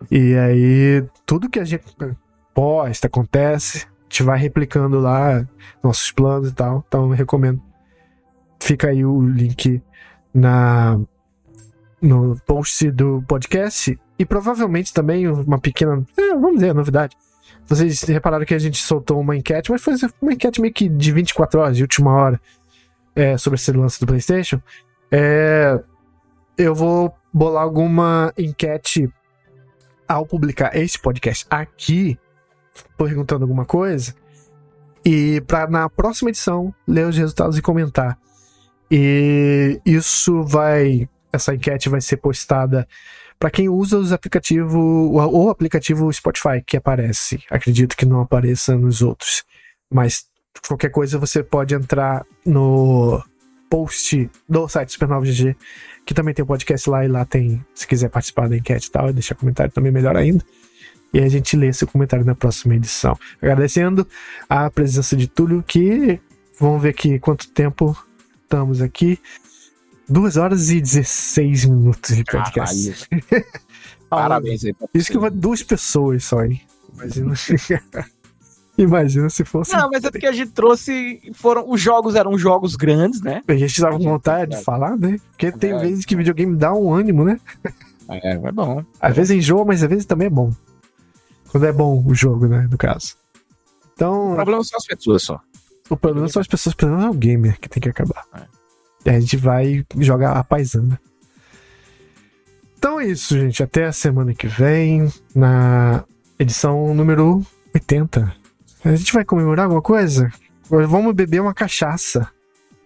E 0.09 0.35
aí, 0.35 1.05
tudo 1.27 1.47
que 1.47 1.59
a 1.59 1.63
gente 1.63 1.83
posta, 2.55 3.05
acontece, 3.05 3.85
a 3.85 4.03
gente 4.09 4.23
vai 4.23 4.39
replicando 4.39 4.99
lá 4.99 5.47
nossos 5.83 6.11
planos 6.11 6.49
e 6.49 6.53
tal. 6.55 6.83
Então 6.87 7.03
eu 7.03 7.09
recomendo. 7.11 7.61
Fica 8.59 8.87
aí 8.87 9.05
o 9.05 9.21
link 9.21 9.79
na 10.33 10.99
no 12.01 12.35
post 12.47 12.89
do 12.91 13.23
podcast 13.27 13.97
e 14.17 14.25
provavelmente 14.25 14.93
também 14.93 15.27
uma 15.27 15.59
pequena, 15.59 16.03
é, 16.17 16.29
vamos 16.29 16.55
dizer, 16.55 16.73
novidade. 16.73 17.15
Vocês 17.67 18.01
repararam 18.01 18.45
que 18.45 18.55
a 18.55 18.59
gente 18.59 18.81
soltou 18.81 19.19
uma 19.19 19.35
enquete, 19.35 19.71
mas 19.71 19.81
foi 19.81 19.93
uma 20.21 20.33
enquete 20.33 20.59
meio 20.59 20.73
que 20.73 20.89
de 20.89 21.11
24 21.11 21.59
horas, 21.59 21.77
de 21.77 21.83
última 21.83 22.11
hora, 22.11 22.41
é, 23.15 23.37
sobre 23.37 23.57
esse 23.57 23.71
lance 23.71 23.99
do 23.99 24.07
PlayStation. 24.07 24.59
É, 25.11 25.79
eu 26.57 26.73
vou 26.73 27.13
bolar 27.31 27.63
alguma 27.63 28.33
enquete 28.37 29.11
ao 30.07 30.25
publicar 30.25 30.75
este 30.75 30.99
podcast 30.99 31.45
aqui, 31.49 32.19
perguntando 32.97 33.43
alguma 33.43 33.65
coisa, 33.65 34.13
e 35.05 35.41
para 35.41 35.69
na 35.69 35.89
próxima 35.89 36.29
edição 36.29 36.73
ler 36.87 37.07
os 37.07 37.17
resultados 37.17 37.57
e 37.57 37.61
comentar. 37.61 38.17
E 38.91 39.79
isso 39.85 40.43
vai. 40.43 41.07
Essa 41.31 41.55
enquete 41.55 41.87
vai 41.87 42.01
ser 42.01 42.17
postada 42.17 42.85
para 43.39 43.49
quem 43.49 43.67
usa 43.69 43.97
os 43.97 44.11
aplicativos, 44.11 44.75
o 44.75 45.49
aplicativo 45.49 46.13
Spotify 46.13 46.61
que 46.63 46.77
aparece. 46.77 47.41
Acredito 47.49 47.97
que 47.97 48.05
não 48.05 48.21
apareça 48.21 48.77
nos 48.77 49.01
outros. 49.01 49.43
Mas 49.91 50.25
qualquer 50.67 50.89
coisa 50.89 51.17
você 51.17 51.41
pode 51.41 51.73
entrar 51.73 52.23
no 52.45 53.23
post 53.67 54.29
do 54.47 54.67
site 54.67 54.91
Supernova 54.91 55.25
GG, 55.25 55.55
que 56.05 56.13
também 56.13 56.33
tem 56.35 56.43
o 56.43 56.45
um 56.45 56.47
podcast 56.47 56.87
lá 56.87 57.03
e 57.03 57.07
lá 57.07 57.25
tem, 57.25 57.65
se 57.73 57.87
quiser 57.87 58.09
participar 58.09 58.47
da 58.47 58.57
enquete 58.57 58.89
e 58.89 58.91
tal, 58.91 59.09
e 59.09 59.13
deixar 59.13 59.33
comentário 59.33 59.71
também 59.71 59.91
melhor 59.91 60.15
ainda. 60.15 60.45
E 61.11 61.19
a 61.19 61.27
gente 61.27 61.57
lê 61.57 61.73
seu 61.73 61.87
comentário 61.87 62.25
na 62.25 62.35
próxima 62.35 62.75
edição. 62.75 63.17
Agradecendo 63.41 64.07
a 64.47 64.69
presença 64.69 65.15
de 65.15 65.27
Túlio, 65.27 65.63
que 65.63 66.19
vamos 66.59 66.81
ver 66.81 66.89
aqui 66.89 67.17
quanto 67.17 67.49
tempo 67.49 67.97
estamos 68.51 68.81
aqui. 68.81 69.17
2 70.09 70.35
horas 70.35 70.69
e 70.69 70.81
16 70.81 71.65
minutos 71.65 72.13
de 72.17 72.23
podcast. 72.25 73.07
Parabéns 74.09 74.65
aí. 74.65 74.75
Isso 74.93 75.09
que 75.09 75.17
vai 75.17 75.29
duas 75.29 75.63
pessoas 75.63 76.25
só, 76.25 76.43
hein? 76.43 76.61
Imagina. 76.93 77.33
Imagina 78.77 79.29
se 79.29 79.45
fosse. 79.45 79.71
Não, 79.73 79.89
mas 79.89 80.03
é 80.03 80.11
porque 80.11 80.27
a 80.27 80.33
gente 80.33 80.51
trouxe. 80.51 81.21
Foram, 81.33 81.69
os 81.69 81.79
jogos 81.79 82.15
eram 82.15 82.37
jogos 82.37 82.75
grandes, 82.75 83.21
né? 83.21 83.41
A 83.47 83.53
gente 83.53 83.79
tava 83.79 83.97
com 83.97 84.03
vontade 84.03 84.51
de 84.57 84.63
falar, 84.63 84.97
né? 84.97 85.17
Porque 85.29 85.49
tem 85.51 85.71
É. 85.71 85.77
vezes 85.77 86.03
que 86.03 86.15
videogame 86.15 86.57
dá 86.57 86.73
um 86.73 86.93
ânimo, 86.93 87.23
né? 87.23 87.39
É, 88.09 88.33
é 88.33 88.51
bom. 88.51 88.83
Às 88.99 89.15
vezes 89.15 89.37
enjoa, 89.37 89.63
mas 89.63 89.81
às 89.81 89.89
vezes 89.89 90.05
também 90.05 90.27
é 90.27 90.29
bom. 90.31 90.51
Quando 91.49 91.65
é 91.65 91.71
bom 91.71 92.03
o 92.05 92.13
jogo, 92.13 92.47
né? 92.47 92.67
No 92.69 92.77
caso. 92.77 93.15
O 93.15 93.89
Então, 93.93 94.33
problema 94.35 94.61
são 94.63 94.77
as 94.77 94.85
pessoas 94.85 95.23
só. 95.23 95.39
O 95.93 95.97
problema 95.97 96.27
são 96.27 96.39
as 96.41 96.47
pessoas, 96.47 96.73
o 96.73 96.77
problema 96.77 97.05
é 97.05 97.09
o 97.09 97.13
gamer 97.13 97.59
que 97.59 97.69
tem 97.69 97.81
que 97.81 97.89
acabar. 97.89 98.25
É. 98.35 98.45
E 99.05 99.09
a 99.09 99.19
gente 99.19 99.37
vai 99.37 99.85
jogar 99.97 100.33
a 100.37 100.43
paisana. 100.43 100.99
Então 102.77 102.99
é 102.99 103.05
isso, 103.07 103.37
gente. 103.39 103.61
Até 103.61 103.85
a 103.85 103.91
semana 103.91 104.33
que 104.33 104.47
vem. 104.47 105.11
Na 105.35 106.03
Edição 106.39 106.93
número 106.95 107.45
80. 107.73 108.35
A 108.83 108.95
gente 108.95 109.13
vai 109.13 109.23
comemorar 109.23 109.65
alguma 109.65 109.81
coisa? 109.81 110.31
Vamos 110.67 111.13
beber 111.13 111.39
uma 111.41 111.53
cachaça 111.53 112.27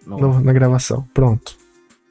no- 0.06 0.40
na 0.40 0.52
gravação. 0.52 1.06
Pronto. 1.14 1.56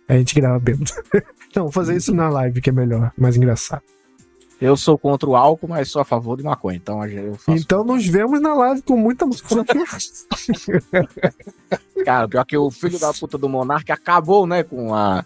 A 0.08 0.18
gente 0.18 0.34
grava 0.34 0.60
bêbado. 0.60 0.92
Não, 1.56 1.64
vou 1.64 1.72
fazer 1.72 1.96
isso 1.96 2.14
na 2.14 2.28
live, 2.30 2.62
que 2.62 2.70
é 2.70 2.74
melhor, 2.74 3.12
mais 3.18 3.38
engraçado. 3.38 3.84
Eu 4.62 4.78
sou 4.78 4.98
contra 4.98 5.30
o 5.30 5.36
álcool, 5.36 5.68
mas 5.68 5.90
sou 5.92 6.02
a 6.02 6.06
favor 6.06 6.38
de 6.38 6.44
maconha. 6.44 6.78
Então. 6.78 7.00
Então 7.50 7.84
nos 7.84 8.06
vemos 8.06 8.40
na 8.42 8.54
live 8.54 8.82
com 8.84 8.96
muita 8.98 9.26
maconha. 9.26 9.66
Cara, 12.06 12.28
pior 12.28 12.46
que 12.46 12.58
o 12.58 12.72
filho 12.72 13.00
da 13.00 13.14
puta 13.14 13.38
do 13.38 13.50
Monark 13.50 13.92
acabou, 13.92 14.46
né, 14.48 14.64
com 14.64 14.94
a. 14.94 15.26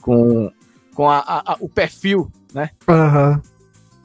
Com, 0.00 0.50
com 0.94 1.08
a, 1.10 1.18
a- 1.18 1.52
a- 1.52 1.56
o 1.60 1.68
perfil, 1.68 2.30
né? 2.54 2.70
Aham. 2.88 3.42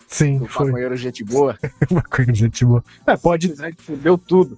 Sim, 0.08 0.40
Do 0.40 0.48
foi. 0.48 0.68
maconheiro 0.68 0.96
gente 0.96 1.24
boa. 1.24 1.58
Maconha, 1.92 2.34
gente 2.34 2.64
boa. 2.66 2.84
É, 3.08 3.18
pode. 3.18 3.54
Fudeu 3.80 4.18
tudo. 4.18 4.58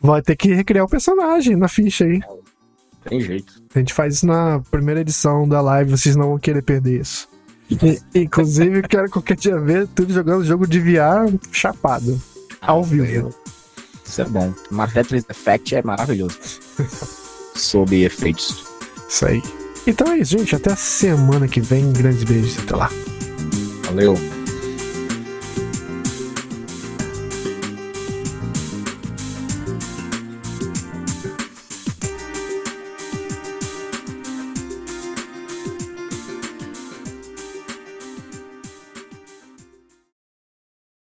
Vai 0.00 0.22
ter 0.22 0.36
que 0.36 0.52
recriar 0.54 0.84
o 0.84 0.88
personagem 0.88 1.56
na 1.56 1.68
ficha 1.68 2.04
aí. 2.04 2.20
Tem 3.04 3.20
jeito. 3.20 3.62
A 3.74 3.78
gente 3.78 3.92
faz 3.92 4.14
isso 4.14 4.26
na 4.26 4.60
primeira 4.70 5.00
edição 5.00 5.46
da 5.48 5.60
live, 5.60 5.90
vocês 5.90 6.16
não 6.16 6.28
vão 6.28 6.38
querer 6.38 6.62
perder 6.62 7.00
isso. 7.00 7.28
Inclusive, 8.14 8.78
eu 8.78 8.88
quero 8.88 9.10
qualquer 9.10 9.36
dia 9.36 9.58
ver 9.58 9.88
tudo 9.88 10.12
jogando 10.12 10.44
jogo 10.44 10.66
de 10.66 10.78
VR 10.80 11.32
chapado. 11.52 12.20
Ao 12.60 12.82
vivo. 12.82 13.34
Isso 14.04 14.22
é 14.22 14.24
bom. 14.24 14.52
Uma 14.70 14.86
Tetris 14.86 15.24
Effect 15.28 15.74
é 15.74 15.82
maravilhoso. 15.82 16.38
Sob 17.56 17.94
efeitos. 18.02 18.64
Isso 19.08 19.26
aí. 19.26 19.42
Então 19.86 20.12
é 20.12 20.18
isso, 20.18 20.36
gente. 20.36 20.54
Até 20.54 20.72
a 20.72 20.76
semana 20.76 21.48
que 21.48 21.60
vem. 21.60 21.92
Grandes 21.92 22.24
beijos. 22.24 22.58
Até 22.58 22.76
lá. 22.76 22.90
Valeu. 23.84 24.14